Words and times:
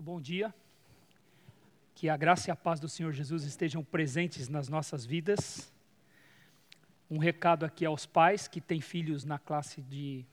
Bom 0.00 0.20
dia. 0.20 0.54
Que 1.92 2.08
a 2.08 2.16
graça 2.16 2.48
e 2.48 2.52
a 2.52 2.56
paz 2.56 2.78
do 2.78 2.88
Senhor 2.88 3.12
Jesus 3.12 3.42
estejam 3.42 3.82
presentes 3.82 4.48
nas 4.48 4.68
nossas 4.68 5.04
vidas. 5.04 5.72
Um 7.10 7.18
recado 7.18 7.66
aqui 7.66 7.84
aos 7.84 8.06
pais 8.06 8.46
que 8.46 8.60
têm 8.60 8.80
filhos 8.80 9.24
na 9.24 9.40
classe 9.40 9.82
de 9.82 10.24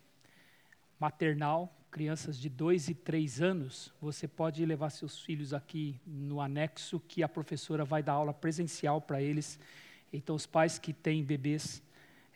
maternal, 0.99 1.75
crianças 1.89 2.38
de 2.38 2.47
2 2.47 2.89
e 2.89 2.93
3 2.93 3.41
anos. 3.41 3.91
Você 4.00 4.28
pode 4.28 4.64
levar 4.64 4.91
seus 4.91 5.20
filhos 5.20 5.51
aqui 5.51 6.00
no 6.05 6.39
anexo 6.41 7.00
que 7.00 7.23
a 7.23 7.27
professora 7.27 7.84
vai 7.84 8.04
dar 8.04 8.13
aula 8.13 8.36
presencial 8.36 9.02
para 9.02 9.20
eles. 9.20 9.57
Então, 10.13 10.36
os 10.36 10.45
pais 10.45 10.77
que 10.77 10.93
têm 10.93 11.23
bebês, 11.23 11.82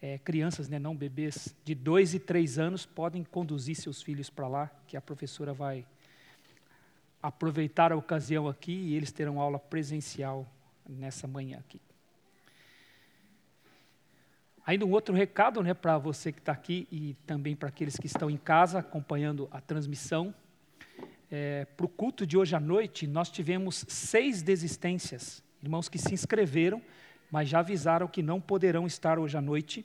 é, 0.01 0.17
crianças, 0.17 0.67
né, 0.67 0.79
não 0.79 0.97
bebês, 0.97 1.55
de 1.63 1.75
2 1.75 2.15
e 2.15 2.19
3 2.19 2.57
anos, 2.57 2.87
podem 2.87 3.23
conduzir 3.23 3.75
seus 3.75 4.01
filhos 4.01 4.31
para 4.31 4.47
lá, 4.47 4.71
que 4.87 4.97
a 4.97 5.01
professora 5.01 5.53
vai 5.53 5.85
aproveitar 7.21 7.91
a 7.91 7.95
ocasião 7.95 8.47
aqui 8.47 8.71
e 8.71 8.95
eles 8.95 9.11
terão 9.11 9.39
aula 9.39 9.59
presencial 9.59 10.47
nessa 10.87 11.27
manhã 11.27 11.57
aqui. 11.59 11.81
Ainda 14.65 14.85
um 14.85 14.91
outro 14.91 15.15
recado 15.15 15.63
né, 15.63 15.73
para 15.73 15.97
você 15.97 16.31
que 16.31 16.39
está 16.39 16.51
aqui 16.51 16.87
e 16.91 17.15
também 17.25 17.55
para 17.55 17.69
aqueles 17.69 17.97
que 17.97 18.05
estão 18.05 18.29
em 18.29 18.37
casa 18.37 18.79
acompanhando 18.79 19.47
a 19.51 19.59
transmissão. 19.59 20.33
É, 21.31 21.65
para 21.65 21.85
o 21.85 21.89
culto 21.89 22.25
de 22.25 22.37
hoje 22.37 22.55
à 22.55 22.59
noite, 22.59 23.07
nós 23.07 23.31
tivemos 23.31 23.83
seis 23.87 24.43
desistências. 24.43 25.43
Irmãos 25.63 25.89
que 25.89 25.97
se 25.97 26.13
inscreveram, 26.13 26.81
mas 27.31 27.49
já 27.49 27.59
avisaram 27.59 28.07
que 28.07 28.21
não 28.21 28.39
poderão 28.39 28.85
estar 28.85 29.17
hoje 29.17 29.35
à 29.35 29.41
noite. 29.41 29.83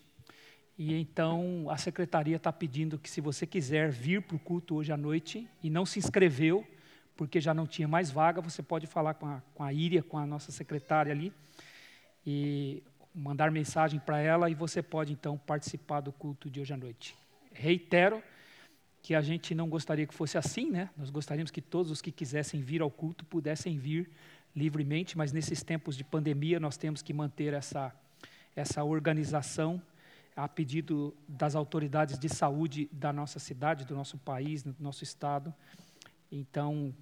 E 0.76 0.94
então 0.94 1.66
a 1.70 1.78
secretaria 1.78 2.36
está 2.36 2.52
pedindo 2.52 2.98
que, 2.98 3.08
se 3.08 3.20
você 3.20 3.46
quiser 3.46 3.90
vir 3.90 4.22
para 4.22 4.36
o 4.36 4.40
culto 4.40 4.74
hoje 4.74 4.92
à 4.92 4.96
noite 4.96 5.48
e 5.62 5.70
não 5.70 5.86
se 5.86 5.98
inscreveu, 5.98 6.66
porque 7.16 7.40
já 7.40 7.54
não 7.54 7.66
tinha 7.66 7.86
mais 7.86 8.10
vaga, 8.10 8.40
você 8.40 8.62
pode 8.62 8.86
falar 8.86 9.14
com 9.14 9.26
a, 9.26 9.42
com 9.54 9.62
a 9.62 9.72
Íria, 9.72 10.02
com 10.02 10.18
a 10.18 10.26
nossa 10.26 10.50
secretária 10.50 11.12
ali, 11.12 11.32
e 12.26 12.82
mandar 13.14 13.50
mensagem 13.50 14.00
para 14.00 14.20
ela, 14.20 14.50
e 14.50 14.54
você 14.54 14.82
pode 14.82 15.12
então 15.12 15.38
participar 15.38 16.00
do 16.00 16.12
culto 16.12 16.50
de 16.50 16.60
hoje 16.60 16.72
à 16.72 16.76
noite. 16.76 17.14
Reitero 17.52 18.22
que 19.00 19.14
a 19.14 19.20
gente 19.20 19.54
não 19.54 19.68
gostaria 19.68 20.06
que 20.06 20.14
fosse 20.14 20.38
assim, 20.38 20.70
né? 20.70 20.90
Nós 20.96 21.10
gostaríamos 21.10 21.50
que 21.50 21.60
todos 21.60 21.90
os 21.90 22.00
que 22.00 22.10
quisessem 22.10 22.62
vir 22.62 22.80
ao 22.80 22.90
culto 22.90 23.24
pudessem 23.24 23.78
vir 23.78 24.10
livremente, 24.56 25.16
mas 25.16 25.32
nesses 25.32 25.62
tempos 25.62 25.96
de 25.96 26.02
pandemia 26.02 26.58
nós 26.58 26.76
temos 26.76 27.02
que 27.02 27.12
manter 27.12 27.52
essa, 27.52 27.94
essa 28.56 28.82
organização 28.82 29.80
a 30.36 30.48
pedido 30.48 31.14
das 31.28 31.54
autoridades 31.54 32.18
de 32.18 32.28
saúde 32.28 32.88
da 32.90 33.12
nossa 33.12 33.38
cidade, 33.38 33.84
do 33.84 33.94
nosso 33.94 34.18
país, 34.18 34.62
do 34.62 34.74
nosso 34.80 35.04
estado. 35.04 35.54
Então, 36.30 36.92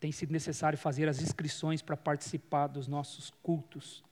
tem 0.00 0.12
sido 0.12 0.32
necessário 0.32 0.78
fazer 0.78 1.08
as 1.08 1.20
inscrições 1.20 1.82
para 1.82 1.96
participar 1.96 2.68
dos 2.68 2.86
nossos 2.86 3.30
cultos. 3.42 4.04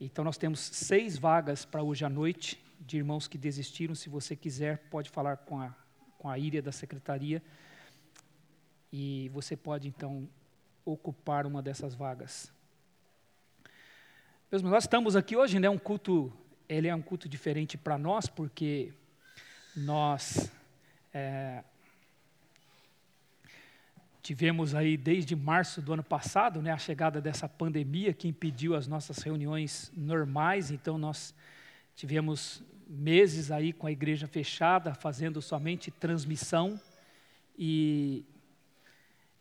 Então, 0.00 0.24
nós 0.24 0.36
temos 0.36 0.60
seis 0.60 1.16
vagas 1.16 1.64
para 1.64 1.82
hoje 1.82 2.04
à 2.04 2.08
noite, 2.08 2.62
de 2.80 2.96
irmãos 2.96 3.28
que 3.28 3.38
desistiram. 3.38 3.94
Se 3.94 4.08
você 4.08 4.34
quiser, 4.34 4.78
pode 4.90 5.10
falar 5.10 5.38
com 5.38 5.60
a, 5.60 5.74
com 6.18 6.28
a 6.28 6.38
Íria 6.38 6.60
da 6.60 6.72
secretaria. 6.72 7.42
E 8.92 9.30
você 9.32 9.56
pode, 9.56 9.88
então, 9.88 10.28
ocupar 10.84 11.46
uma 11.46 11.62
dessas 11.62 11.94
vagas. 11.94 12.52
Meus 14.50 14.62
nós 14.62 14.84
estamos 14.84 15.16
aqui 15.16 15.36
hoje, 15.36 15.58
né, 15.58 15.68
um 15.68 15.78
culto, 15.78 16.32
ele 16.68 16.88
é 16.88 16.94
um 16.94 17.02
culto 17.02 17.28
diferente 17.28 17.76
para 17.76 17.96
nós, 17.96 18.28
porque 18.28 18.92
nós 19.74 20.50
é, 21.12 21.64
Tivemos 24.24 24.74
aí 24.74 24.96
desde 24.96 25.36
março 25.36 25.82
do 25.82 25.92
ano 25.92 26.02
passado, 26.02 26.62
né, 26.62 26.72
a 26.72 26.78
chegada 26.78 27.20
dessa 27.20 27.46
pandemia 27.46 28.14
que 28.14 28.26
impediu 28.26 28.74
as 28.74 28.86
nossas 28.86 29.18
reuniões 29.18 29.92
normais, 29.94 30.70
então 30.70 30.96
nós 30.96 31.34
tivemos 31.94 32.62
meses 32.88 33.50
aí 33.50 33.70
com 33.70 33.86
a 33.86 33.92
igreja 33.92 34.26
fechada, 34.26 34.94
fazendo 34.94 35.42
somente 35.42 35.90
transmissão. 35.90 36.80
E 37.58 38.24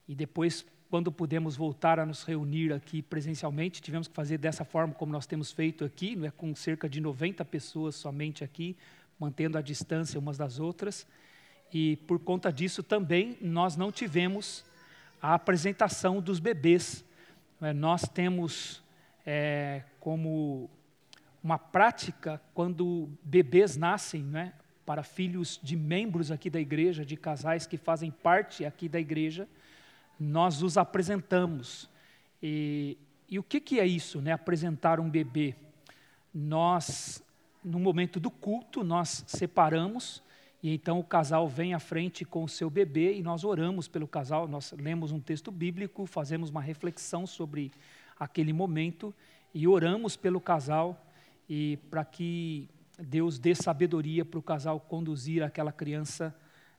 e 0.05 0.13
depois 0.13 0.65
quando 0.89 1.11
pudemos 1.11 1.55
voltar 1.55 1.97
a 1.97 2.05
nos 2.05 2.23
reunir 2.23 2.73
aqui 2.73 3.01
presencialmente, 3.01 3.81
tivemos 3.81 4.07
que 4.07 4.13
fazer 4.13 4.37
dessa 4.37 4.65
forma 4.65 4.93
como 4.93 5.13
nós 5.13 5.25
temos 5.25 5.49
feito 5.49 5.85
aqui, 5.85 6.15
não 6.15 6.27
é? 6.27 6.31
Com 6.31 6.53
cerca 6.53 6.89
de 6.89 6.99
90 6.99 7.43
pessoas 7.45 7.95
somente 7.95 8.43
aqui, 8.43 8.75
mantendo 9.17 9.57
a 9.57 9.61
distância 9.61 10.19
umas 10.19 10.37
das 10.37 10.59
outras. 10.59 11.07
E 11.73 11.95
por 12.05 12.19
conta 12.19 12.51
disso 12.51 12.83
também 12.83 13.37
nós 13.41 13.75
não 13.77 13.91
tivemos 13.91 14.63
a 15.23 15.35
apresentação 15.35 16.19
dos 16.19 16.37
bebês. 16.37 17.05
É, 17.61 17.71
nós 17.71 18.01
temos 18.01 18.83
é, 19.25 19.83
como 19.97 20.69
uma 21.41 21.57
prática, 21.57 22.41
quando 22.53 23.09
bebês 23.23 23.77
nascem, 23.77 24.21
né, 24.21 24.51
para 24.85 25.01
filhos 25.01 25.57
de 25.63 25.77
membros 25.77 26.29
aqui 26.29 26.49
da 26.49 26.59
igreja, 26.59 27.05
de 27.05 27.15
casais 27.15 27.65
que 27.65 27.77
fazem 27.77 28.11
parte 28.11 28.65
aqui 28.65 28.89
da 28.89 28.99
igreja, 28.99 29.47
nós 30.19 30.61
os 30.61 30.77
apresentamos. 30.77 31.89
E, 32.41 32.97
e 33.29 33.39
o 33.39 33.43
que, 33.43 33.61
que 33.61 33.79
é 33.79 33.87
isso, 33.87 34.21
né, 34.21 34.33
apresentar 34.33 34.99
um 34.99 35.09
bebê? 35.09 35.55
Nós, 36.33 37.23
no 37.63 37.79
momento 37.79 38.19
do 38.19 38.29
culto, 38.29 38.83
nós 38.83 39.23
separamos 39.25 40.21
e 40.63 40.73
então 40.73 40.97
o 40.97 41.03
casal 41.03 41.45
vem 41.45 41.73
à 41.73 41.79
frente 41.79 42.23
com 42.23 42.45
o 42.45 42.49
seu 42.49 42.69
bebê 42.69 43.13
e 43.15 43.21
nós 43.21 43.43
oramos 43.43 43.89
pelo 43.89 44.07
casal, 44.07 44.47
nós 44.47 44.71
lemos 44.71 45.11
um 45.11 45.19
texto 45.19 45.51
bíblico, 45.51 46.05
fazemos 46.05 46.49
uma 46.49 46.61
reflexão 46.61 47.27
sobre 47.27 47.69
aquele 48.17 48.53
momento 48.53 49.13
e 49.53 49.67
oramos 49.67 50.15
pelo 50.15 50.39
casal 50.39 51.05
e 51.49 51.77
para 51.91 52.05
que 52.05 52.69
Deus 52.97 53.37
dê 53.37 53.53
sabedoria 53.53 54.23
para 54.23 54.39
o 54.39 54.43
casal 54.43 54.79
conduzir 54.79 55.43
aquela 55.43 55.71
criança 55.71 56.33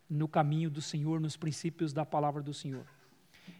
no 0.08 0.26
caminho 0.26 0.70
do 0.70 0.80
Senhor, 0.80 1.20
nos 1.20 1.36
princípios 1.36 1.92
da 1.92 2.06
palavra 2.06 2.42
do 2.42 2.54
Senhor. 2.54 2.86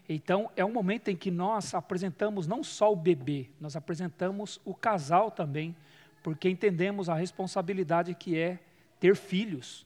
Então, 0.09 0.49
é 0.55 0.65
um 0.65 0.71
momento 0.71 1.09
em 1.09 1.15
que 1.15 1.29
nós 1.29 1.73
apresentamos 1.73 2.47
não 2.47 2.63
só 2.63 2.91
o 2.91 2.95
bebê, 2.95 3.49
nós 3.59 3.75
apresentamos 3.75 4.59
o 4.65 4.73
casal 4.73 5.29
também, 5.29 5.75
porque 6.23 6.49
entendemos 6.49 7.09
a 7.09 7.15
responsabilidade 7.15 8.15
que 8.15 8.37
é 8.37 8.59
ter 8.99 9.15
filhos. 9.15 9.85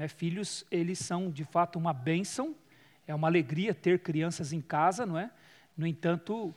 Né? 0.00 0.08
Filhos, 0.08 0.64
eles 0.70 0.98
são 0.98 1.30
de 1.30 1.44
fato 1.44 1.78
uma 1.78 1.92
bênção, 1.92 2.56
é 3.06 3.14
uma 3.14 3.28
alegria 3.28 3.74
ter 3.74 3.98
crianças 3.98 4.50
em 4.50 4.62
casa, 4.62 5.04
não 5.04 5.18
é? 5.18 5.30
No 5.76 5.86
entanto, 5.86 6.54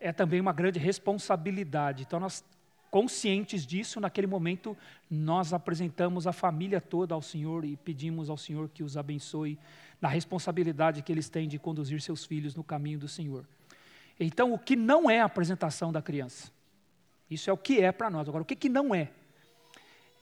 é 0.00 0.10
também 0.10 0.40
uma 0.40 0.54
grande 0.54 0.78
responsabilidade. 0.78 2.04
Então, 2.04 2.18
nós, 2.18 2.42
conscientes 2.90 3.66
disso, 3.66 4.00
naquele 4.00 4.26
momento, 4.26 4.74
nós 5.10 5.52
apresentamos 5.52 6.26
a 6.26 6.32
família 6.32 6.80
toda 6.80 7.14
ao 7.14 7.20
Senhor 7.20 7.62
e 7.62 7.76
pedimos 7.76 8.30
ao 8.30 8.38
Senhor 8.38 8.70
que 8.70 8.82
os 8.82 8.96
abençoe 8.96 9.58
na 10.00 10.08
responsabilidade 10.08 11.02
que 11.02 11.12
eles 11.12 11.28
têm 11.28 11.46
de 11.46 11.58
conduzir 11.58 12.00
seus 12.00 12.24
filhos 12.24 12.54
no 12.54 12.64
caminho 12.64 12.98
do 12.98 13.08
Senhor. 13.08 13.44
Então, 14.18 14.54
o 14.54 14.58
que 14.58 14.74
não 14.74 15.10
é 15.10 15.20
a 15.20 15.26
apresentação 15.26 15.92
da 15.92 16.00
criança? 16.00 16.50
Isso 17.30 17.50
é 17.50 17.52
o 17.52 17.58
que 17.58 17.82
é 17.82 17.92
para 17.92 18.08
nós. 18.08 18.26
Agora, 18.26 18.44
o 18.44 18.46
que, 18.46 18.56
que 18.56 18.70
não 18.70 18.94
é? 18.94 19.10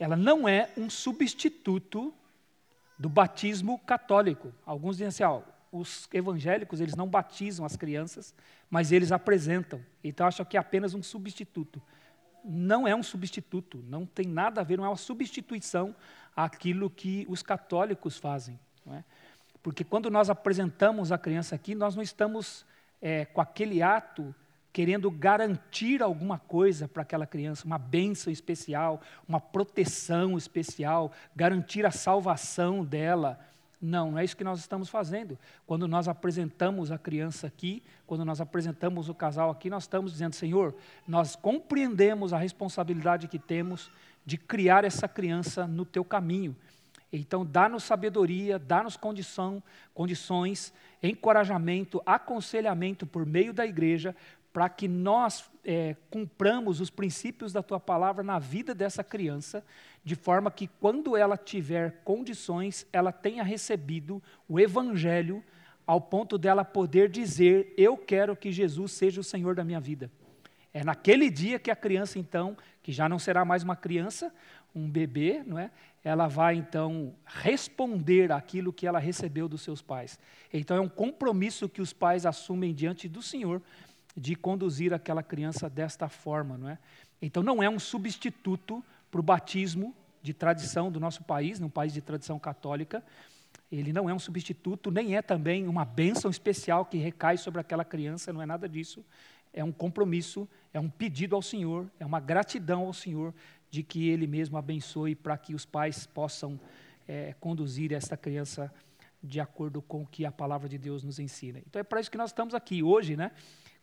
Ela 0.01 0.17
não 0.17 0.49
é 0.49 0.69
um 0.77 0.91
substituto 0.91 2.13
do 2.99 3.09
batismo 3.09 3.79
católico. 3.81 4.53
Alguns 4.65 4.97
dizem 4.97 5.09
assim, 5.09 5.23
ó, 5.23 5.43
os 5.71 6.09
evangélicos 6.13 6.81
eles 6.81 6.95
não 6.95 7.07
batizam 7.07 7.65
as 7.65 7.77
crianças, 7.77 8.35
mas 8.71 8.93
eles 8.93 9.13
apresentam. 9.13 9.81
Então 10.03 10.27
acham 10.27 10.45
que 10.45 10.57
é 10.57 10.61
apenas 10.61 10.95
um 10.95 11.03
substituto. 11.03 11.83
Não 12.45 12.87
é 12.87 12.95
um 12.95 13.03
substituto, 13.03 13.85
não 13.89 14.07
tem 14.07 14.27
nada 14.27 14.61
a 14.61 14.65
ver, 14.65 14.77
não 14.77 14.85
é 14.85 14.89
uma 14.89 14.97
substituição 14.97 15.95
àquilo 16.35 16.89
que 16.89 17.27
os 17.29 17.43
católicos 17.43 18.19
fazem. 18.19 18.59
É? 18.93 19.03
Porque 19.63 19.83
quando 19.83 20.09
nós 20.11 20.31
apresentamos 20.31 21.11
a 21.11 21.19
criança 21.19 21.57
aqui, 21.57 21.75
nós 21.75 21.97
não 21.97 22.03
estamos 22.03 22.65
é, 23.03 23.25
com 23.25 23.41
aquele 23.41 23.83
ato 23.83 24.35
querendo 24.77 25.11
garantir 25.11 26.03
alguma 26.03 26.39
coisa 26.39 26.87
para 26.87 27.01
aquela 27.01 27.27
criança, 27.27 27.65
uma 27.65 27.79
bênção 27.79 28.31
especial, 28.31 29.01
uma 29.27 29.41
proteção 29.41 30.37
especial, 30.37 31.13
garantir 31.35 31.87
a 31.87 31.91
salvação 31.91 32.85
dela. 32.85 33.41
Não, 33.81 34.11
não 34.11 34.19
é 34.19 34.25
isso 34.25 34.37
que 34.37 34.45
nós 34.45 34.59
estamos 34.59 34.91
fazendo. 34.91 35.39
Quando 35.67 35.89
nós 35.89 36.09
apresentamos 36.09 36.93
a 36.93 36.99
criança 36.99 37.47
aqui, 37.47 37.83
quando 38.07 38.23
nós 38.23 38.39
apresentamos 38.39 39.09
o 39.09 39.15
casal 39.15 39.51
aqui, 39.51 39.71
nós 39.71 39.85
estamos 39.85 40.13
dizendo, 40.13 40.35
Senhor, 40.35 40.75
nós 41.09 41.35
compreendemos 41.35 42.35
a 42.35 42.39
responsabilidade 42.39 43.29
que 43.29 43.39
temos 43.39 43.91
de 44.27 44.37
criar 44.37 44.85
essa 44.85 45.09
criança 45.09 45.67
no 45.67 45.87
teu 45.87 46.05
caminho. 46.05 46.55
Então, 47.13 47.47
dá-nos 47.47 47.85
sabedoria, 47.85 48.59
dá-nos 48.59 48.97
condição, 48.97 49.63
condições, 49.95 50.73
encorajamento, 51.03 52.03
aconselhamento 52.05 53.07
por 53.07 53.25
meio 53.25 53.53
da 53.53 53.65
igreja, 53.65 54.15
para 54.57 54.71
que 54.71 54.89
nós 54.89 55.51
é, 55.63 55.95
cumpramos 56.09 56.81
os 56.81 56.89
princípios 56.89 57.53
da 57.53 57.63
tua 57.63 57.79
palavra 57.79 58.25
na 58.25 58.39
vida 58.39 58.75
dessa 58.75 59.05
criança, 59.05 59.63
de 60.03 60.15
forma 60.15 60.51
que 60.51 60.67
quando 60.67 61.15
ela 61.15 61.37
tiver 61.37 62.01
condições, 62.03 62.87
ela 62.91 63.13
tenha 63.13 63.45
recebido 63.45 64.23
o 64.49 64.59
evangelho, 64.59 65.45
ao 65.87 66.01
ponto 66.01 66.39
dela 66.39 66.65
poder 66.65 67.11
dizer: 67.11 67.75
Eu 67.77 67.99
quero 67.99 68.35
que 68.35 68.51
Jesus 68.51 68.93
seja 68.93 69.21
o 69.21 69.25
Senhor 69.25 69.55
da 69.55 69.63
minha 69.63 69.79
vida. 69.79 70.11
É 70.73 70.83
naquele 70.83 71.29
dia 71.29 71.59
que 71.59 71.71
a 71.71 71.77
criança, 71.77 72.19
então, 72.19 72.57
que 72.83 72.93
já 72.93 73.11
não 73.11 73.19
será 73.19 73.45
mais 73.45 73.63
uma 73.63 73.77
criança, 73.77 74.33
um 74.75 74.89
bebê, 74.89 75.43
não 75.47 75.59
é? 75.59 75.71
Ela 76.03 76.29
vai 76.29 76.55
então 76.55 77.15
responder 77.27 78.33
aquilo 78.33 78.73
que 78.73 78.87
ela 78.87 78.99
recebeu 78.99 79.49
dos 79.49 79.61
seus 79.61 79.83
pais. 79.83 80.19
Então 80.51 80.79
é 80.79 80.81
um 80.81 80.89
compromisso 80.89 81.69
que 81.69 81.83
os 81.83 81.93
pais 81.93 82.25
assumem 82.25 82.73
diante 82.73 83.07
do 83.07 83.21
Senhor 83.21 83.61
de 84.17 84.35
conduzir 84.35 84.95
aquela 84.95 85.23
criança 85.23 85.69
desta 85.69 86.09
forma, 86.09 86.57
não 86.57 86.71
é? 86.71 86.79
Então 87.21 87.43
não 87.43 87.63
é 87.63 87.69
um 87.69 87.79
substituto 87.79 88.83
para 89.11 89.21
o 89.21 89.23
batismo 89.23 89.95
de 90.23 90.33
tradição 90.33 90.91
do 90.91 90.99
nosso 90.99 91.23
país, 91.23 91.61
num 91.61 91.69
país 91.69 91.93
de 91.93 92.01
tradição 92.01 92.39
católica. 92.39 93.05
Ele 93.71 93.93
não 93.93 94.09
é 94.09 94.15
um 94.15 94.19
substituto, 94.19 94.91
nem 94.91 95.17
é 95.17 95.23
também 95.23 95.69
uma 95.69 95.85
bênção 95.85 96.31
especial 96.31 96.85
que 96.85 96.99
recai 96.99 97.37
sobre 97.37 97.61
aquela 97.61 97.85
criança, 97.85 98.33
não 98.33 98.41
é 98.41 98.47
nada 98.47 98.69
disso. 98.69 99.05
É 99.53 99.63
um 99.63 99.73
compromisso, 99.73 100.49
é 100.73 100.81
um 100.81 100.89
pedido 100.89 101.35
ao 101.35 101.43
Senhor, 101.43 101.91
é 101.99 102.07
uma 102.07 102.21
gratidão 102.21 102.87
ao 102.87 102.93
Senhor 102.93 103.35
de 103.71 103.83
que 103.83 104.09
Ele 104.09 104.27
mesmo 104.27 104.57
abençoe 104.57 105.15
para 105.15 105.37
que 105.37 105.55
os 105.55 105.65
pais 105.65 106.07
possam 106.07 106.59
é, 107.07 107.35
conduzir 107.41 107.93
esta 107.93 108.17
criança 108.17 108.73
de 109.23 109.41
acordo 109.41 109.83
com 109.83 110.03
o 110.03 110.07
que 110.07 110.25
a 110.25 110.33
palavra 110.33 110.69
de 110.69 110.79
Deus 110.79 111.03
nos 111.03 111.19
ensina. 111.19 111.61
Então 111.67 111.81
é 111.81 111.83
para 111.83 112.01
isso 112.01 112.11
que 112.11 112.19
nós 112.19 112.31
estamos 112.31 112.55
aqui 112.55 112.83
hoje, 112.83 113.17
né? 113.17 113.31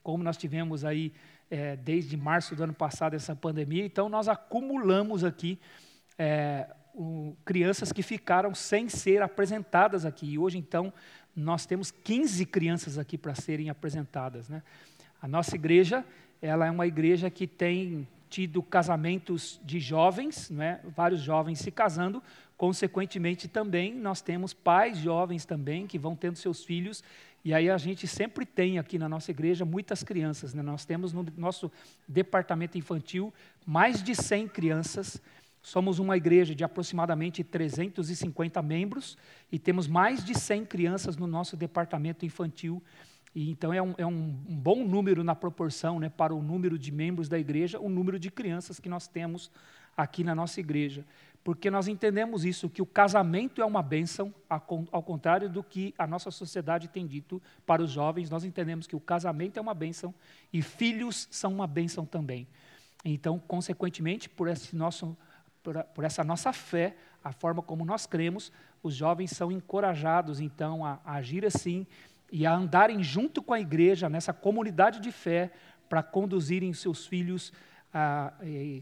Como 0.04 0.24
nós 0.24 0.38
tivemos 0.38 0.86
aí 0.86 1.14
é, 1.50 1.76
desde 1.76 2.18
março 2.18 2.56
do 2.56 2.64
ano 2.64 2.74
passado 2.74 3.16
essa 3.16 3.36
pandemia, 3.36 3.86
então 3.86 4.10
nós 4.10 4.28
acumulamos 4.28 5.24
aqui 5.24 5.58
é, 6.20 6.68
um, 6.94 7.34
crianças 7.46 7.92
que 7.92 8.04
ficaram 8.04 8.54
sem 8.54 8.90
ser 8.90 9.22
apresentadas 9.22 10.06
aqui. 10.06 10.34
E 10.34 10.38
hoje, 10.38 10.58
então, 10.58 10.94
nós 11.36 11.66
temos 11.66 11.90
15 11.90 12.46
crianças 12.46 12.98
aqui 12.98 13.18
para 13.18 13.34
serem 13.34 13.70
apresentadas. 13.70 14.50
Né? 14.50 14.62
A 15.22 15.28
nossa 15.28 15.56
igreja 15.56 16.06
ela 16.42 16.68
é 16.68 16.72
uma 16.72 16.86
igreja 16.86 17.30
que 17.30 17.48
tem 17.48 18.06
tido 18.30 18.62
casamentos 18.62 19.62
de 19.64 19.80
jovens, 19.80 20.50
né? 20.50 20.82
vários 20.96 21.22
jovens 21.22 21.60
se 21.60 21.72
casando, 21.72 22.22
consequentemente 22.58 23.48
também 23.48 23.96
nós 23.96 24.22
temos 24.22 24.54
pais 24.54 24.98
jovens 24.98 25.46
também 25.46 25.88
que 25.88 25.98
vão 25.98 26.16
tendo 26.16 26.36
seus 26.36 26.66
filhos 26.66 27.02
e 27.46 27.54
aí 27.54 27.70
a 27.70 27.78
gente 27.78 28.08
sempre 28.08 28.46
tem 28.46 28.80
aqui 28.80 28.98
na 28.98 29.10
nossa 29.10 29.30
igreja 29.30 29.66
muitas 29.66 30.02
crianças. 30.02 30.54
Né? 30.54 30.62
Nós 30.62 30.86
temos 30.86 31.12
no 31.12 31.26
nosso 31.36 31.70
departamento 32.08 32.78
infantil 32.78 33.34
mais 33.66 34.02
de 34.02 34.16
100 34.16 34.48
crianças. 34.48 35.22
Somos 35.62 36.00
uma 36.00 36.16
igreja 36.16 36.56
de 36.56 36.64
aproximadamente 36.64 37.44
350 37.44 38.62
membros 38.62 39.18
e 39.52 39.60
temos 39.60 39.88
mais 39.88 40.24
de 40.24 40.38
100 40.38 40.66
crianças 40.66 41.18
no 41.18 41.28
nosso 41.28 41.58
departamento 41.58 42.26
infantil. 42.26 42.82
E 43.36 43.50
então 43.50 43.74
é 43.74 43.82
um, 43.82 43.94
é 43.98 44.06
um, 44.06 44.30
bom 44.30 44.86
número 44.86 45.22
na 45.22 45.36
proporção 45.36 46.00
né, 46.00 46.08
para 46.08 46.34
o 46.34 46.42
número 46.42 46.78
de 46.80 46.92
membros 46.92 47.28
da 47.28 47.38
igreja, 47.38 47.78
o 47.78 47.90
número 47.90 48.18
de 48.18 48.32
crianças 48.32 48.80
que 48.80 48.88
nós 48.88 49.06
temos 49.06 49.52
aqui 49.98 50.24
na 50.24 50.34
nossa 50.34 50.62
igreja 50.62 51.06
porque 51.44 51.70
nós 51.70 51.88
entendemos 51.88 52.46
isso, 52.46 52.70
que 52.70 52.82
o 52.82 52.86
casamento 52.86 53.62
é 53.62 53.66
uma 53.66 53.84
bênção, 53.84 54.34
ao 54.50 55.04
contrário 55.04 55.50
do 55.50 55.62
que 55.62 55.94
a 55.98 56.08
nossa 56.08 56.32
sociedade 56.32 56.88
tem 56.88 57.06
dito 57.06 57.42
para 57.66 57.82
os 57.82 57.92
jovens, 57.92 58.30
nós 58.30 58.46
entendemos 58.46 58.88
que 58.88 58.96
o 58.96 59.00
casamento 59.00 59.58
é 59.58 59.62
uma 59.62 59.74
bênção 59.74 60.14
e 60.54 60.62
filhos 60.62 61.28
são 61.30 61.52
uma 61.52 61.68
bênção 61.68 62.06
também. 62.06 62.48
Então, 63.04 63.38
consequentemente, 63.38 64.30
por, 64.30 64.48
esse 64.48 64.74
nosso, 64.74 65.18
por, 65.62 66.04
essa 66.06 66.24
nossa 66.24 66.54
fé, 66.54 66.96
a 67.22 67.34
forma 67.34 67.62
como 67.62 67.84
nós 67.84 68.06
cremos, 68.06 68.50
os 68.82 68.96
jovens 68.96 69.32
são 69.32 69.52
encorajados, 69.52 70.40
então, 70.40 70.86
a, 70.86 71.02
a 71.04 71.16
agir 71.16 71.46
assim 71.46 71.86
e 72.32 72.46
a 72.46 72.56
andarem 72.56 73.04
junto 73.04 73.44
com 73.44 73.54
a 73.54 73.60
igreja, 73.60 74.10
nessa 74.10 74.32
comunidade 74.32 75.02
de 75.02 75.12
fé, 75.12 75.52
para 75.90 76.02
conduzirem 76.02 76.74
seus 76.74 77.06
filhos, 77.06 77.52
a, 77.94 78.28
a, 78.28 78.34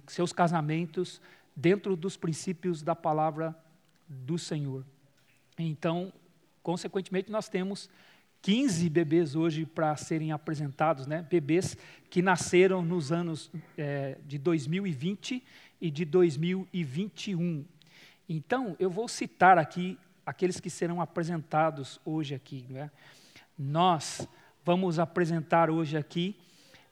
seus 0.08 0.32
casamentos, 0.32 1.20
dentro 1.56 1.96
dos 1.96 2.18
princípios 2.18 2.82
da 2.82 2.96
palavra 2.96 3.56
do 4.08 4.38
Senhor. 4.38 4.86
Então, 5.58 6.12
consequentemente, 6.64 7.32
nós 7.32 7.48
temos 7.50 7.90
15 8.42 8.90
bebês 8.90 9.36
hoje 9.36 9.66
para 9.66 9.96
serem 9.96 10.32
apresentados, 10.32 11.06
né? 11.06 11.26
bebês 11.30 11.78
que 12.10 12.22
nasceram 12.22 12.82
nos 12.82 13.12
anos 13.12 13.52
é, 13.78 14.18
de 14.26 14.38
2020 14.38 15.44
e 15.80 15.92
de 15.92 16.06
2021. 16.06 17.64
Então, 18.28 18.76
eu 18.80 18.90
vou 18.90 19.08
citar 19.08 19.58
aqui 19.58 19.98
aqueles 20.26 20.60
que 20.60 20.70
serão 20.70 21.02
apresentados 21.02 22.00
hoje 22.04 22.34
aqui. 22.34 22.66
Né? 22.70 22.90
Nós 23.58 24.28
vamos 24.64 25.00
apresentar 25.00 25.70
hoje 25.70 25.98
aqui, 25.98 26.36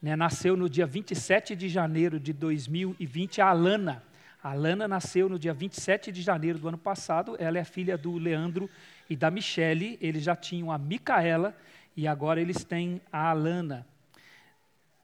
né, 0.00 0.16
nasceu 0.16 0.56
no 0.56 0.68
dia 0.68 0.86
27 0.86 1.54
de 1.54 1.68
janeiro 1.68 2.18
de 2.18 2.32
2020, 2.32 3.40
a 3.40 3.48
Alana. 3.48 4.02
A 4.42 4.54
Lana 4.54 4.88
nasceu 4.88 5.28
no 5.28 5.38
dia 5.38 5.52
27 5.52 6.10
de 6.10 6.22
janeiro 6.22 6.58
do 6.58 6.68
ano 6.68 6.78
passado. 6.78 7.36
Ela 7.38 7.58
é 7.58 7.64
filha 7.64 7.98
do 7.98 8.16
Leandro 8.16 8.70
e 9.08 9.14
da 9.14 9.30
Michele. 9.30 9.98
Eles 10.00 10.22
já 10.22 10.34
tinham 10.34 10.72
a 10.72 10.78
Micaela 10.78 11.54
e 11.94 12.08
agora 12.08 12.40
eles 12.40 12.64
têm 12.64 13.02
a 13.12 13.28
Alana. 13.28 13.86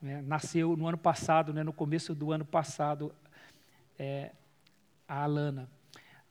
É, 0.03 0.23
nasceu 0.23 0.77
no 0.77 0.87
ano 0.87 0.97
passado, 0.97 1.53
né, 1.53 1.63
no 1.63 1.73
começo 1.73 2.15
do 2.15 2.33
ano 2.33 2.45
passado, 2.45 3.13
é, 3.99 4.31
a 5.07 5.23
Alana. 5.23 5.69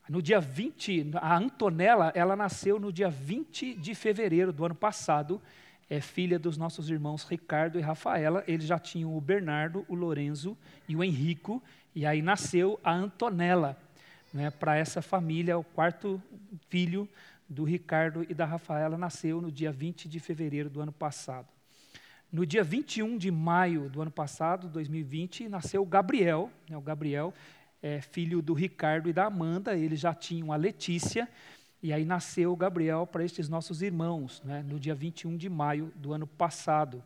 No 0.07 0.22
dia 0.22 0.40
20, 0.40 1.12
a 1.16 1.36
Antonella, 1.36 2.12
ela 2.16 2.36
nasceu 2.36 2.80
no 2.80 2.92
dia 2.92 3.10
20 3.10 3.75
de 3.75 3.94
fevereiro 3.94 4.54
do 4.54 4.66
ano 4.66 4.75
passado. 4.75 5.42
É 5.90 6.02
filha 6.02 6.40
dos 6.40 6.57
nossos 6.57 6.90
irmãos 6.90 7.24
Ricardo 7.24 7.78
e 7.78 7.81
Rafaela. 7.81 8.44
Eles 8.48 8.66
já 8.66 8.80
tinham 8.80 9.16
o 9.16 9.22
Bernardo, 9.22 9.86
o 9.88 9.94
Lorenzo 9.94 10.57
e 10.88 10.96
o 10.96 11.04
Henrico. 11.04 11.62
E 11.95 12.06
aí 12.06 12.21
nasceu 12.21 12.77
a 12.83 12.92
Antonella, 12.92 13.77
né, 14.33 14.51
para 14.51 14.75
essa 14.75 15.01
família, 15.01 15.57
o 15.57 15.63
quarto 15.63 16.21
filho 16.68 17.07
do 17.47 17.63
Ricardo 17.63 18.25
e 18.30 18.33
da 18.33 18.44
Rafaela 18.44 18.97
nasceu 18.97 19.39
no 19.39 19.50
dia 19.50 19.71
20 19.71 20.09
de 20.09 20.19
fevereiro 20.19 20.69
do 20.69 20.81
ano 20.81 20.92
passado. 20.92 21.47
No 22.30 22.45
dia 22.45 22.65
21 22.65 23.18
de 23.18 23.31
maio 23.31 23.88
do 23.89 24.01
ano 24.01 24.12
passado, 24.12 24.68
2020, 24.68 25.47
nasceu 25.47 25.83
o 25.83 25.86
Gabriel. 25.86 26.51
Né, 26.69 26.75
o 26.75 26.81
Gabriel 26.81 27.33
é 27.81 28.01
filho 28.01 28.42
do 28.42 28.53
Ricardo 28.53 29.07
e 29.07 29.13
da 29.13 29.27
Amanda, 29.27 29.77
eles 29.77 30.01
já 30.01 30.13
tinham 30.13 30.51
a 30.51 30.57
Letícia, 30.57 31.30
e 31.81 31.94
aí 31.94 32.03
nasceu 32.03 32.51
o 32.51 32.57
Gabriel 32.57 33.07
para 33.07 33.24
estes 33.24 33.47
nossos 33.47 33.81
irmãos, 33.81 34.42
né, 34.44 34.62
no 34.68 34.77
dia 34.77 34.94
21 34.94 35.38
de 35.38 35.50
maio 35.50 35.94
do 35.95 36.11
ano 36.11 36.28
passado. 36.28 37.02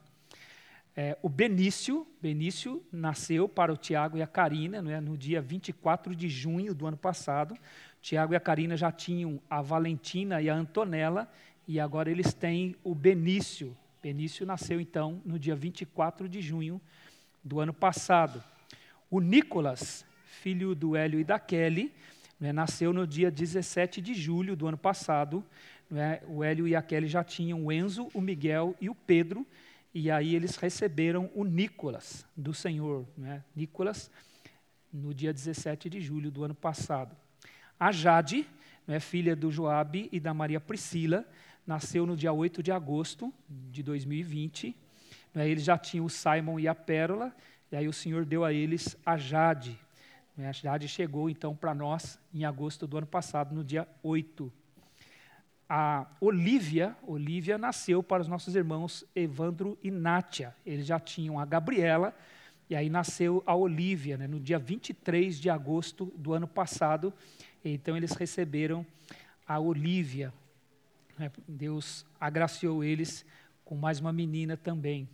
É, 1.02 1.18
o 1.22 1.30
Benício, 1.30 2.06
Benício 2.22 2.84
nasceu 2.92 3.48
para 3.48 3.72
o 3.72 3.78
Tiago 3.78 4.18
e 4.18 4.22
a 4.22 4.28
Karina 4.28 4.80
é, 4.92 5.00
no 5.00 5.18
dia 5.18 5.42
24 5.42 6.14
de 6.14 6.28
junho 6.28 6.74
do 6.74 6.86
ano 6.86 6.98
passado. 6.98 7.58
Tiago 8.02 8.34
e 8.34 8.36
a 8.36 8.40
Karina 8.42 8.76
já 8.76 8.92
tinham 8.92 9.42
a 9.50 9.62
Valentina 9.62 10.42
e 10.42 10.50
a 10.50 10.54
Antonella, 10.54 11.32
e 11.66 11.80
agora 11.80 12.12
eles 12.12 12.34
têm 12.34 12.76
o 12.84 12.94
Benício. 12.94 13.78
Benício 14.04 14.46
nasceu, 14.46 14.82
então, 14.82 15.22
no 15.24 15.40
dia 15.40 15.56
24 15.56 16.28
de 16.28 16.42
junho 16.42 16.82
do 17.42 17.62
ano 17.62 17.74
passado. 17.74 18.44
O 19.10 19.22
Nicolas, 19.22 20.06
filho 20.26 20.76
do 20.76 20.98
Hélio 20.98 21.22
e 21.22 21.24
da 21.24 21.40
Kelly, 21.40 21.94
né, 22.38 22.52
nasceu 22.52 22.92
no 22.92 23.08
dia 23.08 23.32
17 23.32 24.02
de 24.02 24.14
julho 24.14 24.54
do 24.54 24.68
ano 24.68 24.78
passado. 24.78 25.46
Né, 25.90 26.20
o 26.28 26.44
Hélio 26.44 26.68
e 26.68 26.76
a 26.76 26.82
Kelly 26.82 27.08
já 27.08 27.24
tinham 27.24 27.64
o 27.64 27.72
Enzo, 27.72 28.10
o 28.14 28.20
Miguel 28.20 28.76
e 28.82 28.90
o 28.90 28.96
Pedro, 28.96 29.48
e 29.94 30.12
aí 30.12 30.36
eles 30.36 30.56
receberam 30.56 31.30
o 31.34 31.44
Nicolas 31.44 32.26
do 32.36 32.54
Senhor, 32.54 33.08
né? 33.18 33.44
Nicolas, 33.56 34.12
no 34.92 35.14
dia 35.14 35.34
17 35.34 35.90
de 35.90 36.00
julho 36.00 36.30
do 36.30 36.44
ano 36.44 36.56
passado. 36.56 37.16
A 37.80 37.92
Jade, 37.92 38.48
né, 38.86 39.00
filha 39.00 39.36
do 39.36 39.52
Joabe 39.52 40.10
e 40.12 40.20
da 40.20 40.34
Maria 40.34 40.60
Priscila, 40.60 41.26
nasceu 41.66 42.06
no 42.06 42.16
dia 42.16 42.32
8 42.32 42.62
de 42.62 42.72
agosto 42.72 43.34
de 43.48 43.82
2020. 43.82 44.76
Né, 45.34 45.50
eles 45.50 45.64
já 45.64 45.78
tinham 45.78 46.06
o 46.06 46.10
Simon 46.10 46.60
e 46.60 46.68
a 46.68 46.76
Pérola, 46.76 47.36
e 47.72 47.76
aí 47.76 47.88
o 47.88 47.94
Senhor 47.94 48.26
deu 48.26 48.44
a 48.44 48.52
eles 48.54 48.98
a 49.06 49.18
Jade. 49.18 49.80
Né, 50.36 50.50
a 50.50 50.52
Jade 50.52 50.88
chegou 50.88 51.30
então 51.30 51.56
para 51.56 51.74
nós 51.74 52.20
em 52.34 52.46
agosto 52.46 52.86
do 52.86 52.98
ano 52.98 53.08
passado, 53.08 53.56
no 53.56 53.64
dia 53.64 53.88
8 54.04 54.52
a 55.70 56.08
Olívia, 56.20 56.98
Olívia 57.06 57.56
nasceu 57.56 58.02
para 58.02 58.24
os 58.24 58.28
nossos 58.28 58.56
irmãos 58.56 59.06
Evandro 59.16 59.78
e 59.84 59.92
Nátia. 59.92 60.56
Eles 60.66 60.88
já 60.88 61.00
tinham 61.00 61.40
a 61.40 61.46
Gabriela, 61.46 62.16
e 62.68 62.76
aí 62.76 62.90
nasceu 62.90 63.44
a 63.46 63.56
Olívia, 63.56 64.18
né, 64.18 64.26
no 64.26 64.40
dia 64.40 64.58
23 64.58 65.40
de 65.40 65.48
agosto 65.48 66.12
do 66.18 66.34
ano 66.34 66.48
passado. 66.48 67.14
Então 67.64 67.96
eles 67.96 68.14
receberam 68.14 68.84
a 69.48 69.60
Olívia. 69.60 70.34
Né, 71.18 71.32
Deus 71.48 72.04
agraciou 72.20 72.84
eles 72.84 73.24
com 73.64 73.76
mais 73.76 74.00
uma 74.00 74.12
menina 74.12 74.58
também. 74.58 75.08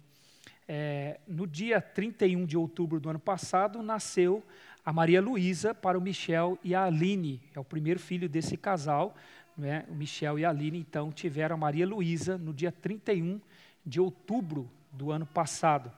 É, 0.67 1.19
no 1.27 1.45
dia 1.45 1.81
31 1.81 2.45
de 2.45 2.57
outubro 2.57 2.99
do 2.99 3.09
ano 3.09 3.19
passado, 3.19 3.83
nasceu 3.83 4.41
a 4.85 4.93
Maria 4.93 5.21
Luísa 5.21 5.75
para 5.75 5.97
o 5.97 6.01
Michel 6.01 6.57
e 6.63 6.73
a 6.73 6.85
Aline. 6.85 7.41
É 7.53 7.59
o 7.59 7.63
primeiro 7.63 7.99
filho 7.99 8.29
desse 8.29 8.55
casal. 8.55 9.15
Né, 9.57 9.85
o 9.89 9.93
Michel 9.93 10.37
e 10.39 10.45
a 10.45 10.49
Aline, 10.49 10.79
então, 10.79 11.11
tiveram 11.11 11.55
a 11.55 11.57
Maria 11.57 11.87
Luísa 11.87 12.37
no 12.37 12.53
dia 12.53 12.71
31 12.71 13.39
de 13.85 13.99
outubro 13.99 14.69
do 14.91 15.11
ano 15.11 15.25
passado. 15.25 15.91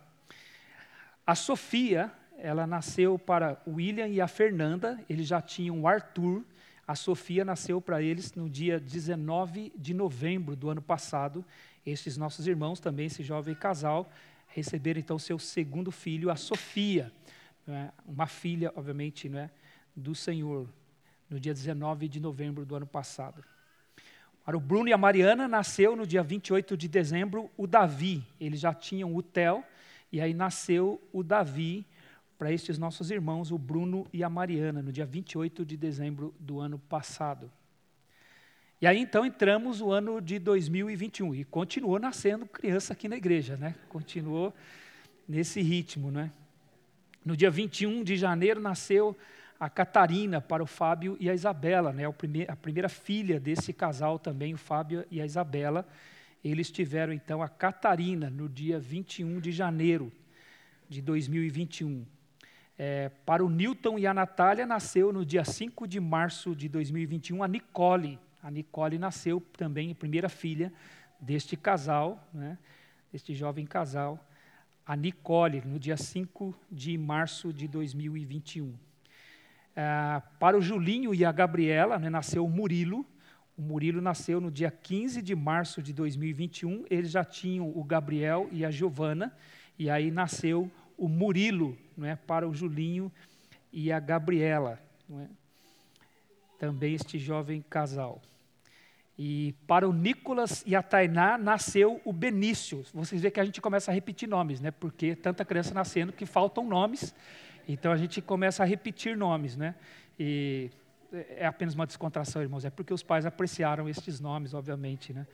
A 1.25 1.35
Sofia, 1.35 2.11
ela 2.37 2.67
nasceu 2.67 3.17
para 3.17 3.61
o 3.65 3.73
William 3.73 4.07
e 4.07 4.21
a 4.21 4.27
Fernanda, 4.27 5.03
eles 5.09 5.27
já 5.27 5.41
tinham 5.41 5.81
o 5.81 5.87
Arthur. 5.87 6.43
A 6.87 6.95
Sofia 6.95 7.43
nasceu 7.43 7.81
para 7.81 8.01
eles 8.01 8.33
no 8.33 8.49
dia 8.49 8.79
19 8.79 9.73
de 9.75 9.93
novembro 9.93 10.55
do 10.55 10.69
ano 10.69 10.81
passado. 10.81 11.43
Estes 11.85 12.15
nossos 12.15 12.47
irmãos, 12.47 12.79
também 12.79 13.07
esse 13.07 13.23
jovem 13.23 13.55
casal, 13.55 14.09
receberam 14.47 14.99
então 14.99 15.19
seu 15.19 15.37
segundo 15.37 15.91
filho, 15.91 16.29
a 16.31 16.35
Sofia, 16.35 17.11
é? 17.67 17.89
uma 18.05 18.27
filha, 18.27 18.71
obviamente, 18.75 19.27
não 19.27 19.39
é, 19.39 19.49
do 19.95 20.15
Senhor, 20.15 20.67
no 21.29 21.39
dia 21.39 21.53
19 21.53 22.07
de 22.07 22.19
novembro 22.19 22.65
do 22.65 22.75
ano 22.75 22.87
passado. 22.87 23.43
Para 24.45 24.55
o 24.55 24.61
Bruno 24.61 24.87
e 24.87 24.93
a 24.93 24.97
Mariana, 24.97 25.47
nasceu 25.47 25.95
no 25.95 26.07
dia 26.07 26.23
28 26.23 26.77
de 26.77 26.87
dezembro 26.87 27.51
o 27.57 27.67
Davi. 27.67 28.23
Eles 28.39 28.59
já 28.59 28.73
tinham 28.73 29.13
o 29.13 29.21
Theo, 29.21 29.63
e 30.11 30.21
aí 30.21 30.33
nasceu 30.33 31.01
o 31.11 31.21
Davi 31.21 31.85
para 32.37 32.51
estes 32.51 32.77
nossos 32.77 33.11
irmãos, 33.11 33.51
o 33.51 33.57
Bruno 33.57 34.07
e 34.13 34.23
a 34.23 34.29
Mariana, 34.29 34.81
no 34.81 34.91
dia 34.91 35.05
28 35.05 35.65
de 35.65 35.75
dezembro 35.75 36.33
do 36.39 36.59
ano 36.59 36.79
passado. 36.79 37.51
E 38.79 38.85
aí 38.85 38.99
então 38.99 39.25
entramos 39.25 39.81
o 39.81 39.91
ano 39.91 40.21
de 40.21 40.37
2021 40.37 41.33
e 41.33 41.43
continuou 41.43 41.97
nascendo 41.99 42.45
criança 42.45 42.93
aqui 42.93 43.07
na 43.09 43.17
igreja, 43.17 43.57
né? 43.57 43.73
Continuou 43.89 44.53
nesse 45.27 45.61
ritmo, 45.61 46.11
né? 46.11 46.31
No 47.25 47.35
dia 47.35 47.49
21 47.49 48.03
de 48.03 48.15
janeiro 48.15 48.61
nasceu 48.61 49.17
a 49.59 49.69
Catarina 49.69 50.39
para 50.39 50.61
o 50.61 50.67
Fábio 50.67 51.17
e 51.19 51.29
a 51.29 51.33
Isabela, 51.33 51.91
né? 51.91 52.05
a 52.47 52.55
primeira 52.55 52.89
filha 52.89 53.39
desse 53.39 53.73
casal 53.73 54.19
também, 54.19 54.53
o 54.53 54.57
Fábio 54.57 55.05
e 55.09 55.19
a 55.19 55.25
Isabela. 55.25 55.87
Eles 56.43 56.69
tiveram 56.69 57.11
então 57.11 57.41
a 57.41 57.49
Catarina 57.49 58.29
no 58.29 58.47
dia 58.47 58.79
21 58.79 59.39
de 59.39 59.51
janeiro 59.51 60.11
de 60.87 61.01
2021. 61.01 62.05
É, 62.77 63.09
para 63.25 63.43
o 63.43 63.49
Newton 63.49 63.97
e 63.97 64.05
a 64.05 64.13
Natália, 64.13 64.65
nasceu 64.65 65.11
no 65.11 65.25
dia 65.25 65.43
5 65.43 65.87
de 65.87 65.99
março 65.99 66.55
de 66.55 66.69
2021 66.69 67.41
a 67.41 67.47
Nicole. 67.47 68.19
A 68.41 68.51
Nicole 68.51 68.99
nasceu 68.99 69.41
também, 69.57 69.95
primeira 69.95 70.29
filha 70.29 70.71
deste 71.19 71.57
casal, 71.57 72.29
né, 72.31 72.57
deste 73.11 73.33
jovem 73.33 73.65
casal, 73.65 74.23
a 74.85 74.95
Nicole, 74.95 75.61
no 75.65 75.79
dia 75.79 75.97
5 75.97 76.55
de 76.71 76.95
março 76.97 77.51
de 77.51 77.67
2021. 77.67 78.86
É, 79.79 80.19
para 80.39 80.57
o 80.57 80.61
Julinho 80.61 81.13
e 81.13 81.23
a 81.23 81.31
Gabriela, 81.31 81.99
né, 81.99 82.09
nasceu 82.09 82.43
o 82.43 82.49
Murilo. 82.49 83.05
O 83.55 83.61
Murilo 83.61 84.01
nasceu 84.01 84.41
no 84.41 84.49
dia 84.49 84.71
15 84.71 85.21
de 85.21 85.35
março 85.35 85.83
de 85.83 85.93
2021. 85.93 86.85
Eles 86.89 87.11
já 87.11 87.23
tinham 87.23 87.69
o 87.69 87.83
Gabriel 87.83 88.49
e 88.51 88.65
a 88.65 88.71
Giovana. 88.71 89.31
E 89.77 89.87
aí 89.87 90.09
nasceu 90.09 90.71
o 90.97 91.07
Murilo 91.07 91.77
não 91.95 92.07
é, 92.07 92.15
para 92.15 92.49
o 92.49 92.55
Julinho 92.55 93.11
e 93.71 93.91
a 93.91 93.99
Gabriela. 93.99 94.81
Não 95.07 95.21
é? 95.21 95.27
Também 96.57 96.95
este 96.95 97.19
jovem 97.19 97.63
casal. 97.69 98.19
E 99.15 99.53
para 99.67 99.87
o 99.87 99.93
Nicolas 99.93 100.63
e 100.65 100.75
a 100.75 100.81
Tainá 100.81 101.37
nasceu 101.37 102.01
o 102.03 102.11
Benício. 102.11 102.83
Vocês 102.91 103.21
veem 103.21 103.31
que 103.31 103.39
a 103.39 103.45
gente 103.45 103.61
começa 103.61 103.91
a 103.91 103.93
repetir 103.93 104.27
nomes, 104.27 104.59
né? 104.59 104.71
Porque 104.71 105.15
tanta 105.15 105.45
criança 105.45 105.71
nascendo 105.71 106.11
que 106.11 106.25
faltam 106.25 106.67
nomes. 106.67 107.13
Então 107.67 107.91
a 107.91 107.97
gente 107.97 108.21
começa 108.21 108.63
a 108.63 108.65
repetir 108.65 109.17
nomes, 109.17 109.57
né? 109.57 109.75
E 110.19 110.69
é 111.11 111.45
apenas 111.45 111.73
uma 111.73 111.85
descontração, 111.85 112.41
irmãos, 112.41 112.65
é 112.65 112.69
porque 112.69 112.93
os 112.93 113.03
pais 113.03 113.25
apreciaram 113.25 113.89
estes 113.89 114.19
nomes, 114.19 114.53
obviamente, 114.53 115.13
né? 115.13 115.27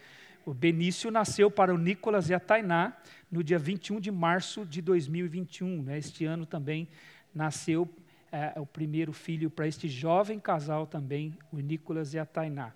O 0.46 0.54
Benício 0.54 1.10
nasceu 1.10 1.50
para 1.50 1.74
o 1.74 1.78
Nicolas 1.78 2.30
e 2.30 2.34
a 2.34 2.40
Tainá 2.40 2.98
no 3.32 3.42
dia 3.42 3.58
21 3.58 4.00
de 4.00 4.12
março 4.12 4.66
de 4.66 4.82
2021. 4.82 5.84
Né? 5.84 5.98
Este 5.98 6.26
ano 6.26 6.46
também 6.46 6.90
nasceu 7.34 7.90
é, 8.30 8.60
o 8.60 8.66
primeiro 8.66 9.14
filho 9.14 9.50
para 9.50 9.68
este 9.68 9.88
jovem 9.88 10.40
casal 10.42 10.86
também, 10.86 11.38
o 11.50 11.60
Nicolas 11.60 12.14
e 12.14 12.20
a 12.20 12.26
Tainá. 12.26 12.74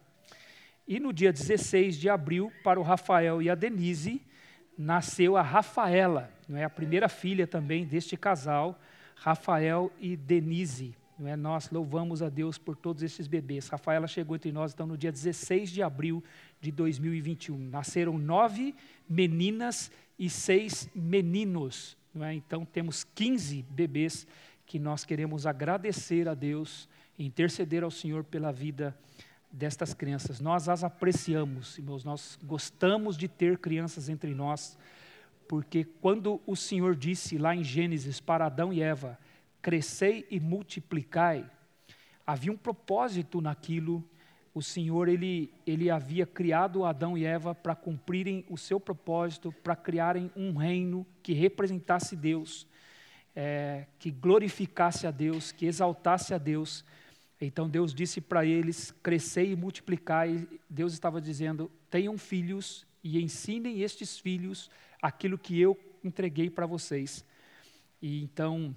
E 0.87 0.97
no 0.97 1.11
dia 1.11 1.33
16 1.33 1.97
de 1.97 2.09
abril, 2.09 2.53
para 2.63 2.79
o 2.79 2.83
Rafael 2.83 3.41
e 3.41 3.49
a 3.49 3.55
Denise, 3.55 4.21
nasceu 4.77 5.35
a 5.35 5.41
Rafaela, 5.41 6.31
não 6.47 6.57
é 6.57 6.63
a 6.63 6.69
primeira 6.69 7.09
filha 7.09 7.45
também 7.45 7.85
deste 7.85 8.15
casal, 8.15 8.79
Rafael 9.19 9.91
e 10.00 10.15
Denise. 10.15 10.95
Não 11.17 11.27
é? 11.27 11.36
Nós 11.36 11.69
louvamos 11.71 12.21
a 12.21 12.29
Deus 12.29 12.57
por 12.57 12.75
todos 12.75 13.01
esses 13.01 13.27
bebês. 13.27 13.67
Rafaela 13.67 14.07
chegou 14.07 14.36
entre 14.36 14.51
nós 14.51 14.74
então 14.74 14.86
no 14.86 14.97
dia 14.97 15.12
16 15.12 15.71
de 15.71 15.81
abril 15.81 16.24
de 16.62 16.71
2021. 16.71 17.57
Nasceram 17.57 18.17
nove 18.17 18.75
meninas 19.09 19.91
e 20.17 20.29
seis 20.29 20.89
meninos. 20.93 21.97
Não 22.13 22.24
é? 22.24 22.33
Então 22.33 22.63
temos 22.63 23.03
15 23.15 23.63
bebês 23.69 24.27
que 24.65 24.77
nós 24.77 25.03
queremos 25.03 25.45
agradecer 25.45 26.27
a 26.27 26.33
Deus 26.33 26.88
e 27.17 27.25
interceder 27.25 27.83
ao 27.83 27.91
Senhor 27.91 28.24
pela 28.24 28.51
vida 28.51 28.95
destas 29.51 29.93
crianças. 29.93 30.39
Nós 30.39 30.69
as 30.69 30.83
apreciamos, 30.83 31.77
irmãos, 31.77 32.03
nós 32.03 32.38
gostamos 32.43 33.17
de 33.17 33.27
ter 33.27 33.57
crianças 33.57 34.09
entre 34.09 34.36
nós 34.36 34.77
porque 35.48 35.84
quando 35.84 36.42
o 36.46 36.56
Senhor 36.56 36.96
disse 36.96 37.38
lá 37.38 37.56
em 37.56 37.63
Gênesis 37.63 38.20
para 38.20 38.46
Adão 38.46 38.74
e 38.74 38.82
Eva, 38.82 39.18
crescei 39.62 40.27
e 40.30 40.39
multiplicai, 40.39 41.50
havia 42.25 42.51
um 42.51 42.58
propósito 42.58 43.42
naquilo. 43.42 44.04
O 44.54 44.62
Senhor 44.62 45.08
ele, 45.08 45.54
ele 45.66 45.89
havia 45.89 46.25
criado 46.25 46.84
Adão 46.84 47.18
e 47.18 47.25
Eva 47.25 47.54
para 47.54 47.75
cumprirem 47.75 48.46
o 48.50 48.58
seu 48.58 48.80
propósito, 48.80 49.51
para 49.63 49.75
criarem 49.75 50.32
um 50.36 50.56
reino 50.56 51.06
que 51.22 51.34
representasse 51.34 52.16
Deus, 52.16 52.68
é, 53.36 53.86
que 54.00 54.10
glorificasse 54.10 55.06
a 55.06 55.12
Deus, 55.12 55.51
que 55.51 55.66
exaltasse 55.66 56.34
a 56.34 56.38
Deus. 56.38 56.84
Então 57.39 57.70
Deus 57.70 57.94
disse 57.94 58.20
para 58.20 58.46
eles: 58.46 58.92
crescei 59.04 59.51
e 59.51 59.56
multiplicai. 59.56 60.48
Deus 60.70 60.94
estava 60.94 61.22
dizendo: 61.22 61.72
tenham 61.89 62.18
filhos 62.18 62.86
e 63.04 63.22
ensinem 63.22 63.82
estes 63.82 64.18
filhos 64.18 64.70
aquilo 65.01 65.38
que 65.38 65.60
eu 65.60 65.77
entreguei 66.04 66.50
para 66.50 66.66
vocês. 66.66 67.25
E 68.01 68.24
então, 68.24 68.75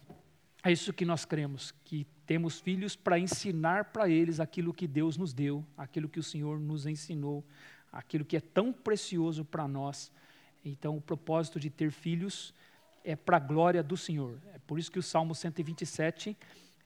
é 0.63 0.73
isso 0.73 0.93
que 0.93 1.05
nós 1.05 1.25
cremos, 1.25 1.73
que 1.85 2.07
temos 2.27 2.61
filhos 2.61 2.95
para 2.95 3.19
ensinar 3.19 3.87
para 3.87 4.09
eles 4.09 4.41
aquilo 4.41 4.73
que 4.73 4.87
Deus 4.87 5.17
nos 5.17 5.33
deu, 5.33 5.65
aquilo 5.77 6.09
que 6.09 6.21
o 6.21 6.23
Senhor 6.23 6.61
nos 6.61 6.87
ensinou, 6.87 7.45
aquilo 7.93 8.25
que 8.25 8.37
é 8.37 8.41
tão 8.41 8.73
precioso 8.73 9.45
para 9.45 9.67
nós. 9.67 10.13
Então, 10.65 10.97
o 10.97 11.01
propósito 11.01 11.59
de 11.59 11.71
ter 11.71 11.91
filhos 11.91 12.55
é 13.03 13.17
para 13.17 13.39
a 13.39 13.41
glória 13.41 13.83
do 13.83 13.97
Senhor. 13.97 14.39
É 14.55 14.59
por 14.59 14.79
isso 14.79 14.93
que 14.93 14.99
o 14.99 15.03
Salmo 15.03 15.35
127, 15.35 16.37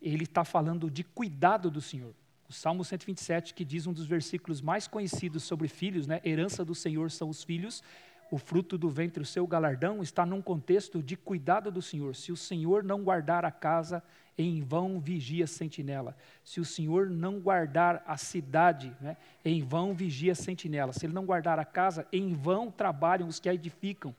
ele 0.01 0.25
está 0.25 0.45
falando 0.45 0.91
de 0.91 1.03
cuidado 1.03 1.71
do 1.71 1.81
Senhor. 1.81 2.15
O 2.49 2.53
Salmo 2.53 2.85
127, 2.85 3.55
que 3.55 3.65
diz 3.65 3.87
um 3.87 3.93
dos 3.93 4.07
versículos 4.07 4.61
mais 4.61 4.87
conhecidos 4.87 5.43
sobre 5.43 5.67
filhos, 5.67 6.07
né? 6.07 6.21
Herança 6.25 6.65
do 6.65 6.75
Senhor 6.75 7.11
são 7.11 7.29
os 7.29 7.43
filhos, 7.43 7.83
o 8.31 8.39
fruto 8.39 8.77
do 8.77 8.89
ventre, 8.89 9.23
o 9.23 9.27
seu 9.27 9.47
galardão, 9.47 10.03
está 10.03 10.25
num 10.25 10.43
contexto 10.43 11.03
de 11.03 11.17
cuidado 11.17 11.71
do 11.71 11.83
Senhor. 11.83 12.15
Se 12.15 12.33
o 12.33 12.37
Senhor 12.37 12.83
não 12.83 13.03
guardar 13.03 13.45
a 13.45 13.51
casa, 13.51 14.03
em 14.37 14.63
vão 14.63 14.99
vigia 14.99 15.45
a 15.45 15.49
sentinela. 15.49 16.17
Se 16.43 16.61
o 16.61 16.65
Senhor 16.65 17.09
não 17.09 17.41
guardar 17.41 18.03
a 18.07 18.17
cidade, 18.17 18.95
né, 19.01 19.17
em 19.45 19.63
vão 19.63 19.95
vigia 19.95 20.33
a 20.33 20.37
sentinela. 20.37 20.93
Se 20.93 21.07
ele 21.07 21.13
não 21.13 21.25
guardar 21.25 21.59
a 21.59 21.65
casa, 21.65 22.07
em 22.13 22.35
vão 22.35 22.71
trabalham 22.71 23.29
os 23.29 23.39
que 23.39 23.49
a 23.49 23.55
edificam. 23.55 24.15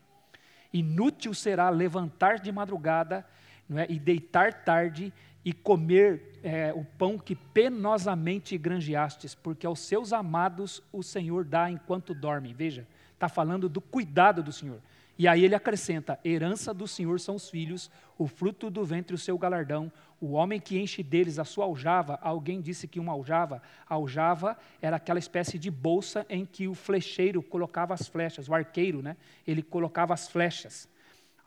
Inútil 0.72 1.34
será 1.34 1.70
levantar 1.70 2.40
de 2.40 2.52
madrugada 2.52 3.26
é, 3.74 3.88
e 3.90 4.00
deitar 4.00 4.66
tarde 4.66 5.14
e 5.44 5.54
comer 5.54 6.40
é, 6.44 6.74
o 6.74 6.84
pão 6.84 7.20
que 7.20 7.36
penosamente 7.36 8.58
granjeastes, 8.58 9.36
porque 9.36 9.66
aos 9.66 9.80
seus 9.80 10.12
amados 10.12 10.82
o 10.92 11.04
Senhor 11.04 11.46
dá 11.46 11.70
enquanto 11.70 12.14
dormem. 12.14 12.54
Veja, 12.54 12.88
Está 13.16 13.28
falando 13.28 13.68
do 13.68 13.82
cuidado 13.82 14.44
do 14.44 14.52
Senhor. 14.52 14.80
E 15.18 15.28
aí 15.28 15.44
ele 15.44 15.56
acrescenta: 15.56 16.20
herança 16.24 16.74
do 16.74 16.88
Senhor 16.88 17.20
são 17.20 17.36
os 17.36 17.50
filhos, 17.50 17.90
o 18.18 18.28
fruto 18.28 18.70
do 18.70 18.84
ventre 18.84 19.16
o 19.16 19.18
seu 19.18 19.38
galardão, 19.38 19.92
o 20.20 20.34
homem 20.34 20.60
que 20.60 20.78
enche 20.78 21.02
deles 21.02 21.40
a 21.40 21.46
sua 21.46 21.66
aljava. 21.66 22.20
Alguém 22.22 22.62
disse 22.62 22.88
que 22.88 23.00
uma 23.00 23.14
aljava, 23.14 23.62
aljava 23.88 24.58
era 24.82 24.98
aquela 24.98 25.20
espécie 25.20 25.58
de 25.58 25.72
bolsa 25.72 26.26
em 26.30 26.46
que 26.46 26.68
o 26.68 26.76
flecheiro 26.76 27.42
colocava 27.42 27.94
as 27.94 28.08
flechas, 28.08 28.50
o 28.50 28.54
arqueiro, 28.54 29.02
né? 29.02 29.16
Ele 29.48 29.62
colocava 29.62 30.14
as 30.14 30.28
flechas. 30.28 30.88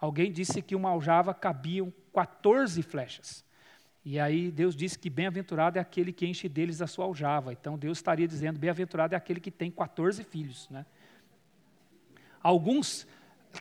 Alguém 0.01 0.31
disse 0.33 0.63
que 0.63 0.77
uma 0.77 0.91
aljava 0.91 1.35
cabiam 1.35 1.93
14 2.15 2.83
flechas. 2.83 3.45
E 4.05 4.19
aí 4.19 4.51
Deus 4.51 4.75
disse 4.75 4.99
que 4.99 5.11
bem-aventurado 5.11 5.77
é 5.77 5.81
aquele 5.81 6.13
que 6.13 6.27
enche 6.27 6.49
deles 6.49 6.81
a 6.81 6.87
sua 6.87 7.05
aljava. 7.05 7.53
Então 7.53 7.77
Deus 7.77 7.99
estaria 7.99 8.27
dizendo: 8.27 8.59
bem-aventurado 8.59 9.15
é 9.15 9.19
aquele 9.19 9.41
que 9.41 9.51
tem 9.51 9.71
14 9.71 10.25
filhos, 10.25 10.67
né? 10.71 10.87
Alguns 12.49 13.07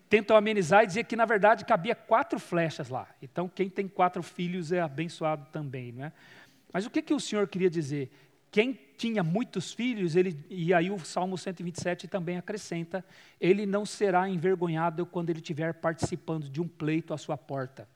tentam 0.10 0.38
amenizar 0.38 0.84
e 0.84 0.88
dizer 0.88 1.04
que, 1.04 1.16
na 1.16 1.26
verdade, 1.26 1.66
cabia 1.66 1.96
quatro 1.96 2.40
flechas 2.40 2.90
lá. 2.90 3.08
Então, 3.22 3.50
quem 3.50 3.70
tem 3.70 3.88
quatro 3.88 4.24
filhos 4.24 4.72
é 4.72 4.80
abençoado 4.80 5.46
também. 5.52 5.92
Não 5.92 6.06
é? 6.06 6.14
Mas 6.72 6.86
o 6.86 6.90
que, 6.90 7.02
que 7.02 7.14
o 7.14 7.20
Senhor 7.20 7.48
queria 7.48 7.70
dizer? 7.70 8.12
quem 8.50 8.80
tinha 8.98 9.24
muitos 9.24 9.74
filhos, 9.74 10.16
ele, 10.16 10.44
e 10.50 10.74
aí 10.74 10.90
o 10.90 10.98
Salmo 11.00 11.38
127 11.38 12.08
também 12.08 12.38
acrescenta, 12.38 13.06
ele 13.40 13.66
não 13.66 13.86
será 13.86 14.28
envergonhado 14.28 15.06
quando 15.06 15.30
ele 15.30 15.40
estiver 15.40 15.74
participando 15.76 16.50
de 16.50 16.62
um 16.62 16.68
pleito 16.68 17.14
à 17.14 17.18
sua 17.18 17.38
porta. 17.38 17.88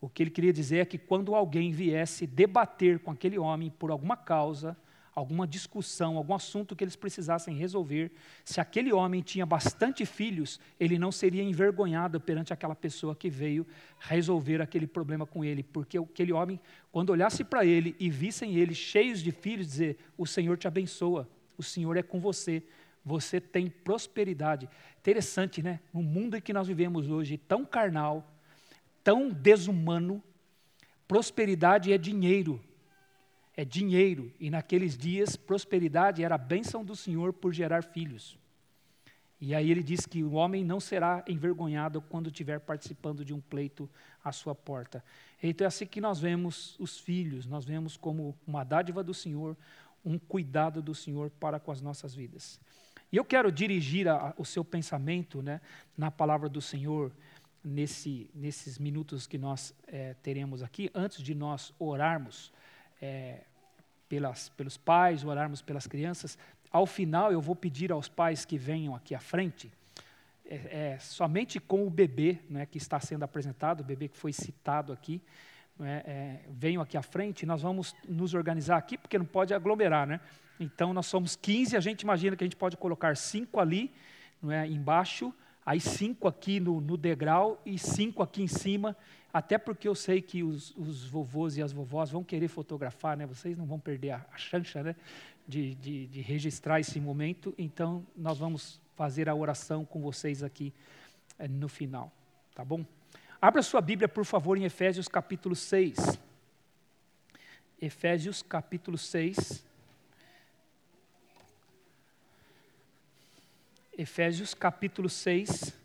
O 0.00 0.08
que 0.08 0.22
ele 0.22 0.30
queria 0.30 0.52
dizer 0.52 0.78
é 0.78 0.84
que 0.84 0.98
quando 0.98 1.34
alguém 1.34 1.72
viesse 1.72 2.26
debater 2.26 2.98
com 2.98 3.10
aquele 3.10 3.38
homem 3.38 3.70
por 3.70 3.90
alguma 3.90 4.16
causa, 4.16 4.76
alguma 5.14 5.46
discussão, 5.46 6.16
algum 6.16 6.34
assunto 6.34 6.74
que 6.74 6.82
eles 6.82 6.96
precisassem 6.96 7.56
resolver, 7.56 8.10
se 8.44 8.60
aquele 8.60 8.92
homem 8.92 9.22
tinha 9.22 9.46
bastante 9.46 10.04
filhos, 10.04 10.58
ele 10.78 10.98
não 10.98 11.12
seria 11.12 11.42
envergonhado 11.42 12.20
perante 12.20 12.52
aquela 12.52 12.74
pessoa 12.74 13.14
que 13.14 13.30
veio 13.30 13.66
resolver 14.00 14.60
aquele 14.60 14.86
problema 14.86 15.24
com 15.24 15.44
ele, 15.44 15.62
porque 15.62 15.96
aquele 15.96 16.32
homem, 16.32 16.60
quando 16.90 17.10
olhasse 17.10 17.44
para 17.44 17.64
ele 17.64 17.94
e 18.00 18.10
vissem 18.10 18.56
ele 18.56 18.74
cheios 18.74 19.22
de 19.22 19.30
filhos, 19.30 19.68
dizer: 19.68 19.98
O 20.18 20.26
Senhor 20.26 20.58
te 20.58 20.66
abençoa, 20.66 21.28
o 21.56 21.62
Senhor 21.62 21.96
é 21.96 22.02
com 22.02 22.18
você, 22.18 22.62
você 23.04 23.40
tem 23.40 23.68
prosperidade. 23.68 24.68
Interessante, 24.98 25.62
né? 25.62 25.78
No 25.92 26.02
mundo 26.02 26.36
em 26.36 26.40
que 26.40 26.52
nós 26.52 26.66
vivemos 26.66 27.08
hoje, 27.08 27.38
tão 27.38 27.64
carnal, 27.64 28.28
tão 29.04 29.30
desumano, 29.30 30.20
prosperidade 31.06 31.92
é 31.92 31.98
dinheiro 31.98 32.60
é 33.56 33.64
dinheiro, 33.64 34.32
e 34.40 34.50
naqueles 34.50 34.96
dias 34.96 35.36
prosperidade 35.36 36.22
era 36.22 36.34
a 36.34 36.38
bênção 36.38 36.84
do 36.84 36.96
Senhor 36.96 37.32
por 37.32 37.52
gerar 37.52 37.84
filhos. 37.84 38.36
E 39.40 39.54
aí 39.54 39.70
ele 39.70 39.82
diz 39.82 40.06
que 40.06 40.24
o 40.24 40.32
homem 40.32 40.64
não 40.64 40.80
será 40.80 41.22
envergonhado 41.28 42.00
quando 42.00 42.28
estiver 42.28 42.60
participando 42.60 43.24
de 43.24 43.34
um 43.34 43.40
pleito 43.40 43.90
à 44.24 44.32
sua 44.32 44.54
porta. 44.54 45.04
Então 45.42 45.64
é 45.64 45.68
assim 45.68 45.86
que 45.86 46.00
nós 46.00 46.18
vemos 46.18 46.76
os 46.78 46.98
filhos, 46.98 47.46
nós 47.46 47.64
vemos 47.64 47.96
como 47.96 48.34
uma 48.46 48.64
dádiva 48.64 49.04
do 49.04 49.12
Senhor, 49.12 49.56
um 50.04 50.18
cuidado 50.18 50.80
do 50.80 50.94
Senhor 50.94 51.30
para 51.30 51.60
com 51.60 51.70
as 51.70 51.80
nossas 51.80 52.14
vidas. 52.14 52.60
E 53.12 53.16
eu 53.16 53.24
quero 53.24 53.52
dirigir 53.52 54.08
a, 54.08 54.34
o 54.38 54.44
seu 54.44 54.64
pensamento 54.64 55.42
né, 55.42 55.60
na 55.96 56.10
palavra 56.10 56.48
do 56.48 56.60
Senhor 56.60 57.12
nesse, 57.62 58.30
nesses 58.34 58.78
minutos 58.78 59.26
que 59.26 59.38
nós 59.38 59.74
é, 59.86 60.14
teremos 60.22 60.62
aqui, 60.62 60.90
antes 60.94 61.22
de 61.22 61.34
nós 61.34 61.72
orarmos 61.78 62.52
é, 63.00 63.40
pelas, 64.08 64.48
pelos 64.50 64.76
pais, 64.76 65.24
orarmos 65.24 65.62
pelas 65.62 65.86
crianças. 65.86 66.38
Ao 66.70 66.86
final, 66.86 67.32
eu 67.32 67.40
vou 67.40 67.56
pedir 67.56 67.92
aos 67.92 68.08
pais 68.08 68.44
que 68.44 68.58
venham 68.58 68.94
aqui 68.94 69.14
à 69.14 69.20
frente, 69.20 69.70
é, 70.46 70.92
é, 70.94 70.98
somente 70.98 71.58
com 71.58 71.86
o 71.86 71.90
bebê 71.90 72.38
né, 72.50 72.66
que 72.66 72.78
está 72.78 73.00
sendo 73.00 73.22
apresentado, 73.22 73.80
o 73.80 73.84
bebê 73.84 74.08
que 74.08 74.16
foi 74.16 74.32
citado 74.32 74.92
aqui, 74.92 75.22
né, 75.78 76.40
venham 76.50 76.82
aqui 76.82 76.96
à 76.96 77.02
frente, 77.02 77.46
nós 77.46 77.62
vamos 77.62 77.94
nos 78.08 78.34
organizar 78.34 78.76
aqui, 78.76 78.96
porque 78.96 79.18
não 79.18 79.26
pode 79.26 79.52
aglomerar, 79.52 80.06
né? 80.06 80.20
Então, 80.60 80.92
nós 80.92 81.06
somos 81.06 81.34
15, 81.34 81.76
a 81.76 81.80
gente 81.80 82.02
imagina 82.02 82.36
que 82.36 82.44
a 82.44 82.46
gente 82.46 82.56
pode 82.56 82.76
colocar 82.76 83.16
cinco 83.16 83.58
ali, 83.58 83.92
não 84.40 84.52
é, 84.52 84.68
embaixo, 84.68 85.34
aí 85.66 85.80
cinco 85.80 86.28
aqui 86.28 86.60
no, 86.60 86.80
no 86.80 86.96
degrau 86.96 87.60
e 87.66 87.78
cinco 87.78 88.22
aqui 88.22 88.42
em 88.42 88.46
cima, 88.46 88.96
até 89.34 89.58
porque 89.58 89.88
eu 89.88 89.96
sei 89.96 90.22
que 90.22 90.44
os, 90.44 90.72
os, 90.76 91.04
vovôs 91.06 91.56
e 91.56 91.62
as 91.62 91.72
vovós 91.72 92.08
vão 92.08 92.22
querer 92.22 92.46
fotografar, 92.46 93.16
né? 93.16 93.26
Vocês 93.26 93.58
não 93.58 93.66
vão 93.66 93.80
perder 93.80 94.12
a, 94.12 94.24
a 94.32 94.36
chancha, 94.36 94.80
né? 94.80 94.94
De, 95.46 95.74
de, 95.74 96.06
de, 96.06 96.20
registrar 96.20 96.78
esse 96.78 97.00
momento. 97.00 97.52
Então, 97.58 98.06
nós 98.16 98.38
vamos 98.38 98.80
fazer 98.94 99.28
a 99.28 99.34
oração 99.34 99.84
com 99.84 100.00
vocês 100.00 100.44
aqui 100.44 100.72
é, 101.36 101.48
no 101.48 101.68
final, 101.68 102.12
tá 102.54 102.64
bom? 102.64 102.86
Abra 103.42 103.60
sua 103.60 103.80
Bíblia, 103.80 104.06
por 104.06 104.24
favor, 104.24 104.56
em 104.56 104.62
Efésios 104.62 105.08
capítulo 105.08 105.56
6. 105.56 105.96
Efésios 107.82 108.40
capítulo 108.40 108.96
6. 108.96 109.64
Efésios 113.98 114.54
capítulo 114.54 115.10
6. 115.10 115.83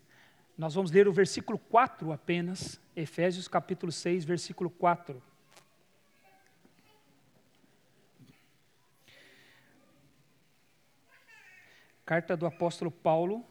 Nós 0.60 0.74
vamos 0.74 0.90
ler 0.90 1.08
o 1.08 1.12
versículo 1.12 1.58
4 1.58 2.12
apenas, 2.12 2.78
Efésios 2.94 3.48
capítulo 3.48 3.90
6, 3.90 4.26
versículo 4.26 4.68
4. 4.68 5.22
Carta 12.04 12.36
do 12.36 12.44
apóstolo 12.44 12.90
Paulo 12.90 13.42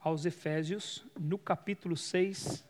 aos 0.00 0.26
Efésios, 0.26 1.06
no 1.16 1.38
capítulo 1.38 1.96
6, 1.96 2.64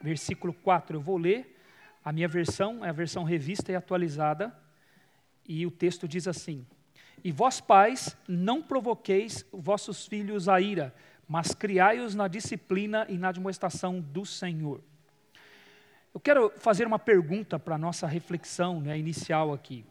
versículo 0.00 0.54
4. 0.54 0.98
Eu 0.98 1.00
vou 1.00 1.16
ler, 1.16 1.60
a 2.04 2.12
minha 2.12 2.28
versão 2.28 2.84
é 2.84 2.90
a 2.90 2.92
versão 2.92 3.24
revista 3.24 3.72
e 3.72 3.74
atualizada, 3.74 4.56
e 5.44 5.66
o 5.66 5.70
texto 5.72 6.06
diz 6.06 6.28
assim: 6.28 6.64
E 7.24 7.32
vós, 7.32 7.60
pais, 7.60 8.16
não 8.28 8.62
provoqueis 8.62 9.44
vossos 9.52 10.06
filhos 10.06 10.48
a 10.48 10.60
ira, 10.60 10.94
mas 11.28 11.54
criai-os 11.54 12.14
na 12.14 12.26
disciplina 12.26 13.04
e 13.08 13.18
na 13.18 13.30
demonstração 13.30 14.00
do 14.00 14.24
Senhor. 14.24 14.80
Eu 16.14 16.20
quero 16.20 16.50
fazer 16.56 16.86
uma 16.86 16.98
pergunta 16.98 17.58
para 17.58 17.74
a 17.74 17.78
nossa 17.78 18.06
reflexão 18.06 18.80
né, 18.80 18.98
inicial 18.98 19.52
aqui. 19.52 19.84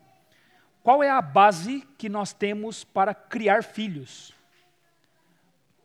Qual 0.81 1.03
é 1.03 1.09
a 1.09 1.21
base 1.21 1.87
que 1.97 2.09
nós 2.09 2.33
temos 2.33 2.83
para 2.83 3.13
criar 3.13 3.63
filhos? 3.63 4.33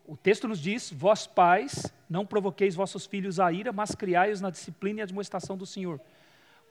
O 0.07 0.17
texto 0.17 0.49
nos 0.49 0.59
diz: 0.59 0.91
Vós 0.91 1.27
pais, 1.27 1.93
não 2.09 2.25
provoqueis 2.25 2.75
vossos 2.75 3.05
filhos 3.05 3.39
a 3.39 3.53
ira, 3.53 3.73
mas 3.73 3.95
criai-os 3.95 4.41
na 4.41 4.51
disciplina 4.51 5.03
e 5.03 5.07
demonstração 5.07 5.57
do 5.57 5.67
Senhor. 5.67 6.01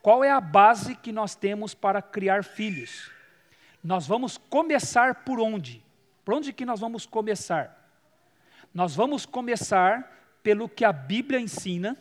Qual 0.01 0.23
é 0.23 0.31
a 0.31 0.41
base 0.41 0.95
que 0.95 1.11
nós 1.11 1.35
temos 1.35 1.75
para 1.75 2.01
criar 2.01 2.43
filhos? 2.43 3.11
Nós 3.83 4.07
vamos 4.07 4.37
começar 4.37 5.23
por 5.23 5.39
onde? 5.39 5.83
Por 6.25 6.33
onde 6.33 6.51
que 6.51 6.65
nós 6.65 6.79
vamos 6.79 7.05
começar? 7.05 7.80
Nós 8.73 8.95
vamos 8.95 9.25
começar 9.25 10.39
pelo 10.41 10.69
que 10.69 10.85
a 10.85 10.93
Bíblia 10.93 11.39
ensina, 11.39 11.97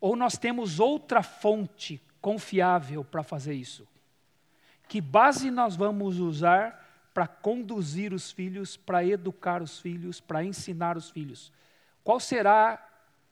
ou 0.00 0.16
nós 0.16 0.38
temos 0.38 0.80
outra 0.80 1.22
fonte 1.22 2.00
confiável 2.20 3.04
para 3.04 3.22
fazer 3.22 3.54
isso? 3.54 3.86
Que 4.88 5.00
base 5.00 5.50
nós 5.50 5.76
vamos 5.76 6.18
usar 6.18 7.08
para 7.12 7.26
conduzir 7.26 8.12
os 8.12 8.32
filhos, 8.32 8.76
para 8.76 9.04
educar 9.04 9.62
os 9.62 9.78
filhos, 9.78 10.20
para 10.20 10.42
ensinar 10.42 10.96
os 10.96 11.10
filhos? 11.10 11.52
Qual 12.02 12.18
será 12.18 12.82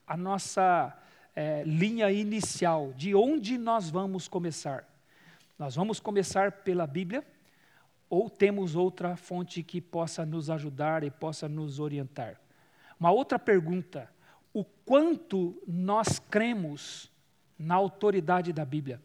a 0.06 0.16
nossa 0.16 0.96
é, 1.34 1.62
linha 1.64 2.10
inicial? 2.12 2.92
De 2.92 3.14
onde 3.14 3.56
nós 3.56 3.88
vamos 3.88 4.28
começar? 4.28 4.84
Nós 5.58 5.74
vamos 5.74 5.98
começar 5.98 6.52
pela 6.52 6.86
Bíblia? 6.86 7.24
Ou 8.10 8.30
temos 8.30 8.74
outra 8.74 9.16
fonte 9.16 9.62
que 9.62 9.80
possa 9.80 10.24
nos 10.24 10.48
ajudar 10.50 11.04
e 11.04 11.10
possa 11.10 11.48
nos 11.48 11.78
orientar? 11.78 12.40
Uma 12.98 13.10
outra 13.10 13.38
pergunta: 13.38 14.10
o 14.52 14.64
quanto 14.64 15.62
nós 15.66 16.18
cremos 16.18 17.10
na 17.58 17.74
autoridade 17.74 18.52
da 18.52 18.64
Bíblia? 18.64 19.00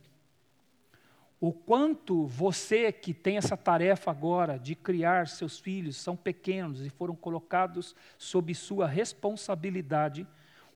O 1.39 1.51
quanto 1.51 2.25
você 2.25 2.89
que 2.89 3.13
tem 3.13 3.35
essa 3.35 3.57
tarefa 3.57 4.09
agora 4.09 4.57
de 4.57 4.75
criar 4.75 5.27
seus 5.27 5.59
filhos, 5.59 5.97
são 5.97 6.15
pequenos 6.15 6.85
e 6.85 6.89
foram 6.89 7.17
colocados 7.17 7.93
sob 8.17 8.55
sua 8.55 8.87
responsabilidade, 8.87 10.25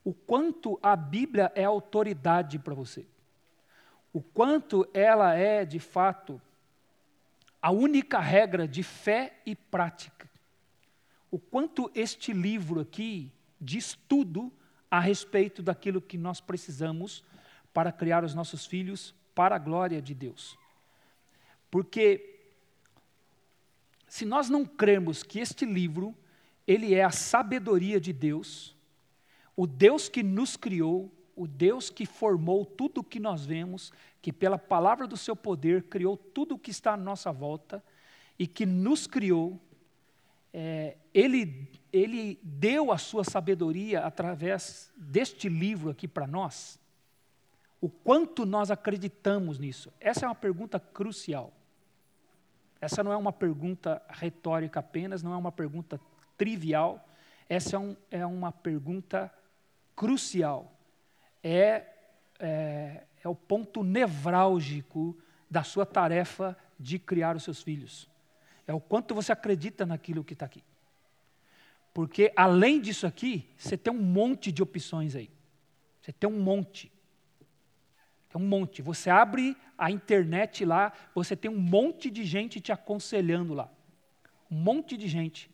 o 0.03 0.13
quanto 0.13 0.77
a 0.83 0.93
Bíblia 0.93 1.51
é 1.55 1.63
autoridade 1.63 2.59
para 2.59 2.73
você? 2.73 3.05
O 4.11 4.21
quanto 4.21 4.85
ela 4.93 5.33
é, 5.35 5.63
de 5.63 5.79
fato, 5.79 6.41
a 7.67 7.69
única 7.69 8.17
regra 8.21 8.65
de 8.65 8.81
fé 8.81 9.41
e 9.45 9.53
prática. 9.53 10.29
O 11.29 11.37
quanto 11.37 11.91
este 11.93 12.31
livro 12.31 12.79
aqui 12.79 13.29
diz 13.59 13.93
tudo 14.07 14.49
a 14.89 15.01
respeito 15.01 15.61
daquilo 15.61 16.01
que 16.01 16.17
nós 16.17 16.39
precisamos 16.39 17.25
para 17.73 17.91
criar 17.91 18.23
os 18.23 18.33
nossos 18.33 18.65
filhos 18.65 19.13
para 19.35 19.57
a 19.57 19.59
glória 19.59 20.01
de 20.01 20.15
Deus. 20.15 20.57
Porque 21.69 22.39
se 24.07 24.23
nós 24.23 24.47
não 24.47 24.65
cremos 24.65 25.21
que 25.21 25.37
este 25.37 25.65
livro 25.65 26.15
ele 26.65 26.93
é 26.93 27.03
a 27.03 27.11
sabedoria 27.11 27.99
de 27.99 28.13
Deus, 28.13 28.77
o 29.57 29.67
Deus 29.67 30.07
que 30.07 30.23
nos 30.23 30.55
criou, 30.55 31.11
o 31.37 31.47
Deus 31.47 31.91
que 31.91 32.05
formou 32.05 32.65
tudo 32.65 33.01
o 33.01 33.03
que 33.03 33.19
nós 33.19 33.45
vemos, 33.45 33.93
que 34.21 34.33
pela 34.33 34.57
palavra 34.57 35.07
do 35.07 35.15
seu 35.15 35.35
poder 35.35 35.83
criou 35.83 36.17
tudo 36.17 36.55
o 36.55 36.59
que 36.59 36.71
está 36.71 36.93
à 36.93 36.97
nossa 36.97 37.31
volta 37.31 37.81
e 38.39 38.47
que 38.47 38.65
nos 38.65 39.05
criou, 39.05 39.61
é, 40.51 40.97
ele, 41.13 41.71
ele 41.93 42.39
deu 42.41 42.91
a 42.91 42.97
sua 42.97 43.23
sabedoria 43.23 44.01
através 44.01 44.91
deste 44.97 45.47
livro 45.47 45.91
aqui 45.91 46.07
para 46.07 46.25
nós. 46.25 46.79
O 47.79 47.87
quanto 47.87 48.43
nós 48.43 48.71
acreditamos 48.71 49.59
nisso? 49.59 49.93
Essa 49.99 50.25
é 50.25 50.27
uma 50.27 50.33
pergunta 50.33 50.79
crucial. 50.79 51.53
Essa 52.81 53.03
não 53.03 53.11
é 53.11 53.17
uma 53.17 53.31
pergunta 53.31 54.01
retórica 54.09 54.79
apenas, 54.79 55.21
não 55.21 55.33
é 55.33 55.37
uma 55.37 55.51
pergunta 55.51 55.99
trivial, 56.35 57.07
essa 57.47 57.75
é, 57.75 57.79
um, 57.79 57.95
é 58.11 58.25
uma 58.25 58.51
pergunta 58.51 59.31
crucial 59.95 60.76
é, 61.43 61.85
é, 62.39 63.03
é 63.23 63.27
o 63.27 63.35
ponto 63.35 63.83
nevrálgico 63.83 65.17
da 65.49 65.63
sua 65.63 65.85
tarefa 65.85 66.57
de 66.79 66.99
criar 66.99 67.35
os 67.35 67.43
seus 67.43 67.61
filhos. 67.61 68.09
É 68.65 68.73
o 68.73 68.81
quanto 68.81 69.15
você 69.15 69.31
acredita 69.31 69.85
naquilo 69.85 70.23
que 70.23 70.33
está 70.33 70.45
aqui. 70.45 70.63
Porque 71.93 72.31
além 72.35 72.79
disso 72.79 73.07
aqui, 73.07 73.49
você 73.57 73.77
tem 73.77 73.91
um 73.91 74.01
monte 74.01 74.51
de 74.51 74.61
opções 74.61 75.15
aí. 75.15 75.29
Você 76.01 76.11
tem 76.11 76.29
um 76.29 76.39
monte. 76.39 76.91
Tem 78.29 78.41
um 78.41 78.47
monte. 78.47 78.81
Você 78.81 79.09
abre 79.09 79.57
a 79.77 79.89
internet 79.89 80.63
lá, 80.65 80.93
você 81.15 81.35
tem 81.35 81.49
um 81.49 81.59
monte 81.59 82.09
de 82.09 82.23
gente 82.23 82.59
te 82.59 82.71
aconselhando 82.71 83.53
lá. 83.53 83.69
Um 84.51 84.55
monte 84.55 84.95
de 84.95 85.07
gente. 85.07 85.49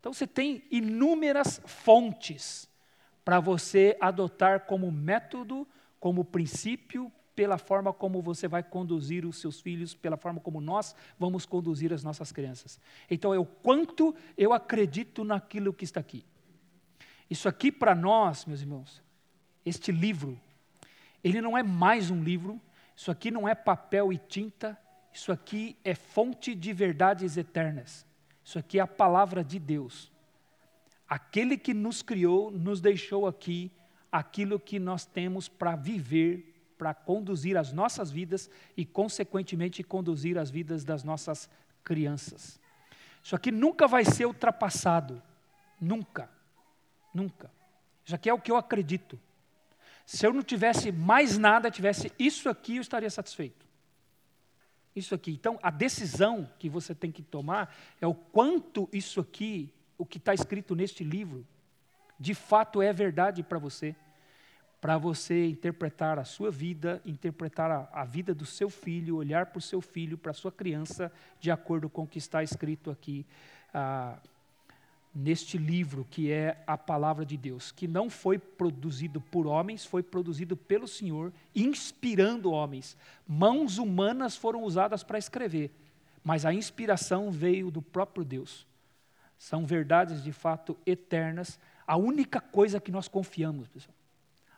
Então 0.00 0.12
você 0.12 0.26
tem 0.26 0.62
inúmeras 0.70 1.60
fontes 1.64 2.68
para 3.26 3.40
você 3.40 3.96
adotar 4.00 4.66
como 4.66 4.88
método, 4.92 5.66
como 5.98 6.24
princípio, 6.24 7.10
pela 7.34 7.58
forma 7.58 7.92
como 7.92 8.22
você 8.22 8.46
vai 8.46 8.62
conduzir 8.62 9.26
os 9.26 9.40
seus 9.40 9.60
filhos, 9.60 9.96
pela 9.96 10.16
forma 10.16 10.38
como 10.38 10.60
nós 10.60 10.94
vamos 11.18 11.44
conduzir 11.44 11.92
as 11.92 12.04
nossas 12.04 12.30
crianças. 12.30 12.78
Então 13.10 13.34
é 13.34 13.38
o 13.38 13.44
quanto 13.44 14.14
eu 14.38 14.52
acredito 14.52 15.24
naquilo 15.24 15.72
que 15.72 15.82
está 15.82 15.98
aqui. 15.98 16.24
Isso 17.28 17.48
aqui 17.48 17.72
para 17.72 17.96
nós, 17.96 18.44
meus 18.44 18.60
irmãos, 18.60 19.02
este 19.64 19.90
livro, 19.90 20.40
ele 21.24 21.40
não 21.40 21.58
é 21.58 21.64
mais 21.64 22.12
um 22.12 22.22
livro, 22.22 22.60
isso 22.94 23.10
aqui 23.10 23.32
não 23.32 23.48
é 23.48 23.56
papel 23.56 24.12
e 24.12 24.18
tinta, 24.18 24.78
isso 25.12 25.32
aqui 25.32 25.76
é 25.82 25.96
fonte 25.96 26.54
de 26.54 26.72
verdades 26.72 27.36
eternas. 27.36 28.06
Isso 28.44 28.56
aqui 28.56 28.78
é 28.78 28.82
a 28.82 28.86
palavra 28.86 29.42
de 29.42 29.58
Deus. 29.58 30.12
Aquele 31.08 31.56
que 31.56 31.72
nos 31.72 32.02
criou, 32.02 32.50
nos 32.50 32.80
deixou 32.80 33.26
aqui 33.26 33.70
aquilo 34.10 34.58
que 34.58 34.78
nós 34.78 35.04
temos 35.04 35.48
para 35.48 35.76
viver 35.76 36.56
para 36.76 36.94
conduzir 36.94 37.56
as 37.56 37.72
nossas 37.72 38.10
vidas 38.10 38.50
e, 38.76 38.84
consequentemente, 38.84 39.82
conduzir 39.82 40.38
as 40.38 40.50
vidas 40.50 40.84
das 40.84 41.02
nossas 41.02 41.48
crianças. 41.82 42.60
Isso 43.22 43.34
aqui 43.34 43.50
nunca 43.50 43.88
vai 43.88 44.04
ser 44.04 44.26
ultrapassado. 44.26 45.22
Nunca. 45.80 46.30
Nunca. 47.12 47.50
Isso 48.04 48.14
aqui 48.14 48.28
é 48.28 48.34
o 48.34 48.40
que 48.40 48.50
eu 48.50 48.56
acredito. 48.56 49.18
Se 50.04 50.24
eu 50.24 50.32
não 50.32 50.42
tivesse 50.42 50.92
mais 50.92 51.36
nada, 51.36 51.70
tivesse 51.70 52.12
isso 52.18 52.48
aqui, 52.48 52.76
eu 52.76 52.82
estaria 52.82 53.10
satisfeito. 53.10 53.66
Isso 54.94 55.14
aqui. 55.14 55.32
Então, 55.32 55.58
a 55.62 55.70
decisão 55.70 56.48
que 56.58 56.68
você 56.68 56.94
tem 56.94 57.10
que 57.10 57.22
tomar 57.22 57.74
é 58.00 58.06
o 58.06 58.14
quanto 58.14 58.88
isso 58.92 59.20
aqui, 59.20 59.72
o 59.98 60.04
que 60.04 60.18
está 60.18 60.34
escrito 60.34 60.74
neste 60.74 61.04
livro, 61.04 61.46
de 62.18 62.34
fato 62.34 62.80
é 62.80 62.92
verdade 62.92 63.42
para 63.42 63.58
você 63.58 63.94
para 64.80 64.98
você 64.98 65.48
interpretar 65.48 66.18
a 66.18 66.24
sua 66.24 66.50
vida, 66.50 67.00
interpretar 67.04 67.70
a, 67.70 67.88
a 67.92 68.04
vida 68.04 68.34
do 68.34 68.44
seu 68.44 68.68
filho, 68.68 69.16
olhar 69.16 69.46
para 69.46 69.58
o 69.58 69.62
seu 69.62 69.80
filho, 69.80 70.18
para 70.18 70.30
a 70.30 70.34
sua 70.34 70.52
criança, 70.52 71.10
de 71.40 71.50
acordo 71.50 71.88
com 71.88 72.02
o 72.02 72.06
que 72.06 72.18
está 72.18 72.42
escrito 72.42 72.90
aqui 72.90 73.26
ah, 73.72 74.18
neste 75.14 75.56
livro, 75.56 76.06
que 76.10 76.30
é 76.30 76.62
a 76.66 76.76
palavra 76.76 77.24
de 77.24 77.36
Deus, 77.36 77.72
que 77.72 77.88
não 77.88 78.10
foi 78.10 78.38
produzido 78.38 79.20
por 79.20 79.46
homens, 79.46 79.84
foi 79.84 80.02
produzido 80.02 80.56
pelo 80.56 80.86
Senhor, 80.86 81.32
inspirando 81.54 82.52
homens. 82.52 82.96
Mãos 83.26 83.78
humanas 83.78 84.36
foram 84.36 84.62
usadas 84.62 85.02
para 85.02 85.18
escrever, 85.18 85.70
mas 86.22 86.44
a 86.44 86.52
inspiração 86.52 87.30
veio 87.30 87.70
do 87.70 87.80
próprio 87.80 88.24
Deus. 88.24 88.65
São 89.38 89.66
verdades 89.66 90.22
de 90.22 90.32
fato 90.32 90.76
eternas. 90.86 91.58
A 91.86 91.96
única 91.96 92.40
coisa 92.40 92.80
que 92.80 92.90
nós 92.90 93.08
confiamos, 93.08 93.68
pessoal, 93.68 93.94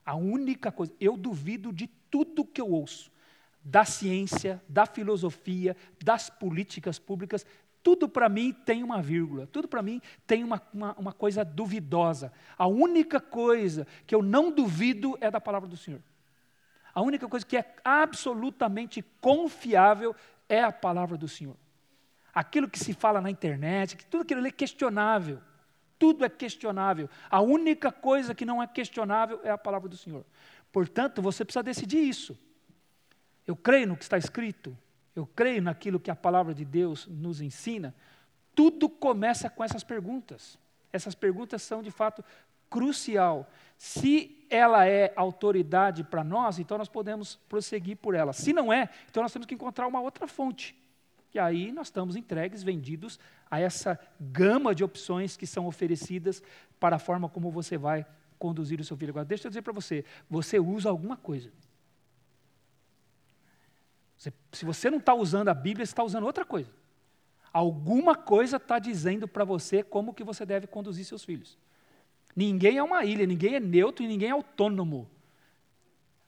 a 0.05 0.15
única 0.15 0.73
coisa, 0.73 0.93
eu 0.99 1.17
duvido 1.17 1.73
de 1.73 1.87
tudo 2.11 2.45
que 2.45 2.61
eu 2.61 2.71
ouço, 2.71 3.11
da 3.63 3.85
ciência, 3.85 4.63
da 4.67 4.87
filosofia, 4.87 5.77
das 6.03 6.31
políticas 6.31 6.99
públicas, 6.99 7.45
tudo 7.83 8.09
para 8.09 8.29
mim 8.29 8.53
tem 8.53 8.83
uma 8.83 9.01
vírgula, 9.01 9.47
tudo 9.47 9.69
para 9.69 9.83
mim 9.83 10.01
tem 10.27 10.43
uma, 10.43 10.63
uma, 10.73 10.93
uma, 10.95 11.13
coisa 11.13 11.45
duvidosa. 11.45 12.33
A 12.57 12.67
única 12.67 13.21
coisa 13.21 13.87
que 14.07 14.15
eu 14.15 14.23
não 14.23 14.51
duvido 14.51 15.17
é 15.21 15.31
da 15.31 15.41
palavra 15.41 15.69
do 15.69 15.77
Senhor. 15.77 16.03
A 16.95 17.03
única 17.03 17.29
coisa 17.29 17.47
que 17.47 17.57
é 17.57 17.75
absolutamente 17.85 19.03
confiável 19.21 20.15
é 20.49 20.63
a 20.63 20.73
palavra 20.73 21.17
do 21.17 21.29
Senhor. 21.29 21.57
Aquilo 22.35 22.69
que 22.69 22.79
se 22.79 22.93
fala 22.93 23.21
na 23.21 23.31
internet, 23.31 23.97
que 23.97 24.07
tudo 24.07 24.23
aquilo 24.23 24.47
é 24.47 24.51
questionável. 24.51 25.41
Tudo 25.99 26.25
é 26.25 26.29
questionável. 26.29 27.11
A 27.29 27.41
única 27.41 27.91
coisa 27.91 28.35
que 28.35 28.45
não 28.45 28.63
é 28.63 28.67
questionável 28.67 29.41
é 29.43 29.51
a 29.51 29.59
palavra 29.59 29.89
do 29.89 29.97
Senhor. 29.97 30.25
Portanto, 30.71 31.21
você 31.21 31.45
precisa 31.45 31.63
decidir 31.63 31.99
isso. 31.99 32.39
Eu 33.47 33.57
creio 33.57 33.89
no 33.89 33.97
que 33.97 34.05
está 34.05 34.19
escrito, 34.19 34.77
eu 35.17 35.27
creio 35.27 35.63
naquilo 35.63 35.99
que 35.99 36.11
a 36.11 36.17
palavra 36.17 36.55
de 36.55 36.65
Deus 36.65 37.07
nos 37.07 37.41
ensina. 37.41 37.95
Tudo 38.55 38.89
começa 38.89 39.49
com 39.49 39.65
essas 39.65 39.83
perguntas. 39.83 40.59
Essas 40.93 41.15
perguntas 41.15 41.63
são 41.63 41.83
de 41.83 41.91
fato 41.91 42.25
crucial. 42.69 43.51
Se 43.77 44.47
ela 44.51 44.87
é 44.87 45.13
autoridade 45.17 46.05
para 46.05 46.23
nós, 46.23 46.59
então 46.59 46.79
nós 46.79 46.89
podemos 46.89 47.37
prosseguir 47.49 47.97
por 47.97 48.15
ela. 48.15 48.33
Se 48.33 48.53
não 48.53 48.73
é, 48.73 48.89
então 49.11 49.23
nós 49.23 49.33
temos 49.33 49.47
que 49.47 49.55
encontrar 49.55 49.87
uma 49.87 50.01
outra 50.01 50.27
fonte. 50.27 50.77
E 51.35 51.39
aí 51.39 51.73
nós 51.73 51.89
estamos 51.89 52.17
entregues, 52.17 52.63
vendidos 52.63 53.19
a 53.51 53.61
essa 53.61 53.99
gama 54.21 54.75
de 54.75 54.83
opções 54.83 55.37
que 55.37 55.47
são 55.47 55.67
oferecidas 55.67 56.43
para 56.81 56.97
a 56.97 56.99
forma 56.99 57.29
como 57.29 57.51
você 57.51 57.77
vai 57.77 58.07
conduzir 58.39 58.81
o 58.81 58.85
seu 58.85 58.97
filho. 58.97 59.11
Agora, 59.11 59.25
deixa 59.25 59.47
eu 59.47 59.51
dizer 59.51 59.63
para 59.63 59.73
você: 59.73 60.05
você 60.29 60.59
usa 60.59 60.89
alguma 60.89 61.17
coisa. 61.17 61.51
Você, 64.17 64.33
se 64.53 64.65
você 64.65 64.91
não 64.91 64.99
está 64.99 65.15
usando 65.15 65.49
a 65.49 65.55
Bíblia, 65.55 65.85
você 65.87 65.93
está 65.93 66.03
usando 66.03 66.25
outra 66.25 66.45
coisa. 66.45 66.71
Alguma 67.53 68.15
coisa 68.15 68.57
está 68.57 68.79
dizendo 68.79 69.29
para 69.29 69.45
você 69.45 69.83
como 69.83 70.15
que 70.15 70.25
você 70.25 70.45
deve 70.45 70.67
conduzir 70.67 71.05
seus 71.05 71.25
filhos. 71.25 71.59
Ninguém 72.35 72.79
é 72.79 72.83
uma 72.83 73.05
ilha, 73.05 73.27
ninguém 73.27 73.55
é 73.55 73.61
neutro 73.61 74.05
e 74.05 74.09
ninguém 74.09 74.29
é 74.29 74.33
autônomo. 74.33 75.09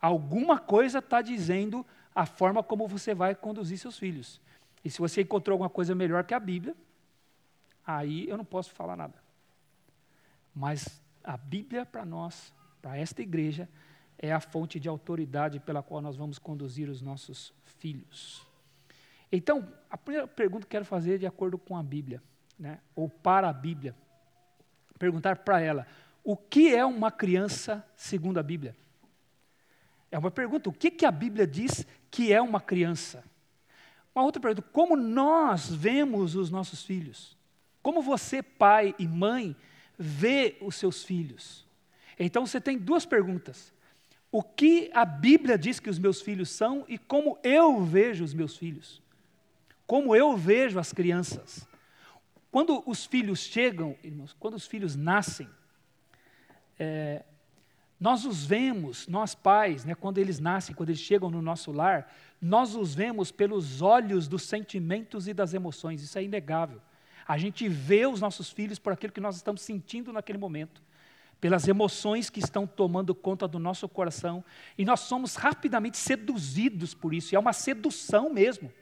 Alguma 0.01 0.59
coisa 0.59 0.99
está 0.99 1.21
dizendo 1.21 1.85
a 2.15 2.27
forma 2.27 2.63
como 2.63 2.89
você 2.89 3.15
vai 3.15 3.35
conduzir 3.35 3.79
seus 3.79 3.99
filhos. 3.99 4.41
E 4.85 4.91
se 4.91 4.99
você 4.99 5.23
encontrou 5.23 5.55
alguma 5.55 5.71
coisa 5.71 5.95
melhor 5.95 6.25
que 6.25 6.35
a 6.35 6.41
Bíblia, 6.41 6.75
aí 7.87 8.29
eu 8.29 8.37
não 8.37 8.45
posso 8.45 8.73
falar 8.73 8.97
nada. 8.97 9.15
Mas 10.55 11.01
a 11.23 11.37
Bíblia 11.37 11.85
para 11.85 12.05
nós, 12.05 12.53
para 12.81 12.97
esta 12.97 13.23
igreja, 13.23 13.69
é 14.19 14.33
a 14.33 14.41
fonte 14.41 14.79
de 14.79 14.89
autoridade 14.89 15.61
pela 15.61 15.83
qual 15.83 16.01
nós 16.01 16.17
vamos 16.17 16.39
conduzir 16.39 16.89
os 16.89 17.01
nossos 17.01 17.53
filhos. 17.79 18.47
Então, 19.33 19.73
a 19.89 19.97
primeira 19.97 20.27
pergunta 20.27 20.67
que 20.67 20.71
quero 20.71 20.85
fazer 20.85 21.15
é 21.15 21.19
de 21.19 21.27
acordo 21.27 21.57
com 21.57 21.77
a 21.77 21.83
Bíblia, 21.83 22.23
né, 22.59 22.81
ou 22.95 23.09
para 23.09 23.49
a 23.49 23.53
Bíblia. 23.53 23.95
Perguntar 24.99 25.37
para 25.37 25.61
ela: 25.61 25.87
o 26.23 26.37
que 26.37 26.75
é 26.75 26.85
uma 26.85 27.11
criança 27.11 27.87
segundo 27.97 28.39
a 28.39 28.43
Bíblia? 28.43 28.77
É 30.11 30.19
uma 30.19 30.31
pergunta: 30.31 30.69
o 30.69 30.73
que, 30.73 30.91
que 30.91 31.07
a 31.07 31.11
Bíblia 31.11 31.47
diz 31.47 31.87
que 32.11 32.33
é 32.33 32.43
uma 32.43 32.61
criança? 32.61 33.25
Uma 34.15 34.25
outra 34.25 34.41
pergunta: 34.41 34.67
como 34.73 34.97
nós 34.97 35.73
vemos 35.73 36.35
os 36.35 36.51
nossos 36.51 36.83
filhos? 36.83 37.37
Como 37.83 38.03
você, 38.03 38.43
pai 38.43 38.95
e 38.99 39.07
mãe, 39.07 39.57
vê 39.99 40.57
os 40.61 40.77
seus 40.77 41.03
filhos? 41.05 41.67
Então 42.19 42.47
você 42.47 42.61
tem 42.61 42.77
duas 42.77 43.07
perguntas. 43.07 43.73
O 44.31 44.43
que 44.43 44.91
a 44.95 45.05
Bíblia 45.05 45.59
diz 45.59 45.81
que 45.81 45.91
os 45.91 45.99
meus 45.99 46.21
filhos 46.21 46.51
são 46.51 46.85
e 46.87 46.99
como 46.99 47.39
eu 47.43 47.83
vejo 47.85 48.23
os 48.23 48.35
meus 48.35 48.57
filhos? 48.57 49.03
Como 49.87 50.15
eu 50.15 50.37
vejo 50.37 50.79
as 50.79 50.93
crianças? 50.93 51.67
Quando 52.51 52.83
os 52.87 53.05
filhos 53.05 53.41
chegam, 53.41 53.97
irmãos, 54.05 54.37
quando 54.39 54.55
os 54.55 54.67
filhos 54.67 54.95
nascem, 54.95 55.49
é, 56.79 57.25
nós 57.99 58.25
os 58.25 58.45
vemos, 58.45 59.07
nós 59.09 59.35
pais, 59.35 59.85
né, 59.85 59.95
quando 59.95 60.19
eles 60.19 60.39
nascem, 60.39 60.75
quando 60.75 60.91
eles 60.91 61.01
chegam 61.01 61.31
no 61.31 61.43
nosso 61.43 61.71
lar, 61.73 62.13
nós 62.41 62.75
os 62.75 62.95
vemos 62.95 63.31
pelos 63.31 63.83
olhos 63.83 64.27
dos 64.27 64.43
sentimentos 64.43 65.29
e 65.29 65.35
das 65.35 65.53
emoções, 65.53 66.03
isso 66.03 66.19
é 66.19 66.23
inegável. 66.23 66.81
A 67.27 67.37
gente 67.37 67.69
vê 67.69 68.07
os 68.07 68.21
nossos 68.21 68.51
filhos 68.51 68.79
por 68.79 68.93
aquilo 68.93 69.13
que 69.13 69.21
nós 69.21 69.37
estamos 69.37 69.61
sentindo 69.61 70.13
naquele 70.13 70.39
momento, 70.39 70.83
pelas 71.41 71.69
emoções 71.69 72.31
que 72.31 72.41
estão 72.41 72.67
tomando 72.67 73.15
conta 73.15 73.47
do 73.47 73.59
nosso 73.59 73.89
coração, 73.89 74.43
e 74.77 74.85
nós 74.85 75.01
somos 75.01 75.35
rapidamente 75.37 75.99
seduzidos 75.99 76.95
por 76.95 77.13
isso, 77.13 77.35
e 77.35 77.37
é 77.37 77.39
uma 77.39 77.53
sedução 77.53 78.33
mesmo. 78.33 78.73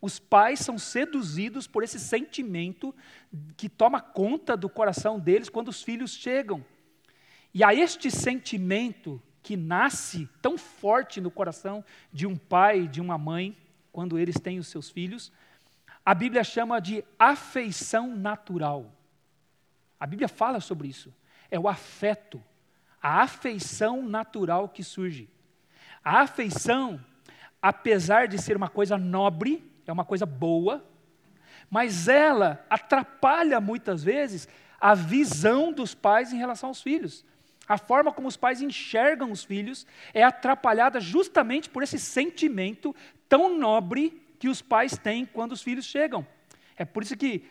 Os 0.00 0.18
pais 0.18 0.60
são 0.60 0.78
seduzidos 0.78 1.66
por 1.66 1.82
esse 1.82 1.98
sentimento 1.98 2.94
que 3.56 3.68
toma 3.68 4.00
conta 4.00 4.56
do 4.56 4.68
coração 4.68 5.18
deles 5.18 5.48
quando 5.48 5.68
os 5.68 5.82
filhos 5.82 6.14
chegam. 6.14 6.64
E 7.52 7.64
a 7.64 7.74
este 7.74 8.10
sentimento 8.10 9.20
que 9.46 9.56
nasce 9.56 10.28
tão 10.42 10.58
forte 10.58 11.20
no 11.20 11.30
coração 11.30 11.84
de 12.12 12.26
um 12.26 12.36
pai 12.36 12.88
de 12.88 13.00
uma 13.00 13.16
mãe, 13.16 13.56
quando 13.92 14.18
eles 14.18 14.40
têm 14.40 14.58
os 14.58 14.66
seus 14.66 14.90
filhos, 14.90 15.30
a 16.04 16.12
Bíblia 16.12 16.42
chama 16.42 16.80
de 16.80 17.04
afeição 17.16 18.16
natural. 18.16 18.92
A 20.00 20.04
Bíblia 20.04 20.26
fala 20.26 20.58
sobre 20.58 20.88
isso. 20.88 21.14
É 21.48 21.60
o 21.60 21.68
afeto, 21.68 22.42
a 23.00 23.22
afeição 23.22 24.02
natural 24.02 24.68
que 24.68 24.82
surge. 24.82 25.30
A 26.02 26.22
afeição, 26.22 27.00
apesar 27.62 28.26
de 28.26 28.38
ser 28.38 28.56
uma 28.56 28.68
coisa 28.68 28.98
nobre, 28.98 29.64
é 29.86 29.92
uma 29.92 30.04
coisa 30.04 30.26
boa, 30.26 30.84
mas 31.70 32.08
ela 32.08 32.66
atrapalha 32.68 33.60
muitas 33.60 34.02
vezes 34.02 34.48
a 34.80 34.92
visão 34.92 35.72
dos 35.72 35.94
pais 35.94 36.32
em 36.32 36.36
relação 36.36 36.70
aos 36.70 36.82
filhos. 36.82 37.24
A 37.68 37.76
forma 37.76 38.12
como 38.12 38.28
os 38.28 38.36
pais 38.36 38.62
enxergam 38.62 39.32
os 39.32 39.42
filhos 39.42 39.86
é 40.14 40.22
atrapalhada 40.22 41.00
justamente 41.00 41.68
por 41.68 41.82
esse 41.82 41.98
sentimento 41.98 42.94
tão 43.28 43.58
nobre 43.58 44.22
que 44.38 44.48
os 44.48 44.62
pais 44.62 44.96
têm 44.96 45.26
quando 45.26 45.52
os 45.52 45.62
filhos 45.62 45.84
chegam. 45.84 46.26
É 46.76 46.84
por 46.84 47.02
isso 47.02 47.16
que 47.16 47.44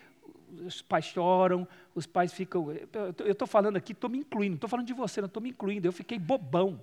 os 0.66 0.82
pais 0.82 1.06
choram, 1.06 1.68
os 1.94 2.06
pais 2.06 2.34
ficam. 2.34 2.72
Eu 3.20 3.32
estou 3.32 3.48
falando 3.48 3.76
aqui, 3.76 3.92
estou 3.92 4.10
me 4.10 4.20
incluindo, 4.20 4.52
não 4.52 4.56
estou 4.56 4.70
falando 4.70 4.88
de 4.88 4.94
você, 4.94 5.20
não 5.20 5.28
estou 5.28 5.42
me 5.42 5.50
incluindo. 5.50 5.88
Eu 5.88 5.92
fiquei 5.92 6.18
bobão 6.18 6.80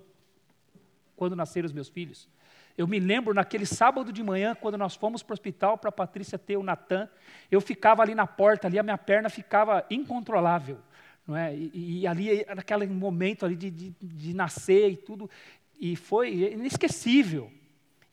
quando 1.17 1.37
nasceram 1.37 1.67
os 1.67 1.73
meus 1.73 1.89
filhos. 1.89 2.29
Eu 2.77 2.87
me 2.87 2.99
lembro 2.99 3.35
naquele 3.35 3.67
sábado 3.67 4.13
de 4.13 4.23
manhã, 4.23 4.55
quando 4.55 4.79
nós 4.79 4.95
fomos 4.95 5.23
para 5.23 5.33
o 5.33 5.35
hospital 5.35 5.77
para 5.77 5.91
a 5.91 5.93
Patrícia 5.93 6.39
ter 6.39 6.57
o 6.57 6.63
Natan, 6.63 7.09
eu 7.51 7.61
ficava 7.61 8.03
ali 8.03 8.15
na 8.15 8.27
porta, 8.27 8.67
ali 8.67 8.79
a 8.79 8.83
minha 8.83 8.97
perna 8.97 9.29
ficava 9.29 9.85
incontrolável. 9.91 10.79
Não 11.27 11.37
é? 11.37 11.55
e, 11.55 12.01
e 12.01 12.07
ali, 12.07 12.45
naquele 12.55 12.87
momento 12.87 13.47
ali 13.47 13.55
de, 13.55 13.71
de, 13.71 13.91
de 14.01 14.35
nascer 14.35 14.91
e 14.91 14.97
tudo, 14.97 15.31
e 15.79 15.97
foi 15.97 16.53
inesquecível. 16.53 17.51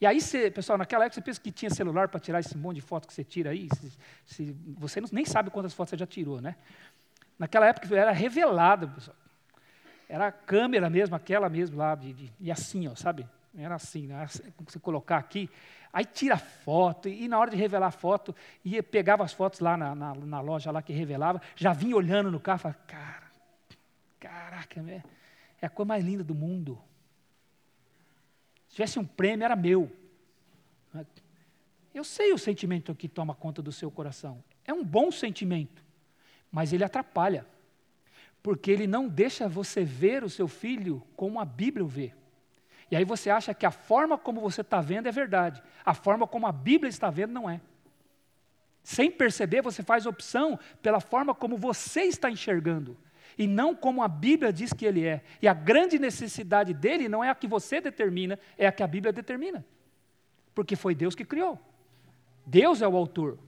E 0.02 0.06
aí, 0.06 0.22
você, 0.22 0.50
pessoal, 0.50 0.78
naquela 0.78 1.06
época 1.06 1.16
você 1.16 1.22
pensa 1.22 1.42
que 1.42 1.52
tinha 1.52 1.70
celular 1.70 2.08
para 2.08 2.20
tirar 2.20 2.40
esse 2.40 2.58
monte 2.58 2.76
de 2.76 2.82
foto 2.82 3.08
que 3.08 3.14
você 3.14 3.24
tira 3.24 3.50
aí? 3.50 3.68
Se, 3.76 3.92
se, 4.26 4.56
você 4.78 5.02
não, 5.02 5.10
nem 5.12 5.26
sabe 5.26 5.50
quantas 5.50 5.74
fotos 5.74 5.90
você 5.90 5.98
já 5.98 6.08
tirou, 6.08 6.40
né? 6.40 6.56
Naquela 7.38 7.68
época 7.68 7.94
era 7.96 8.12
revelado, 8.12 8.88
pessoal. 8.90 9.18
Era 10.08 10.28
a 10.28 10.32
câmera 10.32 10.90
mesmo, 10.90 11.16
aquela 11.16 11.50
mesmo 11.50 11.78
lá, 11.78 11.96
de, 11.96 12.14
de, 12.14 12.34
e 12.40 12.50
assim, 12.50 12.88
ó, 12.88 12.96
sabe? 12.96 13.28
Era 13.56 13.76
assim, 13.76 14.08
né? 14.08 14.28
você 14.60 14.80
colocar 14.80 15.18
aqui, 15.18 15.50
aí 15.92 16.06
tira 16.06 16.38
foto, 16.38 17.10
e 17.10 17.28
na 17.28 17.40
hora 17.40 17.50
de 17.50 17.58
revelar 17.58 17.88
a 17.88 17.92
foto, 17.92 18.36
ia, 18.64 18.84
pegava 18.84 19.24
as 19.24 19.34
fotos 19.34 19.60
lá 19.60 19.76
na, 19.76 19.96
na, 19.96 20.14
na 20.14 20.40
loja 20.40 20.72
lá 20.72 20.82
que 20.82 20.94
revelava, 20.94 21.42
já 21.56 21.74
vinha 21.74 21.96
olhando 21.96 22.32
no 22.32 22.40
carro, 22.40 22.60
falava, 22.60 22.80
cara, 22.86 23.32
caraca, 24.20 24.82
é, 24.82 25.04
é 25.62 25.66
a 25.66 25.70
coisa 25.70 25.88
mais 25.88 26.06
linda 26.06 26.24
do 26.24 26.36
mundo. 26.36 26.80
Se 28.68 28.76
tivesse 28.76 29.00
um 29.00 29.06
prêmio, 29.06 29.44
era 29.44 29.56
meu. 29.56 29.92
Eu 31.94 32.04
sei 32.04 32.32
o 32.32 32.38
sentimento 32.38 32.94
que 32.94 33.10
toma 33.10 33.34
conta 33.34 33.62
do 33.62 33.72
seu 33.72 33.90
coração. 33.90 34.44
É 34.64 34.72
um 34.72 34.84
bom 34.84 35.12
sentimento, 35.12 35.84
mas 36.52 36.72
ele 36.72 36.84
atrapalha. 36.84 37.46
Porque 38.44 38.70
ele 38.72 38.88
não 38.88 39.08
deixa 39.08 39.50
você 39.50 39.84
ver 39.84 40.24
o 40.24 40.30
seu 40.30 40.48
filho 40.48 41.04
como 41.16 41.40
a 41.40 41.46
Bíblia 41.46 41.84
o 41.84 41.88
vê. 41.88 42.14
E 42.92 42.96
aí 42.96 43.06
você 43.06 43.30
acha 43.30 43.54
que 43.54 43.66
a 43.66 43.72
forma 43.72 44.18
como 44.18 44.42
você 44.42 44.62
está 44.62 44.82
vendo 44.82 45.08
é 45.08 45.12
verdade. 45.12 45.62
A 45.86 45.94
forma 45.94 46.28
como 46.28 46.48
a 46.48 46.52
Bíblia 46.52 46.90
está 46.90 47.10
vendo 47.10 47.34
não 47.34 47.50
é. 47.50 47.62
Sem 48.84 49.12
perceber, 49.12 49.62
você 49.62 49.84
faz 49.84 50.06
opção 50.06 50.60
pela 50.82 51.00
forma 51.00 51.36
como 51.36 51.56
você 51.56 52.02
está 52.04 52.30
enxergando 52.32 52.98
e 53.40 53.48
não 53.48 53.74
como 53.74 54.04
a 54.04 54.08
Bíblia 54.08 54.52
diz 54.52 54.74
que 54.74 54.86
ele 54.86 55.06
é. 55.06 55.24
E 55.42 55.48
a 55.48 55.54
grande 55.54 55.98
necessidade 55.98 56.74
dele 56.74 57.08
não 57.08 57.24
é 57.24 57.30
a 57.30 57.36
que 57.36 57.48
você 57.48 57.80
determina, 57.80 58.38
é 58.58 58.68
a 58.68 58.72
que 58.72 58.84
a 58.84 58.88
Bíblia 58.88 59.14
determina. 59.14 59.66
Porque 60.54 60.76
foi 60.76 60.94
Deus 60.94 61.16
que 61.16 61.24
criou. 61.24 61.58
Deus 62.46 62.82
é 62.82 62.88
o 62.88 62.98
autor. 62.98 63.40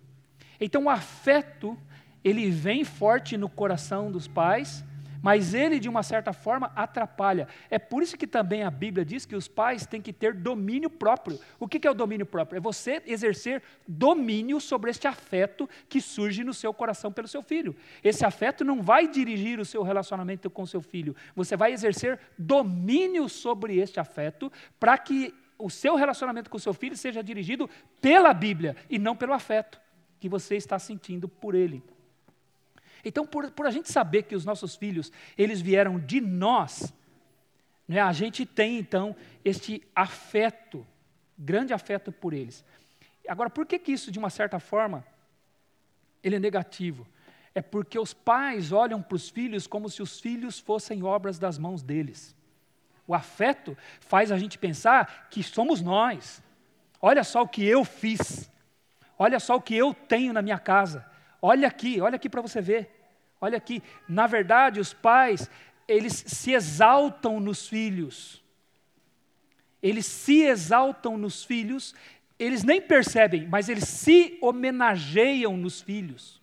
Então 0.62 0.86
o 0.86 0.90
afeto, 0.90 1.78
ele 2.24 2.50
vem 2.50 2.86
forte 2.86 3.36
no 3.36 3.50
coração 3.50 4.10
dos 4.10 4.30
pais, 4.30 4.82
mas 5.22 5.54
ele, 5.54 5.80
de 5.80 5.88
uma 5.88 6.04
certa 6.04 6.34
forma, 6.34 6.72
atrapalha. 6.76 7.48
É 7.70 7.78
por 7.78 8.02
isso 8.02 8.18
que 8.18 8.26
também 8.26 8.64
a 8.64 8.72
Bíblia 8.72 9.06
diz 9.06 9.26
que 9.26 9.36
os 9.36 9.48
pais 9.48 9.86
têm 9.86 10.02
que 10.02 10.12
ter 10.12 10.34
domínio 10.34 10.90
próprio. 10.90 11.40
O 11.60 11.68
que 11.68 11.86
é 11.88 11.92
o 11.92 11.94
domínio 11.94 12.26
próprio? 12.26 12.58
É 12.58 12.62
você 12.62 13.02
exercer 13.06 13.62
domínio 13.88 14.60
sobre 14.60 14.90
este 14.90 15.08
afeto 15.08 15.70
que 15.88 16.02
surge 16.02 16.44
no 16.44 16.54
seu 16.54 16.74
coração 16.74 17.12
pelo 17.12 17.28
seu 17.28 17.42
filho. 17.42 17.76
Esse 18.04 18.26
afeto 18.26 18.64
não 18.64 18.82
vai 18.82 19.08
dirigir 19.08 19.60
o 19.60 19.66
seu 19.66 19.84
relacionamento 19.84 20.50
com 20.50 20.64
o 20.64 20.68
seu 20.68 20.82
filho. 20.82 21.16
Você 21.36 21.56
vai 21.56 21.72
exercer 21.72 22.20
domínio 22.38 23.30
sobre 23.30 23.78
este 23.78 24.00
afeto 24.00 24.52
para 24.80 24.98
que 24.98 25.34
o 25.58 25.70
seu 25.70 25.96
relacionamento 25.96 26.50
com 26.50 26.58
o 26.58 26.60
seu 26.60 26.74
filho 26.74 26.98
seja 26.98 27.24
dirigido 27.24 27.70
pela 28.02 28.34
Bíblia 28.34 28.76
e 28.90 28.98
não 28.98 29.16
pelo 29.16 29.34
afeto 29.34 29.80
que 30.20 30.28
você 30.28 30.56
está 30.56 30.80
sentindo 30.80 31.28
por 31.28 31.56
ele. 31.56 31.84
Então, 33.04 33.26
por, 33.26 33.50
por 33.52 33.66
a 33.66 33.72
gente 33.72 33.92
saber 33.92 34.24
que 34.24 34.36
os 34.36 34.46
nossos 34.46 34.76
filhos, 34.76 35.12
eles 35.38 35.62
vieram 35.62 36.00
de 36.00 36.22
nós, 36.22 36.94
né, 37.88 38.00
a 38.00 38.14
gente 38.14 38.46
tem 38.46 38.78
então 38.78 39.16
este 39.44 39.82
afeto, 39.96 40.86
grande 41.38 41.74
afeto 41.74 42.12
por 42.12 42.34
eles. 42.34 42.64
Agora, 43.28 43.50
por 43.50 43.66
que, 43.66 43.78
que 43.78 43.92
isso, 43.92 44.12
de 44.12 44.20
uma 44.20 44.30
certa 44.30 44.60
forma, 44.60 45.06
ele 46.24 46.36
é 46.36 46.40
negativo? 46.40 47.08
É 47.54 47.62
porque 47.62 48.00
os 48.00 48.14
pais 48.14 48.72
olham 48.72 49.02
para 49.02 49.16
os 49.16 49.30
filhos 49.30 49.68
como 49.68 49.90
se 49.90 50.02
os 50.02 50.20
filhos 50.20 50.60
fossem 50.60 51.04
obras 51.04 51.38
das 51.38 51.58
mãos 51.58 51.84
deles. 51.84 52.36
O 53.06 53.14
afeto 53.14 53.78
faz 54.00 54.32
a 54.32 54.38
gente 54.38 54.58
pensar 54.58 55.28
que 55.30 55.44
somos 55.44 55.82
nós. 55.82 56.42
Olha 57.02 57.24
só 57.24 57.42
o 57.42 57.48
que 57.48 57.66
eu 57.66 57.84
fiz. 57.84 58.50
Olha 59.20 59.40
só 59.40 59.58
o 59.58 59.62
que 59.62 59.76
eu 59.76 59.94
tenho 59.94 60.32
na 60.32 60.42
minha 60.42 60.58
casa. 60.58 61.06
Olha 61.42 61.68
aqui, 61.68 62.00
olha 62.00 62.16
aqui 62.16 62.30
para 62.30 62.42
você 62.42 62.62
ver. 62.62 62.90
Olha 63.40 63.58
aqui, 63.58 63.82
na 64.08 64.28
verdade, 64.28 64.80
os 64.80 64.94
pais, 64.94 65.50
eles 65.88 66.24
se 66.28 66.52
exaltam 66.54 67.40
nos 67.40 67.68
filhos. 67.68 68.44
Eles 69.82 70.06
se 70.06 70.44
exaltam 70.44 71.18
nos 71.18 71.44
filhos, 71.44 71.96
eles 72.38 72.64
nem 72.64 72.80
percebem, 72.80 73.48
mas 73.48 73.68
eles 73.68 73.86
se 73.86 74.38
homenageiam 74.42 75.58
nos 75.58 75.82
filhos. 75.82 76.40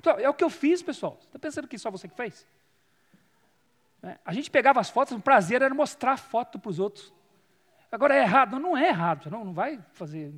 Então, 0.00 0.18
é 0.18 0.28
o 0.28 0.34
que 0.34 0.42
eu 0.42 0.50
fiz, 0.50 0.82
pessoal. 0.82 1.16
Está 1.22 1.38
pensando 1.38 1.68
que 1.68 1.78
só 1.78 1.92
você 1.92 2.08
que 2.08 2.16
fez? 2.16 2.44
É, 4.02 4.18
a 4.24 4.32
gente 4.32 4.50
pegava 4.50 4.80
as 4.80 4.90
fotos, 4.90 5.16
o 5.16 5.20
prazer 5.20 5.62
era 5.62 5.72
mostrar 5.72 6.14
a 6.14 6.16
foto 6.16 6.58
para 6.58 6.70
os 6.70 6.80
outros. 6.80 7.12
Agora 7.92 8.16
é 8.16 8.22
errado? 8.22 8.58
Não, 8.58 8.74
é 8.74 8.88
errado. 8.88 9.30
Não, 9.30 9.44
não 9.44 9.52
vai 9.52 9.78
fazer, 9.92 10.32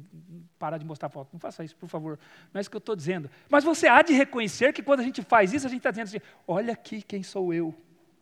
parar 0.59 0.77
de 0.77 0.85
mostrar 0.85 1.09
foto. 1.09 1.31
Não 1.33 1.39
faça 1.39 1.63
isso, 1.63 1.77
por 1.77 1.89
favor. 1.89 2.19
Não 2.53 2.59
é 2.59 2.61
isso 2.61 2.69
que 2.69 2.77
eu 2.77 2.81
estou 2.81 2.97
dizendo. 2.97 3.31
Mas 3.49 3.63
você 3.63 3.87
há 3.87 4.03
de 4.03 4.13
reconhecer 4.13 4.73
que 4.73 4.83
quando 4.83 4.99
a 4.99 5.03
gente 5.05 5.23
faz 5.23 5.53
isso, 5.53 5.65
a 5.65 5.71
gente 5.71 5.79
está 5.79 5.93
dizendo 5.93 6.09
assim: 6.09 6.21
olha 6.49 6.73
aqui 6.73 7.01
quem 7.01 7.23
sou 7.23 7.55
eu. 7.55 7.73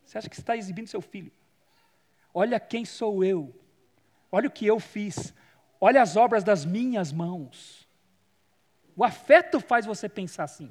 Você 0.05 0.19
acha 0.19 0.29
que 0.29 0.37
você 0.37 0.43
está 0.43 0.55
exibindo 0.55 0.87
seu 0.87 1.01
filho? 1.01 1.33
Olha 2.35 2.61
quem 2.61 2.85
sou 2.85 3.25
eu. 3.25 3.59
Olha 4.31 4.49
o 4.49 4.51
que 4.51 4.67
eu 4.67 4.79
fiz. 4.79 5.33
Olha 5.81 6.03
as 6.03 6.15
obras 6.15 6.45
das 6.45 6.67
minhas 6.67 7.11
mãos. 7.11 7.89
O 8.95 9.03
afeto 9.03 9.61
faz 9.61 9.87
você 9.87 10.11
pensar 10.11 10.45
assim. 10.45 10.71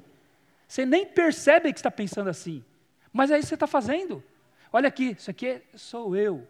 Você 0.68 0.86
nem 0.86 1.04
percebe 1.04 1.72
que 1.72 1.80
está 1.80 1.90
pensando 1.90 2.30
assim. 2.30 2.64
Mas 3.12 3.32
aí 3.32 3.42
você 3.42 3.54
está 3.54 3.66
fazendo. 3.66 4.22
Olha 4.72 4.86
aqui, 4.86 5.16
isso 5.18 5.30
aqui 5.30 5.60
sou 5.74 6.14
eu. 6.14 6.46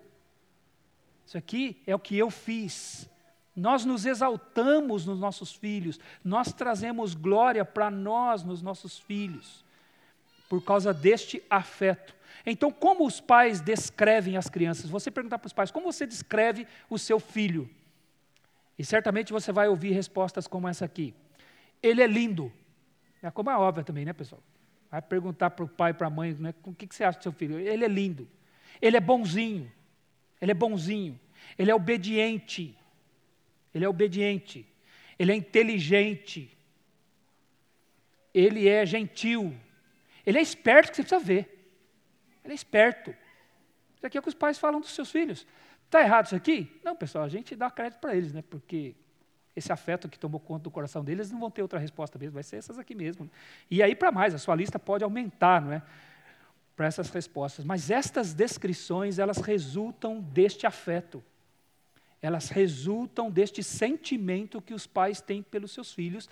Isso 1.27 1.39
aqui 1.39 1.83
é 1.87 1.95
o 1.95 1.99
que 1.99 2.17
eu 2.17 2.31
fiz. 2.31 3.09
Nós 3.55 3.85
nos 3.85 4.07
exaltamos 4.07 5.05
nos 5.05 5.19
nossos 5.19 5.53
filhos, 5.53 6.01
nós 6.25 6.53
trazemos 6.53 7.15
glória 7.15 7.65
para 7.65 7.91
nós 7.91 8.43
nos 8.43 8.63
nossos 8.63 8.99
filhos, 8.99 9.63
por 10.49 10.65
causa 10.65 10.93
deste 10.95 11.43
afeto. 11.51 12.15
Então, 12.47 12.73
como 12.73 13.07
os 13.07 13.21
pais 13.21 13.61
descrevem 13.61 14.37
as 14.37 14.49
crianças? 14.49 14.89
Você 14.89 15.11
perguntar 15.11 15.39
para 15.39 15.47
os 15.47 15.53
pais, 15.53 15.71
como 15.71 15.93
você 15.93 16.07
descreve 16.07 16.67
o 16.89 16.99
seu 16.99 17.21
filho? 17.21 17.69
E 18.79 18.85
certamente 18.85 19.33
você 19.33 19.53
vai 19.53 19.69
ouvir 19.69 19.93
respostas 19.93 20.47
como 20.47 20.67
essa 20.67 20.85
aqui. 20.85 21.15
Ele 21.83 22.03
é 22.03 22.07
lindo. 22.07 22.51
É 23.23 23.31
como 23.31 23.51
é 23.51 23.57
óbvio 23.57 23.85
também, 23.85 24.05
né, 24.05 24.13
pessoal? 24.13 24.43
Vai 24.91 25.01
perguntar 25.03 25.51
para 25.51 25.65
o 25.65 25.69
pai 25.69 25.93
para 25.95 26.07
a 26.07 26.11
mãe, 26.11 26.33
né, 26.35 26.55
o 26.65 26.75
que, 26.75 26.87
que 26.87 26.95
você 26.95 27.05
acha 27.05 27.19
do 27.19 27.23
seu 27.23 27.33
filho? 27.33 27.59
Ele 27.59 27.85
é 27.85 27.89
lindo. 27.89 28.29
Ele 28.81 28.97
é 28.97 29.01
bonzinho. 29.01 29.71
Ele 30.43 30.51
é 30.51 30.55
bonzinho. 30.55 31.19
Ele 31.57 31.71
é 31.71 31.75
obediente. 31.75 32.77
Ele 33.73 33.85
é 33.85 33.89
obediente. 33.89 34.67
Ele 35.17 35.31
é 35.31 35.37
inteligente. 35.37 36.51
Ele 38.35 38.69
é 38.69 38.85
gentil. 38.85 39.55
Ele 40.27 40.39
é 40.39 40.43
esperto 40.43 40.91
que 40.91 40.97
você 40.97 41.03
precisa 41.03 41.25
ver. 41.25 41.71
Ele 42.45 42.53
é 42.53 42.57
esperto. 42.57 43.15
Isso 43.95 44.05
aqui 44.05 44.19
é 44.19 44.21
o 44.21 44.23
que 44.23 44.29
os 44.29 44.35
pais 44.35 44.59
falam 44.59 44.81
dos 44.81 44.91
seus 44.91 45.13
filhos. 45.13 45.47
Está 45.85 46.01
errado 46.01 46.27
isso 46.27 46.35
aqui? 46.35 46.81
Não, 46.83 46.97
pessoal, 46.97 47.25
a 47.25 47.29
gente 47.29 47.55
dá 47.55 47.71
crédito 47.71 48.01
para 48.01 48.17
eles, 48.17 48.33
né? 48.33 48.43
Porque 48.43 48.97
esse 49.55 49.71
afeto 49.71 50.09
que 50.09 50.19
tomou 50.19 50.41
conta 50.41 50.65
do 50.65 50.71
coração 50.71 51.05
deles 51.05 51.31
não 51.31 51.39
vão 51.39 51.51
ter 51.51 51.63
outra 51.63 51.79
resposta 51.79 52.19
mesmo, 52.19 52.35
vai 52.35 52.43
ser 52.43 52.57
essas 52.57 52.79
aqui 52.79 52.95
mesmo. 52.95 53.31
E 53.71 53.83
aí, 53.83 53.95
para 53.95 54.11
mais, 54.11 54.35
a 54.35 54.39
sua 54.39 54.57
lista 54.57 54.79
pode 54.79 55.05
aumentar, 55.05 55.61
não 55.61 55.73
é? 55.73 55.83
Para 56.83 56.89
essas 56.89 57.11
respostas. 57.11 57.65
Mas 57.65 57.91
estas 57.93 58.35
descrições, 58.35 59.21
elas 59.21 59.37
resultam 59.39 60.21
deste 60.21 60.67
afeto 60.67 61.23
elas 62.23 62.49
resultam 62.51 63.29
deste 63.29 63.65
sentimento 63.65 64.63
que 64.63 64.73
os 64.73 64.87
pais 64.87 65.21
têm 65.21 65.43
pelos 65.43 65.73
seus 65.73 65.93
filhos. 65.93 66.31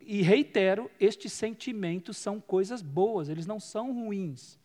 E 0.00 0.22
reitero, 0.22 0.90
estes 0.98 1.30
sentimentos 1.30 2.16
são 2.16 2.40
coisas 2.40 2.80
boas, 2.80 3.28
eles 3.28 3.44
não 3.44 3.60
são 3.60 3.92
ruins. 3.92 4.58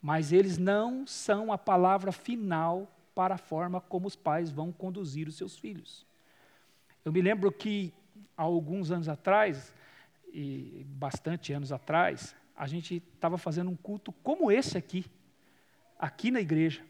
Mas 0.00 0.32
eles 0.32 0.56
não 0.56 1.06
são 1.06 1.52
a 1.52 1.58
palavra 1.58 2.10
final 2.10 2.90
para 3.14 3.34
a 3.34 3.38
forma 3.38 3.78
como 3.78 4.06
os 4.06 4.16
pais 4.16 4.50
vão 4.50 4.72
conduzir 4.72 5.28
os 5.28 5.36
seus 5.36 5.58
filhos. 5.58 6.06
Eu 7.04 7.12
me 7.12 7.20
lembro 7.20 7.52
que 7.52 7.92
há 8.34 8.44
alguns 8.44 8.90
anos 8.90 9.10
atrás, 9.10 9.74
e 10.32 10.86
bastante 10.88 11.52
anos 11.52 11.70
atrás, 11.70 12.34
a 12.56 12.66
gente 12.66 13.02
estava 13.14 13.36
fazendo 13.36 13.70
um 13.70 13.76
culto 13.76 14.12
como 14.12 14.50
esse 14.50 14.78
aqui, 14.78 15.04
aqui 15.98 16.30
na 16.30 16.40
igreja. 16.40 16.82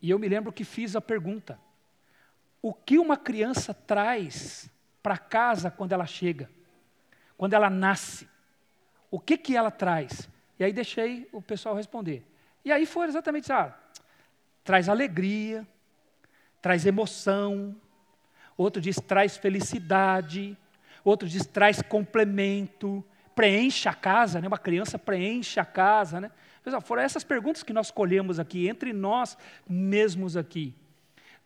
E 0.00 0.10
eu 0.10 0.18
me 0.18 0.28
lembro 0.28 0.52
que 0.52 0.64
fiz 0.64 0.94
a 0.94 1.00
pergunta: 1.00 1.58
o 2.62 2.72
que 2.72 2.98
uma 2.98 3.16
criança 3.16 3.74
traz 3.74 4.70
para 5.02 5.18
casa 5.18 5.70
quando 5.70 5.92
ela 5.92 6.06
chega, 6.06 6.48
quando 7.36 7.54
ela 7.54 7.68
nasce? 7.68 8.28
O 9.10 9.18
que 9.18 9.36
que 9.36 9.56
ela 9.56 9.70
traz? 9.70 10.28
E 10.58 10.64
aí 10.64 10.72
deixei 10.72 11.28
o 11.32 11.40
pessoal 11.40 11.74
responder. 11.74 12.24
E 12.64 12.70
aí 12.70 12.84
foi 12.86 13.06
exatamente. 13.08 13.50
Ah, 13.52 13.76
traz 14.62 14.88
alegria, 14.88 15.66
traz 16.60 16.84
emoção. 16.84 17.74
Outro 18.56 18.82
diz 18.82 18.96
traz 18.96 19.36
felicidade. 19.36 20.56
Outro 21.02 21.28
diz 21.28 21.46
traz 21.46 21.80
complemento. 21.80 23.04
Preenche 23.38 23.88
a 23.88 23.94
casa, 23.94 24.40
né? 24.40 24.48
Uma 24.48 24.58
criança 24.58 24.98
preenche 24.98 25.60
a 25.60 25.64
casa, 25.64 26.20
né? 26.20 26.28
Foram 26.82 27.02
essas 27.02 27.22
perguntas 27.22 27.62
que 27.62 27.72
nós 27.72 27.86
escolhemos 27.86 28.40
aqui, 28.40 28.68
entre 28.68 28.92
nós 28.92 29.38
mesmos 29.68 30.36
aqui. 30.36 30.74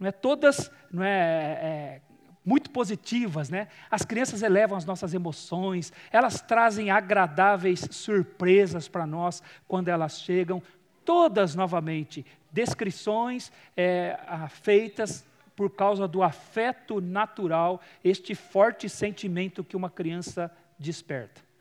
Não 0.00 0.08
é 0.08 0.10
todas, 0.10 0.70
não 0.90 1.04
é, 1.04 1.10
é 1.10 2.00
muito 2.42 2.70
positivas, 2.70 3.50
né? 3.50 3.68
As 3.90 4.06
crianças 4.06 4.40
elevam 4.40 4.78
as 4.78 4.86
nossas 4.86 5.12
emoções, 5.12 5.92
elas 6.10 6.40
trazem 6.40 6.90
agradáveis 6.90 7.86
surpresas 7.90 8.88
para 8.88 9.06
nós 9.06 9.42
quando 9.68 9.88
elas 9.88 10.18
chegam, 10.18 10.62
todas 11.04 11.54
novamente 11.54 12.24
descrições 12.50 13.52
é, 13.76 14.18
feitas 14.48 15.26
por 15.54 15.68
causa 15.68 16.08
do 16.08 16.22
afeto 16.22 17.02
natural, 17.02 17.82
este 18.02 18.34
forte 18.34 18.88
sentimento 18.88 19.62
que 19.62 19.76
uma 19.76 19.90
criança 19.90 20.50
desperta. 20.78 21.51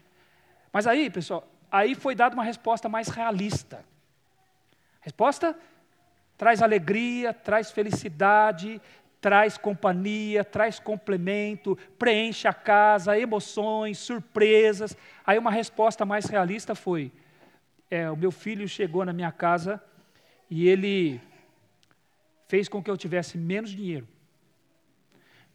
Mas 0.72 0.88
aí, 0.88 1.10
pessoal, 1.10 1.48
aí 1.72 1.96
foi 1.96 2.16
dada 2.16 2.34
uma 2.34 2.44
resposta 2.44 2.88
mais 2.88 3.08
realista. 3.10 3.84
Resposta 5.02 5.58
traz 6.38 6.62
alegria, 6.62 7.34
traz 7.34 7.72
felicidade, 7.72 8.82
traz 9.20 9.58
companhia, 9.58 10.44
traz 10.44 10.80
complemento, 10.80 11.78
preenche 12.00 12.48
a 12.48 12.54
casa, 12.54 13.18
emoções, 13.18 14.00
surpresas. 14.00 14.98
Aí 15.26 15.38
uma 15.38 15.52
resposta 15.52 16.06
mais 16.06 16.26
realista 16.26 16.74
foi: 16.74 17.12
é, 17.90 18.10
o 18.10 18.16
meu 18.16 18.32
filho 18.32 18.68
chegou 18.68 19.06
na 19.06 19.14
minha 19.14 19.32
casa 19.32 19.82
e 20.50 20.68
ele 20.68 21.22
fez 22.48 22.68
com 22.68 22.82
que 22.82 22.90
eu 22.90 22.98
tivesse 22.98 23.38
menos 23.38 23.70
dinheiro. 23.70 24.08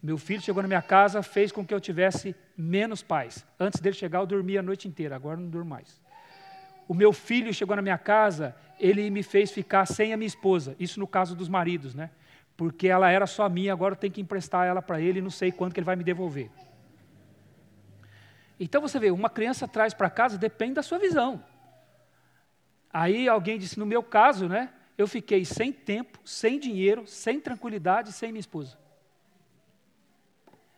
Meu 0.03 0.19
filho 0.19 0.41
chegou 0.41 0.63
na 0.63 0.69
minha 0.69 0.83
casa, 0.83 1.23
fez 1.23 1.51
com 1.51 1.65
que 1.65 1.75
eu 1.75 1.81
tivesse 1.81 2.35
menos 2.57 3.03
paz. 3.03 3.45
Antes 3.59 3.81
dele 3.81 3.97
chegar, 3.97 4.21
eu 4.21 4.27
dormia 4.27 4.61
a 4.61 4.63
noite 4.63 4.87
inteira, 4.87 5.17
agora 5.17 5.37
não 5.37 5.49
durmo 5.49 5.71
mais. 5.71 6.01
O 6.87 6.95
meu 6.95 7.13
filho 7.13 7.53
chegou 7.53 7.75
na 7.75 7.83
minha 7.83 7.99
casa, 7.99 8.55
ele 8.79 9.11
me 9.11 9.23
fez 9.23 9.51
ficar 9.51 9.87
sem 9.87 10.13
a 10.13 10.17
minha 10.17 10.29
esposa. 10.29 10.77
Isso 10.79 11.01
no 11.01 11.07
caso 11.07 11.35
dos 11.35 11.49
maridos, 11.49 11.95
né? 11.95 12.11
porque 12.57 12.89
ela 12.89 13.11
era 13.11 13.27
só 13.27 13.49
minha, 13.49 13.73
agora 13.73 13.93
eu 13.93 13.99
tenho 13.99 14.13
que 14.13 14.21
emprestar 14.21 14.67
ela 14.67 14.81
para 14.81 15.01
ele 15.01 15.21
não 15.21 15.31
sei 15.31 15.53
quando 15.53 15.75
que 15.75 15.81
ele 15.81 15.85
vai 15.85 15.97
me 15.97 16.03
devolver. 16.03 16.51
Então 18.59 18.81
você 18.81 18.99
vê, 18.99 19.11
uma 19.11 19.29
criança 19.29 19.69
traz 19.69 19.93
para 19.93 20.09
casa 20.09 20.39
depende 20.39 20.75
da 20.75 20.83
sua 20.83 20.99
visão. 20.99 21.45
Aí 22.91 23.29
alguém 23.29 23.59
disse, 23.59 23.79
no 23.79 23.85
meu 23.85 24.03
caso, 24.03 24.49
né, 24.49 24.71
eu 24.97 25.07
fiquei 25.07 25.45
sem 25.45 25.71
tempo, 25.71 26.19
sem 26.25 26.59
dinheiro, 26.59 27.07
sem 27.07 27.39
tranquilidade, 27.39 28.13
sem 28.13 28.33
minha 28.33 28.41
esposa. 28.41 28.79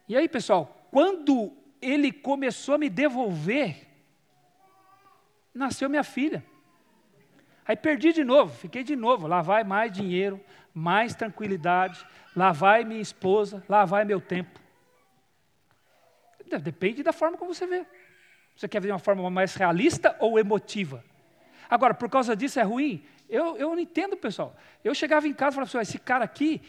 E 0.08 0.16
aí, 0.16 0.28
pessoal, 0.28 0.88
quando 0.90 1.52
ele 1.80 2.10
começou 2.10 2.76
a 2.76 2.78
me 2.78 2.88
devolver, 2.88 3.86
nasceu 5.52 5.88
minha 5.88 6.04
filha. 6.04 6.44
Aí 7.66 7.76
perdi 7.76 8.12
de 8.12 8.24
novo, 8.24 8.54
fiquei 8.54 8.82
de 8.82 8.96
novo, 8.96 9.26
lá 9.26 9.42
vai 9.42 9.62
mais 9.62 9.92
dinheiro, 9.92 10.40
mais 10.72 11.14
tranquilidade, 11.14 12.06
lá 12.34 12.50
vai 12.50 12.84
minha 12.84 13.00
esposa, 13.00 13.62
lá 13.68 13.84
vai 13.84 14.04
meu 14.06 14.20
tempo. 14.20 14.58
Depende 16.62 17.02
da 17.02 17.12
forma 17.12 17.36
como 17.36 17.52
você 17.52 17.66
vê. 17.66 17.86
Você 18.56 18.66
quer 18.66 18.80
ver 18.80 18.90
uma 18.90 18.98
forma 18.98 19.28
mais 19.28 19.54
realista 19.54 20.16
ou 20.18 20.38
emotiva? 20.38 21.04
Agora, 21.68 21.92
por 21.92 22.08
causa 22.08 22.34
disso 22.34 22.58
é 22.58 22.62
ruim? 22.62 23.04
Eu, 23.28 23.58
eu 23.58 23.68
não 23.68 23.78
entendo, 23.78 24.16
pessoal. 24.16 24.56
Eu 24.82 24.94
chegava 24.94 25.28
em 25.28 25.34
casa 25.34 25.50
e 25.50 25.54
falava 25.56 25.70
assim, 25.70 25.90
esse 25.90 25.98
cara 25.98 26.24
aqui, 26.24 26.62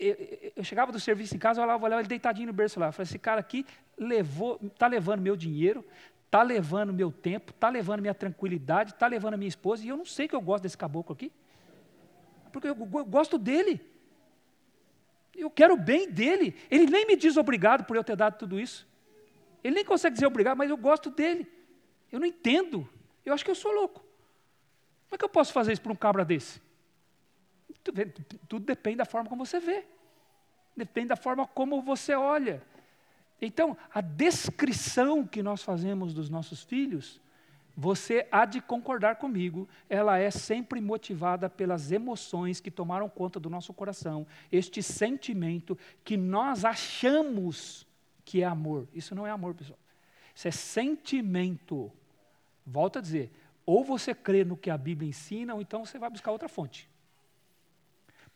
eu, 0.00 0.52
eu, 0.56 0.64
chegava 0.64 0.90
do 0.90 0.98
serviço 0.98 1.36
em 1.36 1.38
casa, 1.38 1.60
eu 1.60 1.64
olhava, 1.64 1.84
olhava 1.84 2.02
ele 2.02 2.08
deitadinho 2.08 2.46
no 2.46 2.52
berço 2.52 2.80
lá. 2.80 2.86
Eu 2.88 2.92
falei, 2.92 3.04
esse 3.04 3.18
cara 3.18 3.40
aqui 3.40 3.66
levou, 3.96 4.58
está 4.62 4.86
levando 4.86 5.20
meu 5.20 5.36
dinheiro, 5.36 5.84
está 6.26 6.42
levando 6.42 6.92
meu 6.92 7.12
tempo, 7.12 7.52
está 7.52 7.68
levando 7.68 8.00
minha 8.00 8.14
tranquilidade, 8.14 8.92
está 8.92 9.06
levando 9.06 9.34
a 9.34 9.36
minha 9.36 9.48
esposa, 9.48 9.84
e 9.84 9.88
eu 9.88 9.96
não 9.96 10.04
sei 10.04 10.26
que 10.26 10.34
eu 10.34 10.40
gosto 10.40 10.62
desse 10.62 10.76
caboclo 10.78 11.12
aqui 11.12 11.32
porque 12.50 12.68
eu 12.68 12.74
gosto 12.74 13.38
dele. 13.38 13.80
Eu 15.34 15.50
quero 15.50 15.74
o 15.74 15.76
bem 15.76 16.10
dele. 16.10 16.56
Ele 16.70 16.86
nem 16.86 17.06
me 17.06 17.16
diz 17.16 17.36
obrigado 17.36 17.84
por 17.84 17.96
eu 17.96 18.04
ter 18.04 18.16
dado 18.16 18.36
tudo 18.36 18.58
isso. 18.58 18.86
Ele 19.62 19.76
nem 19.76 19.84
consegue 19.84 20.14
dizer 20.14 20.26
obrigado, 20.26 20.56
mas 20.56 20.70
eu 20.70 20.76
gosto 20.76 21.10
dele. 21.10 21.46
Eu 22.10 22.18
não 22.18 22.26
entendo. 22.26 22.88
Eu 23.24 23.32
acho 23.32 23.44
que 23.44 23.50
eu 23.50 23.54
sou 23.54 23.72
louco. 23.72 24.00
Como 24.00 25.14
é 25.14 25.18
que 25.18 25.24
eu 25.24 25.28
posso 25.28 25.52
fazer 25.52 25.72
isso 25.72 25.82
para 25.82 25.92
um 25.92 25.96
cabra 25.96 26.24
desse? 26.24 26.60
Tudo 27.82 28.64
depende 28.64 28.96
da 28.96 29.04
forma 29.04 29.28
como 29.28 29.44
você 29.44 29.60
vê. 29.60 29.84
Depende 30.76 31.08
da 31.08 31.16
forma 31.16 31.46
como 31.46 31.82
você 31.82 32.14
olha. 32.14 32.62
Então, 33.40 33.76
a 33.92 34.00
descrição 34.00 35.26
que 35.26 35.42
nós 35.42 35.62
fazemos 35.62 36.12
dos 36.12 36.28
nossos 36.28 36.62
filhos 36.62 37.20
você 37.80 38.26
há 38.30 38.44
de 38.44 38.60
concordar 38.60 39.16
comigo, 39.16 39.66
ela 39.88 40.18
é 40.18 40.30
sempre 40.30 40.82
motivada 40.82 41.48
pelas 41.48 41.90
emoções 41.90 42.60
que 42.60 42.70
tomaram 42.70 43.08
conta 43.08 43.40
do 43.40 43.48
nosso 43.48 43.72
coração, 43.72 44.26
este 44.52 44.82
sentimento 44.82 45.78
que 46.04 46.14
nós 46.14 46.62
achamos 46.62 47.86
que 48.22 48.42
é 48.42 48.44
amor. 48.44 48.86
Isso 48.92 49.14
não 49.14 49.26
é 49.26 49.30
amor, 49.30 49.54
pessoal. 49.54 49.78
Isso 50.34 50.46
é 50.46 50.50
sentimento. 50.50 51.90
Volto 52.66 52.98
a 52.98 53.02
dizer, 53.02 53.32
ou 53.64 53.82
você 53.82 54.14
crê 54.14 54.44
no 54.44 54.58
que 54.58 54.68
a 54.68 54.76
Bíblia 54.76 55.08
ensina, 55.08 55.54
ou 55.54 55.62
então 55.62 55.86
você 55.86 55.98
vai 55.98 56.10
buscar 56.10 56.32
outra 56.32 56.50
fonte. 56.50 56.86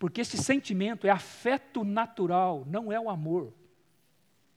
Porque 0.04 0.20
esse 0.20 0.36
sentimento 0.36 1.06
é 1.06 1.10
afeto 1.10 1.82
natural, 1.82 2.66
não 2.68 2.92
é 2.92 3.00
o 3.00 3.08
amor. 3.08 3.54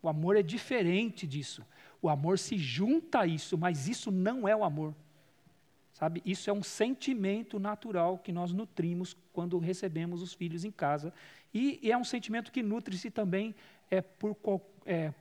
O 0.02 0.10
amor 0.10 0.36
é 0.36 0.44
diferente 0.44 1.26
disso. 1.26 1.66
O 2.02 2.10
amor 2.10 2.38
se 2.38 2.58
junta 2.58 3.22
a 3.22 3.26
isso, 3.26 3.58
mas 3.58 3.88
isso 3.88 4.12
não 4.12 4.46
é 4.46 4.54
o 4.54 4.62
amor. 4.62 4.94
Sabe? 5.94 6.22
Isso 6.26 6.50
é 6.50 6.54
um 6.54 6.62
sentimento 6.62 7.62
natural 7.62 8.18
que 8.18 8.34
nós 8.34 8.52
nutrimos 8.52 9.16
quando 9.32 9.58
recebemos 9.58 10.22
os 10.22 10.34
filhos 10.34 10.66
em 10.66 10.70
casa. 10.70 11.14
E, 11.54 11.80
e 11.82 11.94
é 11.94 11.98
um 11.98 12.04
sentimento 12.04 12.52
que 12.52 12.62
nutre-se 12.62 13.10
também 13.10 13.56
é, 13.90 14.02
por, 14.02 14.36
é, 14.86 15.14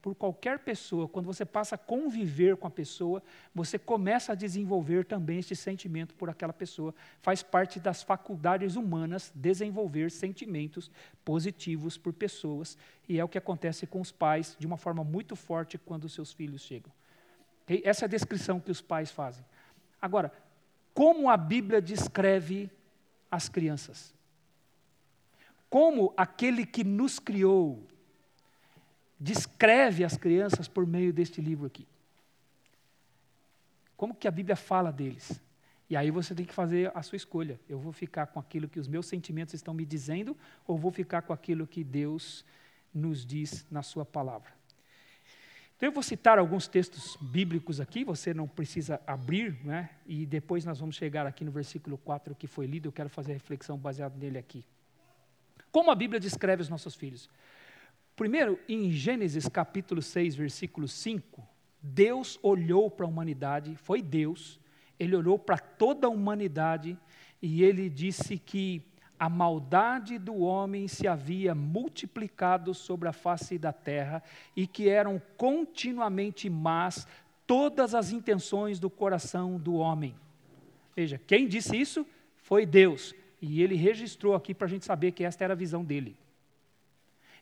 por 0.00 0.14
qualquer 0.14 0.58
pessoa. 0.58 1.08
Quando 1.08 1.26
você 1.26 1.44
passa 1.44 1.74
a 1.74 1.78
conviver 1.78 2.56
com 2.56 2.66
a 2.66 2.70
pessoa, 2.70 3.22
você 3.54 3.78
começa 3.78 4.32
a 4.32 4.34
desenvolver 4.34 5.04
também 5.04 5.38
esse 5.38 5.54
sentimento 5.54 6.14
por 6.14 6.28
aquela 6.30 6.52
pessoa. 6.52 6.94
Faz 7.20 7.42
parte 7.42 7.78
das 7.78 8.02
faculdades 8.02 8.76
humanas 8.76 9.32
desenvolver 9.34 10.10
sentimentos 10.10 10.90
positivos 11.24 11.96
por 11.96 12.12
pessoas. 12.12 12.76
E 13.08 13.18
é 13.18 13.24
o 13.24 13.28
que 13.28 13.38
acontece 13.38 13.86
com 13.86 14.00
os 14.00 14.10
pais 14.10 14.56
de 14.58 14.66
uma 14.66 14.76
forma 14.76 15.04
muito 15.04 15.36
forte 15.36 15.78
quando 15.78 16.08
seus 16.08 16.32
filhos 16.32 16.62
chegam. 16.62 16.92
Essa 17.84 18.04
é 18.04 18.06
a 18.06 18.08
descrição 18.08 18.58
que 18.58 18.70
os 18.70 18.80
pais 18.80 19.10
fazem. 19.10 19.44
Agora, 20.00 20.32
como 20.94 21.28
a 21.28 21.36
Bíblia 21.36 21.80
descreve 21.80 22.70
as 23.30 23.48
crianças? 23.48 24.14
Como 25.68 26.14
aquele 26.16 26.64
que 26.64 26.82
nos 26.82 27.18
criou 27.18 27.86
descreve 29.18 30.04
as 30.04 30.16
crianças 30.16 30.68
por 30.68 30.86
meio 30.86 31.12
deste 31.12 31.40
livro 31.40 31.66
aqui? 31.66 31.86
Como 33.96 34.14
que 34.14 34.28
a 34.28 34.30
Bíblia 34.30 34.56
fala 34.56 34.92
deles? 34.92 35.40
E 35.90 35.96
aí 35.96 36.10
você 36.10 36.34
tem 36.34 36.44
que 36.44 36.54
fazer 36.54 36.92
a 36.94 37.02
sua 37.02 37.16
escolha. 37.16 37.58
Eu 37.68 37.78
vou 37.78 37.92
ficar 37.92 38.26
com 38.26 38.38
aquilo 38.38 38.68
que 38.68 38.78
os 38.78 38.86
meus 38.86 39.06
sentimentos 39.06 39.54
estão 39.54 39.72
me 39.72 39.84
dizendo 39.84 40.36
ou 40.66 40.76
vou 40.76 40.92
ficar 40.92 41.22
com 41.22 41.32
aquilo 41.32 41.66
que 41.66 41.82
Deus 41.82 42.44
nos 42.94 43.24
diz 43.24 43.66
na 43.70 43.82
sua 43.82 44.04
palavra. 44.04 44.52
Então 45.76 45.88
eu 45.88 45.92
vou 45.92 46.02
citar 46.02 46.38
alguns 46.38 46.66
textos 46.66 47.16
bíblicos 47.20 47.80
aqui, 47.80 48.02
você 48.04 48.34
não 48.34 48.48
precisa 48.48 49.00
abrir, 49.06 49.56
né? 49.64 49.90
e 50.06 50.26
depois 50.26 50.64
nós 50.64 50.80
vamos 50.80 50.96
chegar 50.96 51.24
aqui 51.24 51.44
no 51.44 51.52
versículo 51.52 51.96
4 51.98 52.34
que 52.34 52.48
foi 52.48 52.66
lido, 52.66 52.88
eu 52.88 52.92
quero 52.92 53.08
fazer 53.08 53.32
reflexão 53.32 53.78
baseada 53.78 54.16
nele 54.18 54.38
aqui. 54.38 54.64
Como 55.70 55.90
a 55.90 55.94
Bíblia 55.94 56.18
descreve 56.18 56.62
os 56.62 56.68
nossos 56.68 56.96
filhos? 56.96 57.30
Primeiro, 58.18 58.58
em 58.68 58.90
Gênesis 58.90 59.46
capítulo 59.46 60.02
6, 60.02 60.34
versículo 60.34 60.88
5, 60.88 61.40
Deus 61.80 62.36
olhou 62.42 62.90
para 62.90 63.06
a 63.06 63.08
humanidade, 63.08 63.76
foi 63.76 64.02
Deus, 64.02 64.58
ele 64.98 65.14
olhou 65.14 65.38
para 65.38 65.56
toda 65.56 66.08
a 66.08 66.10
humanidade 66.10 66.98
e 67.40 67.62
ele 67.62 67.88
disse 67.88 68.36
que 68.36 68.82
a 69.16 69.28
maldade 69.28 70.18
do 70.18 70.38
homem 70.38 70.88
se 70.88 71.06
havia 71.06 71.54
multiplicado 71.54 72.74
sobre 72.74 73.08
a 73.08 73.12
face 73.12 73.56
da 73.56 73.72
terra 73.72 74.20
e 74.56 74.66
que 74.66 74.88
eram 74.88 75.22
continuamente 75.36 76.50
más 76.50 77.06
todas 77.46 77.94
as 77.94 78.10
intenções 78.10 78.80
do 78.80 78.90
coração 78.90 79.60
do 79.60 79.74
homem. 79.74 80.12
Veja, 80.96 81.20
quem 81.24 81.46
disse 81.46 81.80
isso 81.80 82.04
foi 82.34 82.66
Deus. 82.66 83.14
E 83.40 83.62
ele 83.62 83.76
registrou 83.76 84.34
aqui 84.34 84.52
para 84.52 84.66
a 84.66 84.70
gente 84.70 84.84
saber 84.84 85.12
que 85.12 85.22
esta 85.22 85.44
era 85.44 85.52
a 85.52 85.56
visão 85.56 85.84
dele. 85.84 86.16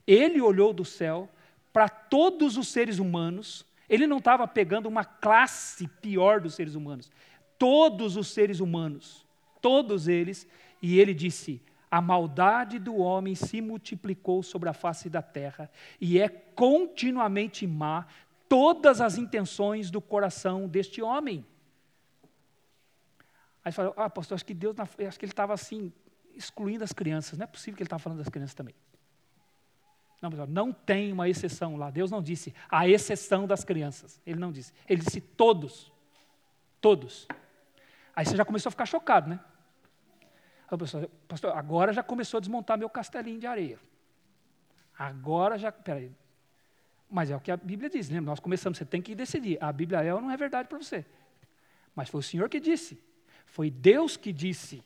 Ele 0.06 0.40
olhou 0.40 0.72
do 0.72 0.84
céu 0.84 1.28
para 1.72 1.88
todos 1.88 2.56
os 2.56 2.68
seres 2.68 2.98
humanos, 2.98 3.66
ele 3.88 4.06
não 4.06 4.18
estava 4.18 4.46
pegando 4.46 4.88
uma 4.88 5.04
classe 5.04 5.88
pior 6.00 6.40
dos 6.40 6.54
seres 6.54 6.74
humanos, 6.74 7.10
todos 7.58 8.16
os 8.16 8.28
seres 8.28 8.60
humanos, 8.60 9.26
todos 9.60 10.08
eles, 10.08 10.46
e 10.80 10.98
ele 10.98 11.12
disse: 11.12 11.60
a 11.90 12.00
maldade 12.00 12.78
do 12.78 12.96
homem 12.96 13.34
se 13.34 13.60
multiplicou 13.60 14.42
sobre 14.42 14.68
a 14.68 14.72
face 14.72 15.08
da 15.08 15.22
terra 15.22 15.70
e 16.00 16.18
é 16.18 16.28
continuamente 16.28 17.66
má 17.66 18.06
todas 18.48 19.00
as 19.00 19.18
intenções 19.18 19.90
do 19.90 20.00
coração 20.00 20.68
deste 20.68 21.02
homem. 21.02 21.44
Aí 23.64 23.72
fala, 23.72 23.92
ah, 23.96 24.08
pastor, 24.08 24.36
acho 24.36 24.44
que 24.44 24.54
Deus, 24.54 24.76
acho 24.78 25.18
que 25.18 25.24
ele 25.24 25.32
estava 25.32 25.52
assim, 25.52 25.92
excluindo 26.34 26.84
as 26.84 26.92
crianças. 26.92 27.36
Não 27.38 27.44
é 27.44 27.46
possível 27.46 27.76
que 27.76 27.82
ele 27.82 27.86
estava 27.86 28.02
falando 28.02 28.18
das 28.18 28.28
crianças 28.28 28.54
também. 28.54 28.74
Não, 30.20 30.30
mas, 30.30 30.48
não 30.48 30.72
tem 30.72 31.12
uma 31.12 31.28
exceção 31.28 31.76
lá. 31.76 31.90
Deus 31.90 32.10
não 32.10 32.22
disse 32.22 32.54
a 32.70 32.88
exceção 32.88 33.46
das 33.46 33.64
crianças. 33.64 34.20
Ele 34.26 34.38
não 34.38 34.50
disse. 34.50 34.72
Ele 34.88 35.02
disse 35.02 35.20
todos. 35.20 35.92
Todos. 36.80 37.26
Aí 38.14 38.24
você 38.24 38.36
já 38.36 38.44
começou 38.44 38.68
a 38.68 38.72
ficar 38.72 38.86
chocado, 38.86 39.28
né? 39.28 39.40
Pastor, 40.68 41.08
pastor, 41.28 41.56
agora 41.56 41.92
já 41.92 42.02
começou 42.02 42.38
a 42.38 42.40
desmontar 42.40 42.78
meu 42.78 42.88
castelinho 42.88 43.38
de 43.38 43.46
areia. 43.46 43.78
Agora 44.98 45.58
já. 45.58 45.70
Peraí. 45.70 46.10
Mas 47.08 47.30
é 47.30 47.36
o 47.36 47.40
que 47.40 47.52
a 47.52 47.56
Bíblia 47.56 47.88
diz, 47.88 48.08
lembra? 48.08 48.30
Nós 48.30 48.40
começamos, 48.40 48.78
você 48.78 48.84
tem 48.84 49.00
que 49.00 49.14
decidir. 49.14 49.62
A 49.62 49.72
Bíblia 49.72 50.02
é 50.02 50.12
ou 50.12 50.20
não 50.20 50.30
é 50.30 50.36
verdade 50.36 50.68
para 50.68 50.78
você. 50.78 51.06
Mas 51.94 52.08
foi 52.08 52.20
o 52.20 52.22
Senhor 52.22 52.48
que 52.48 52.58
disse. 52.58 53.00
Foi 53.46 53.70
Deus 53.70 54.16
que 54.16 54.32
disse. 54.32 54.82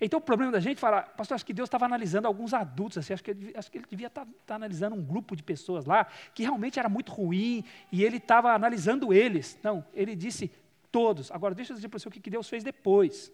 Então 0.00 0.18
o 0.18 0.22
problema 0.22 0.52
da 0.52 0.60
gente 0.60 0.76
é 0.76 0.80
falar, 0.80 1.02
pastor, 1.16 1.34
acho 1.36 1.46
que 1.46 1.52
Deus 1.52 1.66
estava 1.66 1.84
analisando 1.84 2.26
alguns 2.26 2.52
adultos, 2.52 2.98
assim, 2.98 3.12
acho, 3.12 3.22
que 3.22 3.30
ele, 3.30 3.52
acho 3.56 3.70
que 3.70 3.78
ele 3.78 3.86
devia 3.88 4.08
estar 4.08 4.24
tá, 4.24 4.32
tá 4.46 4.54
analisando 4.56 4.96
um 4.96 5.02
grupo 5.02 5.36
de 5.36 5.42
pessoas 5.42 5.86
lá 5.86 6.06
que 6.34 6.42
realmente 6.42 6.78
era 6.78 6.88
muito 6.88 7.12
ruim 7.12 7.64
e 7.92 8.02
ele 8.04 8.16
estava 8.16 8.52
analisando 8.52 9.12
eles. 9.12 9.58
Não, 9.62 9.84
ele 9.94 10.16
disse 10.16 10.50
todos. 10.90 11.30
Agora 11.30 11.54
deixa 11.54 11.72
eu 11.72 11.76
dizer 11.76 11.88
para 11.88 11.98
você 11.98 12.08
o 12.08 12.10
que 12.10 12.30
Deus 12.30 12.48
fez 12.48 12.62
depois. 12.62 13.32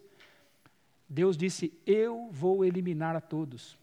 Deus 1.07 1.35
disse: 1.35 1.73
Eu 1.85 2.29
vou 2.31 2.63
eliminar 2.63 3.15
a 3.15 3.21
todos. 3.21 3.77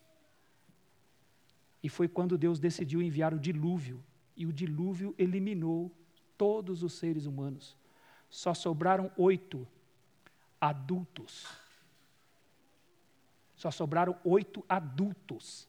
E 1.83 1.89
foi 1.89 2.09
quando 2.09 2.39
Deus 2.39 2.59
decidiu 2.59 3.01
enviar 3.03 3.33
o 3.33 3.39
dilúvio, 3.39 4.03
e 4.37 4.47
o 4.47 4.53
dilúvio 4.53 5.15
eliminou 5.19 5.93
todos 6.37 6.83
os 6.83 6.95
seres 6.95 7.27
humanos. 7.27 7.77
Só 8.31 8.55
sobraram 8.55 9.11
oito 9.17 9.67
adultos. 10.61 11.47
Só 13.59 13.73
sobraram 13.73 14.17
oito 14.25 14.65
adultos, 14.69 15.69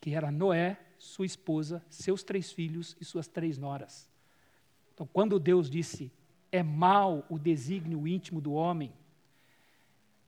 que 0.00 0.14
era 0.14 0.30
Noé, 0.30 0.78
sua 0.96 1.26
esposa, 1.26 1.84
seus 1.90 2.22
três 2.22 2.52
filhos 2.52 2.96
e 3.00 3.04
suas 3.04 3.26
três 3.26 3.58
noras. 3.58 4.08
Então, 4.94 5.04
quando 5.12 5.40
Deus 5.40 5.68
disse, 5.68 6.12
é 6.52 6.62
mal 6.62 7.26
o 7.28 7.36
desígnio 7.36 8.06
íntimo 8.06 8.40
do 8.40 8.52
homem, 8.52 8.92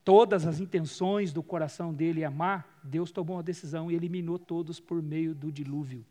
todas 0.05 0.45
as 0.45 0.59
intenções 0.59 1.33
do 1.33 1.41
coração 1.41 1.95
dele 1.95 2.25
amar, 2.25 2.81
Deus 2.83 3.13
tomou 3.13 3.37
uma 3.37 3.45
decisão 3.45 3.89
e 3.89 3.95
eliminou 3.95 4.37
todos 4.37 4.81
por 4.81 5.01
meio 5.01 5.37
do 5.37 5.53
dilúvio. 5.53 6.05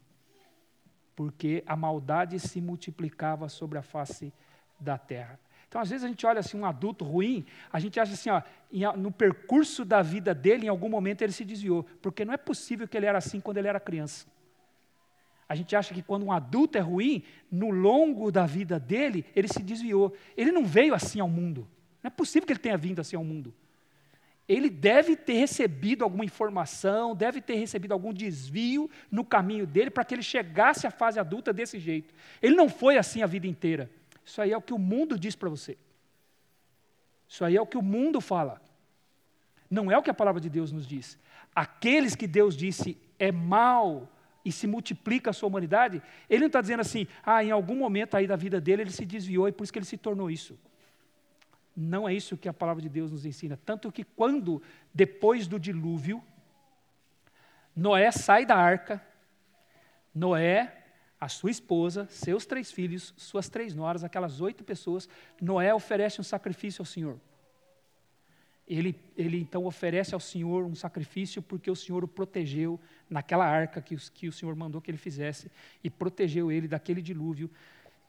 Porque 1.18 1.66
a 1.68 1.76
maldade 1.76 2.40
se 2.40 2.62
multiplicava 2.62 3.50
sobre 3.50 3.78
a 3.78 3.84
face 3.84 4.32
da 4.80 4.98
terra. 4.98 5.38
Então, 5.68 5.82
às 5.82 5.90
vezes, 5.90 6.04
a 6.04 6.08
gente 6.08 6.26
olha 6.26 6.40
assim, 6.40 6.58
um 6.58 6.66
adulto 6.66 7.04
ruim, 7.04 7.46
a 7.72 7.80
gente 7.80 8.00
acha 8.00 8.14
assim, 8.14 8.30
ó, 8.30 8.42
no 8.96 9.12
percurso 9.12 9.84
da 9.84 10.02
vida 10.02 10.34
dele, 10.34 10.66
em 10.66 10.70
algum 10.70 10.90
momento 10.90 11.22
ele 11.22 11.32
se 11.32 11.44
desviou. 11.44 11.84
Porque 12.02 12.24
não 12.24 12.34
é 12.34 12.38
possível 12.38 12.88
que 12.88 12.96
ele 12.96 13.06
era 13.06 13.18
assim 13.18 13.40
quando 13.40 13.58
ele 13.58 13.68
era 13.68 13.80
criança. 13.80 14.26
A 15.48 15.54
gente 15.54 15.76
acha 15.76 15.94
que 15.94 16.02
quando 16.02 16.26
um 16.26 16.32
adulto 16.32 16.78
é 16.78 16.82
ruim, 16.82 17.24
no 17.52 17.70
longo 17.70 18.32
da 18.32 18.46
vida 18.46 18.80
dele, 18.80 19.26
ele 19.36 19.48
se 19.48 19.62
desviou. 19.62 20.16
Ele 20.36 20.52
não 20.52 20.66
veio 20.66 20.94
assim 20.94 21.20
ao 21.20 21.30
mundo. 21.30 21.68
Não 22.02 22.08
é 22.08 22.12
possível 22.12 22.48
que 22.48 22.54
ele 22.54 22.60
tenha 22.60 22.78
vindo 22.78 23.00
assim 23.00 23.16
ao 23.16 23.24
mundo 23.24 23.54
ele 24.48 24.70
deve 24.70 25.16
ter 25.16 25.34
recebido 25.34 26.04
alguma 26.04 26.24
informação, 26.24 27.16
deve 27.16 27.42
ter 27.42 27.56
recebido 27.56 27.94
algum 27.94 28.14
desvio 28.14 28.90
no 29.10 29.26
caminho 29.26 29.66
dele 29.66 29.90
para 29.90 30.06
que 30.06 30.14
ele 30.14 30.22
chegasse 30.22 30.86
à 30.86 30.92
fase 30.92 31.20
adulta 31.20 31.52
desse 31.52 31.80
jeito. 31.80 32.14
Ele 32.42 32.56
não 32.56 32.70
foi 32.70 32.98
assim 32.98 33.24
a 33.24 33.28
vida 33.28 33.48
inteira. 33.48 33.90
Isso 34.26 34.42
aí 34.42 34.52
é 34.52 34.58
o 34.58 34.62
que 34.62 34.74
o 34.74 34.80
mundo 34.80 35.18
diz 35.20 35.36
para 35.36 35.50
você. 35.50 35.78
Isso 37.30 37.46
aí 37.46 37.56
é 37.56 37.62
o 37.62 37.68
que 37.68 37.78
o 37.78 37.82
mundo 37.82 38.20
fala. 38.20 38.62
Não 39.70 39.92
é 39.92 39.98
o 39.98 40.02
que 40.02 40.10
a 40.10 40.14
palavra 40.14 40.42
de 40.42 40.50
Deus 40.50 40.72
nos 40.72 40.88
diz. 40.88 41.18
Aqueles 41.54 42.16
que 42.16 42.28
Deus 42.28 42.56
disse 42.56 42.98
é 43.20 43.32
mal 43.32 44.10
e 44.44 44.52
se 44.52 44.68
multiplica 44.68 45.32
a 45.32 45.34
sua 45.34 45.48
humanidade, 45.48 46.02
ele 46.30 46.42
não 46.42 46.48
está 46.48 46.62
dizendo 46.62 46.82
assim, 46.82 47.08
ah, 47.24 47.44
em 47.44 47.50
algum 47.50 47.76
momento 47.76 48.16
aí 48.16 48.28
da 48.28 48.36
vida 48.36 48.62
dele 48.62 48.84
ele 48.84 48.92
se 48.92 49.06
desviou 49.06 49.48
e 49.48 49.52
por 49.52 49.64
isso 49.64 49.74
que 49.74 49.80
ele 49.80 49.86
se 49.86 49.98
tornou 49.98 50.30
isso. 50.30 50.58
Não 51.76 52.08
é 52.08 52.14
isso 52.14 52.38
que 52.38 52.48
a 52.48 52.54
palavra 52.54 52.82
de 52.82 52.88
Deus 52.88 53.12
nos 53.12 53.26
ensina. 53.26 53.60
Tanto 53.66 53.92
que 53.92 54.04
quando, 54.04 54.62
depois 54.94 55.48
do 55.48 55.60
dilúvio, 55.60 56.24
Noé 57.76 58.12
sai 58.12 58.46
da 58.46 58.56
arca, 58.56 59.04
Noé, 60.14 60.85
a 61.26 61.28
sua 61.28 61.50
esposa, 61.50 62.08
seus 62.08 62.46
três 62.46 62.72
filhos, 62.72 63.12
suas 63.18 63.50
três 63.50 63.74
noras, 63.74 64.04
aquelas 64.04 64.42
oito 64.42 64.64
pessoas, 64.64 65.10
Noé 65.42 65.74
oferece 65.74 66.22
um 66.22 66.24
sacrifício 66.24 66.84
ao 66.84 66.86
Senhor. 66.86 67.20
Ele, 68.68 68.96
ele 69.18 69.40
então 69.40 69.66
oferece 69.66 70.14
ao 70.14 70.20
Senhor 70.20 70.64
um 70.66 70.76
sacrifício 70.76 71.42
porque 71.42 71.72
o 71.72 71.76
Senhor 71.76 72.04
o 72.04 72.08
protegeu 72.08 72.80
naquela 73.10 73.44
arca 73.44 73.82
que, 73.82 73.96
que 74.12 74.28
o 74.28 74.32
Senhor 74.32 74.56
mandou 74.56 74.80
que 74.80 74.92
ele 74.92 75.00
fizesse 75.00 75.52
e 75.84 75.90
protegeu 75.90 76.52
ele 76.52 76.68
daquele 76.68 77.02
dilúvio 77.02 77.50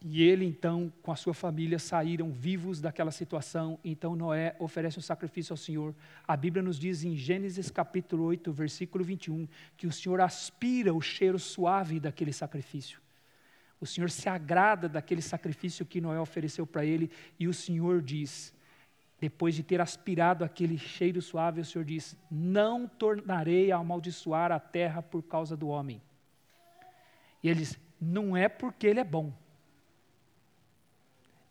e 0.03 0.23
ele 0.23 0.45
então, 0.45 0.93
com 1.03 1.11
a 1.11 1.17
sua 1.17 1.33
família, 1.33 1.79
saíram 1.79 2.31
vivos 2.31 2.83
daquela 2.83 3.11
situação. 3.11 3.79
Então 3.83 4.15
Noé 4.15 4.55
oferece 4.59 4.99
um 4.99 5.03
sacrifício 5.03 5.55
ao 5.55 5.57
Senhor. 5.57 5.95
A 6.29 6.37
Bíblia 6.37 6.63
nos 6.63 6.79
diz 6.79 7.03
em 7.03 7.17
Gênesis 7.17 7.71
capítulo 7.71 8.25
8, 8.25 8.53
versículo 8.53 9.03
21, 9.03 9.49
que 9.75 9.87
o 9.87 9.93
Senhor 9.93 10.21
aspira 10.21 10.93
o 10.93 11.01
cheiro 11.01 11.39
suave 11.39 11.99
daquele 11.99 12.33
sacrifício. 12.33 13.06
O 13.81 13.87
Senhor 13.87 14.11
se 14.11 14.29
agrada 14.29 14.89
daquele 14.89 15.23
sacrifício 15.23 15.85
que 15.85 16.01
Noé 16.01 16.19
ofereceu 16.19 16.67
para 16.67 16.85
ele, 16.85 17.11
e 17.39 17.47
o 17.47 17.55
Senhor 17.55 18.01
diz, 18.01 18.55
depois 19.21 19.55
de 19.55 19.63
ter 19.63 19.81
aspirado 19.81 20.45
aquele 20.45 20.79
cheiro 20.79 21.21
suave, 21.21 21.61
o 21.61 21.65
Senhor 21.65 21.85
diz: 21.85 22.17
Não 22.31 22.87
tornarei 22.87 23.73
a 23.73 23.77
amaldiçoar 23.77 24.53
a 24.53 24.61
terra 24.61 25.03
por 25.03 25.23
causa 25.23 25.57
do 25.57 25.69
homem. 25.69 26.03
E 27.43 27.49
ele 27.49 27.61
diz: 27.61 27.79
Não 28.01 28.37
é 28.37 28.49
porque 28.49 28.87
ele 28.87 29.01
é 29.01 29.05
bom 29.05 29.33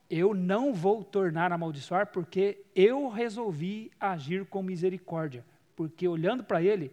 eu 0.10 0.34
não 0.34 0.74
vou 0.74 1.04
tornar 1.04 1.52
a 1.52 1.56
amaldiçoar 1.56 2.08
porque 2.08 2.64
eu 2.76 3.10
resolvi 3.10 3.92
agir 4.00 4.46
com 4.46 4.62
misericórdia. 4.62 5.46
Porque 5.76 6.08
olhando 6.08 6.44
para 6.44 6.62
ele, 6.62 6.92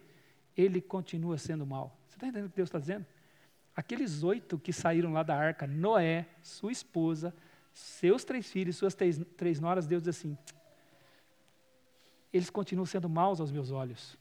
ele 0.56 0.80
continua 0.80 1.38
sendo 1.38 1.66
mal. 1.66 1.96
Você 2.08 2.16
está 2.16 2.26
entendendo 2.26 2.46
o 2.46 2.50
que 2.50 2.56
Deus 2.56 2.68
está 2.68 2.78
dizendo? 2.78 3.06
Aqueles 3.74 4.22
oito 4.22 4.58
que 4.58 4.72
saíram 4.72 5.12
lá 5.12 5.22
da 5.22 5.36
arca, 5.36 5.66
Noé, 5.66 6.26
sua 6.42 6.72
esposa, 6.72 7.34
seus 7.72 8.24
três 8.24 8.50
filhos, 8.50 8.76
suas 8.76 8.94
três, 8.94 9.20
três 9.36 9.58
noras, 9.58 9.86
Deus 9.86 10.02
diz 10.02 10.16
assim: 10.16 10.36
eles 12.32 12.48
continuam 12.48 12.86
sendo 12.86 13.08
maus 13.08 13.40
aos 13.40 13.52
meus 13.52 13.70
olhos. 13.70 14.16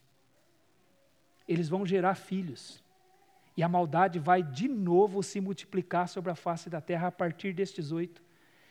Eles 1.48 1.68
vão 1.68 1.86
gerar 1.86 2.14
filhos. 2.14 2.82
E 3.56 3.62
a 3.62 3.68
maldade 3.68 4.18
vai 4.18 4.42
de 4.42 4.68
novo 4.68 5.22
se 5.22 5.40
multiplicar 5.40 6.08
sobre 6.08 6.30
a 6.30 6.34
face 6.34 6.68
da 6.68 6.80
terra 6.80 7.08
a 7.08 7.12
partir 7.12 7.54
destes 7.54 7.90
oito. 7.90 8.22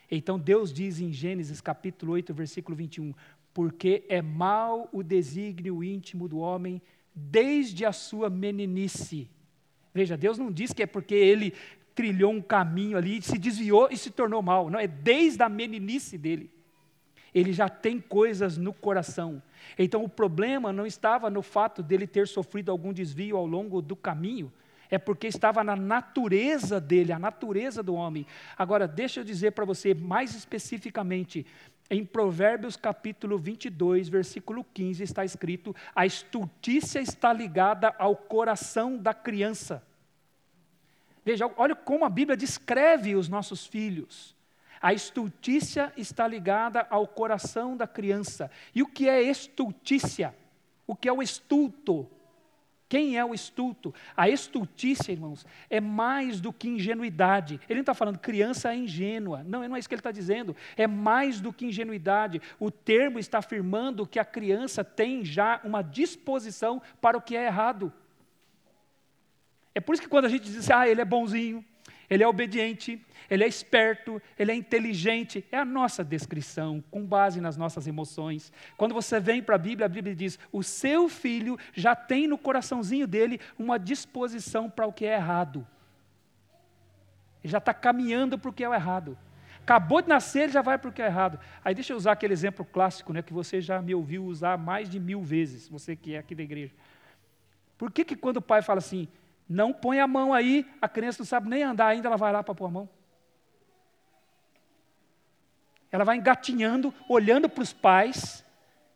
Então 0.10 0.38
Deus 0.38 0.72
diz 0.72 1.00
em 1.00 1.12
Gênesis 1.12 1.62
capítulo 1.62 2.14
8, 2.14 2.34
versículo 2.34 2.76
21, 2.76 3.14
porque 3.54 4.06
é 4.10 4.22
mau 4.22 4.90
o 4.92 5.02
desígnio 5.02 5.84
íntimo 5.84 6.28
do 6.28 6.40
homem 6.40 6.82
desde 7.16 7.86
a 7.86 7.92
sua 7.92 8.30
meninice. 8.30 9.30
Veja, 9.94 10.16
Deus 10.18 10.38
não 10.38 10.52
diz 10.52 10.74
que 10.74 10.84
é 10.84 10.86
porque 10.86 11.16
ele 11.16 11.54
trilhou 11.94 12.32
um 12.32 12.42
caminho 12.42 12.98
ali, 12.98 13.22
se 13.22 13.38
desviou 13.38 13.90
e 13.92 13.98
se 13.98 14.10
tornou 14.10 14.42
mal. 14.42 14.70
Não, 14.70 14.80
é 14.80 14.88
desde 14.88 15.44
a 15.44 15.50
meninice 15.50 16.18
dele. 16.18 16.50
Ele 17.34 17.54
já 17.54 17.70
tem 17.70 18.00
coisas 18.00 18.58
no 18.58 18.74
coração. 18.74 19.42
Então 19.78 20.04
o 20.04 20.10
problema 20.10 20.74
não 20.74 20.86
estava 20.86 21.30
no 21.30 21.42
fato 21.42 21.82
dele 21.82 22.08
ter 22.08 22.28
sofrido 22.28 22.72
algum 22.72 22.92
desvio 22.92 23.38
ao 23.38 23.46
longo 23.46 23.82
do 23.82 23.96
caminho, 23.96 24.52
É 24.92 24.98
porque 24.98 25.28
estava 25.28 25.64
na 25.64 25.74
natureza 25.74 26.80
dele, 26.82 27.14
a 27.14 27.18
natureza 27.18 27.82
do 27.82 27.94
homem. 27.94 28.28
Agora, 28.58 28.86
deixa 28.86 29.22
eu 29.22 29.24
dizer 29.24 29.52
para 29.52 29.64
você 29.64 29.94
mais 29.94 30.36
especificamente, 30.36 31.46
em 31.92 32.06
Provérbios 32.06 32.78
capítulo 32.78 33.38
22, 33.38 34.08
versículo 34.08 34.66
15, 34.74 35.04
está 35.04 35.26
escrito: 35.26 35.76
a 35.94 36.06
estultícia 36.06 37.02
está 37.02 37.34
ligada 37.34 37.94
ao 38.00 38.16
coração 38.16 38.98
da 38.98 39.14
criança. 39.14 39.86
Veja, 41.24 41.52
olha 41.58 41.76
como 41.76 42.06
a 42.06 42.10
Bíblia 42.10 42.38
descreve 42.38 43.14
os 43.14 43.28
nossos 43.28 43.68
filhos. 43.68 44.34
A 44.82 44.94
estultícia 44.94 45.94
está 45.98 46.26
ligada 46.26 46.88
ao 46.90 47.06
coração 47.06 47.76
da 47.76 47.86
criança. 47.86 48.50
E 48.74 48.82
o 48.82 48.88
que 48.88 49.08
é 49.08 49.22
estultícia? 49.22 50.34
O 50.88 50.96
que 50.96 51.10
é 51.10 51.14
o 51.14 51.22
estulto? 51.22 52.10
Quem 52.92 53.18
é 53.18 53.24
o 53.24 53.34
estulto? 53.34 53.96
A 54.18 54.28
estultícia, 54.28 55.14
irmãos, 55.14 55.46
é 55.70 55.80
mais 55.80 56.42
do 56.42 56.52
que 56.52 56.68
ingenuidade. 56.68 57.58
Ele 57.70 57.76
não 57.76 57.84
está 57.84 57.94
falando 57.94 58.20
criança 58.20 58.76
ingênua. 58.76 59.46
Não, 59.46 59.66
não 59.66 59.78
é 59.78 59.80
isso 59.80 59.88
que 59.88 59.96
ele 59.96 60.02
está 60.02 60.12
dizendo. 60.12 60.54
É 60.76 60.86
mais 60.88 61.40
do 61.40 61.54
que 61.54 61.66
ingenuidade. 61.66 62.42
O 62.60 62.70
termo 62.70 63.18
está 63.18 63.38
afirmando 63.38 64.06
que 64.06 64.20
a 64.20 64.26
criança 64.26 64.84
tem 64.84 65.24
já 65.24 65.62
uma 65.64 65.82
disposição 65.82 66.82
para 67.00 67.18
o 67.18 67.22
que 67.22 67.34
é 67.34 67.46
errado. 67.46 67.94
É 69.74 69.80
por 69.80 69.94
isso 69.94 70.02
que 70.02 70.10
quando 70.10 70.26
a 70.26 70.30
gente 70.30 70.44
diz, 70.44 70.58
assim, 70.58 70.74
ah, 70.74 70.86
ele 70.86 71.00
é 71.00 71.06
bonzinho, 71.06 71.64
ele 72.12 72.24
é 72.24 72.28
obediente, 72.28 73.02
ele 73.30 73.46
é 73.46 73.48
esperto, 73.48 74.22
ele 74.38 74.52
é 74.52 74.56
inteligente. 74.56 75.46
É 75.50 75.58
a 75.58 75.64
nossa 75.64 76.04
descrição, 76.04 76.84
com 76.92 77.06
base 77.06 77.40
nas 77.40 77.56
nossas 77.56 77.88
emoções. 77.88 78.52
Quando 78.76 78.94
você 78.94 79.18
vem 79.18 79.42
para 79.42 79.56
a 79.56 79.58
Bíblia, 79.58 79.86
a 79.86 79.90
Bíblia 79.90 80.14
diz: 80.14 80.38
o 80.52 80.62
seu 80.62 81.08
filho 81.08 81.58
já 81.74 81.96
tem 81.96 82.28
no 82.28 82.38
coraçãozinho 82.38 83.08
dele 83.08 83.40
uma 83.58 83.80
disposição 83.80 84.70
para 84.70 84.86
o 84.86 84.92
que 84.92 85.06
é 85.06 85.14
errado. 85.14 85.66
Ele 87.42 87.50
já 87.50 87.60
está 87.60 87.74
caminhando 87.74 88.38
para 88.38 88.50
o 88.50 88.54
que 88.54 88.66
é 88.66 88.68
o 88.68 88.74
errado. 88.74 89.18
Acabou 89.62 90.02
de 90.02 90.10
nascer, 90.10 90.44
ele 90.44 90.52
já 90.52 90.62
vai 90.62 90.78
para 90.78 90.90
o 90.90 90.92
que 90.92 91.02
é 91.02 91.06
errado. 91.06 91.40
Aí 91.64 91.74
deixa 91.74 91.94
eu 91.94 91.98
usar 91.98 92.12
aquele 92.12 92.34
exemplo 92.34 92.66
clássico, 92.66 93.14
né, 93.14 93.22
que 93.22 93.32
você 93.32 93.62
já 93.62 93.82
me 93.82 93.96
ouviu 93.96 94.26
usar 94.26 94.58
mais 94.58 94.90
de 94.90 95.00
mil 95.00 95.22
vezes, 95.22 95.70
você 95.70 95.96
que 95.96 96.16
é 96.16 96.18
aqui 96.18 96.36
da 96.36 96.44
igreja. 96.44 96.74
Por 97.78 97.90
que, 97.90 98.04
que 98.04 98.18
quando 98.18 98.38
o 98.38 98.42
pai 98.42 98.62
fala 98.62 98.80
assim, 98.80 99.08
não 99.52 99.74
põe 99.74 100.00
a 100.00 100.08
mão 100.08 100.34
aí, 100.34 100.66
a 100.82 100.88
criança 100.88 101.20
não 101.20 101.26
sabe 101.26 101.50
nem 101.50 101.62
andar 101.62 101.88
ainda, 101.88 102.08
ela 102.08 102.16
vai 102.16 102.32
lá 102.32 102.42
para 102.42 102.56
pôr 102.56 102.68
a 102.68 102.72
mão. 102.72 102.90
Ela 105.92 106.06
vai 106.06 106.16
engatinhando, 106.16 106.94
olhando 107.10 107.50
para 107.50 107.62
os 107.62 107.74
pais 107.74 108.46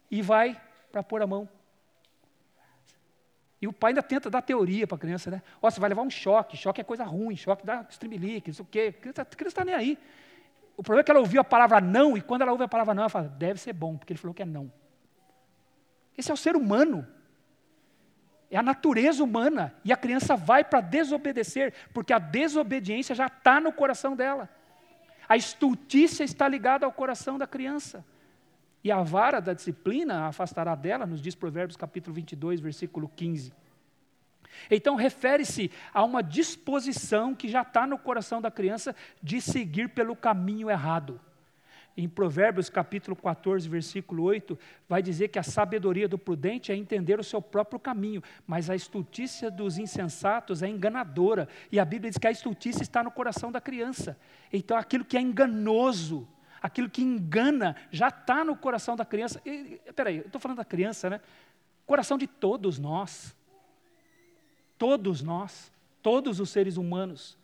e 0.10 0.22
vai 0.22 0.60
para 0.92 1.04
pôr 1.04 1.22
a 1.22 1.28
mão. 1.28 1.50
E 3.62 3.68
o 3.68 3.74
pai 3.74 3.92
ainda 3.92 4.02
tenta 4.02 4.30
dar 4.30 4.42
teoria 4.42 4.88
para 4.88 4.96
a 4.96 5.00
criança, 5.00 5.30
né? 5.30 5.42
Ó, 5.62 5.70
você 5.70 5.80
vai 5.80 5.90
levar 5.90 6.04
um 6.04 6.10
choque, 6.10 6.56
choque 6.56 6.80
é 6.80 6.84
coisa 6.84 7.04
ruim, 7.04 7.36
choque 7.36 7.66
dá 7.66 7.86
streamlick, 7.90 8.48
não 8.48 8.54
sei 8.54 8.64
o 8.64 8.68
quê. 8.68 8.96
A 8.98 9.02
criança 9.02 9.28
não 9.42 9.48
está 9.48 9.66
nem 9.66 9.76
aí. 9.76 10.00
O 10.78 10.84
problema 10.84 11.02
é 11.02 11.04
que 11.04 11.12
ela 11.12 11.20
ouviu 11.20 11.42
a 11.42 11.44
palavra 11.44 11.82
não, 11.82 12.16
e 12.16 12.22
quando 12.22 12.44
ela 12.44 12.52
ouve 12.52 12.64
a 12.64 12.68
palavra 12.68 12.94
não, 12.94 13.04
ela 13.04 13.10
fala, 13.10 13.28
deve 13.28 13.60
ser 13.60 13.74
bom, 13.74 13.98
porque 13.98 14.14
ele 14.14 14.20
falou 14.20 14.34
que 14.34 14.42
é 14.42 14.46
não. 14.46 14.72
Esse 16.18 16.32
é 16.32 16.34
o 16.34 16.38
ser 16.38 16.56
humano. 16.56 17.06
É 18.56 18.58
a 18.58 18.64
natureza 18.64 19.22
humana. 19.22 19.76
E 19.84 19.92
a 19.92 19.98
criança 19.98 20.38
vai 20.38 20.64
para 20.64 20.80
desobedecer, 20.80 21.74
porque 21.94 22.14
a 22.14 22.20
desobediência 22.20 23.14
já 23.14 23.26
está 23.26 23.60
no 23.60 23.74
coração 23.74 24.16
dela. 24.16 24.50
A 25.28 25.36
estultícia 25.36 26.24
está 26.24 26.48
ligada 26.48 26.86
ao 26.86 26.92
coração 26.94 27.38
da 27.38 27.46
criança. 27.46 28.06
E 28.82 28.90
a 28.94 29.04
vara 29.04 29.42
da 29.42 29.52
disciplina 29.52 30.22
a 30.22 30.28
afastará 30.28 30.74
dela, 30.74 31.06
nos 31.06 31.22
diz 31.22 31.36
Provérbios 31.36 31.76
capítulo 31.76 32.16
22, 32.16 32.62
versículo 32.62 33.12
15. 33.14 33.52
Então, 34.72 34.96
refere-se 34.96 35.70
a 35.94 36.02
uma 36.06 36.24
disposição 36.24 37.36
que 37.36 37.50
já 37.50 37.62
está 37.62 37.86
no 37.86 37.98
coração 37.98 38.42
da 38.42 38.50
criança 38.50 38.96
de 39.22 39.42
seguir 39.42 39.90
pelo 39.90 40.16
caminho 40.16 40.70
errado 40.70 41.20
em 41.98 42.10
Provérbios 42.10 42.70
capítulo 42.70 43.16
14, 43.16 43.70
versículo 43.70 44.24
8, 44.24 44.58
vai 44.88 45.02
dizer 45.02 45.30
que 45.30 45.40
a 45.40 45.44
sabedoria 45.44 46.08
do 46.08 46.18
prudente 46.18 46.72
é 46.72 46.76
entender 46.76 47.20
o 47.20 47.24
seu 47.24 47.42
próprio 47.42 47.80
caminho, 47.80 48.22
mas 48.46 48.70
a 48.70 48.76
estultícia 48.76 49.50
dos 49.50 49.78
insensatos 49.78 50.62
é 50.62 50.68
enganadora. 50.68 51.48
E 51.72 51.80
a 51.80 51.86
Bíblia 51.86 52.12
diz 52.12 52.18
que 52.18 52.28
a 52.28 52.32
estultícia 52.32 52.84
está 52.84 53.02
no 53.02 53.12
coração 53.12 53.52
da 53.52 53.62
criança. 53.62 54.18
Então 54.52 54.76
aquilo 54.76 55.06
que 55.06 55.16
é 55.16 55.22
enganoso, 55.22 56.28
aquilo 56.62 56.90
que 56.90 57.02
engana, 57.02 57.76
já 57.92 58.10
está 58.10 58.44
no 58.44 58.58
coração 58.58 58.96
da 58.98 59.06
criança. 59.06 59.42
Espera 59.46 60.10
aí, 60.10 60.18
eu 60.18 60.26
estou 60.26 60.42
falando 60.42 60.58
da 60.58 60.66
criança, 60.66 61.10
né? 61.10 61.22
Coração 61.86 62.18
de 62.18 62.28
todos 62.28 62.78
nós. 62.78 63.34
Todos 64.78 65.22
nós, 65.22 65.72
todos 66.02 66.42
os 66.42 66.50
seres 66.50 66.76
humanos. 66.76 67.38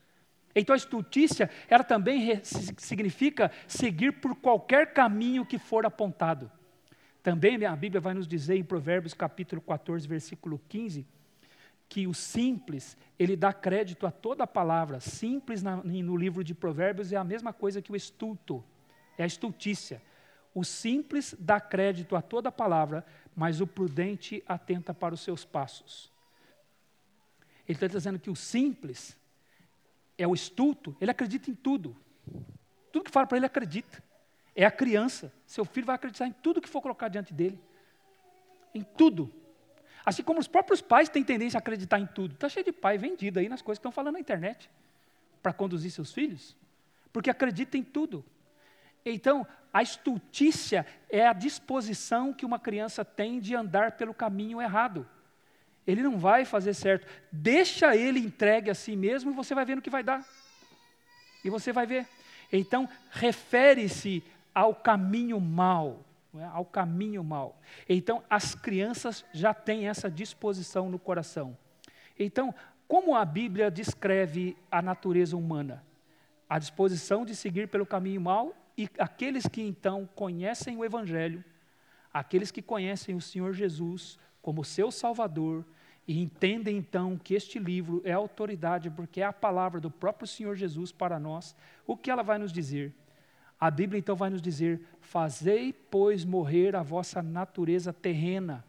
Então 0.55 0.73
a 0.73 0.77
estultícia, 0.77 1.49
ela 1.69 1.83
também 1.83 2.41
significa 2.43 3.51
seguir 3.67 4.13
por 4.13 4.35
qualquer 4.35 4.93
caminho 4.93 5.45
que 5.45 5.57
for 5.57 5.85
apontado. 5.85 6.51
Também 7.23 7.63
a 7.65 7.75
Bíblia 7.75 8.01
vai 8.01 8.13
nos 8.13 8.27
dizer 8.27 8.55
em 8.55 8.63
Provérbios 8.63 9.13
capítulo 9.13 9.61
14, 9.61 10.07
versículo 10.07 10.59
15, 10.67 11.05
que 11.87 12.07
o 12.07 12.13
simples, 12.13 12.97
ele 13.19 13.35
dá 13.35 13.53
crédito 13.53 14.07
a 14.07 14.11
toda 14.11 14.47
palavra. 14.47 14.99
Simples 14.99 15.61
no 15.61 16.15
livro 16.17 16.43
de 16.43 16.55
Provérbios 16.55 17.11
é 17.11 17.17
a 17.17 17.23
mesma 17.23 17.53
coisa 17.53 17.81
que 17.81 17.91
o 17.91 17.95
estulto, 17.95 18.63
é 19.17 19.23
a 19.23 19.27
estultícia. 19.27 20.01
O 20.53 20.63
simples 20.65 21.35
dá 21.39 21.61
crédito 21.61 22.15
a 22.15 22.21
toda 22.21 22.51
palavra, 22.51 23.05
mas 23.35 23.61
o 23.61 23.67
prudente 23.67 24.43
atenta 24.47 24.93
para 24.93 25.13
os 25.13 25.21
seus 25.21 25.45
passos. 25.45 26.11
Ele 27.67 27.77
está 27.77 27.87
dizendo 27.87 28.19
que 28.19 28.29
o 28.29 28.35
simples, 28.35 29.17
é 30.21 30.27
o 30.27 30.33
estulto, 30.33 30.95
ele 31.01 31.09
acredita 31.09 31.49
em 31.49 31.55
tudo. 31.55 31.95
Tudo 32.91 33.05
que 33.05 33.11
fala 33.11 33.25
para 33.25 33.37
ele, 33.37 33.45
acredita. 33.45 34.03
É 34.55 34.65
a 34.65 34.71
criança. 34.71 35.33
Seu 35.45 35.65
filho 35.65 35.85
vai 35.85 35.95
acreditar 35.95 36.27
em 36.27 36.31
tudo 36.31 36.61
que 36.61 36.69
for 36.69 36.81
colocar 36.81 37.07
diante 37.07 37.33
dele. 37.33 37.59
Em 38.73 38.83
tudo. 38.83 39.33
Assim 40.05 40.23
como 40.23 40.39
os 40.39 40.47
próprios 40.47 40.81
pais 40.81 41.09
têm 41.09 41.23
tendência 41.23 41.57
a 41.57 41.59
acreditar 41.59 41.99
em 41.99 42.05
tudo. 42.05 42.33
Está 42.33 42.49
cheio 42.49 42.65
de 42.65 42.71
pai 42.71 42.97
vendido 42.97 43.39
aí 43.39 43.47
nas 43.47 43.61
coisas 43.61 43.79
que 43.79 43.81
estão 43.81 43.91
falando 43.91 44.13
na 44.13 44.19
internet 44.19 44.69
para 45.41 45.53
conduzir 45.53 45.91
seus 45.91 46.11
filhos. 46.11 46.55
Porque 47.11 47.29
acredita 47.29 47.77
em 47.77 47.83
tudo. 47.83 48.23
Então, 49.05 49.47
a 49.73 49.81
estultícia 49.81 50.85
é 51.09 51.25
a 51.25 51.33
disposição 51.33 52.33
que 52.33 52.45
uma 52.45 52.59
criança 52.59 53.03
tem 53.03 53.39
de 53.39 53.55
andar 53.55 53.93
pelo 53.93 54.13
caminho 54.13 54.61
errado. 54.61 55.07
Ele 55.85 56.03
não 56.03 56.17
vai 56.17 56.45
fazer 56.45 56.73
certo. 56.73 57.07
Deixa 57.31 57.95
ele 57.95 58.19
entregue 58.19 58.69
a 58.69 58.75
si 58.75 58.95
mesmo 58.95 59.31
e 59.31 59.33
você 59.33 59.55
vai 59.55 59.65
ver 59.65 59.75
no 59.75 59.81
que 59.81 59.89
vai 59.89 60.03
dar. 60.03 60.25
E 61.43 61.49
você 61.49 61.71
vai 61.71 61.85
ver. 61.85 62.07
Então, 62.51 62.87
refere-se 63.09 64.23
ao 64.53 64.75
caminho 64.75 65.39
mal. 65.39 66.05
É? 66.37 66.45
Ao 66.45 66.63
caminho 66.63 67.23
mal. 67.23 67.59
Então, 67.89 68.23
as 68.29 68.55
crianças 68.55 69.25
já 69.33 69.53
têm 69.53 69.87
essa 69.87 70.09
disposição 70.09 70.89
no 70.89 70.99
coração. 70.99 71.57
Então, 72.17 72.53
como 72.87 73.15
a 73.15 73.25
Bíblia 73.25 73.71
descreve 73.71 74.55
a 74.69 74.81
natureza 74.81 75.35
humana? 75.35 75.83
A 76.49 76.59
disposição 76.59 77.25
de 77.25 77.35
seguir 77.35 77.67
pelo 77.67 77.85
caminho 77.85 78.21
mal 78.21 78.55
e 78.77 78.89
aqueles 78.97 79.47
que 79.47 79.61
então 79.61 80.07
conhecem 80.15 80.77
o 80.77 80.85
Evangelho, 80.85 81.43
aqueles 82.13 82.51
que 82.51 82.61
conhecem 82.61 83.15
o 83.15 83.21
Senhor 83.21 83.53
Jesus, 83.53 84.19
como 84.41 84.63
seu 84.63 84.91
Salvador 84.91 85.65
e 86.07 86.19
entendem 86.19 86.77
então 86.77 87.17
que 87.17 87.33
este 87.33 87.59
livro 87.59 88.01
é 88.03 88.11
autoridade 88.11 88.89
porque 88.89 89.21
é 89.21 89.25
a 89.25 89.33
palavra 89.33 89.79
do 89.79 89.91
próprio 89.91 90.27
Senhor 90.27 90.55
Jesus 90.55 90.91
para 90.91 91.19
nós, 91.19 91.55
o 91.85 91.95
que 91.95 92.09
ela 92.09 92.23
vai 92.23 92.37
nos 92.37 92.51
dizer? 92.51 92.93
A 93.61 93.69
Bíblia 93.69 93.99
então 93.99 94.15
vai 94.15 94.31
nos 94.31 94.41
dizer: 94.41 94.81
Fazei, 94.99 95.71
pois, 95.71 96.25
morrer 96.25 96.75
a 96.75 96.81
vossa 96.81 97.21
natureza 97.21 97.93
terrena. 97.93 98.65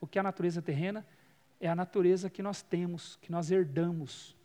O 0.00 0.06
que 0.06 0.16
é 0.16 0.20
a 0.20 0.22
natureza 0.22 0.62
terrena? 0.62 1.04
É 1.60 1.68
a 1.68 1.74
natureza 1.74 2.30
que 2.30 2.40
nós 2.40 2.62
temos, 2.62 3.16
que 3.16 3.32
nós 3.32 3.50
herdamos. 3.50 4.36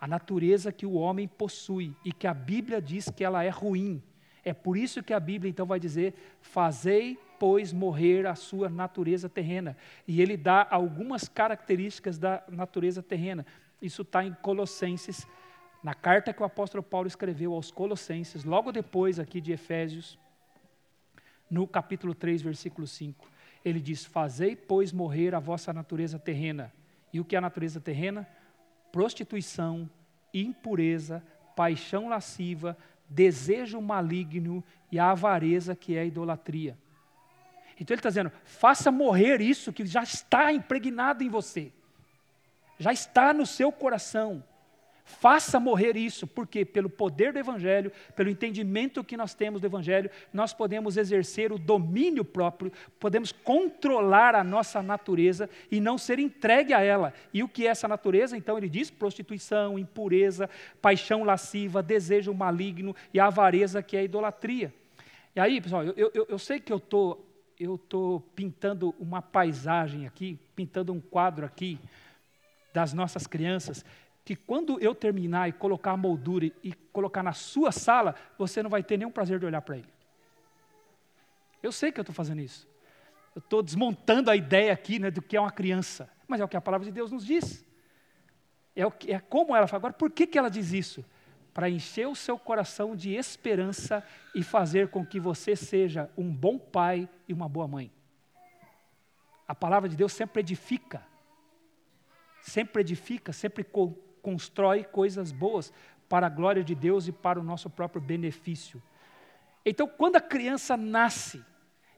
A 0.00 0.08
natureza 0.08 0.72
que 0.72 0.86
o 0.86 0.94
homem 0.94 1.28
possui 1.28 1.94
e 2.02 2.12
que 2.12 2.26
a 2.26 2.32
Bíblia 2.32 2.80
diz 2.80 3.10
que 3.10 3.22
ela 3.22 3.44
é 3.44 3.50
ruim. 3.50 4.02
É 4.42 4.54
por 4.54 4.76
isso 4.76 5.02
que 5.02 5.12
a 5.12 5.20
Bíblia 5.20 5.50
então 5.50 5.66
vai 5.66 5.78
dizer: 5.78 6.14
Fazei, 6.40 7.18
pois, 7.38 7.72
morrer 7.72 8.26
a 8.26 8.34
sua 8.34 8.68
natureza 8.68 9.28
terrena. 9.28 9.76
E 10.06 10.20
ele 10.20 10.36
dá 10.36 10.66
algumas 10.70 11.28
características 11.28 12.18
da 12.18 12.42
natureza 12.48 13.02
terrena. 13.02 13.46
Isso 13.80 14.02
está 14.02 14.24
em 14.24 14.34
Colossenses, 14.34 15.26
na 15.82 15.94
carta 15.94 16.32
que 16.32 16.42
o 16.42 16.44
apóstolo 16.44 16.82
Paulo 16.82 17.06
escreveu 17.06 17.52
aos 17.52 17.70
Colossenses, 17.70 18.44
logo 18.44 18.72
depois 18.72 19.18
aqui 19.18 19.40
de 19.40 19.52
Efésios, 19.52 20.18
no 21.50 21.66
capítulo 21.66 22.14
3, 22.14 22.42
versículo 22.42 22.86
5. 22.86 23.28
Ele 23.64 23.80
diz: 23.80 24.04
Fazei, 24.04 24.56
pois, 24.56 24.92
morrer 24.92 25.34
a 25.34 25.38
vossa 25.38 25.72
natureza 25.72 26.18
terrena. 26.18 26.72
E 27.12 27.20
o 27.20 27.24
que 27.24 27.36
é 27.36 27.38
a 27.38 27.42
natureza 27.42 27.80
terrena? 27.80 28.26
Prostituição, 28.90 29.88
impureza, 30.32 31.22
paixão 31.54 32.08
lasciva, 32.08 32.76
desejo 33.08 33.80
maligno 33.80 34.62
e 34.90 34.98
a 34.98 35.10
avareza 35.10 35.74
que 35.74 35.96
é 35.96 36.00
a 36.00 36.04
idolatria. 36.04 36.76
Então 37.78 37.94
ele 37.94 38.00
está 38.00 38.08
dizendo: 38.08 38.32
faça 38.44 38.90
morrer 38.90 39.40
isso 39.40 39.72
que 39.72 39.84
já 39.86 40.02
está 40.02 40.52
impregnado 40.52 41.22
em 41.22 41.28
você. 41.28 41.72
Já 42.78 42.92
está 42.92 43.32
no 43.32 43.46
seu 43.46 43.72
coração. 43.72 44.42
Faça 45.06 45.60
morrer 45.60 45.96
isso, 45.96 46.26
porque 46.26 46.64
pelo 46.64 46.90
poder 46.90 47.32
do 47.32 47.38
Evangelho, 47.38 47.92
pelo 48.16 48.28
entendimento 48.28 49.04
que 49.04 49.16
nós 49.16 49.34
temos 49.34 49.60
do 49.60 49.66
Evangelho, 49.68 50.10
nós 50.32 50.52
podemos 50.52 50.96
exercer 50.96 51.52
o 51.52 51.58
domínio 51.58 52.24
próprio, 52.24 52.72
podemos 52.98 53.30
controlar 53.30 54.34
a 54.34 54.42
nossa 54.42 54.82
natureza 54.82 55.48
e 55.70 55.80
não 55.80 55.96
ser 55.96 56.18
entregue 56.18 56.74
a 56.74 56.80
ela. 56.80 57.14
E 57.32 57.40
o 57.44 57.48
que 57.48 57.68
é 57.68 57.70
essa 57.70 57.86
natureza? 57.86 58.36
Então 58.36 58.58
ele 58.58 58.68
diz: 58.68 58.90
prostituição, 58.90 59.78
impureza, 59.78 60.50
paixão 60.82 61.22
lasciva, 61.22 61.84
desejo 61.84 62.34
maligno 62.34 62.94
e 63.14 63.20
avareza, 63.20 63.84
que 63.84 63.96
é 63.96 64.00
a 64.00 64.04
idolatria. 64.04 64.74
E 65.36 65.40
aí, 65.40 65.60
pessoal, 65.60 65.84
eu, 65.84 66.10
eu, 66.12 66.26
eu 66.30 66.38
sei 66.38 66.58
que 66.58 66.72
eu 66.72 66.80
tô, 67.56 67.74
estou 67.74 68.20
pintando 68.34 68.94
uma 68.98 69.22
paisagem 69.22 70.06
aqui, 70.06 70.38
pintando 70.54 70.92
um 70.92 71.00
quadro 71.00 71.46
aqui 71.46 71.78
das 72.72 72.92
nossas 72.92 73.26
crianças 73.26 73.84
que 74.26 74.34
quando 74.34 74.80
eu 74.80 74.92
terminar 74.92 75.48
e 75.48 75.52
colocar 75.52 75.92
a 75.92 75.96
moldura 75.96 76.50
e 76.60 76.72
colocar 76.92 77.22
na 77.22 77.32
sua 77.32 77.70
sala, 77.70 78.16
você 78.36 78.60
não 78.60 78.68
vai 78.68 78.82
ter 78.82 78.96
nenhum 78.96 79.10
prazer 79.10 79.38
de 79.38 79.46
olhar 79.46 79.62
para 79.62 79.78
ele. 79.78 79.88
Eu 81.62 81.70
sei 81.70 81.92
que 81.92 82.00
eu 82.00 82.02
estou 82.02 82.14
fazendo 82.14 82.40
isso. 82.40 82.66
Eu 83.36 83.38
estou 83.38 83.62
desmontando 83.62 84.28
a 84.28 84.34
ideia 84.34 84.72
aqui 84.72 84.98
né, 84.98 85.12
do 85.12 85.22
que 85.22 85.36
é 85.36 85.40
uma 85.40 85.52
criança. 85.52 86.10
Mas 86.26 86.40
é 86.40 86.44
o 86.44 86.48
que 86.48 86.56
a 86.56 86.60
palavra 86.60 86.84
de 86.84 86.90
Deus 86.90 87.12
nos 87.12 87.24
diz. 87.24 87.64
É, 88.74 88.84
o 88.84 88.90
que, 88.90 89.12
é 89.12 89.20
como 89.20 89.54
ela 89.54 89.68
fala. 89.68 89.78
Agora, 89.78 89.92
por 89.92 90.10
que, 90.10 90.26
que 90.26 90.36
ela 90.36 90.50
diz 90.50 90.72
isso? 90.72 91.04
Para 91.56 91.70
encher 91.70 92.06
o 92.06 92.14
seu 92.14 92.38
coração 92.38 92.94
de 92.94 93.14
esperança 93.14 94.04
e 94.34 94.42
fazer 94.42 94.88
com 94.88 95.06
que 95.06 95.18
você 95.18 95.56
seja 95.56 96.10
um 96.14 96.30
bom 96.30 96.58
pai 96.58 97.08
e 97.26 97.32
uma 97.32 97.48
boa 97.48 97.66
mãe. 97.66 97.90
A 99.48 99.54
palavra 99.54 99.88
de 99.88 99.96
Deus 99.96 100.12
sempre 100.12 100.40
edifica. 100.40 101.02
Sempre 102.42 102.82
edifica, 102.82 103.32
sempre 103.32 103.64
constrói 104.20 104.84
coisas 104.84 105.32
boas 105.32 105.72
para 106.10 106.26
a 106.26 106.28
glória 106.28 106.62
de 106.62 106.74
Deus 106.74 107.08
e 107.08 107.12
para 107.12 107.40
o 107.40 107.42
nosso 107.42 107.70
próprio 107.70 108.02
benefício. 108.02 108.82
Então, 109.64 109.88
quando 109.88 110.16
a 110.16 110.20
criança 110.20 110.76
nasce, 110.76 111.42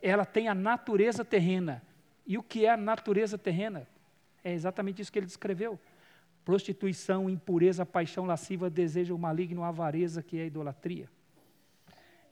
ela 0.00 0.24
tem 0.24 0.46
a 0.46 0.54
natureza 0.54 1.24
terrena. 1.24 1.82
E 2.24 2.38
o 2.38 2.44
que 2.44 2.64
é 2.64 2.70
a 2.70 2.76
natureza 2.76 3.36
terrena? 3.36 3.88
É 4.44 4.52
exatamente 4.52 5.02
isso 5.02 5.10
que 5.10 5.18
ele 5.18 5.26
descreveu: 5.26 5.80
prostituição, 6.48 7.28
impureza, 7.28 7.84
paixão 7.84 8.24
lasciva, 8.24 8.70
desejo 8.70 9.18
maligno, 9.18 9.62
avareza, 9.62 10.22
que 10.22 10.38
é 10.38 10.46
idolatria. 10.46 11.06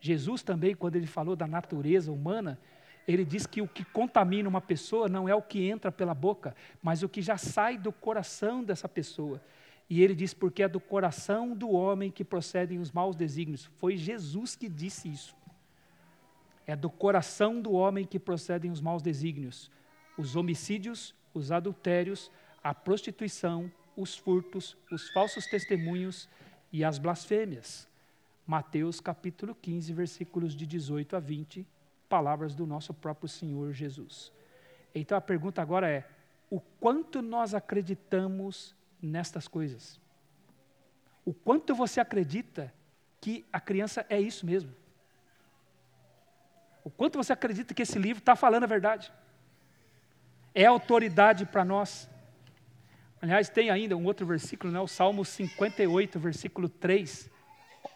Jesus 0.01 0.43
também, 0.43 0.75
quando 0.75 0.97
ele 0.97 1.07
falou 1.07 1.37
da 1.37 1.47
natureza 1.47 2.11
humana, 2.11 2.59
ele 3.07 3.27
diz 3.27 3.45
que 3.45 3.61
o 3.61 3.69
que 3.69 3.85
contamina 3.85 4.49
uma 4.49 4.63
pessoa 4.63 5.07
não 5.07 5.29
é 5.29 5.35
o 5.35 5.43
que 5.43 5.69
entra 5.69 5.93
pela 5.93 6.15
boca, 6.15 6.57
mas 6.83 7.03
o 7.03 7.11
que 7.11 7.21
já 7.21 7.37
sai 7.37 7.77
do 7.77 7.93
coração 7.93 8.65
dessa 8.65 8.89
pessoa. 8.89 9.39
E 9.87 10.03
ele 10.03 10.15
diz: 10.15 10.33
porque 10.33 10.63
é 10.63 10.69
do 10.69 10.81
coração 10.81 11.55
do 11.55 11.71
homem 11.71 12.11
que 12.11 12.25
procedem 12.25 12.79
os 12.79 12.91
maus 12.91 13.17
desígnios. 13.17 13.67
Foi 13.77 13.99
Jesus 13.99 14.57
que 14.57 14.67
disse 14.67 15.13
isso. 15.13 15.37
É 16.67 16.75
do 16.75 16.89
coração 16.89 17.61
do 17.61 17.73
homem 17.73 18.07
que 18.07 18.19
procedem 18.19 18.71
os 18.71 18.81
maus 18.81 19.03
desígnios. 19.03 19.71
Os 20.17 20.37
homicídios, 20.37 21.15
os 21.35 21.53
adultérios, 21.53 22.33
a 22.65 22.73
prostituição, 22.73 23.71
os 23.97 24.17
furtos, 24.17 24.77
os 24.91 25.09
falsos 25.11 25.47
testemunhos 25.47 26.29
e 26.73 26.85
as 26.85 26.99
blasfêmias. 26.99 27.89
Mateus 28.47 29.01
capítulo 29.01 29.55
15, 29.55 29.93
versículos 29.93 30.55
de 30.55 30.67
18 30.67 31.17
a 31.17 31.21
20, 31.21 31.67
palavras 32.09 32.55
do 32.55 32.67
nosso 32.67 32.95
próprio 32.95 33.29
Senhor 33.29 33.73
Jesus. 33.73 34.31
Então 34.95 35.17
a 35.17 35.21
pergunta 35.21 35.61
agora 35.61 35.89
é: 35.89 36.07
o 36.51 36.61
quanto 36.61 37.21
nós 37.21 37.55
acreditamos 37.55 38.75
nestas 39.03 39.49
coisas. 39.49 40.01
O 41.25 41.35
quanto 41.35 41.75
você 41.75 42.01
acredita 42.01 42.73
que 43.21 43.45
a 43.53 43.61
criança 43.61 44.07
é 44.09 44.21
isso 44.21 44.47
mesmo. 44.47 44.73
O 46.85 46.91
quanto 46.91 47.19
você 47.19 47.33
acredita 47.33 47.75
que 47.75 47.83
esse 47.83 47.99
livro 47.99 48.21
está 48.21 48.37
falando 48.37 48.63
a 48.63 48.69
verdade. 48.69 49.13
É 50.55 50.65
autoridade 50.67 51.45
para 51.45 51.65
nós. 51.65 52.09
Aliás, 53.21 53.49
tem 53.49 53.71
ainda 53.71 53.97
um 53.97 54.05
outro 54.05 54.27
versículo, 54.27 54.73
né, 54.73 54.81
o 54.81 54.87
Salmo 54.87 55.25
58, 55.25 56.19
versículo 56.19 56.69
3. 56.69 57.31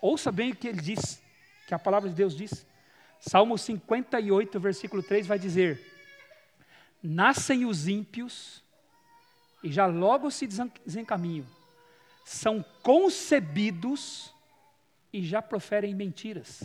Ouça 0.00 0.32
bem 0.32 0.52
o 0.52 0.56
que 0.56 0.68
ele 0.68 0.80
diz, 0.80 1.22
que 1.66 1.74
a 1.74 1.78
palavra 1.78 2.08
de 2.08 2.14
Deus 2.14 2.34
diz. 2.34 2.66
Salmo 3.20 3.58
58, 3.58 4.58
versículo 4.58 5.02
3 5.02 5.26
vai 5.26 5.38
dizer: 5.38 5.80
Nascem 7.02 7.66
os 7.66 7.86
ímpios 7.86 8.62
e 9.62 9.70
já 9.70 9.86
logo 9.86 10.30
se 10.30 10.46
desencaminham. 10.46 11.46
São 12.24 12.64
concebidos 12.82 14.34
e 15.12 15.22
já 15.22 15.42
proferem 15.42 15.94
mentiras. 15.94 16.64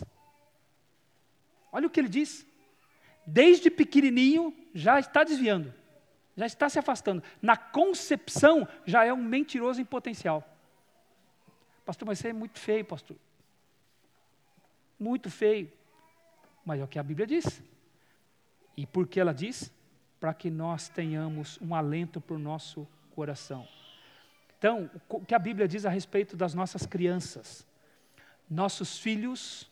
Olha 1.70 1.86
o 1.86 1.90
que 1.90 2.00
ele 2.00 2.08
diz. 2.08 2.46
Desde 3.26 3.70
pequenininho 3.70 4.56
já 4.72 4.98
está 4.98 5.24
desviando, 5.24 5.74
já 6.36 6.46
está 6.46 6.68
se 6.68 6.78
afastando. 6.78 7.22
Na 7.40 7.56
concepção 7.56 8.68
já 8.84 9.04
é 9.04 9.12
um 9.12 9.22
mentiroso 9.22 9.80
em 9.80 9.84
potencial. 9.84 10.44
Pastor, 11.84 12.06
mas 12.06 12.18
isso 12.18 12.28
é 12.28 12.32
muito 12.32 12.58
feio, 12.58 12.84
pastor. 12.84 13.16
Muito 14.98 15.30
feio. 15.30 15.72
Mas 16.64 16.80
é 16.80 16.84
o 16.84 16.88
que 16.88 16.98
a 16.98 17.02
Bíblia 17.02 17.26
diz. 17.26 17.62
E 18.76 18.86
por 18.86 19.06
que 19.06 19.20
ela 19.20 19.32
diz? 19.32 19.72
para 20.26 20.34
que 20.34 20.50
nós 20.50 20.88
tenhamos 20.88 21.56
um 21.62 21.72
alento 21.72 22.20
para 22.20 22.34
o 22.34 22.38
nosso 22.38 22.84
coração. 23.14 23.64
Então, 24.58 24.90
o 25.08 25.24
que 25.24 25.36
a 25.36 25.38
Bíblia 25.38 25.68
diz 25.68 25.86
a 25.86 25.88
respeito 25.88 26.36
das 26.36 26.52
nossas 26.52 26.84
crianças? 26.84 27.64
Nossos 28.50 28.98
filhos, 28.98 29.70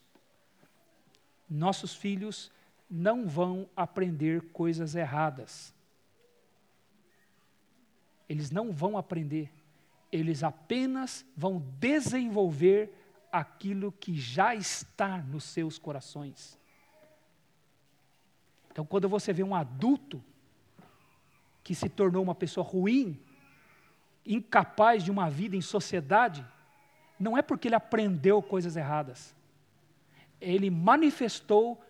nossos 1.51 1.93
filhos 1.93 2.53
não 2.89 3.27
vão 3.27 3.69
aprender 3.75 4.43
coisas 4.53 4.95
erradas. 4.95 5.74
Eles 8.29 8.51
não 8.51 8.73
vão 8.73 8.97
aprender, 8.97 9.53
eles 10.11 10.43
apenas 10.43 11.25
vão 11.37 11.59
desenvolver 11.79 12.93
aquilo 13.31 13.91
que 13.93 14.15
já 14.15 14.55
está 14.55 15.19
nos 15.19 15.45
seus 15.45 15.79
corações. 15.79 16.59
Então, 18.71 18.85
quando 18.85 19.09
você 19.09 19.33
vê 19.33 19.43
um 19.43 19.55
adulto 19.55 20.23
que 21.63 21.75
se 21.75 21.89
tornou 21.89 22.23
uma 22.23 22.35
pessoa 22.35 22.67
ruim, 22.67 23.21
incapaz 24.25 25.03
de 25.03 25.11
uma 25.11 25.29
vida 25.29 25.57
em 25.57 25.61
sociedade, 25.61 26.47
não 27.19 27.37
é 27.37 27.43
porque 27.43 27.69
ele 27.69 27.75
aprendeu 27.75 28.43
coisas 28.43 28.77
erradas. 28.77 29.35
Ele 30.41 30.71
manifestou 30.71 31.83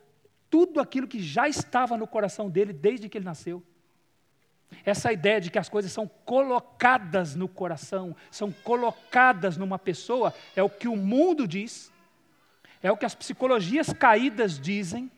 tudo 0.51 0.81
aquilo 0.81 1.09
que 1.09 1.23
já 1.23 1.49
estava 1.49 1.97
no 1.97 2.07
coração 2.07 2.49
dele 2.49 2.73
desde 2.73 3.09
que 3.09 3.19
ele 3.19 3.25
nasceu. 3.25 3.63
Essa 4.85 5.13
ideia 5.13 5.41
de 5.41 5.51
que 5.51 5.59
as 5.59 5.69
coisas 5.69 5.93
são 5.93 6.09
colocadas 6.25 7.35
no 7.35 7.49
coração, 7.49 8.15
são 8.31 8.51
colocadas 8.51 9.57
numa 9.57 9.79
pessoa, 9.79 10.35
é 10.57 10.63
o 10.63 10.71
que 10.71 10.89
o 10.89 10.97
mundo 10.97 11.47
diz, 11.47 11.93
é 12.83 12.91
o 12.91 12.97
que 12.97 13.07
as 13.07 13.15
psicologias 13.15 13.93
caídas 13.93 14.59
dizem, 14.59 15.11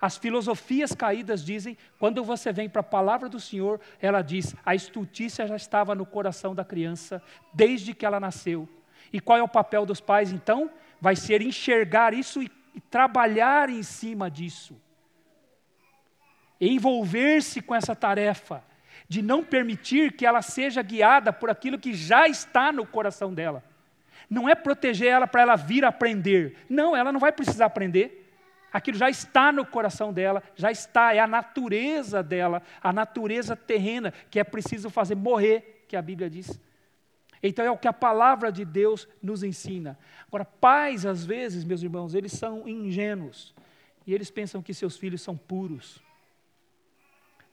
as 0.00 0.16
filosofias 0.16 0.94
caídas 0.94 1.44
dizem, 1.44 1.76
quando 1.98 2.22
você 2.22 2.52
vem 2.52 2.68
para 2.68 2.80
a 2.80 2.84
palavra 2.84 3.28
do 3.28 3.40
Senhor, 3.40 3.80
ela 4.00 4.20
diz: 4.20 4.54
a 4.64 4.74
estultícia 4.74 5.46
já 5.46 5.56
estava 5.56 5.94
no 5.94 6.04
coração 6.04 6.54
da 6.54 6.64
criança 6.64 7.22
desde 7.52 7.94
que 7.94 8.04
ela 8.04 8.20
nasceu. 8.20 8.68
E 9.12 9.20
qual 9.20 9.38
é 9.38 9.42
o 9.42 9.48
papel 9.48 9.86
dos 9.86 10.00
pais 10.00 10.32
então? 10.32 10.70
Vai 11.00 11.16
ser 11.16 11.40
enxergar 11.40 12.12
isso 12.12 12.42
e, 12.42 12.50
e 12.74 12.80
trabalhar 12.80 13.70
em 13.70 13.82
cima 13.82 14.30
disso. 14.30 14.76
Envolver-se 16.60 17.62
com 17.62 17.74
essa 17.74 17.94
tarefa 17.94 18.62
de 19.08 19.22
não 19.22 19.44
permitir 19.44 20.12
que 20.12 20.26
ela 20.26 20.42
seja 20.42 20.82
guiada 20.82 21.32
por 21.32 21.50
aquilo 21.50 21.78
que 21.78 21.94
já 21.94 22.26
está 22.26 22.72
no 22.72 22.86
coração 22.86 23.32
dela. 23.32 23.62
Não 24.28 24.48
é 24.48 24.54
proteger 24.54 25.08
ela 25.08 25.26
para 25.26 25.42
ela 25.42 25.56
vir 25.56 25.84
aprender. 25.84 26.58
Não, 26.68 26.96
ela 26.96 27.12
não 27.12 27.20
vai 27.20 27.32
precisar 27.32 27.66
aprender 27.66 28.26
aquilo 28.76 28.98
já 28.98 29.08
está 29.08 29.50
no 29.50 29.64
coração 29.64 30.12
dela, 30.12 30.42
já 30.54 30.70
está, 30.70 31.14
é 31.14 31.18
a 31.18 31.26
natureza 31.26 32.22
dela, 32.22 32.62
a 32.82 32.92
natureza 32.92 33.56
terrena, 33.56 34.12
que 34.30 34.38
é 34.38 34.44
preciso 34.44 34.90
fazer 34.90 35.14
morrer, 35.14 35.84
que 35.88 35.96
a 35.96 36.02
Bíblia 36.02 36.28
diz. 36.28 36.60
Então 37.42 37.64
é 37.64 37.70
o 37.70 37.78
que 37.78 37.88
a 37.88 37.92
palavra 37.92 38.52
de 38.52 38.64
Deus 38.64 39.08
nos 39.22 39.42
ensina. 39.42 39.98
Agora, 40.26 40.44
pais, 40.44 41.06
às 41.06 41.24
vezes, 41.24 41.64
meus 41.64 41.82
irmãos, 41.82 42.14
eles 42.14 42.32
são 42.32 42.68
ingênuos, 42.68 43.54
e 44.06 44.14
eles 44.14 44.30
pensam 44.30 44.62
que 44.62 44.74
seus 44.74 44.96
filhos 44.96 45.22
são 45.22 45.36
puros. 45.36 46.02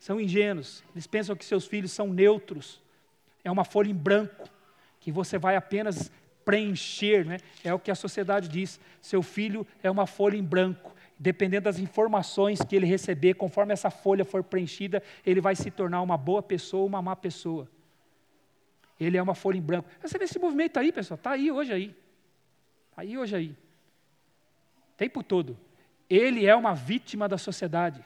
São 0.03 0.19
ingênuos, 0.19 0.83
eles 0.93 1.07
pensam 1.07 1.33
que 1.33 1.45
seus 1.45 1.65
filhos 1.65 1.93
são 1.93 2.11
neutros, 2.11 2.81
é 3.41 3.49
uma 3.49 3.63
folha 3.63 3.89
em 3.89 3.95
branco, 3.95 4.49
que 4.99 5.13
você 5.13 5.37
vai 5.37 5.55
apenas 5.55 6.11
preencher, 6.43 7.25
né? 7.25 7.37
é 7.63 7.73
o 7.73 7.79
que 7.79 7.89
a 7.89 7.95
sociedade 7.95 8.49
diz. 8.49 8.81
Seu 9.01 9.23
filho 9.23 9.65
é 9.81 9.89
uma 9.89 10.05
folha 10.05 10.35
em 10.35 10.43
branco 10.43 10.93
dependendo 11.17 11.63
das 11.63 11.79
informações 11.79 12.59
que 12.59 12.75
ele 12.75 12.85
receber, 12.85 13.35
conforme 13.35 13.71
essa 13.71 13.89
folha 13.89 14.25
for 14.25 14.43
preenchida, 14.43 15.01
ele 15.25 15.39
vai 15.39 15.55
se 15.55 15.71
tornar 15.71 16.01
uma 16.01 16.17
boa 16.17 16.43
pessoa 16.43 16.81
ou 16.81 16.87
uma 16.87 17.01
má 17.01 17.15
pessoa. 17.15 17.65
Ele 18.99 19.15
é 19.15 19.23
uma 19.23 19.33
folha 19.33 19.57
em 19.57 19.61
branco. 19.61 19.87
Você 20.01 20.17
vê 20.17 20.25
esse 20.25 20.37
movimento 20.37 20.77
aí, 20.77 20.91
pessoal, 20.91 21.15
está 21.15 21.31
aí 21.31 21.49
hoje 21.49 21.71
aí. 21.71 21.95
Está 22.89 23.03
aí 23.03 23.17
hoje 23.17 23.37
aí. 23.37 23.55
Tempo 24.97 25.23
todo. 25.23 25.57
Ele 26.09 26.45
é 26.45 26.53
uma 26.53 26.73
vítima 26.73 27.29
da 27.29 27.37
sociedade. 27.37 28.03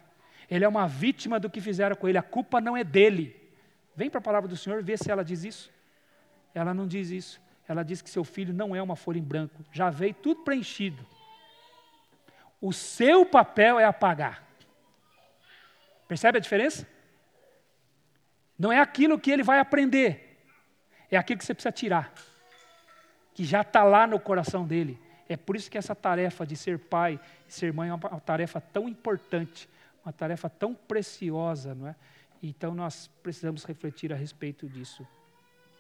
Ele 0.50 0.64
é 0.64 0.68
uma 0.68 0.88
vítima 0.88 1.40
do 1.40 1.50
que 1.50 1.60
fizeram 1.60 1.96
com 1.96 2.08
ele. 2.08 2.18
A 2.18 2.24
culpa 2.24 2.62
não 2.62 2.76
é 2.76 2.84
dele. 2.84 3.36
Vem 3.96 4.10
para 4.10 4.20
a 4.20 4.24
palavra 4.24 4.48
do 4.48 4.56
Senhor 4.56 4.82
ver 4.84 4.98
se 4.98 5.12
ela 5.12 5.24
diz 5.24 5.44
isso. 5.44 5.72
Ela 6.54 6.74
não 6.74 6.88
diz 6.88 7.10
isso. 7.10 7.42
Ela 7.68 7.84
diz 7.84 8.02
que 8.02 8.10
seu 8.10 8.24
filho 8.24 8.54
não 8.54 8.76
é 8.76 8.82
uma 8.82 8.96
folha 8.96 9.18
em 9.18 9.24
branco. 9.24 9.64
Já 9.72 9.90
veio 9.90 10.14
tudo 10.14 10.44
preenchido. 10.44 11.06
O 12.62 12.72
seu 12.72 13.26
papel 13.26 13.80
é 13.80 13.86
apagar. 13.86 14.48
Percebe 16.08 16.38
a 16.38 16.42
diferença? 16.42 16.88
Não 18.58 18.72
é 18.72 18.80
aquilo 18.80 19.20
que 19.20 19.30
ele 19.30 19.44
vai 19.44 19.60
aprender, 19.60 20.40
é 21.12 21.18
aquilo 21.18 21.38
que 21.38 21.46
você 21.46 21.54
precisa 21.54 21.72
tirar, 21.72 22.12
que 23.34 23.44
já 23.44 23.62
está 23.62 23.84
lá 23.84 24.08
no 24.08 24.20
coração 24.20 24.66
dele. 24.66 25.00
É 25.30 25.38
por 25.38 25.56
isso 25.56 25.70
que 25.70 25.78
essa 25.78 25.94
tarefa 25.94 26.46
de 26.46 26.56
ser 26.56 26.80
pai 26.80 27.20
e 27.48 27.54
ser 27.54 27.72
mãe 27.72 27.90
é 27.90 27.94
uma 27.94 28.20
tarefa 28.20 28.60
tão 28.60 28.90
importante, 28.90 29.70
uma 30.08 30.14
tarefa 30.14 30.50
tão 30.50 30.74
preciosa, 30.74 31.76
não 31.76 31.86
é? 31.86 31.96
Então 32.42 32.74
nós 32.74 33.08
precisamos 33.22 33.66
refletir 33.66 34.14
a 34.14 34.16
respeito 34.16 34.70
disso. 34.70 35.06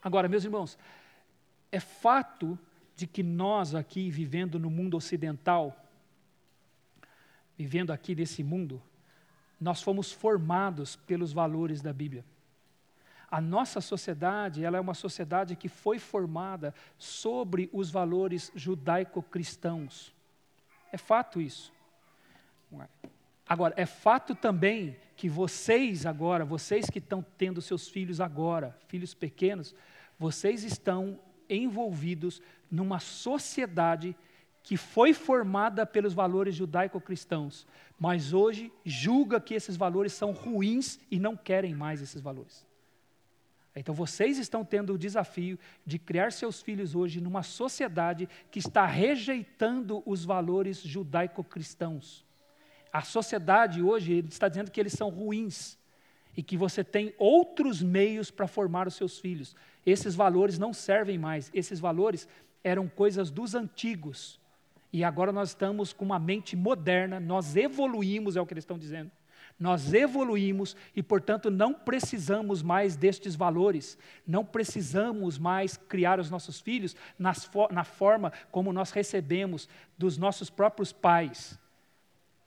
Agora, 0.03 0.28
meus 0.28 0.43
irmãos, 0.43 0.78
é 1.71 1.80
fato 1.80 2.59
de 2.93 3.07
que 3.07 3.23
nós 3.23 3.73
aqui, 3.73 4.09
vivendo 4.09 4.59
no 4.59 4.69
mundo 4.69 4.97
ocidental, 4.97 5.73
vivendo 7.57 7.91
aqui 7.91 8.13
nesse 8.13 8.43
mundo, 8.43 8.82
nós 9.61 9.82
fomos 9.82 10.11
formados 10.11 10.97
pelos 10.97 11.32
valores 11.32 11.82
da 11.82 11.93
Bíblia. 11.93 12.25
A 13.32 13.39
nossa 13.39 13.80
sociedade, 13.80 14.61
ela 14.61 14.78
é 14.78 14.82
uma 14.82 14.93
sociedade 14.93 15.55
que 15.55 15.69
foi 15.69 15.99
formada 15.99 16.75
sobre 16.97 17.69
os 17.71 17.89
valores 17.89 18.51
judaico-cristãos. 18.53 20.13
É 20.91 20.97
fato 20.97 21.39
isso. 21.39 21.71
Agora, 23.48 23.74
é 23.78 23.86
fato 23.86 24.36
também 24.36 24.98
que 25.16 25.30
vocês 25.30 26.06
agora, 26.06 26.43
vocês 26.43 26.89
que 26.89 27.00
estão 27.00 27.26
tendo 27.38 27.62
seus 27.62 27.88
filhos 27.88 28.20
agora, 28.20 28.78
filhos 28.88 29.14
pequenos, 29.14 29.74
vocês 30.20 30.64
estão 30.64 31.20
envolvidos 31.50 32.41
numa 32.70 33.00
sociedade 33.00 34.16
que 34.62 34.76
foi 34.76 35.14
formada 35.14 35.86
pelos 35.86 36.14
valores 36.14 36.54
judaico-cristãos, 36.56 37.66
mas 37.98 38.34
hoje 38.34 38.70
julga 38.84 39.39
que 39.39 39.54
esses 39.54 39.78
valores 39.78 40.12
são 40.12 40.34
ruins 40.34 41.00
e 41.10 41.18
não 41.18 41.38
querem 41.38 41.74
mais 41.74 42.02
esses 42.02 42.20
valores. 42.20 42.68
Então 43.74 43.95
vocês 43.95 44.38
estão 44.38 44.66
tendo 44.66 44.93
o 44.93 44.98
desafio 44.98 45.58
de 45.86 45.98
criar 45.98 46.34
seus 46.34 46.62
filhos 46.62 46.95
hoje 46.95 47.22
numa 47.22 47.43
sociedade 47.43 48.28
que 48.52 48.60
está 48.60 48.86
rejeitando 48.86 50.04
os 50.06 50.26
valores 50.26 50.82
judaico-cristãos. 50.82 52.26
A 52.91 53.01
sociedade 53.01 53.81
hoje 53.81 54.23
está 54.29 54.47
dizendo 54.47 54.71
que 54.71 54.79
eles 54.79 54.93
são 54.93 55.09
ruins 55.09 55.77
e 56.35 56.43
que 56.43 56.55
você 56.55 56.83
tem 56.83 57.13
outros 57.17 57.81
meios 57.81 58.29
para 58.29 58.47
formar 58.47 58.88
os 58.88 58.95
seus 58.95 59.19
filhos. 59.19 59.55
Esses 59.85 60.13
valores 60.15 60.59
não 60.59 60.73
servem 60.73 61.17
mais, 61.17 61.49
esses 61.53 61.79
valores 61.79 62.27
eram 62.63 62.88
coisas 62.88 63.31
dos 63.31 63.55
antigos. 63.55 64.39
E 64.93 65.03
agora 65.03 65.31
nós 65.31 65.49
estamos 65.49 65.91
com 65.91 66.05
uma 66.05 66.19
mente 66.19 66.55
moderna, 66.55 67.19
nós 67.19 67.55
evoluímos, 67.55 68.35
é 68.35 68.41
o 68.41 68.45
que 68.45 68.53
eles 68.53 68.63
estão 68.63 68.77
dizendo. 68.77 69.11
Nós 69.59 69.91
evoluímos 69.93 70.75
e, 70.95 71.01
portanto, 71.01 71.49
não 71.49 71.73
precisamos 71.73 72.61
mais 72.61 72.95
destes 72.95 73.35
valores, 73.35 73.97
não 74.25 74.45
precisamos 74.45 75.39
mais 75.39 75.75
criar 75.75 76.19
os 76.19 76.29
nossos 76.29 76.59
filhos 76.59 76.95
nas, 77.17 77.49
na 77.71 77.83
forma 77.83 78.31
como 78.51 78.71
nós 78.71 78.91
recebemos 78.91 79.67
dos 79.97 80.17
nossos 80.17 80.49
próprios 80.49 80.93
pais. 80.93 81.59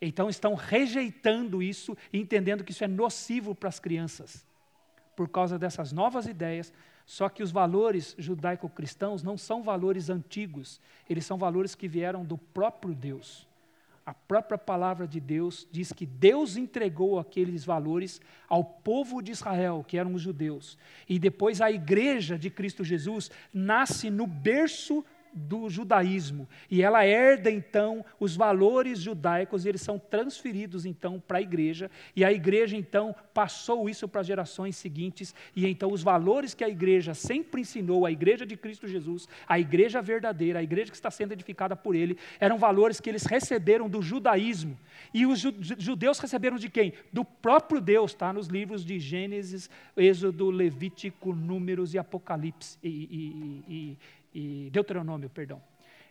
Então, 0.01 0.29
estão 0.31 0.55
rejeitando 0.55 1.63
isso 1.63 1.97
e 2.13 2.19
entendendo 2.19 2.65
que 2.65 2.73
isso 2.73 2.85
é 2.85 2.89
nocivo 2.89 3.55
para 3.55 3.69
as 3.69 3.79
crianças, 3.79 4.47
por 5.15 5.29
causa 5.29 5.59
dessas 5.59 5.93
novas 5.93 6.27
ideias. 6.27 6.73
Só 7.05 7.29
que 7.29 7.43
os 7.43 7.51
valores 7.51 8.15
judaico-cristãos 8.19 9.23
não 9.23 9.37
são 9.37 9.63
valores 9.63 10.09
antigos, 10.09 10.81
eles 11.09 11.27
são 11.27 11.37
valores 11.37 11.75
que 11.75 11.89
vieram 11.89 12.25
do 12.25 12.39
próprio 12.39 12.95
Deus. 12.95 13.47
A 14.07 14.15
própria 14.15 14.57
palavra 14.57 15.07
de 15.07 15.21
Deus 15.21 15.69
diz 15.71 15.93
que 15.93 16.07
Deus 16.07 16.57
entregou 16.57 17.19
aqueles 17.19 17.65
valores 17.65 18.21
ao 18.49 18.65
povo 18.65 19.23
de 19.23 19.31
Israel, 19.31 19.85
que 19.87 19.99
eram 19.99 20.15
os 20.15 20.23
judeus. 20.23 20.79
E 21.09 21.19
depois 21.19 21.61
a 21.61 21.71
igreja 21.71 22.39
de 22.39 22.49
Cristo 22.49 22.83
Jesus 22.83 23.31
nasce 23.53 24.11
no 24.11 24.27
berço 24.27 25.05
do 25.33 25.69
judaísmo. 25.69 26.49
E 26.71 26.83
ela 26.83 27.05
herda 27.05 27.51
então 27.51 28.05
os 28.19 28.37
valores 28.37 28.99
judaicos, 29.01 29.65
e 29.65 29.69
eles 29.69 29.81
são 29.81 29.99
transferidos 29.99 30.85
então 30.85 31.21
para 31.21 31.39
a 31.39 31.43
igreja, 31.43 31.91
e 32.15 32.25
a 32.25 32.33
igreja 32.33 32.77
então 32.77 33.15
passou 33.33 33.89
isso 33.89 34.09
para 34.09 34.21
as 34.21 34.27
gerações 34.27 34.77
seguintes, 34.77 35.35
e 35.55 35.67
então 35.67 35.93
os 35.93 36.03
valores 36.03 36.55
que 36.55 36.65
a 36.65 36.69
igreja 36.69 37.15
sempre 37.15 37.61
ensinou, 37.61 38.07
a 38.07 38.13
igreja 38.13 38.45
de 38.45 38.57
Cristo 38.57 38.87
Jesus, 38.87 39.29
a 39.47 39.59
igreja 39.59 40.03
verdadeira, 40.03 40.59
a 40.59 40.63
igreja 40.63 40.91
que 40.91 40.97
está 40.97 41.11
sendo 41.11 41.33
edificada 41.33 41.77
por 41.77 41.95
ele, 41.95 42.17
eram 42.39 42.59
valores 42.59 43.01
que 43.01 43.09
eles 43.09 43.25
receberam 43.25 43.89
do 43.89 44.03
judaísmo. 44.03 44.79
E 45.13 45.27
os 45.27 45.41
judeus 45.41 46.19
receberam 46.19 46.57
de 46.57 46.69
quem? 46.69 46.93
Do 47.13 47.25
próprio 47.25 47.81
Deus, 47.81 48.13
está 48.13 48.33
nos 48.33 48.49
livros 48.49 48.85
de 48.85 48.99
Gênesis, 48.99 49.71
Êxodo, 49.97 50.51
Levítico, 50.51 51.35
Números 51.35 51.95
e 51.95 51.99
Apocalipse. 51.99 52.79
E, 52.83 52.89
e, 52.89 53.75
e, 53.75 53.99
e 54.35 54.69
Deuteronômio, 54.71 55.29
perdão. 55.29 55.63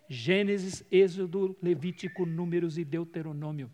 Gênesis, 0.08 0.84
Êxodo, 0.92 1.56
Levítico, 1.62 2.26
Números 2.26 2.78
e 2.78 2.84
Deuteronômio. 2.84 3.70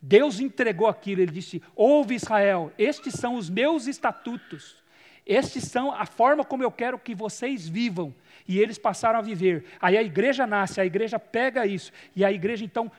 Deus 0.00 0.40
entregou 0.40 0.86
aquilo, 0.86 1.20
ele 1.20 1.32
disse: 1.32 1.62
Ouve 1.74 2.14
Israel, 2.14 2.72
estes 2.78 3.14
são 3.14 3.34
os 3.34 3.50
meus 3.50 3.86
estatutos, 3.86 4.82
estes 5.26 5.64
são 5.64 5.92
a 5.92 6.06
forma 6.06 6.44
como 6.44 6.62
eu 6.62 6.70
quero 6.70 6.98
que 6.98 7.14
vocês 7.14 7.68
vivam. 7.68 8.14
E 8.46 8.58
eles 8.58 8.78
passaram 8.78 9.18
a 9.18 9.22
viver. 9.22 9.66
Aí 9.78 9.98
a 9.98 10.02
igreja 10.02 10.46
nasce, 10.46 10.80
a 10.80 10.86
igreja 10.86 11.18
pega 11.18 11.66
isso, 11.66 11.92
e 12.16 12.24
a 12.24 12.32
igreja 12.32 12.64
então 12.64 12.90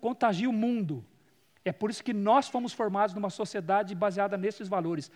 contagia 0.00 0.48
o 0.48 0.52
mundo. 0.52 1.04
É 1.64 1.72
por 1.72 1.90
isso 1.90 2.02
que 2.02 2.14
nós 2.14 2.48
fomos 2.48 2.72
formados 2.72 3.14
numa 3.14 3.28
sociedade 3.28 3.94
baseada 3.94 4.38
nesses 4.38 4.68
valores. 4.68 5.10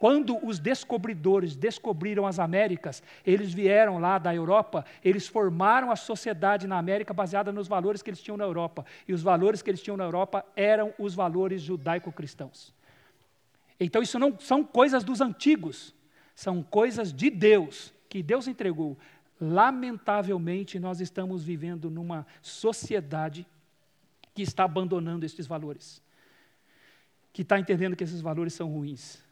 Quando 0.00 0.42
os 0.42 0.58
descobridores 0.58 1.54
descobriram 1.54 2.26
as 2.26 2.38
Américas, 2.38 3.02
eles 3.22 3.52
vieram 3.52 3.98
lá 3.98 4.18
da 4.18 4.34
Europa, 4.34 4.82
eles 5.04 5.26
formaram 5.26 5.90
a 5.90 5.94
sociedade 5.94 6.66
na 6.66 6.78
América 6.78 7.12
baseada 7.12 7.52
nos 7.52 7.68
valores 7.68 8.00
que 8.00 8.08
eles 8.08 8.22
tinham 8.22 8.38
na 8.38 8.44
Europa. 8.44 8.86
E 9.06 9.12
os 9.12 9.20
valores 9.20 9.60
que 9.60 9.68
eles 9.68 9.82
tinham 9.82 9.98
na 9.98 10.04
Europa 10.04 10.42
eram 10.56 10.94
os 10.98 11.14
valores 11.14 11.60
judaico-cristãos. 11.60 12.72
Então, 13.78 14.00
isso 14.00 14.18
não 14.18 14.40
são 14.40 14.64
coisas 14.64 15.04
dos 15.04 15.20
antigos, 15.20 15.94
são 16.34 16.62
coisas 16.62 17.12
de 17.12 17.28
Deus, 17.28 17.92
que 18.08 18.22
Deus 18.22 18.48
entregou. 18.48 18.96
Lamentavelmente, 19.38 20.78
nós 20.78 21.02
estamos 21.02 21.44
vivendo 21.44 21.90
numa 21.90 22.26
sociedade 22.40 23.46
que 24.34 24.40
está 24.40 24.64
abandonando 24.64 25.26
estes 25.26 25.46
valores, 25.46 26.02
que 27.34 27.42
está 27.42 27.60
entendendo 27.60 27.94
que 27.94 28.04
esses 28.04 28.22
valores 28.22 28.54
são 28.54 28.66
ruins 28.66 29.28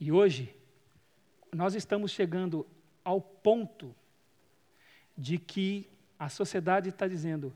e 0.00 0.12
hoje, 0.12 0.54
nós 1.52 1.74
estamos 1.74 2.10
chegando 2.10 2.66
ao 3.04 3.20
ponto 3.20 3.94
de 5.16 5.38
que 5.38 5.88
a 6.18 6.28
sociedade 6.28 6.90
está 6.90 7.08
dizendo: 7.08 7.52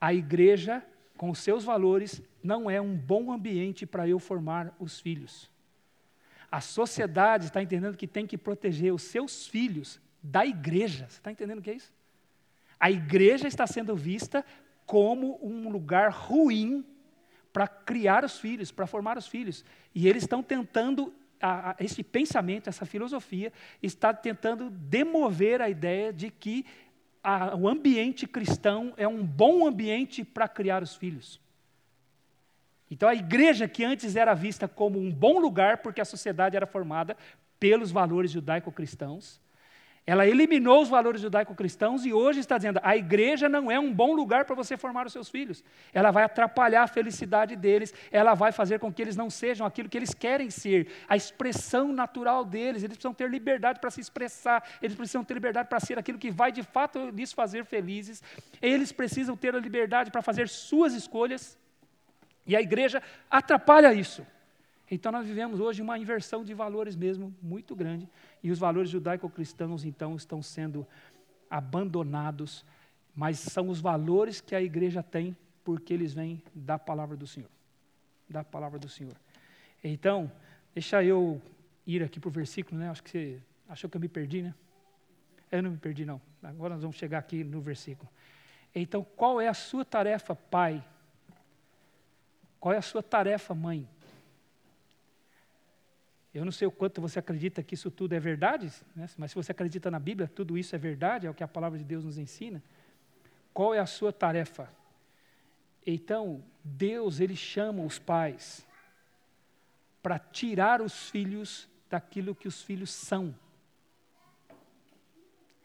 a 0.00 0.12
igreja, 0.12 0.84
com 1.16 1.30
os 1.30 1.38
seus 1.38 1.64
valores, 1.64 2.20
não 2.42 2.68
é 2.68 2.80
um 2.80 2.96
bom 2.96 3.32
ambiente 3.32 3.86
para 3.86 4.08
eu 4.08 4.18
formar 4.18 4.74
os 4.78 5.00
filhos. 5.00 5.50
A 6.50 6.60
sociedade 6.60 7.46
está 7.46 7.62
entendendo 7.62 7.96
que 7.96 8.06
tem 8.06 8.26
que 8.26 8.38
proteger 8.38 8.92
os 8.92 9.02
seus 9.02 9.46
filhos 9.46 10.00
da 10.22 10.46
igreja. 10.46 11.06
Você 11.08 11.18
está 11.18 11.30
entendendo 11.30 11.58
o 11.58 11.62
que 11.62 11.70
é 11.70 11.74
isso? 11.74 11.92
A 12.78 12.90
igreja 12.90 13.48
está 13.48 13.66
sendo 13.66 13.96
vista 13.96 14.44
como 14.84 15.38
um 15.42 15.68
lugar 15.70 16.10
ruim 16.10 16.84
para 17.52 17.66
criar 17.66 18.24
os 18.24 18.38
filhos, 18.38 18.70
para 18.70 18.86
formar 18.86 19.16
os 19.16 19.26
filhos. 19.26 19.64
E 19.94 20.06
eles 20.06 20.24
estão 20.24 20.42
tentando 20.42 21.12
a, 21.40 21.70
a, 21.70 21.76
esse 21.80 22.02
pensamento, 22.02 22.68
essa 22.68 22.86
filosofia, 22.86 23.52
está 23.82 24.12
tentando 24.12 24.70
demover 24.70 25.60
a 25.60 25.68
ideia 25.68 26.12
de 26.12 26.30
que 26.30 26.64
a, 27.22 27.56
o 27.56 27.68
ambiente 27.68 28.26
cristão 28.26 28.94
é 28.96 29.06
um 29.06 29.24
bom 29.24 29.66
ambiente 29.66 30.24
para 30.24 30.48
criar 30.48 30.82
os 30.82 30.94
filhos. 30.94 31.40
Então, 32.90 33.08
a 33.08 33.14
igreja, 33.14 33.66
que 33.66 33.84
antes 33.84 34.14
era 34.14 34.32
vista 34.32 34.68
como 34.68 34.98
um 34.98 35.10
bom 35.10 35.40
lugar, 35.40 35.78
porque 35.78 36.00
a 36.00 36.04
sociedade 36.04 36.56
era 36.56 36.66
formada 36.66 37.16
pelos 37.58 37.90
valores 37.90 38.30
judaico-cristãos, 38.30 39.40
Ela 40.06 40.24
eliminou 40.24 40.82
os 40.82 40.88
valores 40.88 41.20
judaico-cristãos 41.20 42.06
e 42.06 42.12
hoje 42.12 42.38
está 42.38 42.56
dizendo: 42.56 42.78
a 42.80 42.96
igreja 42.96 43.48
não 43.48 43.68
é 43.68 43.78
um 43.78 43.92
bom 43.92 44.14
lugar 44.14 44.44
para 44.44 44.54
você 44.54 44.76
formar 44.76 45.04
os 45.04 45.12
seus 45.12 45.28
filhos. 45.28 45.64
Ela 45.92 46.12
vai 46.12 46.22
atrapalhar 46.22 46.84
a 46.84 46.86
felicidade 46.86 47.56
deles, 47.56 47.92
ela 48.12 48.34
vai 48.34 48.52
fazer 48.52 48.78
com 48.78 48.92
que 48.92 49.02
eles 49.02 49.16
não 49.16 49.28
sejam 49.28 49.66
aquilo 49.66 49.88
que 49.88 49.98
eles 49.98 50.14
querem 50.14 50.48
ser, 50.48 50.86
a 51.08 51.16
expressão 51.16 51.92
natural 51.92 52.44
deles. 52.44 52.84
Eles 52.84 52.96
precisam 52.96 53.12
ter 53.12 53.28
liberdade 53.28 53.80
para 53.80 53.90
se 53.90 54.00
expressar, 54.00 54.62
eles 54.80 54.96
precisam 54.96 55.24
ter 55.24 55.34
liberdade 55.34 55.68
para 55.68 55.80
ser 55.80 55.98
aquilo 55.98 56.18
que 56.18 56.30
vai 56.30 56.52
de 56.52 56.62
fato 56.62 57.10
lhes 57.10 57.32
fazer 57.32 57.64
felizes. 57.64 58.22
Eles 58.62 58.92
precisam 58.92 59.36
ter 59.36 59.56
a 59.56 59.58
liberdade 59.58 60.12
para 60.12 60.22
fazer 60.22 60.48
suas 60.48 60.94
escolhas. 60.94 61.58
E 62.46 62.54
a 62.54 62.60
igreja 62.60 63.02
atrapalha 63.28 63.92
isso. 63.92 64.24
Então 64.88 65.10
nós 65.10 65.26
vivemos 65.26 65.58
hoje 65.58 65.82
uma 65.82 65.98
inversão 65.98 66.44
de 66.44 66.54
valores 66.54 66.94
mesmo 66.94 67.34
muito 67.42 67.74
grande, 67.74 68.08
e 68.46 68.50
os 68.52 68.60
valores 68.60 68.90
judaico-cristãos 68.90 69.84
então 69.84 70.14
estão 70.14 70.40
sendo 70.40 70.86
abandonados, 71.50 72.64
mas 73.12 73.40
são 73.40 73.68
os 73.68 73.80
valores 73.80 74.40
que 74.40 74.54
a 74.54 74.62
igreja 74.62 75.02
tem 75.02 75.36
porque 75.64 75.92
eles 75.92 76.14
vêm 76.14 76.40
da 76.54 76.78
palavra 76.78 77.16
do 77.16 77.26
Senhor. 77.26 77.50
Da 78.28 78.44
palavra 78.44 78.78
do 78.78 78.88
Senhor. 78.88 79.16
Então, 79.82 80.30
deixa 80.72 81.02
eu 81.02 81.42
ir 81.84 82.04
aqui 82.04 82.20
para 82.20 82.28
o 82.28 82.30
versículo, 82.30 82.78
né? 82.78 82.88
Acho 82.88 83.02
que 83.02 83.10
você 83.10 83.42
achou 83.68 83.90
que 83.90 83.96
eu 83.96 84.00
me 84.00 84.08
perdi, 84.08 84.42
né? 84.42 84.54
Eu 85.50 85.64
não 85.64 85.72
me 85.72 85.78
perdi, 85.78 86.04
não. 86.04 86.20
Agora 86.40 86.74
nós 86.74 86.82
vamos 86.82 86.96
chegar 86.96 87.18
aqui 87.18 87.42
no 87.42 87.60
versículo. 87.60 88.08
Então, 88.72 89.04
qual 89.16 89.40
é 89.40 89.48
a 89.48 89.54
sua 89.54 89.84
tarefa, 89.84 90.36
pai? 90.36 90.84
Qual 92.60 92.72
é 92.72 92.78
a 92.78 92.82
sua 92.82 93.02
tarefa, 93.02 93.52
mãe? 93.56 93.88
Eu 96.36 96.44
não 96.44 96.52
sei 96.52 96.68
o 96.68 96.70
quanto 96.70 97.00
você 97.00 97.18
acredita 97.18 97.62
que 97.62 97.72
isso 97.72 97.90
tudo 97.90 98.12
é 98.12 98.20
verdade, 98.20 98.70
né? 98.94 99.08
mas 99.16 99.30
se 99.30 99.34
você 99.34 99.52
acredita 99.52 99.90
na 99.90 99.98
Bíblia, 99.98 100.28
tudo 100.28 100.58
isso 100.58 100.76
é 100.76 100.78
verdade, 100.78 101.26
é 101.26 101.30
o 101.30 101.34
que 101.34 101.42
a 101.42 101.48
palavra 101.48 101.78
de 101.78 101.84
Deus 101.84 102.04
nos 102.04 102.18
ensina. 102.18 102.62
Qual 103.54 103.74
é 103.74 103.78
a 103.78 103.86
sua 103.86 104.12
tarefa? 104.12 104.68
Então, 105.86 106.44
Deus, 106.62 107.20
Ele 107.20 107.34
chama 107.34 107.82
os 107.82 107.98
pais 107.98 108.66
para 110.02 110.18
tirar 110.18 110.82
os 110.82 111.08
filhos 111.08 111.66
daquilo 111.88 112.34
que 112.34 112.46
os 112.46 112.60
filhos 112.60 112.90
são. 112.90 113.34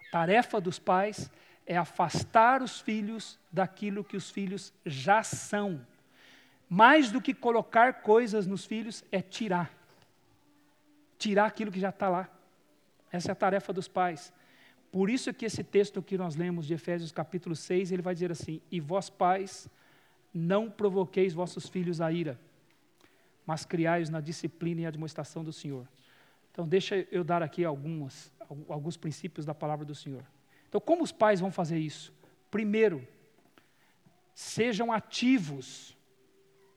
Tarefa 0.10 0.62
dos 0.62 0.80
pais 0.80 1.30
é 1.66 1.76
afastar 1.76 2.62
os 2.62 2.80
filhos 2.80 3.38
daquilo 3.52 4.06
que 4.06 4.16
os 4.16 4.32
filhos 4.32 4.74
já 4.86 5.22
são. 5.22 5.86
Mais 6.70 7.12
do 7.12 7.20
que 7.20 7.34
colocar 7.34 7.96
coisas 7.96 8.48
nos 8.48 8.64
filhos, 8.64 9.04
é 9.12 9.22
tirar 9.22 9.81
tirar 11.22 11.46
aquilo 11.46 11.72
que 11.72 11.80
já 11.80 11.90
está 11.90 12.10
lá. 12.10 12.28
Essa 13.12 13.30
é 13.30 13.34
a 13.34 13.36
tarefa 13.36 13.72
dos 13.72 13.88
pais. 13.88 14.34
Por 14.92 15.08
isso 15.08 15.32
que 15.32 15.46
esse 15.46 15.64
texto 15.64 16.02
que 16.02 16.18
nós 16.18 16.36
lemos 16.36 16.66
de 16.66 16.74
Efésios 16.74 17.12
capítulo 17.12 17.56
6, 17.56 17.92
ele 17.92 18.02
vai 18.02 18.16
dizer 18.16 18.32
assim: 18.32 18.60
"E 18.72 18.80
vós 18.80 19.08
pais, 19.08 19.70
não 20.34 20.70
provoqueis 20.70 21.32
vossos 21.32 21.70
filhos 21.70 22.02
a 22.02 22.12
ira, 22.12 22.40
mas 23.46 23.66
criai-os 23.66 24.10
na 24.10 24.20
disciplina 24.20 24.82
e 24.82 24.86
admoestação 24.88 25.44
do 25.44 25.54
Senhor." 25.54 25.88
Então, 26.52 26.68
deixa 26.68 27.08
eu 27.12 27.24
dar 27.24 27.44
aqui 27.44 27.64
algumas, 27.64 28.34
alguns 28.68 28.98
princípios 28.98 29.46
da 29.46 29.54
palavra 29.54 29.86
do 29.86 29.94
Senhor. 29.94 30.26
Então, 30.68 30.82
como 30.82 31.04
os 31.04 31.12
pais 31.12 31.40
vão 31.40 31.52
fazer 31.52 31.78
isso? 31.78 32.12
Primeiro, 32.50 33.08
sejam 34.34 34.92
ativos. 34.92 35.96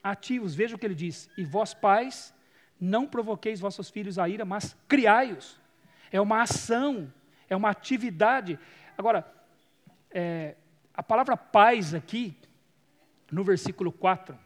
Ativos, 0.02 0.54
veja 0.54 0.76
o 0.76 0.78
que 0.78 0.86
ele 0.86 0.94
diz: 0.94 1.30
"E 1.38 1.44
vós 1.44 1.72
pais, 1.72 2.34
não 2.80 3.06
provoqueis 3.06 3.60
vossos 3.60 3.90
filhos 3.90 4.18
a 4.18 4.28
ira, 4.28 4.44
mas 4.44 4.76
criai-os. 4.88 5.60
É 6.10 6.20
uma 6.20 6.42
ação, 6.42 7.12
é 7.48 7.56
uma 7.56 7.70
atividade. 7.70 8.58
Agora, 8.96 9.26
é, 10.10 10.54
a 10.92 11.02
palavra 11.02 11.36
paz 11.36 11.94
aqui, 11.94 12.36
no 13.30 13.42
versículo 13.42 13.90
4, 13.90 14.38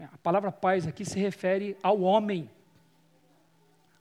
a 0.00 0.18
palavra 0.18 0.52
paz 0.52 0.86
aqui 0.86 1.04
se 1.04 1.18
refere 1.18 1.76
ao 1.82 2.00
homem. 2.00 2.50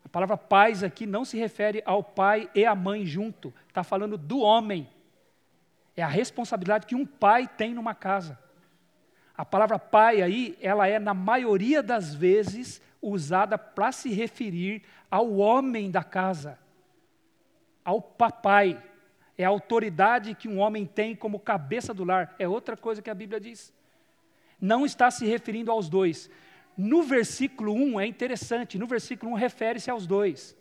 A 0.03 0.09
palavra 0.09 0.37
paz 0.37 0.83
aqui 0.83 1.05
não 1.05 1.23
se 1.23 1.37
refere 1.37 1.81
ao 1.85 2.03
pai 2.03 2.49
e 2.53 2.65
à 2.65 2.75
mãe 2.75 3.05
junto, 3.05 3.53
está 3.67 3.83
falando 3.83 4.17
do 4.17 4.39
homem. 4.39 4.89
É 5.95 6.03
a 6.03 6.07
responsabilidade 6.07 6.85
que 6.85 6.95
um 6.95 7.05
pai 7.05 7.47
tem 7.47 7.73
numa 7.73 7.95
casa. 7.95 8.37
A 9.37 9.45
palavra 9.45 9.77
pai 9.77 10.21
aí, 10.21 10.57
ela 10.61 10.87
é, 10.87 10.97
na 10.99 11.13
maioria 11.13 11.83
das 11.83 12.13
vezes, 12.13 12.81
usada 13.09 13.57
para 13.57 13.91
se 13.91 14.09
referir 14.09 14.81
ao 15.09 15.35
homem 15.35 15.91
da 15.91 16.03
casa, 16.03 16.57
ao 17.83 18.01
papai. 18.01 18.81
É 19.37 19.43
a 19.43 19.49
autoridade 19.49 20.33
que 20.33 20.47
um 20.47 20.59
homem 20.59 20.85
tem 20.85 21.15
como 21.15 21.39
cabeça 21.39 21.93
do 21.93 22.03
lar. 22.03 22.35
É 22.39 22.47
outra 22.47 22.75
coisa 22.77 23.01
que 23.01 23.09
a 23.09 23.13
Bíblia 23.13 23.39
diz. 23.39 23.73
Não 24.59 24.85
está 24.85 25.11
se 25.11 25.25
referindo 25.25 25.71
aos 25.71 25.89
dois. 25.89 26.29
No 26.77 27.03
versículo 27.03 27.73
1 27.73 27.99
é 27.99 28.07
interessante, 28.07 28.77
no 28.77 28.87
versículo 28.87 29.33
1 29.33 29.35
refere-se 29.35 29.91
aos 29.91 30.07
dois. 30.07 30.55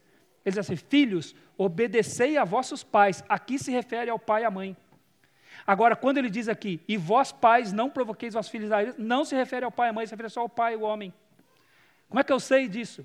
Ele 0.44 0.52
diz 0.52 0.58
assim: 0.58 0.76
Filhos, 0.76 1.34
obedecei 1.56 2.36
a 2.36 2.44
vossos 2.44 2.82
pais. 2.82 3.24
Aqui 3.28 3.58
se 3.58 3.70
refere 3.70 4.10
ao 4.10 4.18
pai 4.18 4.42
e 4.42 4.44
à 4.44 4.50
mãe. 4.50 4.76
Agora, 5.66 5.96
quando 5.96 6.18
ele 6.18 6.28
diz 6.28 6.48
aqui, 6.48 6.80
e 6.86 6.96
vós 6.96 7.32
pais 7.32 7.72
não 7.72 7.88
provoqueis 7.88 8.34
vossos 8.34 8.50
filhos 8.50 8.70
a 8.70 8.82
ira, 8.82 8.94
não 8.98 9.24
se 9.24 9.34
refere 9.34 9.64
ao 9.64 9.72
pai 9.72 9.88
e 9.88 9.90
à 9.90 9.92
mãe, 9.92 10.06
se 10.06 10.12
refere 10.12 10.28
só 10.28 10.40
ao 10.40 10.48
pai 10.48 10.74
e 10.74 10.76
ao 10.76 10.82
homem. 10.82 11.12
Como 12.14 12.20
é 12.20 12.22
que 12.22 12.32
eu 12.32 12.38
sei 12.38 12.68
disso? 12.68 13.04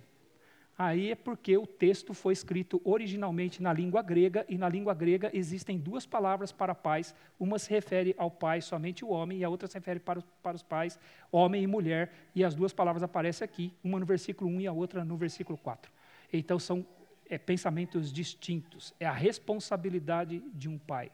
Aí 0.77 1.09
é 1.09 1.15
porque 1.15 1.57
o 1.57 1.65
texto 1.65 2.13
foi 2.13 2.31
escrito 2.31 2.79
originalmente 2.83 3.59
na 3.59 3.73
língua 3.73 4.03
grega, 4.03 4.45
e 4.47 4.55
na 4.55 4.69
língua 4.69 4.93
grega 4.93 5.31
existem 5.33 5.79
duas 5.79 6.05
palavras 6.05 6.51
para 6.51 6.75
pais. 6.75 7.15
Uma 7.39 7.57
se 7.57 7.71
refere 7.71 8.13
ao 8.19 8.29
pai, 8.29 8.61
somente 8.61 9.03
o 9.03 9.09
homem, 9.09 9.39
e 9.39 9.43
a 9.43 9.49
outra 9.49 9.67
se 9.67 9.73
refere 9.73 9.99
para 9.99 10.21
para 10.43 10.55
os 10.55 10.61
pais, 10.61 10.99
homem 11.31 11.63
e 11.63 11.65
mulher, 11.65 12.11
e 12.35 12.43
as 12.43 12.53
duas 12.53 12.71
palavras 12.71 13.01
aparecem 13.01 13.43
aqui, 13.43 13.73
uma 13.83 13.99
no 13.99 14.05
versículo 14.05 14.47
1 14.51 14.61
e 14.61 14.67
a 14.67 14.71
outra 14.71 15.03
no 15.03 15.17
versículo 15.17 15.57
4. 15.57 15.91
Então 16.31 16.59
são 16.59 16.85
é, 17.27 17.35
pensamentos 17.35 18.13
distintos, 18.13 18.93
é 18.99 19.07
a 19.07 19.11
responsabilidade 19.11 20.39
de 20.53 20.69
um 20.69 20.77
pai. 20.77 21.11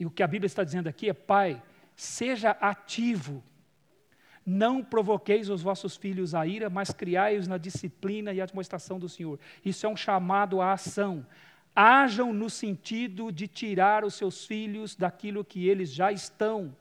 E 0.00 0.04
o 0.04 0.10
que 0.10 0.24
a 0.24 0.26
Bíblia 0.26 0.48
está 0.48 0.64
dizendo 0.64 0.88
aqui 0.88 1.08
é: 1.08 1.12
pai, 1.12 1.62
seja 1.94 2.50
ativo 2.60 3.40
não 4.50 4.82
provoqueis 4.82 5.48
os 5.48 5.62
vossos 5.62 5.96
filhos 5.96 6.34
a 6.34 6.44
ira, 6.44 6.68
mas 6.68 6.90
criai-os 6.90 7.46
na 7.46 7.56
disciplina 7.56 8.32
e 8.32 8.40
admoestação 8.40 8.98
do 8.98 9.08
Senhor. 9.08 9.38
Isso 9.64 9.86
é 9.86 9.88
um 9.88 9.96
chamado 9.96 10.60
à 10.60 10.72
ação. 10.72 11.24
Hajam 11.74 12.32
no 12.32 12.50
sentido 12.50 13.30
de 13.30 13.46
tirar 13.46 14.04
os 14.04 14.14
seus 14.14 14.44
filhos 14.44 14.96
daquilo 14.96 15.44
que 15.44 15.68
eles 15.68 15.92
já 15.92 16.10
estão. 16.10 16.76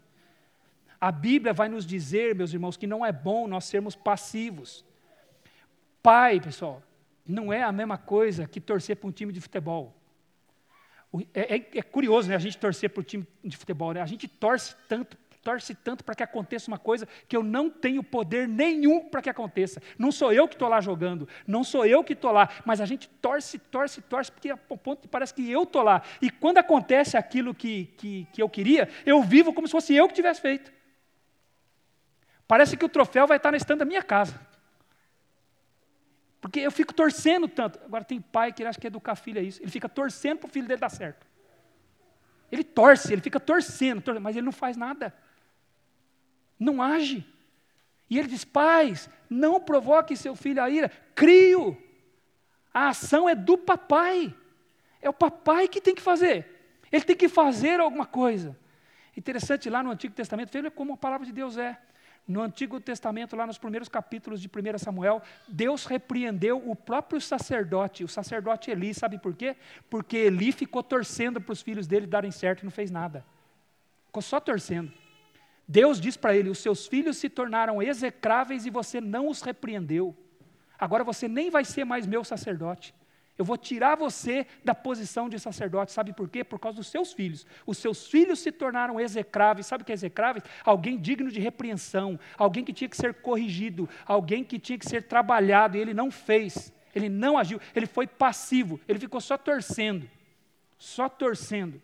A 0.99 1.11
Bíblia 1.11 1.53
vai 1.53 1.69
nos 1.69 1.85
dizer, 1.85 2.33
meus 2.33 2.51
irmãos, 2.51 2.75
que 2.75 2.87
não 2.87 3.05
é 3.05 3.11
bom 3.11 3.47
nós 3.47 3.65
sermos 3.65 3.95
passivos. 3.95 4.83
Pai, 6.01 6.39
pessoal, 6.39 6.81
não 7.23 7.53
é 7.53 7.61
a 7.61 7.71
mesma 7.71 7.99
coisa 7.99 8.47
que 8.47 8.59
torcer 8.59 8.95
para 8.95 9.07
um 9.07 9.11
time 9.11 9.31
de 9.31 9.39
futebol. 9.39 9.95
É, 11.35 11.55
é, 11.55 11.69
é 11.75 11.81
curioso, 11.83 12.29
né, 12.29 12.35
a 12.35 12.39
gente 12.39 12.57
torcer 12.57 12.89
para 12.89 13.01
o 13.01 13.03
time 13.03 13.27
de 13.43 13.55
futebol. 13.55 13.93
Né? 13.93 14.01
A 14.01 14.07
gente 14.07 14.27
torce 14.27 14.75
tanto 14.87 15.15
torce 15.41 15.73
tanto 15.73 16.03
para 16.03 16.15
que 16.15 16.23
aconteça 16.23 16.69
uma 16.69 16.77
coisa 16.77 17.07
que 17.27 17.35
eu 17.35 17.43
não 17.43 17.69
tenho 17.69 18.03
poder 18.03 18.47
nenhum 18.47 19.07
para 19.09 19.21
que 19.21 19.29
aconteça. 19.29 19.81
Não 19.97 20.11
sou 20.11 20.33
eu 20.33 20.47
que 20.47 20.55
estou 20.55 20.67
lá 20.67 20.81
jogando, 20.81 21.27
não 21.47 21.63
sou 21.63 21.85
eu 21.85 22.03
que 22.03 22.13
estou 22.13 22.31
lá, 22.31 22.49
mas 22.65 22.81
a 22.81 22.85
gente 22.85 23.07
torce, 23.07 23.57
torce, 23.57 24.01
torce, 24.01 24.31
porque 24.31 24.49
a 24.49 24.57
ponto 24.57 25.07
parece 25.07 25.33
que 25.33 25.49
eu 25.49 25.63
estou 25.63 25.81
lá. 25.81 26.01
E 26.21 26.29
quando 26.29 26.57
acontece 26.57 27.17
aquilo 27.17 27.53
que, 27.53 27.85
que, 27.97 28.27
que 28.33 28.41
eu 28.41 28.49
queria, 28.49 28.89
eu 29.05 29.21
vivo 29.23 29.53
como 29.53 29.67
se 29.67 29.71
fosse 29.71 29.95
eu 29.95 30.07
que 30.07 30.13
tivesse 30.13 30.41
feito. 30.41 30.71
Parece 32.47 32.75
que 32.75 32.85
o 32.85 32.89
troféu 32.89 33.27
vai 33.27 33.37
estar 33.37 33.51
na 33.51 33.57
estante 33.57 33.79
da 33.79 33.85
minha 33.85 34.03
casa. 34.03 34.39
Porque 36.41 36.59
eu 36.59 36.71
fico 36.71 36.93
torcendo 36.93 37.47
tanto. 37.47 37.79
Agora 37.83 38.03
tem 38.03 38.19
pai 38.19 38.51
que 38.51 38.63
acha 38.63 38.79
que 38.79 38.87
educar 38.87 39.15
filho 39.15 39.39
é 39.39 39.43
isso. 39.43 39.61
Ele 39.61 39.69
fica 39.69 39.87
torcendo 39.87 40.39
para 40.39 40.47
o 40.47 40.51
filho 40.51 40.67
dele 40.67 40.79
dar 40.79 40.89
certo. 40.89 41.27
Ele 42.51 42.63
torce, 42.63 43.13
ele 43.13 43.21
fica 43.21 43.39
torcendo, 43.39 44.01
torcendo 44.01 44.23
mas 44.23 44.35
ele 44.35 44.45
não 44.45 44.51
faz 44.51 44.75
nada 44.75 45.13
não 46.59 46.81
age. 46.81 47.25
E 48.09 48.17
ele 48.17 48.27
diz: 48.27 48.43
Pais, 48.43 49.09
não 49.29 49.59
provoque 49.61 50.17
seu 50.17 50.35
filho 50.35 50.61
a 50.61 50.69
ira, 50.69 50.91
crio. 51.15 51.77
A 52.73 52.89
ação 52.89 53.29
é 53.29 53.35
do 53.35 53.57
papai. 53.57 54.35
É 55.01 55.09
o 55.09 55.13
papai 55.13 55.67
que 55.67 55.79
tem 55.79 55.95
que 55.95 56.01
fazer. 56.01 56.45
Ele 56.91 57.03
tem 57.03 57.15
que 57.15 57.29
fazer 57.29 57.79
alguma 57.79 58.05
coisa. 58.05 58.57
Interessante, 59.15 59.69
lá 59.69 59.83
no 59.83 59.91
Antigo 59.91 60.13
Testamento, 60.13 60.51
veja 60.51 60.71
como 60.71 60.93
a 60.93 60.97
palavra 60.97 61.25
de 61.25 61.31
Deus 61.31 61.57
é. 61.57 61.77
No 62.27 62.41
Antigo 62.41 62.79
Testamento, 62.79 63.35
lá 63.35 63.47
nos 63.47 63.57
primeiros 63.57 63.89
capítulos 63.89 64.39
de 64.39 64.47
1 64.47 64.77
Samuel, 64.77 65.21
Deus 65.47 65.85
repreendeu 65.85 66.61
o 66.69 66.75
próprio 66.75 67.19
sacerdote, 67.19 68.03
o 68.03 68.07
sacerdote 68.07 68.69
Eli, 68.69 68.93
sabe 68.93 69.17
por 69.17 69.35
quê? 69.35 69.55
Porque 69.89 70.15
Eli 70.15 70.51
ficou 70.51 70.83
torcendo 70.83 71.41
para 71.41 71.53
os 71.53 71.61
filhos 71.61 71.87
dele 71.87 72.05
darem 72.05 72.29
certo 72.29 72.61
e 72.61 72.65
não 72.65 72.71
fez 72.71 72.91
nada. 72.91 73.25
Ficou 74.05 74.21
só 74.21 74.39
torcendo. 74.39 74.91
Deus 75.71 76.01
diz 76.01 76.17
para 76.17 76.35
ele: 76.35 76.49
Os 76.49 76.57
seus 76.57 76.87
filhos 76.87 77.17
se 77.17 77.29
tornaram 77.29 77.79
execráveis 77.79 78.65
e 78.65 78.71
você 78.71 78.99
não 78.99 79.29
os 79.29 79.43
repreendeu. 79.43 80.17
Agora 80.79 81.03
você 81.03 81.27
nem 81.27 81.51
vai 81.51 81.63
ser 81.63 81.85
mais 81.85 82.07
meu 82.07 82.23
sacerdote. 82.23 82.95
Eu 83.37 83.45
vou 83.45 83.55
tirar 83.55 83.95
você 83.95 84.47
da 84.65 84.73
posição 84.73 85.29
de 85.29 85.39
sacerdote. 85.39 85.91
Sabe 85.91 86.11
por 86.11 86.27
quê? 86.27 86.43
Por 86.43 86.59
causa 86.59 86.77
dos 86.77 86.87
seus 86.87 87.13
filhos. 87.13 87.45
Os 87.67 87.77
seus 87.77 88.07
filhos 88.07 88.39
se 88.39 88.51
tornaram 88.51 88.99
execráveis. 88.99 89.67
Sabe 89.67 89.83
o 89.83 89.85
que 89.85 89.91
é 89.91 89.93
execráveis? 89.93 90.43
Alguém 90.65 90.97
digno 90.97 91.31
de 91.31 91.39
repreensão, 91.39 92.19
alguém 92.35 92.65
que 92.65 92.73
tinha 92.73 92.89
que 92.89 92.97
ser 92.97 93.13
corrigido, 93.13 93.87
alguém 94.05 94.43
que 94.43 94.57
tinha 94.57 94.77
que 94.77 94.89
ser 94.89 95.03
trabalhado, 95.03 95.77
e 95.77 95.79
ele 95.79 95.93
não 95.93 96.09
fez. 96.09 96.73
Ele 96.95 97.07
não 97.07 97.37
agiu, 97.37 97.61
ele 97.75 97.85
foi 97.85 98.07
passivo, 98.07 98.79
ele 98.87 98.97
ficou 98.97 99.21
só 99.21 99.37
torcendo. 99.37 100.09
Só 100.79 101.07
torcendo. 101.07 101.79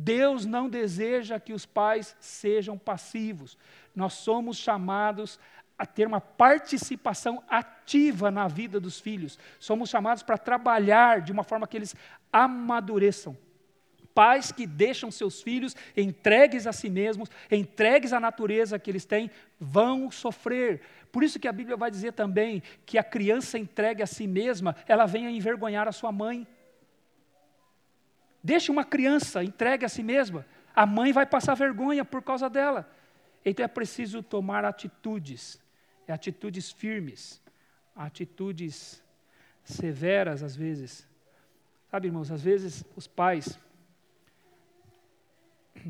Deus 0.00 0.46
não 0.46 0.68
deseja 0.68 1.40
que 1.40 1.52
os 1.52 1.66
pais 1.66 2.14
sejam 2.20 2.78
passivos. 2.78 3.58
Nós 3.92 4.12
somos 4.12 4.56
chamados 4.56 5.40
a 5.76 5.84
ter 5.84 6.06
uma 6.06 6.20
participação 6.20 7.42
ativa 7.48 8.30
na 8.30 8.46
vida 8.46 8.78
dos 8.78 9.00
filhos. 9.00 9.36
Somos 9.58 9.90
chamados 9.90 10.22
para 10.22 10.38
trabalhar 10.38 11.20
de 11.20 11.32
uma 11.32 11.42
forma 11.42 11.66
que 11.66 11.76
eles 11.76 11.96
amadureçam. 12.32 13.36
Pais 14.14 14.52
que 14.52 14.68
deixam 14.68 15.10
seus 15.10 15.42
filhos 15.42 15.74
entregues 15.96 16.68
a 16.68 16.72
si 16.72 16.88
mesmos, 16.88 17.28
entregues 17.50 18.12
à 18.12 18.20
natureza 18.20 18.78
que 18.78 18.90
eles 18.92 19.04
têm, 19.04 19.28
vão 19.58 20.12
sofrer. 20.12 20.80
Por 21.10 21.24
isso 21.24 21.40
que 21.40 21.48
a 21.48 21.52
Bíblia 21.52 21.76
vai 21.76 21.90
dizer 21.90 22.12
também 22.12 22.62
que 22.86 22.98
a 22.98 23.02
criança 23.02 23.58
entregue 23.58 24.00
a 24.02 24.06
si 24.06 24.28
mesma, 24.28 24.76
ela 24.86 25.06
vem 25.06 25.26
a 25.26 25.30
envergonhar 25.30 25.88
a 25.88 25.92
sua 25.92 26.12
mãe. 26.12 26.46
Deixe 28.48 28.70
uma 28.70 28.82
criança 28.82 29.44
entregue 29.44 29.84
a 29.84 29.90
si 29.90 30.02
mesma, 30.02 30.46
a 30.74 30.86
mãe 30.86 31.12
vai 31.12 31.26
passar 31.26 31.54
vergonha 31.54 32.02
por 32.02 32.22
causa 32.22 32.48
dela. 32.48 32.90
Então 33.44 33.62
é 33.62 33.68
preciso 33.68 34.22
tomar 34.22 34.64
atitudes 34.64 35.60
é 36.06 36.14
atitudes 36.14 36.72
firmes, 36.72 37.42
atitudes 37.94 39.04
severas 39.62 40.42
às 40.42 40.56
vezes. 40.56 41.06
Sabe, 41.90 42.08
irmãos, 42.08 42.30
às 42.30 42.42
vezes 42.42 42.82
os 42.96 43.06
pais 43.06 43.60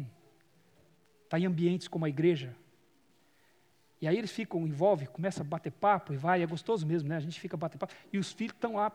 tá 1.30 1.38
em 1.38 1.46
ambientes 1.46 1.86
como 1.86 2.06
a 2.06 2.08
igreja, 2.08 2.56
e 4.00 4.08
aí 4.08 4.18
eles 4.18 4.32
ficam, 4.32 4.66
envolvem, 4.66 5.06
começam 5.06 5.46
a 5.46 5.48
bater 5.48 5.70
papo 5.70 6.12
e 6.12 6.16
vai, 6.16 6.42
é 6.42 6.46
gostoso 6.46 6.84
mesmo, 6.84 7.08
né? 7.08 7.16
A 7.18 7.20
gente 7.20 7.38
fica 7.38 7.56
batendo 7.56 7.78
papo, 7.78 7.94
e 8.12 8.18
os 8.18 8.32
filhos 8.32 8.54
estão 8.54 8.74
lá, 8.74 8.90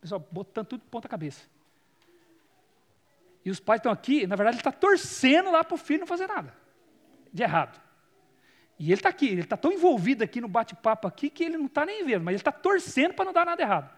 pessoal, 0.00 0.24
botando 0.30 0.66
tudo 0.66 0.82
de 0.82 0.86
ponta 0.86 1.08
cabeça. 1.08 1.57
E 3.48 3.50
os 3.50 3.60
pais 3.60 3.78
estão 3.78 3.90
aqui, 3.90 4.26
na 4.26 4.36
verdade, 4.36 4.56
ele 4.56 4.60
está 4.60 4.70
torcendo 4.70 5.50
lá 5.50 5.64
para 5.64 5.74
o 5.74 5.78
filho 5.78 6.00
não 6.00 6.06
fazer 6.06 6.26
nada 6.26 6.54
de 7.32 7.42
errado. 7.42 7.80
E 8.78 8.84
ele 8.84 8.92
está 8.92 9.08
aqui, 9.08 9.26
ele 9.26 9.40
está 9.40 9.56
tão 9.56 9.72
envolvido 9.72 10.22
aqui 10.22 10.38
no 10.38 10.48
bate-papo 10.48 11.08
aqui 11.08 11.30
que 11.30 11.44
ele 11.44 11.56
não 11.56 11.64
está 11.64 11.86
nem 11.86 12.04
vendo, 12.04 12.22
mas 12.22 12.32
ele 12.32 12.40
está 12.42 12.52
torcendo 12.52 13.14
para 13.14 13.24
não 13.24 13.32
dar 13.32 13.46
nada 13.46 13.62
errado. 13.62 13.90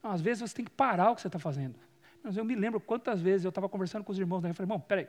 Não, 0.00 0.12
às 0.12 0.20
vezes 0.20 0.40
você 0.40 0.54
tem 0.54 0.64
que 0.64 0.70
parar 0.70 1.10
o 1.10 1.16
que 1.16 1.20
você 1.20 1.26
está 1.26 1.40
fazendo. 1.40 1.74
Mas 2.22 2.36
eu 2.36 2.44
me 2.44 2.54
lembro 2.54 2.78
quantas 2.80 3.20
vezes 3.20 3.44
eu 3.44 3.48
estava 3.48 3.68
conversando 3.68 4.04
com 4.04 4.12
os 4.12 4.18
irmãos, 4.20 4.40
né? 4.40 4.50
eu 4.50 4.54
falei, 4.54 4.66
irmão, 4.66 4.78
peraí. 4.78 5.08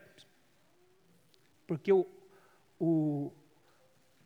Porque 1.68 1.94
o, 1.94 2.08
o, 2.80 3.32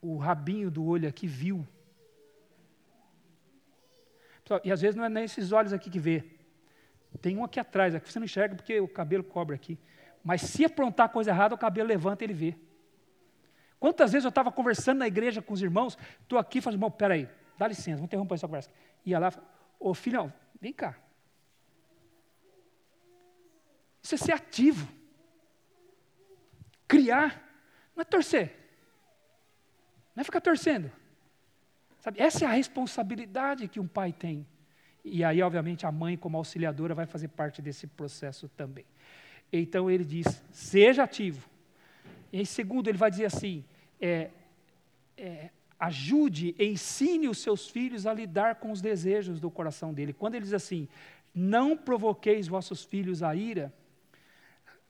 o 0.02 0.16
rabinho 0.16 0.72
do 0.72 0.86
olho 0.86 1.10
aqui 1.10 1.28
viu. 1.28 1.68
E 4.64 4.72
às 4.72 4.80
vezes 4.80 4.96
não 4.96 5.04
é 5.04 5.10
nem 5.10 5.26
esses 5.26 5.52
olhos 5.52 5.74
aqui 5.74 5.90
que 5.90 6.00
vê. 6.00 6.37
Tem 7.18 7.38
um 7.38 7.44
aqui 7.44 7.60
atrás, 7.60 7.96
aqui 7.96 8.12
você 8.12 8.20
não 8.20 8.26
enxerga 8.26 8.56
porque 8.56 8.80
o 8.80 8.88
cabelo 8.88 9.24
cobre 9.24 9.56
aqui. 9.56 9.78
Mas 10.24 10.42
se 10.42 10.66
aprontar 10.66 11.10
coisa 11.10 11.32
errada, 11.32 11.56
o 11.56 11.58
cabelo 11.58 11.88
levanta 11.88 12.24
e 12.24 12.26
ele 12.26 12.34
vê. 12.34 12.56
Quantas 13.80 14.12
vezes 14.12 14.26
eu 14.26 14.30
estava 14.30 14.52
conversando 14.52 15.00
na 15.00 15.08
igreja 15.08 15.42
com 15.42 15.54
os 15.54 15.62
irmãos, 15.62 15.98
estou 16.22 16.40
aqui 16.40 16.58
e 16.58 16.62
falo, 16.62 16.76
irmão, 16.76 16.90
peraí, 16.90 17.30
dá 17.58 17.68
licença, 17.68 17.98
vamos 17.98 18.06
interromper 18.06 18.36
essa 18.36 18.48
conversa. 18.48 18.70
Ia 19.06 19.20
lá, 19.20 19.34
ô 19.80 19.94
filhão, 19.94 20.34
vem 20.60 20.74
cá. 20.74 20.98
Isso 24.02 24.16
é 24.16 24.18
ser 24.18 24.32
ativo. 24.32 24.88
Criar, 26.88 27.44
não 27.96 28.02
é 28.02 28.06
torcer. 28.06 28.56
Não 30.16 30.22
é 30.22 30.24
ficar 30.24 30.42
torcendo. 30.42 30.92
Sabe, 32.00 32.22
essa 32.22 32.46
é 32.46 32.48
a 32.48 32.52
responsabilidade 32.52 33.68
que 33.68 33.80
um 33.80 33.88
pai 33.88 34.14
tem. 34.14 34.48
E 35.12 35.24
aí, 35.24 35.42
obviamente, 35.42 35.86
a 35.86 35.92
mãe, 35.92 36.18
como 36.18 36.38
auxiliadora, 36.38 36.94
vai 36.94 37.06
fazer 37.06 37.30
parte 37.30 37.62
desse 37.62 37.88
processo 37.88 38.48
também. 38.50 38.86
Então 39.52 39.90
ele 39.90 40.04
diz: 40.04 40.44
seja 40.52 41.04
ativo, 41.04 41.50
em 42.32 42.46
segundo, 42.46 42.90
ele 42.90 42.98
vai 42.98 43.10
dizer 43.10 43.26
assim: 43.26 43.64
é, 44.00 44.30
é, 45.18 45.50
ajude, 45.80 46.56
ensine 46.60 47.28
os 47.28 47.40
seus 47.40 47.70
filhos 47.70 48.06
a 48.06 48.14
lidar 48.14 48.56
com 48.56 48.72
os 48.72 48.82
desejos 48.82 49.40
do 49.40 49.50
coração 49.50 49.94
dele. 49.94 50.14
Quando 50.14 50.36
ele 50.36 50.44
diz 50.44 50.54
assim, 50.54 50.88
não 51.34 51.78
provoqueis 51.78 52.48
vossos 52.48 52.84
filhos 52.84 53.22
a 53.22 53.36
ira, 53.36 53.74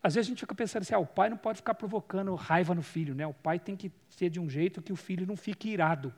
às 0.02 0.16
vezes 0.16 0.28
a 0.28 0.32
gente 0.32 0.40
fica 0.40 0.56
pensando 0.56 0.84
assim, 0.84 0.94
ah, 0.94 1.00
o 1.00 1.06
pai 1.06 1.30
não 1.30 1.38
pode 1.38 1.58
ficar 1.58 1.74
provocando 1.74 2.34
raiva 2.36 2.74
no 2.74 2.82
filho, 2.82 3.14
né? 3.14 3.28
O 3.28 3.34
pai 3.34 3.60
tem 3.60 3.76
que 3.76 3.92
ser 4.10 4.30
de 4.30 4.40
um 4.40 4.50
jeito 4.50 4.82
que 4.82 4.94
o 4.94 4.96
filho 4.96 5.26
não 5.26 5.36
fique 5.36 5.70
irado. 5.70 6.14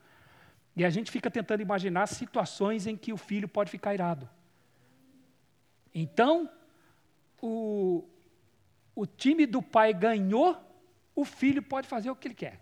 E 0.79 0.85
a 0.85 0.89
gente 0.89 1.11
fica 1.11 1.29
tentando 1.29 1.61
imaginar 1.61 2.07
situações 2.07 2.87
em 2.87 2.95
que 2.95 3.11
o 3.11 3.17
filho 3.17 3.49
pode 3.49 3.69
ficar 3.69 3.93
irado. 3.93 4.29
Então, 5.93 6.49
o, 7.41 8.07
o 8.95 9.05
time 9.05 9.45
do 9.45 9.61
pai 9.61 9.93
ganhou 9.93 10.57
o 11.13 11.25
filho 11.25 11.61
pode 11.61 11.85
fazer 11.85 12.09
o 12.09 12.15
que 12.15 12.29
ele 12.29 12.33
quer. 12.33 12.61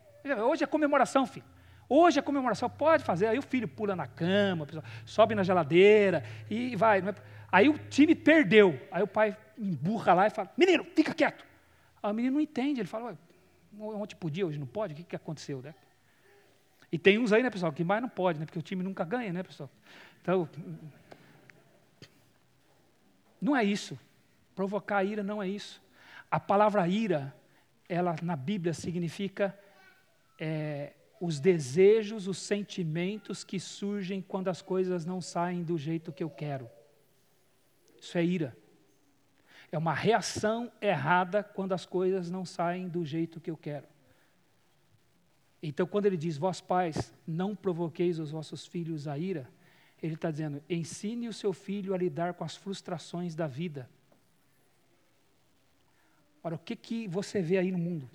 Hoje 0.50 0.64
é 0.64 0.68
comemoração, 0.68 1.28
filho. 1.28 1.46
Hoje 1.88 2.18
é 2.18 2.22
comemoração, 2.24 2.68
pode 2.68 3.04
fazer. 3.04 3.28
Aí 3.28 3.38
o 3.38 3.44
filho 3.44 3.68
pula 3.68 3.96
na 3.96 4.08
cama, 4.08 4.66
sobe 5.06 5.36
na 5.36 5.44
geladeira 5.44 6.24
e 6.50 6.76
vai. 6.76 6.98
É? 6.98 7.16
Aí 7.52 7.70
o 7.70 7.78
time 7.78 8.16
perdeu. 8.16 8.82
Aí 8.92 9.04
o 9.04 9.08
pai 9.08 9.38
emburra 9.56 10.16
lá 10.16 10.26
e 10.26 10.32
fala: 10.32 10.52
Menino, 10.58 10.84
fica 10.96 11.14
quieto. 11.14 11.46
Aí 12.02 12.12
o 12.12 12.16
menino 12.16 12.34
não 12.34 12.42
entende. 12.42 12.82
Ele 12.82 12.88
fala: 12.88 13.16
Ontem 13.80 14.16
podia, 14.16 14.48
hoje 14.48 14.58
não 14.58 14.66
pode? 14.66 14.96
O 14.96 14.98
que, 14.98 15.04
que 15.04 15.16
aconteceu? 15.16 15.62
Né? 15.62 15.76
E 16.92 16.98
tem 16.98 17.18
uns 17.18 17.34
aí, 17.34 17.44
né, 17.44 17.50
pessoal, 17.50 17.72
que 17.72 17.84
mais 17.84 18.02
não 18.02 18.10
pode, 18.10 18.40
né? 18.40 18.46
Porque 18.46 18.60
o 18.60 18.62
time 18.62 18.84
nunca 18.84 19.04
ganha, 19.04 19.34
né, 19.34 19.44
pessoal? 19.44 19.70
Então. 20.22 20.50
Não 23.42 23.56
é 23.56 23.64
isso. 23.64 24.00
Provocar 24.56 25.04
ira 25.04 25.22
não 25.22 25.42
é 25.42 25.48
isso. 25.48 25.82
A 26.32 26.40
palavra 26.40 26.88
ira 26.88 27.34
ela 27.88 28.16
na 28.22 28.36
Bíblia 28.36 28.74
significa 28.74 29.58
é, 30.40 30.94
os 31.22 31.40
desejos, 31.40 32.28
os 32.28 32.38
sentimentos 32.38 33.44
que 33.44 33.60
surgem 33.60 34.22
quando 34.22 34.50
as 34.50 34.62
coisas 34.62 35.06
não 35.06 35.22
saem 35.22 35.64
do 35.64 35.78
jeito 35.78 36.12
que 36.12 36.24
eu 36.24 36.30
quero. 36.30 36.70
Isso 38.00 38.18
é 38.18 38.24
ira. 38.24 38.58
É 39.72 39.78
uma 39.78 39.94
reação 39.94 40.72
errada 40.82 41.44
quando 41.44 41.74
as 41.74 41.86
coisas 41.86 42.30
não 42.30 42.46
saem 42.46 42.88
do 42.88 43.06
jeito 43.06 43.40
que 43.40 43.52
eu 43.52 43.58
quero. 43.58 43.88
Então, 45.62 45.88
quando 45.88 46.06
ele 46.06 46.18
diz, 46.18 46.38
vós 46.38 46.62
pais, 46.62 47.14
não 47.26 47.56
provoqueis 47.56 48.20
os 48.20 48.32
vossos 48.32 48.66
filhos 48.66 49.08
a 49.08 49.18
ira, 49.18 49.50
ele 50.02 50.14
está 50.14 50.30
dizendo, 50.30 50.62
ensine 50.70 51.28
o 51.28 51.34
seu 51.34 51.52
filho 51.52 51.94
a 51.94 51.98
lidar 51.98 52.36
com 52.36 52.44
as 52.44 52.56
frustrações 52.56 53.34
da 53.36 53.48
vida. 53.48 53.90
Ora, 56.44 56.56
o 56.56 56.60
que, 56.60 56.76
que 56.76 57.08
você 57.08 57.42
vê 57.42 57.58
aí 57.58 57.72
no 57.72 57.80
mundo? 57.80 58.08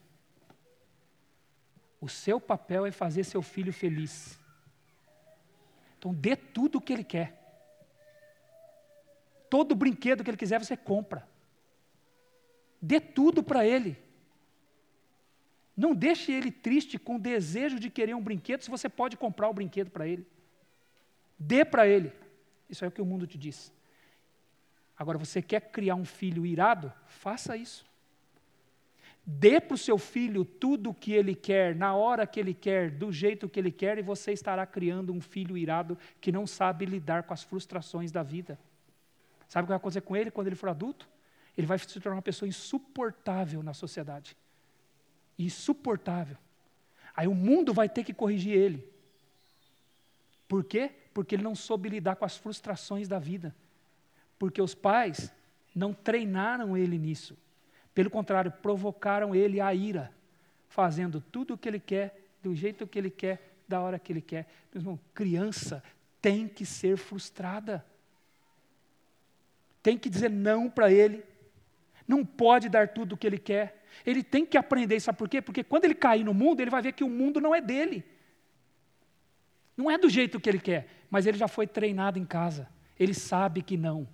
O 2.01 2.09
seu 2.09 2.41
papel 2.41 2.87
é 2.87 2.93
fazer 2.93 3.25
seu 3.25 3.43
filho 3.43 3.73
feliz. 3.73 4.39
Então, 5.99 6.15
dê 6.15 6.37
tudo 6.37 6.79
o 6.79 6.81
que 6.81 6.93
ele 6.93 7.05
quer. 7.05 7.39
Todo 9.51 9.75
brinquedo 9.75 10.25
que 10.25 10.31
ele 10.31 10.37
quiser, 10.37 10.59
você 10.59 10.77
compra. 10.77 11.29
Dê 12.81 13.01
tudo 13.01 13.43
para 13.43 13.67
ele. 13.67 13.97
Não 15.77 15.95
deixe 15.95 16.33
ele 16.33 16.51
triste 16.51 16.99
com 16.99 17.17
o 17.17 17.21
desejo 17.21 17.79
de 17.81 17.89
querer 17.89 18.15
um 18.15 18.23
brinquedo, 18.23 18.63
se 18.63 18.71
você 18.71 18.89
pode 18.89 19.17
comprar 19.17 19.49
o 19.49 19.55
brinquedo 19.55 19.91
para 19.91 20.07
ele. 20.07 20.27
Dê 21.39 21.65
para 21.65 21.87
ele. 21.87 22.13
Isso 22.69 22.85
é 22.85 22.89
o 22.89 22.91
que 22.91 23.03
o 23.03 23.07
mundo 23.07 23.27
te 23.27 23.39
diz. 23.39 23.73
Agora, 24.97 25.19
você 25.19 25.41
quer 25.43 25.61
criar 25.73 25.95
um 25.95 26.05
filho 26.05 26.47
irado? 26.47 26.93
Faça 27.07 27.57
isso. 27.57 27.85
Dê 29.25 29.61
para 29.61 29.75
o 29.75 29.79
seu 29.79 29.99
filho 29.99 30.45
tudo 30.45 30.91
o 30.91 30.95
que 30.95 31.13
ele 31.13 31.35
quer, 31.35 31.77
na 31.77 31.95
hora 31.95 32.27
que 32.27 32.41
ele 32.41 32.53
quer, 32.53 32.91
do 32.91 33.13
jeito 33.13 33.49
que 33.49 33.59
ele 33.59 33.71
quer, 33.71 33.99
e 33.99 34.03
você 34.03 34.33
estará 34.33 34.67
criando 34.67 35.13
um 35.13 35.21
filho 35.21 35.57
irado 35.57 35.97
que 36.21 36.33
não 36.33 36.47
sabe 36.47 36.85
lidar 36.85 37.23
com 37.23 37.33
as 37.33 37.43
frustrações 37.43 38.11
da 38.11 38.23
vida. 38.23 38.59
Sabe 39.49 39.65
o 39.65 39.67
que 39.67 39.69
vai 39.69 39.77
acontecer 39.77 40.01
com 40.01 40.17
ele 40.17 40.31
quando 40.31 40.49
ele 40.49 40.57
for 40.57 40.69
adulto? 40.69 41.09
Ele 41.57 41.67
vai 41.67 41.79
se 41.79 42.01
tornar 42.01 42.17
uma 42.17 42.23
pessoa 42.23 42.49
insuportável 42.49 43.63
na 43.63 43.75
sociedade. 43.75 44.37
Insuportável. 45.45 46.37
Aí 47.15 47.27
o 47.27 47.35
mundo 47.35 47.75
vai 47.75 47.89
ter 47.89 48.05
que 48.05 48.15
corrigir 48.15 48.55
ele. 48.55 48.93
Por 50.49 50.65
quê? 50.65 50.91
Porque 51.13 51.35
ele 51.35 51.43
não 51.43 51.55
soube 51.55 51.89
lidar 51.89 52.17
com 52.17 52.25
as 52.25 52.37
frustrações 52.37 53.09
da 53.09 53.19
vida. 53.19 53.55
Porque 54.39 54.61
os 54.61 54.75
pais 54.75 55.33
não 55.75 55.93
treinaram 55.93 56.77
ele 56.77 56.99
nisso. 56.99 57.37
Pelo 57.95 58.11
contrário, 58.11 58.51
provocaram 58.51 59.35
ele 59.35 59.61
a 59.61 59.75
ira, 59.75 60.13
fazendo 60.69 61.21
tudo 61.21 61.55
o 61.55 61.59
que 61.59 61.69
ele 61.69 61.81
quer, 61.81 62.19
do 62.43 62.55
jeito 62.55 62.87
que 62.87 62.99
ele 62.99 63.11
quer, 63.11 63.55
da 63.69 63.81
hora 63.81 63.99
que 63.99 64.13
ele 64.13 64.23
quer. 64.23 64.49
Meu 64.73 64.81
irmão, 64.81 65.01
criança 65.15 65.83
tem 66.21 66.49
que 66.49 66.65
ser 66.65 66.97
frustrada. 66.97 67.85
tem 69.83 69.99
que 69.99 70.09
dizer 70.09 70.31
não 70.31 70.71
para 70.71 70.91
ele, 70.93 71.25
não 72.07 72.25
pode 72.25 72.69
dar 72.69 72.89
tudo 72.89 73.15
o 73.15 73.17
que 73.17 73.27
ele 73.27 73.39
quer. 73.39 73.85
Ele 74.05 74.23
tem 74.23 74.45
que 74.45 74.57
aprender, 74.57 74.99
sabe 75.01 75.19
por 75.19 75.29
quê? 75.29 75.41
Porque 75.43 75.63
quando 75.63 75.85
ele 75.85 75.95
cair 75.95 76.25
no 76.25 76.35
mundo, 76.35 76.61
ele 76.61 76.71
vai 76.71 76.83
ver 76.83 76.93
que 76.93 77.05
o 77.05 77.09
mundo 77.09 77.41
não 77.41 77.55
é 77.55 77.61
dele. 77.61 78.05
Não 79.77 79.91
é 79.91 79.97
do 79.97 80.09
jeito 80.09 80.41
que 80.41 80.49
ele 80.49 80.59
quer, 80.59 80.89
mas 81.11 81.27
ele 81.27 81.39
já 81.39 81.49
foi 81.49 81.67
treinado 81.67 82.19
em 82.19 82.25
casa. 82.25 82.69
Ele 82.99 83.15
sabe 83.15 83.63
que 83.63 83.77
não. 83.77 84.09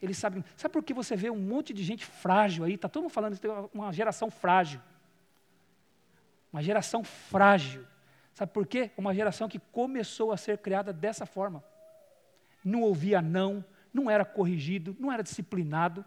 Ele 0.00 0.14
sabe. 0.14 0.44
Sabe 0.56 0.72
por 0.72 0.82
que 0.82 0.94
você 0.94 1.14
vê 1.14 1.30
um 1.30 1.38
monte 1.38 1.72
de 1.72 1.82
gente 1.82 2.04
frágil 2.04 2.64
aí? 2.64 2.74
Está 2.74 2.88
todo 2.88 3.02
mundo 3.02 3.12
falando 3.12 3.38
tem 3.38 3.50
uma 3.72 3.92
geração 3.92 4.30
frágil. 4.30 4.80
Uma 6.52 6.62
geração 6.62 7.04
frágil. 7.04 7.86
Sabe 8.34 8.52
por 8.52 8.66
quê? 8.66 8.90
Uma 8.96 9.14
geração 9.14 9.48
que 9.48 9.58
começou 9.58 10.32
a 10.32 10.36
ser 10.36 10.58
criada 10.58 10.92
dessa 10.92 11.26
forma. 11.26 11.62
Não 12.64 12.82
ouvia 12.82 13.20
não, 13.20 13.64
não 13.92 14.10
era 14.10 14.24
corrigido, 14.24 14.96
não 14.98 15.12
era 15.12 15.22
disciplinado. 15.22 16.04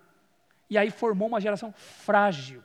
E 0.73 0.77
aí 0.77 0.89
formou 0.89 1.27
uma 1.27 1.39
geração 1.39 1.71
frágil. 1.71 2.63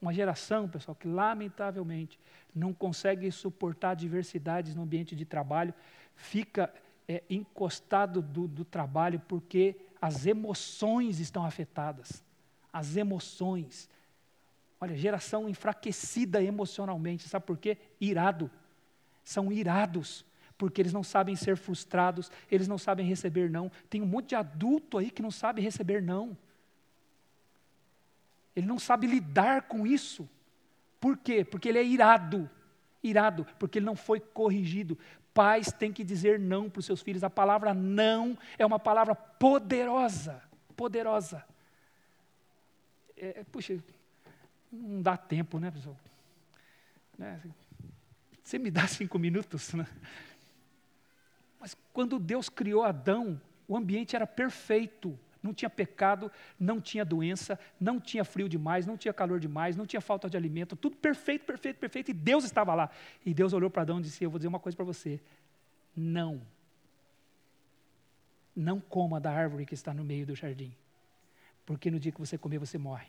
Uma 0.00 0.14
geração, 0.14 0.66
pessoal, 0.66 0.94
que 0.94 1.06
lamentavelmente 1.06 2.18
não 2.54 2.72
consegue 2.72 3.30
suportar 3.30 3.94
diversidades 3.94 4.74
no 4.74 4.80
ambiente 4.80 5.14
de 5.14 5.26
trabalho, 5.26 5.74
fica 6.16 6.72
é, 7.06 7.22
encostado 7.28 8.22
do, 8.22 8.48
do 8.48 8.64
trabalho 8.64 9.20
porque 9.28 9.76
as 10.00 10.24
emoções 10.24 11.20
estão 11.20 11.44
afetadas. 11.44 12.24
As 12.72 12.96
emoções. 12.96 13.90
Olha, 14.80 14.96
geração 14.96 15.46
enfraquecida 15.46 16.42
emocionalmente, 16.42 17.28
sabe 17.28 17.44
por 17.44 17.58
quê? 17.58 17.76
Irado. 18.00 18.50
São 19.22 19.52
irados, 19.52 20.24
porque 20.56 20.80
eles 20.80 20.94
não 20.94 21.02
sabem 21.02 21.36
ser 21.36 21.58
frustrados, 21.58 22.30
eles 22.50 22.66
não 22.66 22.78
sabem 22.78 23.06
receber 23.06 23.50
não. 23.50 23.70
Tem 23.90 24.00
um 24.00 24.06
monte 24.06 24.30
de 24.30 24.34
adulto 24.34 24.96
aí 24.96 25.10
que 25.10 25.20
não 25.20 25.30
sabe 25.30 25.60
receber 25.60 26.00
não. 26.00 26.34
Ele 28.54 28.66
não 28.66 28.78
sabe 28.78 29.06
lidar 29.06 29.62
com 29.62 29.86
isso. 29.86 30.28
Por 31.00 31.16
quê? 31.16 31.44
Porque 31.44 31.68
ele 31.68 31.78
é 31.78 31.84
irado. 31.84 32.48
Irado, 33.02 33.46
porque 33.58 33.78
ele 33.78 33.86
não 33.86 33.96
foi 33.96 34.20
corrigido. 34.20 34.98
Pais 35.32 35.72
têm 35.72 35.92
que 35.92 36.04
dizer 36.04 36.38
não 36.38 36.70
para 36.70 36.80
os 36.80 36.86
seus 36.86 37.02
filhos. 37.02 37.24
A 37.24 37.30
palavra 37.30 37.74
não 37.74 38.38
é 38.56 38.64
uma 38.64 38.78
palavra 38.78 39.14
poderosa. 39.14 40.42
Poderosa. 40.76 41.44
É, 43.16 43.40
é 43.40 43.44
puxa, 43.44 43.76
não 44.70 45.02
dá 45.02 45.16
tempo, 45.16 45.58
né, 45.58 45.70
pessoal? 45.70 45.96
Né? 47.18 47.40
Você 48.42 48.58
me 48.58 48.70
dá 48.70 48.86
cinco 48.88 49.18
minutos, 49.18 49.72
né? 49.74 49.86
Mas 51.58 51.76
quando 51.92 52.18
Deus 52.18 52.48
criou 52.48 52.84
Adão, 52.84 53.40
o 53.66 53.76
ambiente 53.76 54.14
era 54.14 54.26
perfeito 54.26 55.18
não 55.44 55.52
tinha 55.52 55.68
pecado, 55.68 56.32
não 56.58 56.80
tinha 56.80 57.04
doença, 57.04 57.58
não 57.78 58.00
tinha 58.00 58.24
frio 58.24 58.48
demais, 58.48 58.86
não 58.86 58.96
tinha 58.96 59.12
calor 59.12 59.38
demais, 59.38 59.76
não 59.76 59.84
tinha 59.84 60.00
falta 60.00 60.28
de 60.28 60.38
alimento, 60.38 60.74
tudo 60.74 60.96
perfeito, 60.96 61.44
perfeito, 61.44 61.78
perfeito, 61.78 62.10
e 62.10 62.14
Deus 62.14 62.44
estava 62.44 62.74
lá. 62.74 62.90
E 63.24 63.34
Deus 63.34 63.52
olhou 63.52 63.68
para 63.68 63.82
Adão 63.82 64.00
e 64.00 64.02
disse: 64.02 64.24
Eu 64.24 64.30
vou 64.30 64.38
dizer 64.38 64.48
uma 64.48 64.58
coisa 64.58 64.74
para 64.74 64.86
você. 64.86 65.20
Não. 65.94 66.40
Não 68.56 68.80
coma 68.80 69.20
da 69.20 69.30
árvore 69.30 69.66
que 69.66 69.74
está 69.74 69.92
no 69.92 70.02
meio 70.02 70.24
do 70.24 70.34
jardim, 70.34 70.72
porque 71.66 71.90
no 71.90 72.00
dia 72.00 72.10
que 72.10 72.20
você 72.20 72.38
comer, 72.38 72.58
você 72.58 72.78
morre. 72.78 73.08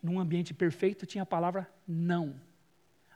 Num 0.00 0.20
ambiente 0.20 0.54
perfeito 0.54 1.04
tinha 1.04 1.22
a 1.22 1.26
palavra 1.26 1.68
não. 1.86 2.34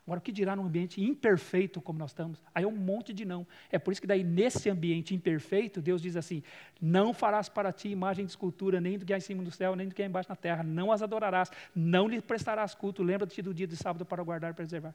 Agora, 0.06 0.20
o 0.20 0.22
que 0.22 0.30
dirá 0.30 0.54
num 0.54 0.64
ambiente 0.64 1.02
imperfeito 1.02 1.80
como 1.80 1.98
nós 1.98 2.10
estamos? 2.10 2.40
Aí 2.54 2.62
é 2.62 2.66
um 2.66 2.76
monte 2.76 3.12
de 3.12 3.24
não. 3.24 3.44
É 3.72 3.76
por 3.76 3.90
isso 3.90 4.00
que 4.00 4.06
daí, 4.06 4.22
nesse 4.22 4.70
ambiente 4.70 5.12
imperfeito, 5.12 5.82
Deus 5.82 6.00
diz 6.00 6.16
assim, 6.16 6.44
não 6.80 7.12
farás 7.12 7.48
para 7.48 7.72
ti 7.72 7.88
imagem 7.88 8.24
de 8.24 8.30
escultura, 8.30 8.80
nem 8.80 8.96
do 8.96 9.04
que 9.04 9.12
há 9.12 9.16
em 9.16 9.20
cima 9.20 9.42
do 9.42 9.50
céu, 9.50 9.74
nem 9.74 9.88
do 9.88 9.94
que 9.94 10.02
há 10.02 10.06
embaixo 10.06 10.28
na 10.28 10.36
terra, 10.36 10.62
não 10.62 10.92
as 10.92 11.02
adorarás, 11.02 11.50
não 11.74 12.06
lhe 12.06 12.20
prestarás 12.20 12.72
culto, 12.72 13.02
lembra-te 13.02 13.42
do 13.42 13.52
dia 13.52 13.66
de 13.66 13.76
sábado 13.76 14.06
para 14.06 14.22
guardar 14.22 14.52
e 14.52 14.54
preservar. 14.54 14.94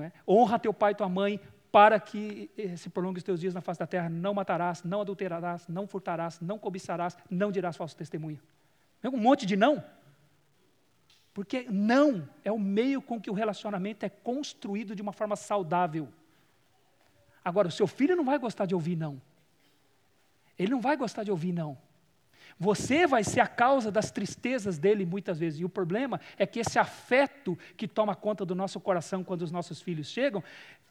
É? 0.00 0.10
Honra 0.26 0.58
teu 0.58 0.74
pai 0.74 0.90
e 0.90 0.94
tua 0.96 1.08
mãe, 1.08 1.40
para 1.70 2.00
que 2.00 2.50
se 2.76 2.90
prolongue 2.90 3.18
os 3.18 3.24
teus 3.24 3.40
dias 3.40 3.54
na 3.54 3.60
face 3.60 3.78
da 3.78 3.86
terra, 3.86 4.08
não 4.08 4.34
matarás, 4.34 4.82
não 4.82 5.00
adulterarás, 5.00 5.68
não 5.68 5.86
furtarás, 5.86 6.40
não 6.40 6.58
cobiçarás, 6.58 7.16
não 7.30 7.52
dirás 7.52 7.76
falso 7.76 7.96
testemunho. 7.96 8.40
É 9.00 9.08
um 9.08 9.16
monte 9.16 9.46
de 9.46 9.56
não. 9.56 9.82
Porque 11.34 11.66
não 11.68 12.28
é 12.44 12.52
o 12.52 12.58
meio 12.58 13.02
com 13.02 13.20
que 13.20 13.28
o 13.28 13.34
relacionamento 13.34 14.06
é 14.06 14.08
construído 14.08 14.94
de 14.94 15.02
uma 15.02 15.12
forma 15.12 15.34
saudável. 15.34 16.08
Agora, 17.44 17.66
o 17.66 17.72
seu 17.72 17.88
filho 17.88 18.14
não 18.14 18.24
vai 18.24 18.38
gostar 18.38 18.66
de 18.66 18.74
ouvir 18.74 18.94
não. 18.94 19.20
Ele 20.56 20.70
não 20.70 20.80
vai 20.80 20.96
gostar 20.96 21.24
de 21.24 21.32
ouvir 21.32 21.52
não. 21.52 21.76
Você 22.58 23.06
vai 23.06 23.24
ser 23.24 23.40
a 23.40 23.46
causa 23.46 23.90
das 23.90 24.10
tristezas 24.10 24.78
dele 24.78 25.04
muitas 25.04 25.38
vezes. 25.38 25.60
E 25.60 25.64
o 25.64 25.68
problema 25.68 26.20
é 26.38 26.46
que 26.46 26.60
esse 26.60 26.78
afeto 26.78 27.58
que 27.76 27.88
toma 27.88 28.14
conta 28.14 28.44
do 28.44 28.54
nosso 28.54 28.78
coração 28.80 29.24
quando 29.24 29.42
os 29.42 29.50
nossos 29.50 29.82
filhos 29.82 30.06
chegam, 30.06 30.42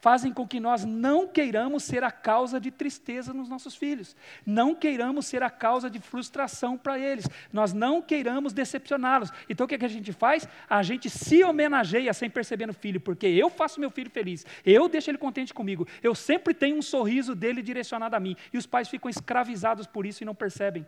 fazem 0.01 0.33
com 0.33 0.45
que 0.45 0.59
nós 0.59 0.83
não 0.83 1.25
queiramos 1.25 1.83
ser 1.83 2.03
a 2.03 2.11
causa 2.11 2.59
de 2.59 2.69
tristeza 2.69 3.33
nos 3.33 3.47
nossos 3.47 3.73
filhos. 3.73 4.17
Não 4.45 4.75
queiramos 4.75 5.25
ser 5.25 5.41
a 5.41 5.49
causa 5.49 5.89
de 5.89 5.97
frustração 5.99 6.77
para 6.77 6.99
eles. 6.99 7.25
Nós 7.53 7.71
não 7.71 8.01
queiramos 8.01 8.51
decepcioná-los. 8.51 9.31
Então 9.47 9.63
o 9.63 9.67
que, 9.67 9.75
é 9.75 9.77
que 9.77 9.85
a 9.85 9.89
gente 9.89 10.11
faz? 10.11 10.45
A 10.69 10.83
gente 10.83 11.09
se 11.09 11.41
homenageia 11.41 12.13
sem 12.13 12.29
perceber 12.29 12.65
no 12.65 12.73
filho, 12.73 12.99
porque 12.99 13.27
eu 13.27 13.49
faço 13.49 13.79
meu 13.79 13.89
filho 13.89 14.09
feliz. 14.09 14.45
Eu 14.65 14.89
deixo 14.89 15.09
ele 15.09 15.17
contente 15.17 15.53
comigo. 15.53 15.87
Eu 16.01 16.13
sempre 16.13 16.53
tenho 16.53 16.77
um 16.77 16.81
sorriso 16.81 17.33
dele 17.33 17.61
direcionado 17.61 18.17
a 18.17 18.19
mim. 18.19 18.35
E 18.51 18.57
os 18.57 18.65
pais 18.65 18.89
ficam 18.89 19.09
escravizados 19.09 19.87
por 19.87 20.05
isso 20.05 20.21
e 20.21 20.25
não 20.25 20.35
percebem 20.35 20.85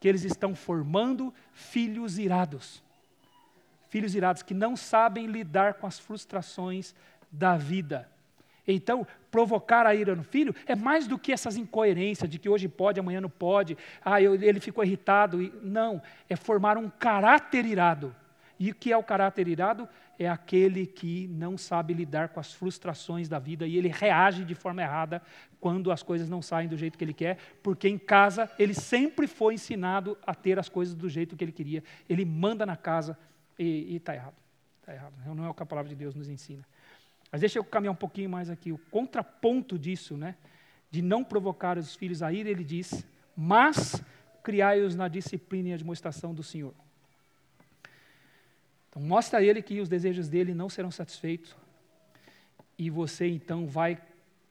que 0.00 0.08
eles 0.08 0.24
estão 0.24 0.54
formando 0.54 1.32
filhos 1.52 2.18
irados. 2.18 2.82
Filhos 3.90 4.14
irados 4.14 4.42
que 4.42 4.54
não 4.54 4.74
sabem 4.74 5.26
lidar 5.26 5.74
com 5.74 5.86
as 5.86 5.98
frustrações 5.98 6.94
da 7.30 7.56
vida. 7.56 8.08
Então, 8.66 9.06
provocar 9.30 9.86
a 9.86 9.94
ira 9.94 10.14
no 10.16 10.22
filho 10.22 10.54
é 10.66 10.74
mais 10.74 11.06
do 11.06 11.18
que 11.18 11.32
essas 11.32 11.56
incoerências 11.56 12.30
de 12.30 12.38
que 12.38 12.48
hoje 12.48 12.68
pode, 12.68 12.98
amanhã 12.98 13.20
não 13.20 13.28
pode, 13.30 13.76
ah, 14.04 14.20
eu, 14.20 14.34
ele 14.34 14.60
ficou 14.60 14.82
irritado. 14.82 15.38
Não, 15.62 16.00
é 16.28 16.36
formar 16.36 16.78
um 16.78 16.88
caráter 16.88 17.66
irado. 17.66 18.14
E 18.60 18.70
o 18.70 18.74
que 18.74 18.92
é 18.92 18.96
o 18.96 19.02
caráter 19.02 19.48
irado? 19.48 19.88
É 20.18 20.28
aquele 20.28 20.86
que 20.86 21.26
não 21.28 21.56
sabe 21.56 21.94
lidar 21.94 22.28
com 22.28 22.38
as 22.38 22.52
frustrações 22.52 23.26
da 23.26 23.38
vida 23.38 23.66
e 23.66 23.74
ele 23.74 23.88
reage 23.88 24.44
de 24.44 24.54
forma 24.54 24.82
errada 24.82 25.22
quando 25.58 25.90
as 25.90 26.02
coisas 26.02 26.28
não 26.28 26.42
saem 26.42 26.68
do 26.68 26.76
jeito 26.76 26.98
que 26.98 27.02
ele 27.02 27.14
quer, 27.14 27.38
porque 27.62 27.88
em 27.88 27.96
casa 27.96 28.50
ele 28.58 28.74
sempre 28.74 29.26
foi 29.26 29.54
ensinado 29.54 30.18
a 30.26 30.34
ter 30.34 30.58
as 30.58 30.68
coisas 30.68 30.94
do 30.94 31.08
jeito 31.08 31.36
que 31.38 31.42
ele 31.42 31.52
queria. 31.52 31.82
Ele 32.06 32.26
manda 32.26 32.66
na 32.66 32.76
casa 32.76 33.18
e 33.58 33.96
está 33.96 34.14
errado. 34.14 34.36
Está 34.80 34.92
errado. 34.92 35.14
Não 35.34 35.46
é 35.46 35.48
o 35.48 35.54
que 35.54 35.62
a 35.62 35.66
palavra 35.66 35.88
de 35.88 35.96
Deus 35.96 36.14
nos 36.14 36.28
ensina. 36.28 36.62
Mas 37.32 37.40
deixa 37.40 37.58
eu 37.58 37.64
caminhar 37.64 37.92
um 37.92 37.96
pouquinho 37.96 38.28
mais 38.28 38.50
aqui. 38.50 38.72
O 38.72 38.78
contraponto 38.90 39.78
disso, 39.78 40.18
né, 40.18 40.34
de 40.90 41.00
não 41.00 41.24
provocar 41.24 41.78
os 41.78 41.94
filhos 41.94 42.22
a 42.22 42.30
ira, 42.30 42.50
ele 42.50 42.64
diz: 42.64 43.06
Mas 43.34 44.02
criai-os 44.42 44.94
na 44.94 45.08
disciplina 45.08 45.70
e 45.70 45.72
administração 45.72 46.34
do 46.34 46.42
Senhor. 46.42 46.74
Então, 48.90 49.00
mostra 49.00 49.38
a 49.38 49.42
ele 49.42 49.62
que 49.62 49.80
os 49.80 49.88
desejos 49.88 50.28
dele 50.28 50.52
não 50.52 50.68
serão 50.68 50.90
satisfeitos, 50.90 51.56
e 52.76 52.90
você 52.90 53.28
então 53.28 53.66
vai 53.66 54.00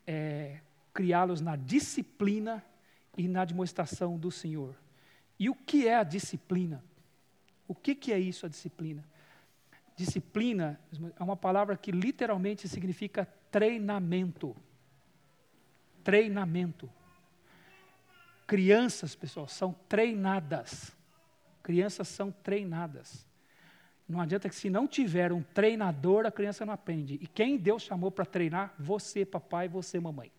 é, 0.08 0.60
criá-los 0.94 1.42
na 1.42 1.56
disciplina 1.56 2.64
e 3.18 3.28
na 3.28 3.44
demonstração 3.44 4.18
do 4.18 4.32
Senhor. 4.32 4.76
E 5.38 5.50
o 5.50 5.56
que 5.56 5.88
é 5.88 5.96
a 5.96 6.04
disciplina? 6.04 6.84
O 7.68 7.76
que, 7.76 7.94
que 7.94 8.14
é 8.14 8.20
isso, 8.20 8.46
a 8.46 8.50
disciplina? 8.50 9.04
Disciplina 9.96 10.80
é 11.20 11.24
uma 11.24 11.36
palavra 11.36 11.76
que 11.76 11.92
literalmente 11.92 12.68
significa 12.68 13.26
treinamento. 13.52 14.56
Treinamento. 16.04 16.90
Crianças, 18.48 19.16
pessoal, 19.16 19.48
são 19.48 19.74
treinadas. 19.88 20.96
Crianças 21.62 22.08
são 22.08 22.32
treinadas. 22.32 23.29
Não 24.10 24.20
adianta 24.20 24.50
que 24.50 24.56
se 24.56 24.72
não 24.72 24.88
tiver 24.88 25.32
um 25.32 25.44
treinador, 25.44 26.26
a 26.26 26.32
criança 26.32 26.66
não 26.66 26.74
aprende. 26.74 27.20
E 27.22 27.28
quem 27.28 27.56
Deus 27.56 27.84
chamou 27.84 28.10
para 28.10 28.26
treinar? 28.26 28.74
Você, 28.80 29.24
papai, 29.24 29.68
você, 29.68 30.00
mamãe. 30.00 30.32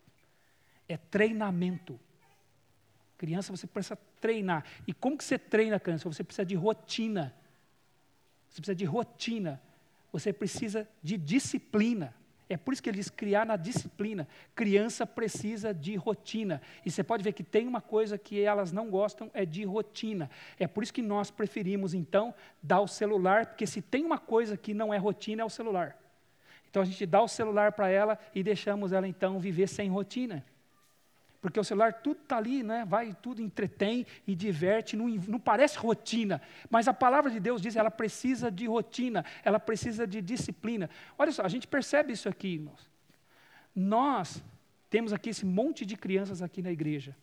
É 0.89 0.97
treinamento. 0.97 1.99
Criança, 3.17 3.57
você 3.57 3.69
precisa 3.69 3.97
treinar. 4.21 4.65
E 4.89 4.93
como 4.93 5.17
que 5.17 5.23
você 5.23 5.39
treina 5.39 5.77
a 5.77 5.81
criança? 5.81 6.09
Você 6.09 6.25
precisa 6.25 6.45
de 6.45 6.57
rotina. 6.57 7.33
Você 8.49 8.61
precisa 8.61 8.75
de 8.75 8.85
rotina. 8.85 9.63
Você 10.11 10.33
precisa 10.33 10.89
de 11.01 11.17
disciplina. 11.17 12.13
É 12.51 12.57
por 12.57 12.75
isso 12.75 12.83
que 12.83 12.91
ele 12.91 12.97
diz 12.97 13.09
criar 13.09 13.47
na 13.47 13.55
disciplina. 13.55 14.27
Criança 14.57 15.07
precisa 15.07 15.73
de 15.73 15.95
rotina. 15.95 16.61
E 16.85 16.91
você 16.91 17.05
pode 17.05 17.23
ver 17.23 17.33
que 17.33 17.45
tem 17.45 17.69
uma 17.69 17.81
coisa 17.81 18.19
que 18.19 18.43
elas 18.43 18.73
não 18.73 18.91
gostam, 18.91 19.31
é 19.33 19.47
de 19.47 19.63
rotina. 19.63 20.29
É 20.59 20.67
por 20.67 20.83
isso 20.83 20.93
que 20.93 21.01
nós 21.01 21.31
preferimos, 21.31 21.95
então, 21.95 22.35
dar 22.61 22.81
o 22.81 22.89
celular, 22.89 23.47
porque 23.47 23.69
se 23.69 23.81
tem 23.81 24.05
uma 24.05 24.19
coisa 24.19 24.57
que 24.57 24.75
não 24.75 24.93
é 24.93 24.99
rotina, 24.99 25.43
é 25.43 25.45
o 25.45 25.49
celular. 25.49 25.97
Então 26.69 26.83
a 26.83 26.85
gente 26.85 27.07
dá 27.07 27.23
o 27.23 27.29
celular 27.29 27.71
para 27.71 27.89
ela 27.89 28.19
e 28.35 28.43
deixamos 28.43 28.93
ela, 28.93 29.07
então, 29.07 29.39
viver 29.39 29.69
sem 29.69 29.89
rotina. 29.89 30.45
Porque 31.41 31.59
o 31.59 31.65
celular 31.65 31.95
tudo 31.95 32.21
está 32.23 32.37
ali, 32.37 32.63
né? 32.63 32.85
vai, 32.87 33.17
tudo 33.23 33.41
entretém 33.41 34.07
e 34.27 34.35
diverte, 34.35 34.95
não, 34.97 35.09
não 35.09 35.41
parece 35.41 35.79
rotina. 35.79 36.41
Mas 36.69 36.87
a 36.87 36.93
palavra 36.93 37.31
de 37.31 37.41
Deus 37.41 37.63
diz 37.63 37.77
ela 37.77 37.91
precisa 37.91 38.51
de 38.51 38.67
rotina, 38.67 39.25
ela 39.43 39.59
precisa 39.59 40.07
de 40.07 40.21
disciplina. 40.21 40.91
Olha 41.17 41.33
só, 41.33 41.43
a 41.43 41.49
gente 41.49 41.67
percebe 41.67 42.13
isso 42.13 42.29
aqui, 42.29 42.49
irmãos. 42.49 42.91
Nós 43.75 44.43
temos 44.91 45.13
aqui 45.13 45.31
esse 45.31 45.47
monte 45.47 45.87
de 45.87 45.97
crianças 45.97 46.43
aqui 46.43 46.61
na 46.61 46.71
igreja. 46.71 47.17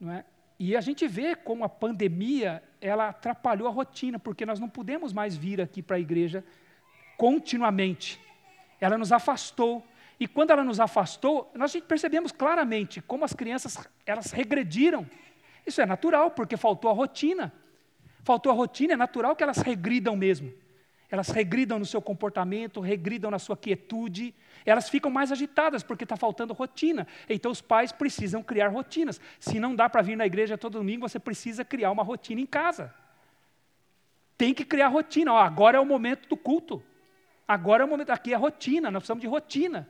Não 0.00 0.12
é? 0.12 0.24
E 0.58 0.76
a 0.76 0.80
gente 0.80 1.06
vê 1.06 1.34
como 1.34 1.64
a 1.64 1.68
pandemia 1.68 2.62
ela 2.80 3.08
atrapalhou 3.08 3.68
a 3.68 3.70
rotina, 3.70 4.18
porque 4.18 4.46
nós 4.46 4.58
não 4.58 4.68
podemos 4.68 5.12
mais 5.12 5.36
vir 5.36 5.60
aqui 5.60 5.82
para 5.82 5.96
a 5.96 6.00
igreja 6.00 6.44
continuamente. 7.16 8.20
Ela 8.80 8.98
nos 8.98 9.12
afastou. 9.12 9.86
E 10.22 10.26
quando 10.28 10.52
ela 10.52 10.62
nos 10.62 10.78
afastou, 10.78 11.50
nós 11.52 11.74
percebemos 11.80 12.30
claramente 12.30 13.02
como 13.02 13.24
as 13.24 13.32
crianças 13.32 13.76
elas 14.06 14.30
regrediram. 14.30 15.04
Isso 15.66 15.80
é 15.80 15.84
natural, 15.84 16.30
porque 16.30 16.56
faltou 16.56 16.88
a 16.88 16.94
rotina. 16.94 17.52
Faltou 18.22 18.52
a 18.52 18.54
rotina, 18.54 18.92
é 18.92 18.96
natural 18.96 19.34
que 19.34 19.42
elas 19.42 19.58
regridam 19.58 20.14
mesmo. 20.14 20.54
Elas 21.10 21.30
regridam 21.30 21.76
no 21.76 21.84
seu 21.84 22.00
comportamento, 22.00 22.78
regridam 22.78 23.32
na 23.32 23.40
sua 23.40 23.56
quietude, 23.56 24.32
elas 24.64 24.88
ficam 24.88 25.10
mais 25.10 25.32
agitadas 25.32 25.82
porque 25.82 26.04
está 26.04 26.16
faltando 26.16 26.54
rotina. 26.54 27.04
Então 27.28 27.50
os 27.50 27.60
pais 27.60 27.90
precisam 27.90 28.44
criar 28.44 28.68
rotinas. 28.68 29.20
Se 29.40 29.58
não 29.58 29.74
dá 29.74 29.88
para 29.88 30.02
vir 30.02 30.14
na 30.14 30.24
igreja 30.24 30.56
todo 30.56 30.78
domingo, 30.78 31.08
você 31.08 31.18
precisa 31.18 31.64
criar 31.64 31.90
uma 31.90 32.04
rotina 32.04 32.40
em 32.40 32.46
casa. 32.46 32.94
Tem 34.38 34.54
que 34.54 34.64
criar 34.64 34.86
rotina. 34.86 35.32
Ó, 35.32 35.38
agora 35.38 35.78
é 35.78 35.80
o 35.80 35.84
momento 35.84 36.28
do 36.28 36.36
culto. 36.36 36.80
Agora 37.48 37.82
é 37.82 37.86
o 37.86 37.88
momento, 37.88 38.10
aqui 38.10 38.32
é 38.32 38.36
rotina, 38.36 38.88
nós 38.88 39.00
precisamos 39.00 39.20
de 39.20 39.26
rotina. 39.26 39.88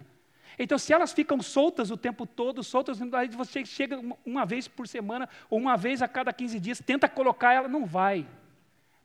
Então, 0.59 0.79
se 0.79 0.93
elas 0.93 1.13
ficam 1.13 1.41
soltas 1.41 1.91
o 1.91 1.97
tempo 1.97 2.27
todo, 2.27 2.63
soltas, 2.63 3.01
aí 3.01 3.29
você 3.29 3.65
chega 3.65 4.01
uma 4.25 4.45
vez 4.45 4.69
por 4.69 4.87
semana, 4.87 5.29
ou 5.49 5.59
uma 5.59 5.77
vez 5.77 6.03
a 6.03 6.09
cada 6.09 6.33
15 6.33 6.61
dias, 6.61 6.81
tenta 6.85 7.09
colocar 7.09 7.53
ela, 7.53 7.69
não 7.69 7.87
vai. 7.87 8.27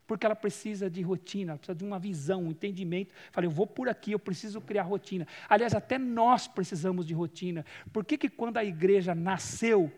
Porque 0.06 0.24
ela 0.24 0.36
precisa 0.36 0.88
de 0.88 1.02
rotina, 1.02 1.52
ela 1.52 1.58
precisa 1.58 1.76
de 1.76 1.84
uma 1.84 1.98
visão, 1.98 2.44
um 2.44 2.50
entendimento. 2.50 3.12
Falei, 3.30 3.46
eu 3.46 3.52
vou 3.52 3.66
por 3.66 3.88
aqui, 3.88 4.12
eu 4.12 4.18
preciso 4.18 4.60
criar 4.60 4.82
rotina. 4.82 5.26
Aliás, 5.48 5.74
até 5.74 5.98
nós 5.98 6.48
precisamos 6.48 7.06
de 7.06 7.12
rotina. 7.12 7.64
Por 7.92 8.04
que, 8.04 8.16
que 8.16 8.28
quando 8.28 8.56
a 8.56 8.64
igreja 8.64 9.14
nasceu, 9.14 9.92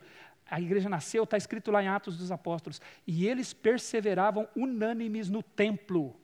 a 0.50 0.60
igreja 0.60 0.88
nasceu, 0.88 1.22
está 1.22 1.36
escrito 1.36 1.70
lá 1.70 1.82
em 1.82 1.88
Atos 1.88 2.16
dos 2.16 2.32
Apóstolos, 2.32 2.80
e 3.06 3.26
eles 3.26 3.52
perseveravam 3.52 4.48
unânimes 4.56 5.30
no 5.30 5.42
templo 5.42 6.16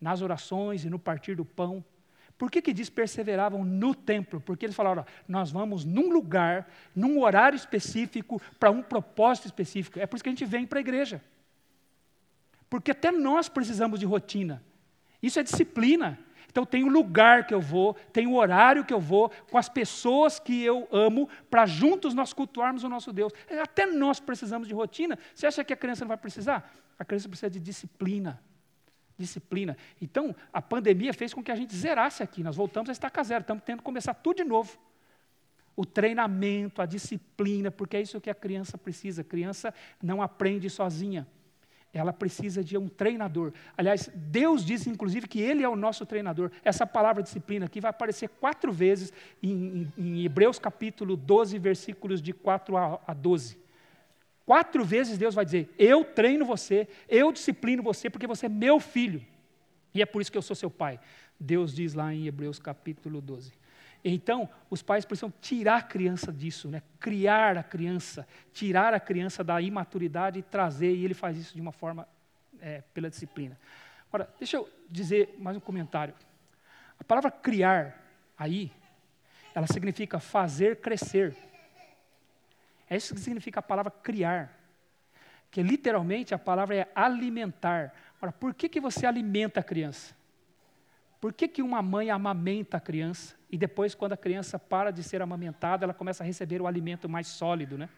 nas 0.00 0.22
orações 0.22 0.84
e 0.84 0.90
no 0.90 0.98
partir 0.98 1.34
do 1.34 1.44
pão. 1.44 1.84
Por 2.40 2.50
que, 2.50 2.62
que 2.62 2.72
diz 2.72 2.88
perseveravam 2.88 3.66
no 3.66 3.94
templo? 3.94 4.40
Porque 4.40 4.64
eles 4.64 4.74
falaram: 4.74 5.04
nós 5.28 5.50
vamos 5.50 5.84
num 5.84 6.10
lugar, 6.10 6.66
num 6.96 7.20
horário 7.20 7.54
específico, 7.54 8.40
para 8.58 8.70
um 8.70 8.82
propósito 8.82 9.44
específico. 9.44 9.98
É 9.98 10.06
por 10.06 10.16
isso 10.16 10.24
que 10.24 10.30
a 10.30 10.32
gente 10.32 10.46
vem 10.46 10.66
para 10.66 10.78
a 10.78 10.80
igreja. 10.80 11.22
Porque 12.70 12.92
até 12.92 13.12
nós 13.12 13.50
precisamos 13.50 14.00
de 14.00 14.06
rotina. 14.06 14.64
Isso 15.22 15.38
é 15.38 15.42
disciplina. 15.42 16.18
Então 16.48 16.64
tem 16.64 16.82
o 16.82 16.88
lugar 16.88 17.46
que 17.46 17.52
eu 17.52 17.60
vou, 17.60 17.92
tem 18.10 18.26
o 18.26 18.36
horário 18.36 18.86
que 18.86 18.94
eu 18.94 19.00
vou, 19.00 19.28
com 19.50 19.58
as 19.58 19.68
pessoas 19.68 20.38
que 20.38 20.64
eu 20.64 20.88
amo, 20.90 21.28
para 21.50 21.66
juntos 21.66 22.14
nós 22.14 22.32
cultuarmos 22.32 22.84
o 22.84 22.88
nosso 22.88 23.12
Deus. 23.12 23.34
Até 23.62 23.84
nós 23.84 24.18
precisamos 24.18 24.66
de 24.66 24.72
rotina. 24.72 25.18
Você 25.34 25.46
acha 25.46 25.62
que 25.62 25.74
a 25.74 25.76
criança 25.76 26.06
não 26.06 26.08
vai 26.08 26.16
precisar? 26.16 26.74
A 26.98 27.04
criança 27.04 27.28
precisa 27.28 27.50
de 27.50 27.60
disciplina 27.60 28.42
disciplina. 29.20 29.76
Então, 30.00 30.34
a 30.52 30.60
pandemia 30.60 31.12
fez 31.12 31.32
com 31.32 31.42
que 31.42 31.52
a 31.52 31.56
gente 31.56 31.74
zerasse 31.74 32.22
aqui. 32.22 32.42
Nós 32.42 32.56
voltamos 32.56 32.88
a 32.88 32.92
estacar 32.92 33.24
zero, 33.24 33.42
estamos 33.42 33.62
tendo 33.64 33.78
que 33.78 33.84
começar 33.84 34.14
tudo 34.14 34.38
de 34.38 34.44
novo. 34.44 34.78
O 35.76 35.86
treinamento, 35.86 36.82
a 36.82 36.86
disciplina, 36.86 37.70
porque 37.70 37.96
é 37.96 38.02
isso 38.02 38.20
que 38.20 38.30
a 38.30 38.34
criança 38.34 38.76
precisa. 38.76 39.20
A 39.22 39.24
criança 39.24 39.72
não 40.02 40.20
aprende 40.20 40.68
sozinha. 40.68 41.26
Ela 41.92 42.12
precisa 42.12 42.62
de 42.62 42.78
um 42.78 42.88
treinador. 42.88 43.52
Aliás, 43.76 44.10
Deus 44.14 44.64
diz, 44.64 44.86
inclusive, 44.86 45.26
que 45.26 45.40
Ele 45.40 45.64
é 45.64 45.68
o 45.68 45.74
nosso 45.74 46.06
treinador. 46.06 46.50
Essa 46.64 46.86
palavra 46.86 47.22
disciplina 47.22 47.66
aqui 47.66 47.80
vai 47.80 47.90
aparecer 47.90 48.28
quatro 48.28 48.72
vezes 48.72 49.12
em, 49.42 49.90
em, 49.98 50.04
em 50.04 50.24
Hebreus 50.24 50.58
capítulo 50.58 51.16
12, 51.16 51.58
versículos 51.58 52.22
de 52.22 52.32
4 52.32 52.76
a, 52.76 53.00
a 53.06 53.14
12. 53.14 53.58
Quatro 54.50 54.84
vezes 54.84 55.16
Deus 55.16 55.32
vai 55.32 55.44
dizer: 55.44 55.72
Eu 55.78 56.04
treino 56.04 56.44
você, 56.44 56.88
eu 57.08 57.30
disciplino 57.30 57.84
você, 57.84 58.10
porque 58.10 58.26
você 58.26 58.46
é 58.46 58.48
meu 58.48 58.80
filho. 58.80 59.24
E 59.94 60.02
é 60.02 60.04
por 60.04 60.20
isso 60.20 60.32
que 60.32 60.36
eu 60.36 60.42
sou 60.42 60.56
seu 60.56 60.68
pai. 60.68 60.98
Deus 61.38 61.72
diz 61.72 61.94
lá 61.94 62.12
em 62.12 62.26
Hebreus 62.26 62.58
capítulo 62.58 63.20
12. 63.20 63.52
Então, 64.04 64.48
os 64.68 64.82
pais 64.82 65.04
precisam 65.04 65.32
tirar 65.40 65.76
a 65.76 65.82
criança 65.82 66.32
disso, 66.32 66.66
né? 66.66 66.82
criar 66.98 67.56
a 67.56 67.62
criança, 67.62 68.26
tirar 68.52 68.92
a 68.92 68.98
criança 68.98 69.44
da 69.44 69.60
imaturidade 69.60 70.40
e 70.40 70.42
trazer, 70.42 70.96
e 70.96 71.04
ele 71.04 71.14
faz 71.14 71.38
isso 71.38 71.54
de 71.54 71.60
uma 71.60 71.70
forma 71.70 72.08
é, 72.60 72.82
pela 72.92 73.08
disciplina. 73.08 73.56
Agora, 74.08 74.28
deixa 74.36 74.56
eu 74.56 74.68
dizer 74.90 75.32
mais 75.38 75.56
um 75.56 75.60
comentário. 75.60 76.12
A 76.98 77.04
palavra 77.04 77.30
criar, 77.30 78.04
aí, 78.36 78.72
ela 79.54 79.68
significa 79.68 80.18
fazer 80.18 80.80
crescer. 80.80 81.36
É 82.90 82.96
isso 82.96 83.14
que 83.14 83.20
significa 83.20 83.60
a 83.60 83.62
palavra 83.62 83.90
criar. 83.90 84.58
Que 85.50 85.62
literalmente 85.62 86.34
a 86.34 86.38
palavra 86.38 86.76
é 86.76 86.92
alimentar. 86.94 87.94
Ora, 88.20 88.32
por 88.32 88.52
que, 88.52 88.68
que 88.68 88.80
você 88.80 89.06
alimenta 89.06 89.60
a 89.60 89.62
criança? 89.62 90.14
Por 91.20 91.32
que, 91.32 91.46
que 91.46 91.62
uma 91.62 91.80
mãe 91.80 92.10
amamenta 92.10 92.76
a 92.76 92.80
criança 92.80 93.36
e 93.50 93.58
depois, 93.58 93.94
quando 93.94 94.12
a 94.12 94.16
criança 94.16 94.58
para 94.58 94.90
de 94.90 95.02
ser 95.02 95.20
amamentada, 95.20 95.84
ela 95.84 95.92
começa 95.92 96.22
a 96.22 96.26
receber 96.26 96.62
o 96.62 96.66
alimento 96.66 97.08
mais 97.08 97.26
sólido, 97.26 97.76
né? 97.76 97.88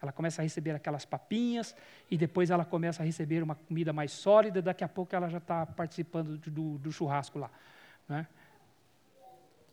Ela 0.00 0.12
começa 0.12 0.40
a 0.40 0.44
receber 0.44 0.72
aquelas 0.72 1.04
papinhas 1.04 1.74
e 2.10 2.16
depois 2.16 2.50
ela 2.50 2.64
começa 2.64 3.02
a 3.02 3.06
receber 3.06 3.42
uma 3.42 3.54
comida 3.54 3.92
mais 3.92 4.12
sólida. 4.12 4.60
Daqui 4.60 4.84
a 4.84 4.88
pouco 4.88 5.16
ela 5.16 5.28
já 5.28 5.38
está 5.38 5.64
participando 5.64 6.36
do, 6.38 6.78
do, 6.78 6.92
churrasco 6.92 7.38
lá. 7.38 7.50
Né? 8.08 8.26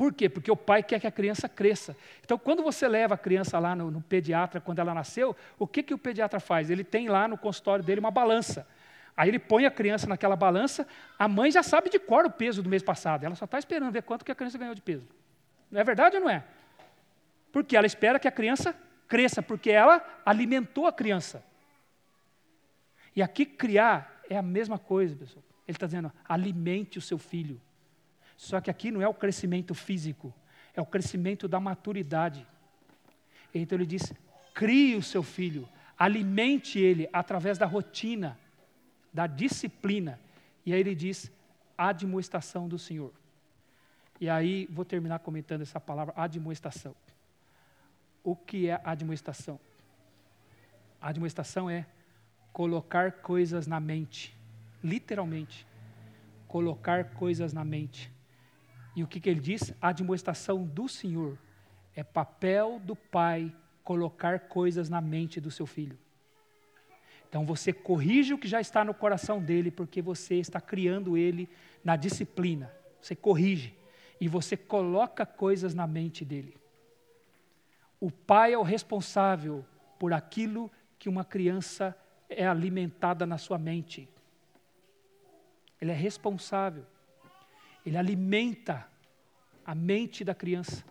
Por 0.01 0.11
quê? 0.11 0.27
Porque 0.27 0.49
o 0.49 0.57
pai 0.57 0.81
quer 0.81 0.99
que 0.99 1.05
a 1.05 1.11
criança 1.11 1.47
cresça. 1.47 1.95
Então, 2.25 2.35
quando 2.35 2.63
você 2.63 2.87
leva 2.87 3.13
a 3.13 3.17
criança 3.19 3.59
lá 3.59 3.75
no, 3.75 3.91
no 3.91 4.01
pediatra, 4.01 4.59
quando 4.59 4.79
ela 4.79 4.95
nasceu, 4.95 5.35
o 5.59 5.67
que, 5.67 5.83
que 5.83 5.93
o 5.93 5.97
pediatra 5.99 6.39
faz? 6.39 6.71
Ele 6.71 6.83
tem 6.83 7.07
lá 7.07 7.27
no 7.27 7.37
consultório 7.37 7.85
dele 7.85 7.99
uma 7.99 8.09
balança. 8.09 8.67
Aí 9.15 9.29
ele 9.29 9.37
põe 9.37 9.67
a 9.67 9.69
criança 9.69 10.07
naquela 10.07 10.35
balança, 10.35 10.87
a 11.19 11.27
mãe 11.27 11.51
já 11.51 11.61
sabe 11.61 11.87
de 11.87 11.99
cor 11.99 12.25
o 12.25 12.31
peso 12.31 12.63
do 12.63 12.67
mês 12.67 12.81
passado, 12.81 13.25
ela 13.25 13.35
só 13.35 13.45
está 13.45 13.59
esperando 13.59 13.91
ver 13.91 14.01
quanto 14.01 14.25
que 14.25 14.31
a 14.31 14.33
criança 14.33 14.57
ganhou 14.57 14.73
de 14.73 14.81
peso. 14.81 15.07
Não 15.69 15.79
é 15.79 15.83
verdade 15.83 16.15
ou 16.15 16.23
não 16.23 16.29
é? 16.31 16.45
Porque 17.51 17.77
ela 17.77 17.85
espera 17.85 18.17
que 18.17 18.27
a 18.27 18.31
criança 18.31 18.75
cresça, 19.07 19.43
porque 19.43 19.69
ela 19.69 20.03
alimentou 20.25 20.87
a 20.87 20.91
criança. 20.91 21.43
E 23.15 23.21
aqui 23.21 23.45
criar 23.45 24.19
é 24.27 24.35
a 24.35 24.41
mesma 24.41 24.79
coisa, 24.79 25.15
pessoal. 25.15 25.43
Ele 25.67 25.75
está 25.75 25.85
dizendo, 25.85 26.11
alimente 26.27 26.97
o 26.97 27.01
seu 27.01 27.19
filho. 27.19 27.61
Só 28.41 28.59
que 28.59 28.71
aqui 28.71 28.89
não 28.89 29.03
é 29.03 29.07
o 29.07 29.13
crescimento 29.13 29.75
físico, 29.75 30.33
é 30.73 30.81
o 30.81 30.85
crescimento 30.85 31.47
da 31.47 31.59
maturidade. 31.59 32.47
Então 33.53 33.77
ele 33.77 33.85
diz: 33.85 34.11
crie 34.51 34.95
o 34.95 35.03
seu 35.03 35.21
filho, 35.21 35.69
alimente 35.95 36.79
ele 36.79 37.07
através 37.13 37.59
da 37.59 37.67
rotina, 37.67 38.35
da 39.13 39.27
disciplina. 39.27 40.19
E 40.65 40.73
aí 40.73 40.79
ele 40.79 40.95
diz: 40.95 41.31
admoestação 41.77 42.67
do 42.67 42.79
Senhor. 42.79 43.13
E 44.19 44.27
aí 44.27 44.67
vou 44.71 44.85
terminar 44.85 45.19
comentando 45.19 45.61
essa 45.61 45.79
palavra, 45.79 46.11
admoestação. 46.17 46.95
O 48.23 48.35
que 48.35 48.67
é 48.67 48.81
admoestação? 48.83 49.59
Admoestação 50.99 51.69
é 51.69 51.85
colocar 52.51 53.11
coisas 53.11 53.67
na 53.67 53.79
mente, 53.79 54.35
literalmente, 54.83 55.67
colocar 56.47 57.11
coisas 57.13 57.53
na 57.53 57.63
mente. 57.63 58.11
E 58.95 59.03
o 59.03 59.07
que, 59.07 59.19
que 59.19 59.29
ele 59.29 59.39
diz? 59.39 59.73
A 59.81 59.89
admoestação 59.89 60.63
do 60.63 60.87
Senhor 60.87 61.37
é 61.95 62.03
papel 62.03 62.79
do 62.83 62.95
pai 62.95 63.53
colocar 63.83 64.39
coisas 64.41 64.89
na 64.89 65.01
mente 65.01 65.39
do 65.39 65.49
seu 65.49 65.65
filho. 65.65 65.97
Então 67.27 67.45
você 67.45 67.71
corrige 67.71 68.33
o 68.33 68.37
que 68.37 68.47
já 68.47 68.59
está 68.59 68.83
no 68.83 68.93
coração 68.93 69.41
dele, 69.41 69.71
porque 69.71 70.01
você 70.01 70.35
está 70.35 70.59
criando 70.59 71.17
ele 71.17 71.47
na 71.83 71.95
disciplina. 71.95 72.71
Você 73.01 73.15
corrige 73.15 73.73
e 74.19 74.27
você 74.27 74.57
coloca 74.57 75.25
coisas 75.25 75.73
na 75.73 75.87
mente 75.87 76.25
dele. 76.25 76.57
O 77.99 78.11
pai 78.11 78.53
é 78.53 78.57
o 78.57 78.63
responsável 78.63 79.65
por 79.97 80.11
aquilo 80.11 80.69
que 80.99 81.07
uma 81.07 81.23
criança 81.23 81.95
é 82.29 82.45
alimentada 82.45 83.25
na 83.25 83.37
sua 83.37 83.57
mente. 83.57 84.09
Ele 85.79 85.91
é 85.91 85.95
responsável. 85.95 86.85
Ele 87.85 87.97
alimenta 87.97 88.87
a 89.65 89.73
mente 89.73 90.23
da 90.23 90.35
criança. 90.35 90.83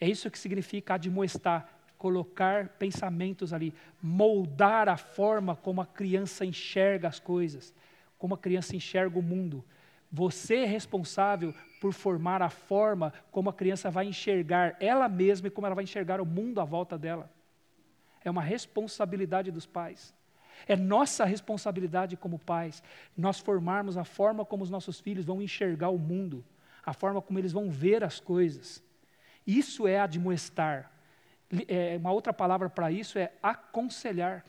É 0.00 0.08
isso 0.08 0.30
que 0.30 0.38
significa 0.38 0.94
admoestar, 0.94 1.68
colocar 1.96 2.68
pensamentos 2.70 3.52
ali, 3.52 3.72
moldar 4.02 4.88
a 4.88 4.96
forma 4.96 5.54
como 5.54 5.80
a 5.80 5.86
criança 5.86 6.44
enxerga 6.44 7.08
as 7.08 7.20
coisas, 7.20 7.72
como 8.18 8.34
a 8.34 8.38
criança 8.38 8.74
enxerga 8.74 9.18
o 9.18 9.22
mundo. 9.22 9.64
Você 10.10 10.56
é 10.56 10.64
responsável 10.66 11.54
por 11.80 11.92
formar 11.92 12.42
a 12.42 12.50
forma 12.50 13.12
como 13.30 13.48
a 13.48 13.52
criança 13.52 13.90
vai 13.90 14.06
enxergar 14.06 14.76
ela 14.80 15.08
mesma 15.08 15.46
e 15.46 15.50
como 15.50 15.66
ela 15.66 15.74
vai 15.74 15.84
enxergar 15.84 16.20
o 16.20 16.26
mundo 16.26 16.60
à 16.60 16.64
volta 16.64 16.98
dela. 16.98 17.32
É 18.24 18.30
uma 18.30 18.42
responsabilidade 18.42 19.50
dos 19.50 19.66
pais. 19.66 20.14
É 20.66 20.76
nossa 20.76 21.24
responsabilidade 21.24 22.16
como 22.16 22.38
pais 22.38 22.82
nós 23.16 23.38
formarmos 23.38 23.96
a 23.96 24.04
forma 24.04 24.44
como 24.44 24.62
os 24.62 24.70
nossos 24.70 25.00
filhos 25.00 25.24
vão 25.24 25.42
enxergar 25.42 25.88
o 25.90 25.98
mundo, 25.98 26.44
a 26.84 26.92
forma 26.92 27.20
como 27.20 27.38
eles 27.38 27.52
vão 27.52 27.70
ver 27.70 28.04
as 28.04 28.20
coisas. 28.20 28.82
Isso 29.46 29.86
é 29.86 30.00
admoestar. 30.00 30.90
É, 31.68 31.96
uma 31.98 32.12
outra 32.12 32.32
palavra 32.32 32.70
para 32.70 32.90
isso 32.90 33.18
é 33.18 33.32
aconselhar. 33.42 34.44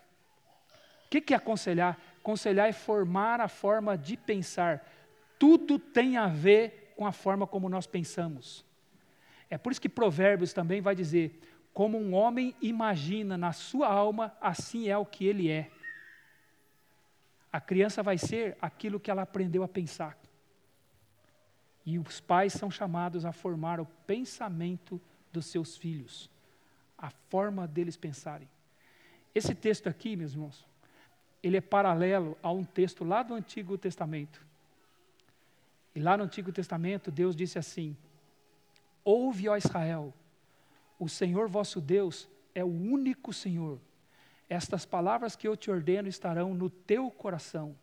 O 1.06 1.10
que, 1.10 1.22
que 1.22 1.34
é 1.34 1.38
aconselhar? 1.38 2.00
Aconselhar 2.20 2.70
é 2.70 2.74
formar 2.74 3.42
a 3.42 3.48
forma 3.48 3.98
de 3.98 4.16
pensar. 4.16 4.88
Tudo 5.38 5.78
tem 5.78 6.18
a 6.18 6.28
ver 6.28 6.94
com 6.96 7.06
a 7.06 7.12
forma 7.12 7.46
como 7.46 7.68
nós 7.70 7.86
pensamos. 7.86 8.66
É 9.50 9.58
por 9.58 9.72
isso 9.72 9.82
que 9.82 9.90
Provérbios 9.90 10.54
também 10.54 10.82
vai 10.82 10.96
dizer: 10.96 11.40
como 11.74 11.98
um 11.98 12.14
homem 12.14 12.56
imagina 12.62 13.38
na 13.38 13.52
sua 13.52 13.88
alma, 13.88 14.36
assim 14.40 14.90
é 14.90 14.98
o 14.98 15.06
que 15.06 15.26
ele 15.26 15.50
é. 15.50 15.70
A 17.54 17.62
criança 17.62 18.02
vai 18.02 18.18
ser 18.18 18.58
aquilo 18.60 19.00
que 19.00 19.12
ela 19.12 19.22
aprendeu 19.22 19.62
a 19.62 19.68
pensar. 19.68 20.18
E 21.86 22.00
os 22.00 22.20
pais 22.20 22.54
são 22.54 22.72
chamados 22.72 23.26
a 23.26 23.32
formar 23.32 23.80
o 23.80 23.86
pensamento 24.08 25.00
dos 25.32 25.46
seus 25.46 25.78
filhos, 25.78 26.32
a 26.98 27.12
forma 27.30 27.68
deles 27.68 27.96
pensarem. 27.96 28.50
Esse 29.36 29.54
texto 29.54 29.88
aqui, 29.88 30.16
meus 30.16 30.32
irmãos, 30.32 30.66
ele 31.44 31.58
é 31.58 31.62
paralelo 31.62 32.36
a 32.42 32.52
um 32.52 32.64
texto 32.64 33.04
lá 33.04 33.22
do 33.22 33.36
Antigo 33.36 33.78
Testamento. 33.78 34.44
E 35.94 36.00
lá 36.00 36.18
no 36.18 36.24
Antigo 36.24 36.52
Testamento, 36.52 37.12
Deus 37.12 37.36
disse 37.36 37.60
assim: 37.60 37.96
Ouve, 39.04 39.48
ó 39.48 39.56
Israel, 39.56 40.12
o 40.98 41.08
Senhor 41.08 41.48
vosso 41.48 41.80
Deus 41.80 42.28
é 42.56 42.64
o 42.64 42.68
único 42.68 43.32
Senhor 43.32 43.80
estas 44.54 44.86
palavras 44.86 45.36
que 45.36 45.48
eu 45.48 45.58
te 45.58 45.72
ordeno 45.72 46.08
estarão 46.08 46.54
no 46.54 46.70
teu 46.70 47.10
coração. 47.10 47.76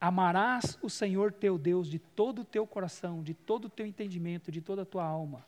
Amarás 0.00 0.76
o 0.82 0.90
Senhor 0.90 1.32
teu 1.32 1.56
Deus 1.56 1.88
de 1.88 1.98
todo 1.98 2.42
o 2.42 2.44
teu 2.44 2.66
coração, 2.66 3.22
de 3.22 3.32
todo 3.32 3.66
o 3.66 3.70
teu 3.70 3.86
entendimento, 3.86 4.50
de 4.50 4.60
toda 4.60 4.82
a 4.82 4.86
tua 4.86 5.04
alma. 5.04 5.46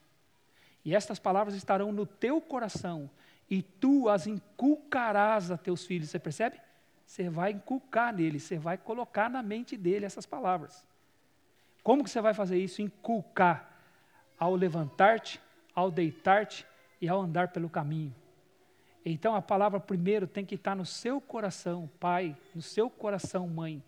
E 0.85 0.95
estas 0.95 1.19
palavras 1.19 1.55
estarão 1.55 1.93
no 1.93 2.07
teu 2.07 2.41
coração, 2.41 3.11
e 3.51 3.61
tu 3.61 4.09
as 4.09 4.27
inculcarás 4.27 5.51
a 5.51 5.59
teus 5.59 5.85
filhos. 5.85 6.11
Você 6.11 6.19
percebe? 6.19 6.61
Você 7.05 7.29
vai 7.29 7.53
inculcar 7.53 8.15
nele, 8.15 8.41
você 8.41 8.59
vai 8.59 8.79
colocar 8.79 9.29
na 9.29 9.43
mente 9.43 9.77
dele 9.77 10.07
essas 10.07 10.27
palavras. 10.27 10.85
Como 11.83 12.03
que 12.03 12.11
você 12.11 12.21
vai 12.21 12.35
fazer 12.35 12.59
isso? 12.59 12.83
Inculcar 12.83 13.71
ao 14.39 14.55
levantar-te, 14.55 15.41
ao 15.75 15.91
deitar-te 15.91 16.67
e 17.01 17.09
ao 17.09 17.21
andar 17.21 17.49
pelo 17.49 17.69
caminho. 17.69 18.15
Então 19.09 19.37
a 19.37 19.41
palavra 19.41 19.78
primeiro 19.78 20.27
tem 20.27 20.45
que 20.45 20.57
estar 20.57 20.74
no 20.74 20.85
seu 20.85 21.20
coração, 21.20 21.89
pai, 22.01 22.37
no 22.53 22.61
seu 22.61 22.91
coração, 22.91 23.47
mãe. 23.47 23.81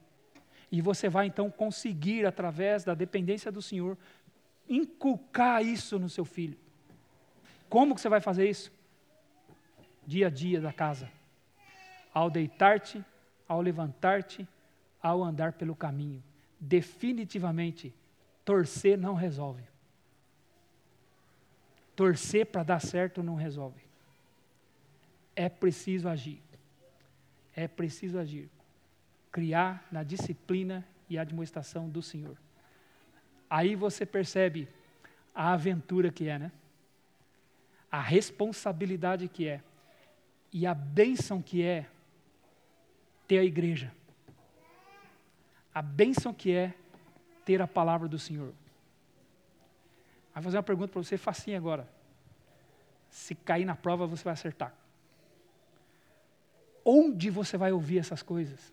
E 0.71 0.81
você 0.81 1.09
vai 1.09 1.27
então 1.27 1.51
conseguir, 1.51 2.25
através 2.25 2.85
da 2.85 2.95
dependência 2.95 3.51
do 3.51 3.61
Senhor, 3.61 3.99
inculcar 4.69 5.61
isso 5.61 5.99
no 5.99 6.09
seu 6.09 6.25
filho. 6.25 6.57
Como 7.69 7.97
que 7.97 8.01
você 8.01 8.09
vai 8.09 8.21
fazer 8.21 8.49
isso? 8.49 8.71
Dia 10.07 10.29
a 10.29 10.31
dia 10.31 10.61
da 10.61 10.73
casa. 10.73 11.11
Ao 12.15 12.31
deitar-te, 12.31 13.05
ao 13.49 13.61
levantar-te, 13.61 14.47
ao 15.03 15.25
andar 15.25 15.55
pelo 15.55 15.75
caminho. 15.75 16.23
Definitivamente, 16.61 17.93
torcer 18.45 18.97
não 18.97 19.15
resolve. 19.15 19.65
Torcer 21.97 22.47
para 22.47 22.63
dar 22.63 22.81
certo 22.81 23.21
não 23.21 23.35
resolve 23.35 23.88
é 25.39 25.49
preciso 25.49 26.09
agir. 26.09 26.43
É 27.55 27.69
preciso 27.69 28.19
agir. 28.19 28.51
Criar 29.31 29.87
na 29.89 30.03
disciplina 30.03 30.85
e 31.09 31.17
admoestação 31.17 31.89
do 31.89 32.03
Senhor. 32.03 32.37
Aí 33.49 33.77
você 33.77 34.05
percebe 34.05 34.67
a 35.33 35.53
aventura 35.53 36.11
que 36.11 36.29
é, 36.29 36.41
né? 36.41 36.53
A 37.91 38.01
responsabilidade 38.01 39.29
que 39.29 39.47
é. 39.47 39.63
E 40.53 40.67
a 40.67 40.75
bênção 40.75 41.41
que 41.41 41.63
é 41.63 41.87
ter 43.29 43.39
a 43.39 43.45
igreja. 43.45 43.93
A 45.73 45.81
bênção 45.81 46.35
que 46.35 46.51
é 46.51 46.75
ter 47.45 47.63
a 47.63 47.69
palavra 47.69 48.09
do 48.09 48.19
Senhor. 48.19 48.53
Vou 50.35 50.43
fazer 50.43 50.57
uma 50.57 50.65
pergunta 50.65 50.93
para 50.93 51.03
você 51.03 51.17
facinha 51.17 51.57
agora. 51.57 51.89
Se 53.09 53.37
cair 53.37 53.65
na 53.65 53.77
prova, 53.77 54.05
você 54.05 54.25
vai 54.25 54.33
acertar. 54.33 54.78
Onde 56.91 57.29
você 57.29 57.59
vai 57.59 57.71
ouvir 57.71 57.99
essas 57.99 58.23
coisas? 58.23 58.73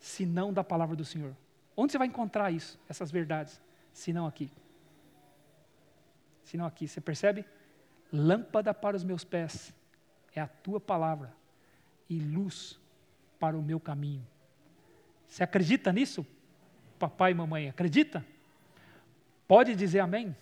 Se 0.00 0.26
não 0.26 0.52
da 0.52 0.64
palavra 0.64 0.96
do 0.96 1.04
Senhor. 1.04 1.36
Onde 1.76 1.92
você 1.92 1.98
vai 1.98 2.08
encontrar 2.08 2.50
isso, 2.50 2.76
essas 2.88 3.12
verdades? 3.12 3.60
Se 3.92 4.12
não 4.12 4.26
aqui. 4.26 4.50
Se 6.42 6.56
não 6.56 6.66
aqui. 6.66 6.88
Você 6.88 7.00
percebe? 7.00 7.44
Lâmpada 8.12 8.74
para 8.74 8.96
os 8.96 9.04
meus 9.04 9.22
pés 9.22 9.72
é 10.34 10.40
a 10.40 10.48
tua 10.48 10.80
palavra 10.80 11.32
e 12.08 12.18
luz 12.18 12.76
para 13.38 13.56
o 13.56 13.62
meu 13.62 13.78
caminho. 13.78 14.26
Você 15.28 15.44
acredita 15.44 15.92
nisso, 15.92 16.26
papai 16.98 17.30
e 17.30 17.34
mamãe? 17.34 17.68
Acredita? 17.68 18.26
Pode 19.46 19.76
dizer 19.76 20.00
amém? 20.00 20.34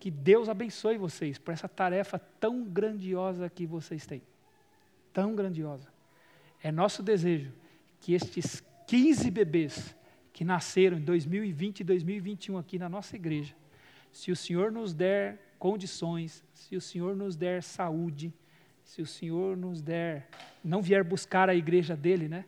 Que 0.00 0.10
Deus 0.10 0.48
abençoe 0.48 0.96
vocês 0.96 1.38
por 1.38 1.52
essa 1.52 1.68
tarefa 1.68 2.18
tão 2.18 2.64
grandiosa 2.64 3.50
que 3.50 3.66
vocês 3.66 4.06
têm. 4.06 4.22
Tão 5.12 5.34
grandiosa. 5.34 5.92
É 6.62 6.72
nosso 6.72 7.02
desejo 7.02 7.52
que 8.00 8.14
estes 8.14 8.64
15 8.86 9.30
bebês 9.30 9.94
que 10.32 10.42
nasceram 10.42 10.96
em 10.96 11.02
2020 11.02 11.80
e 11.80 11.84
2021 11.84 12.56
aqui 12.56 12.78
na 12.78 12.88
nossa 12.88 13.14
igreja, 13.14 13.54
se 14.10 14.32
o 14.32 14.36
Senhor 14.36 14.72
nos 14.72 14.94
der 14.94 15.54
condições, 15.58 16.42
se 16.54 16.74
o 16.76 16.80
Senhor 16.80 17.14
nos 17.14 17.36
der 17.36 17.62
saúde, 17.62 18.32
se 18.82 19.02
o 19.02 19.06
Senhor 19.06 19.54
nos 19.54 19.82
der, 19.82 20.28
não 20.64 20.80
vier 20.80 21.04
buscar 21.04 21.50
a 21.50 21.54
igreja 21.54 21.94
dele, 21.94 22.26
né? 22.26 22.46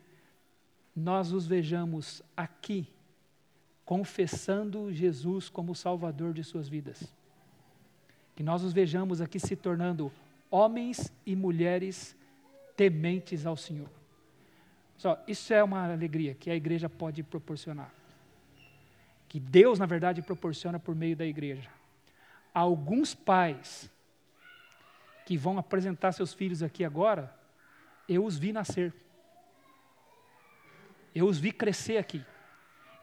Nós 0.95 1.31
os 1.31 1.45
vejamos 1.45 2.23
aqui, 2.35 2.87
confessando 3.85 4.91
Jesus 4.91 5.49
como 5.49 5.75
Salvador 5.75 6.33
de 6.33 6.43
suas 6.43 6.67
vidas 6.67 7.13
que 8.35 8.43
nós 8.43 8.63
os 8.63 8.73
vejamos 8.73 9.21
aqui 9.21 9.39
se 9.39 9.55
tornando 9.55 10.11
homens 10.49 11.11
e 11.25 11.35
mulheres 11.35 12.15
tementes 12.75 13.45
ao 13.45 13.55
Senhor. 13.55 13.89
Só, 14.97 15.21
isso 15.27 15.53
é 15.53 15.63
uma 15.63 15.91
alegria 15.91 16.33
que 16.33 16.49
a 16.49 16.55
igreja 16.55 16.89
pode 16.89 17.23
proporcionar. 17.23 17.93
Que 19.27 19.39
Deus, 19.39 19.79
na 19.79 19.85
verdade, 19.85 20.21
proporciona 20.21 20.79
por 20.79 20.95
meio 20.95 21.15
da 21.15 21.25
igreja. 21.25 21.69
Alguns 22.53 23.13
pais 23.15 23.89
que 25.25 25.37
vão 25.37 25.57
apresentar 25.57 26.11
seus 26.11 26.33
filhos 26.33 26.61
aqui 26.61 26.83
agora, 26.83 27.35
eu 28.07 28.23
os 28.23 28.37
vi 28.37 28.53
nascer. 28.53 28.93
Eu 31.15 31.27
os 31.27 31.39
vi 31.39 31.51
crescer 31.51 31.97
aqui. 31.97 32.23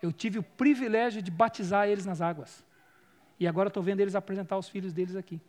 Eu 0.03 0.13
tive 0.13 0.39
o 0.39 0.43
privilégio 0.43 1.21
de 1.21 1.31
batizar 1.31 1.89
eles 1.89 2.07
nas 2.07 2.21
águas. 2.21 2.65
E 3.41 3.49
agora 3.49 3.69
estou 3.69 3.83
vendo 3.83 4.01
eles 4.01 4.15
apresentar 4.15 4.59
os 4.59 4.69
filhos 4.69 4.93
deles 4.93 5.17
aqui. 5.17 5.41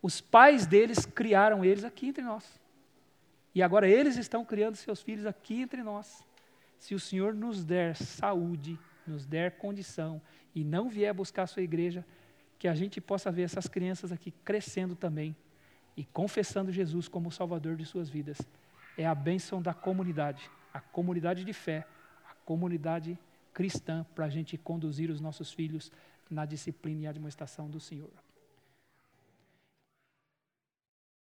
Os 0.00 0.22
pais 0.22 0.66
deles 0.66 1.04
criaram 1.04 1.62
eles 1.62 1.84
aqui 1.84 2.08
entre 2.08 2.24
nós. 2.24 2.58
E 3.54 3.62
agora 3.62 3.86
eles 3.86 4.16
estão 4.16 4.42
criando 4.42 4.76
seus 4.76 5.02
filhos 5.02 5.26
aqui 5.26 5.60
entre 5.60 5.82
nós. 5.82 6.24
Se 6.78 6.94
o 6.94 6.98
Senhor 6.98 7.34
nos 7.34 7.62
der 7.62 7.94
saúde, 7.94 8.78
nos 9.06 9.26
der 9.26 9.58
condição 9.58 10.20
e 10.54 10.64
não 10.64 10.88
vier 10.88 11.12
buscar 11.12 11.42
a 11.42 11.46
sua 11.46 11.62
igreja, 11.62 12.04
que 12.58 12.66
a 12.66 12.74
gente 12.74 13.00
possa 13.02 13.30
ver 13.30 13.42
essas 13.42 13.68
crianças 13.68 14.12
aqui 14.12 14.30
crescendo 14.42 14.96
também 14.96 15.36
e 15.96 16.04
confessando 16.04 16.72
Jesus 16.72 17.06
como 17.06 17.28
o 17.28 17.32
Salvador 17.32 17.76
de 17.76 17.84
suas 17.84 18.08
vidas. 18.08 18.38
É 18.96 19.06
a 19.06 19.14
bênção 19.14 19.60
da 19.60 19.74
comunidade, 19.74 20.50
a 20.72 20.80
comunidade 20.80 21.44
de 21.44 21.52
fé, 21.52 21.86
a 22.30 22.34
comunidade 22.46 23.18
cristã, 23.52 24.06
para 24.14 24.24
a 24.24 24.30
gente 24.30 24.56
conduzir 24.56 25.10
os 25.10 25.20
nossos 25.20 25.52
filhos 25.52 25.92
na 26.30 26.44
disciplina 26.44 27.02
e 27.02 27.06
admoestação 27.06 27.68
do 27.68 27.80
Senhor. 27.80 28.10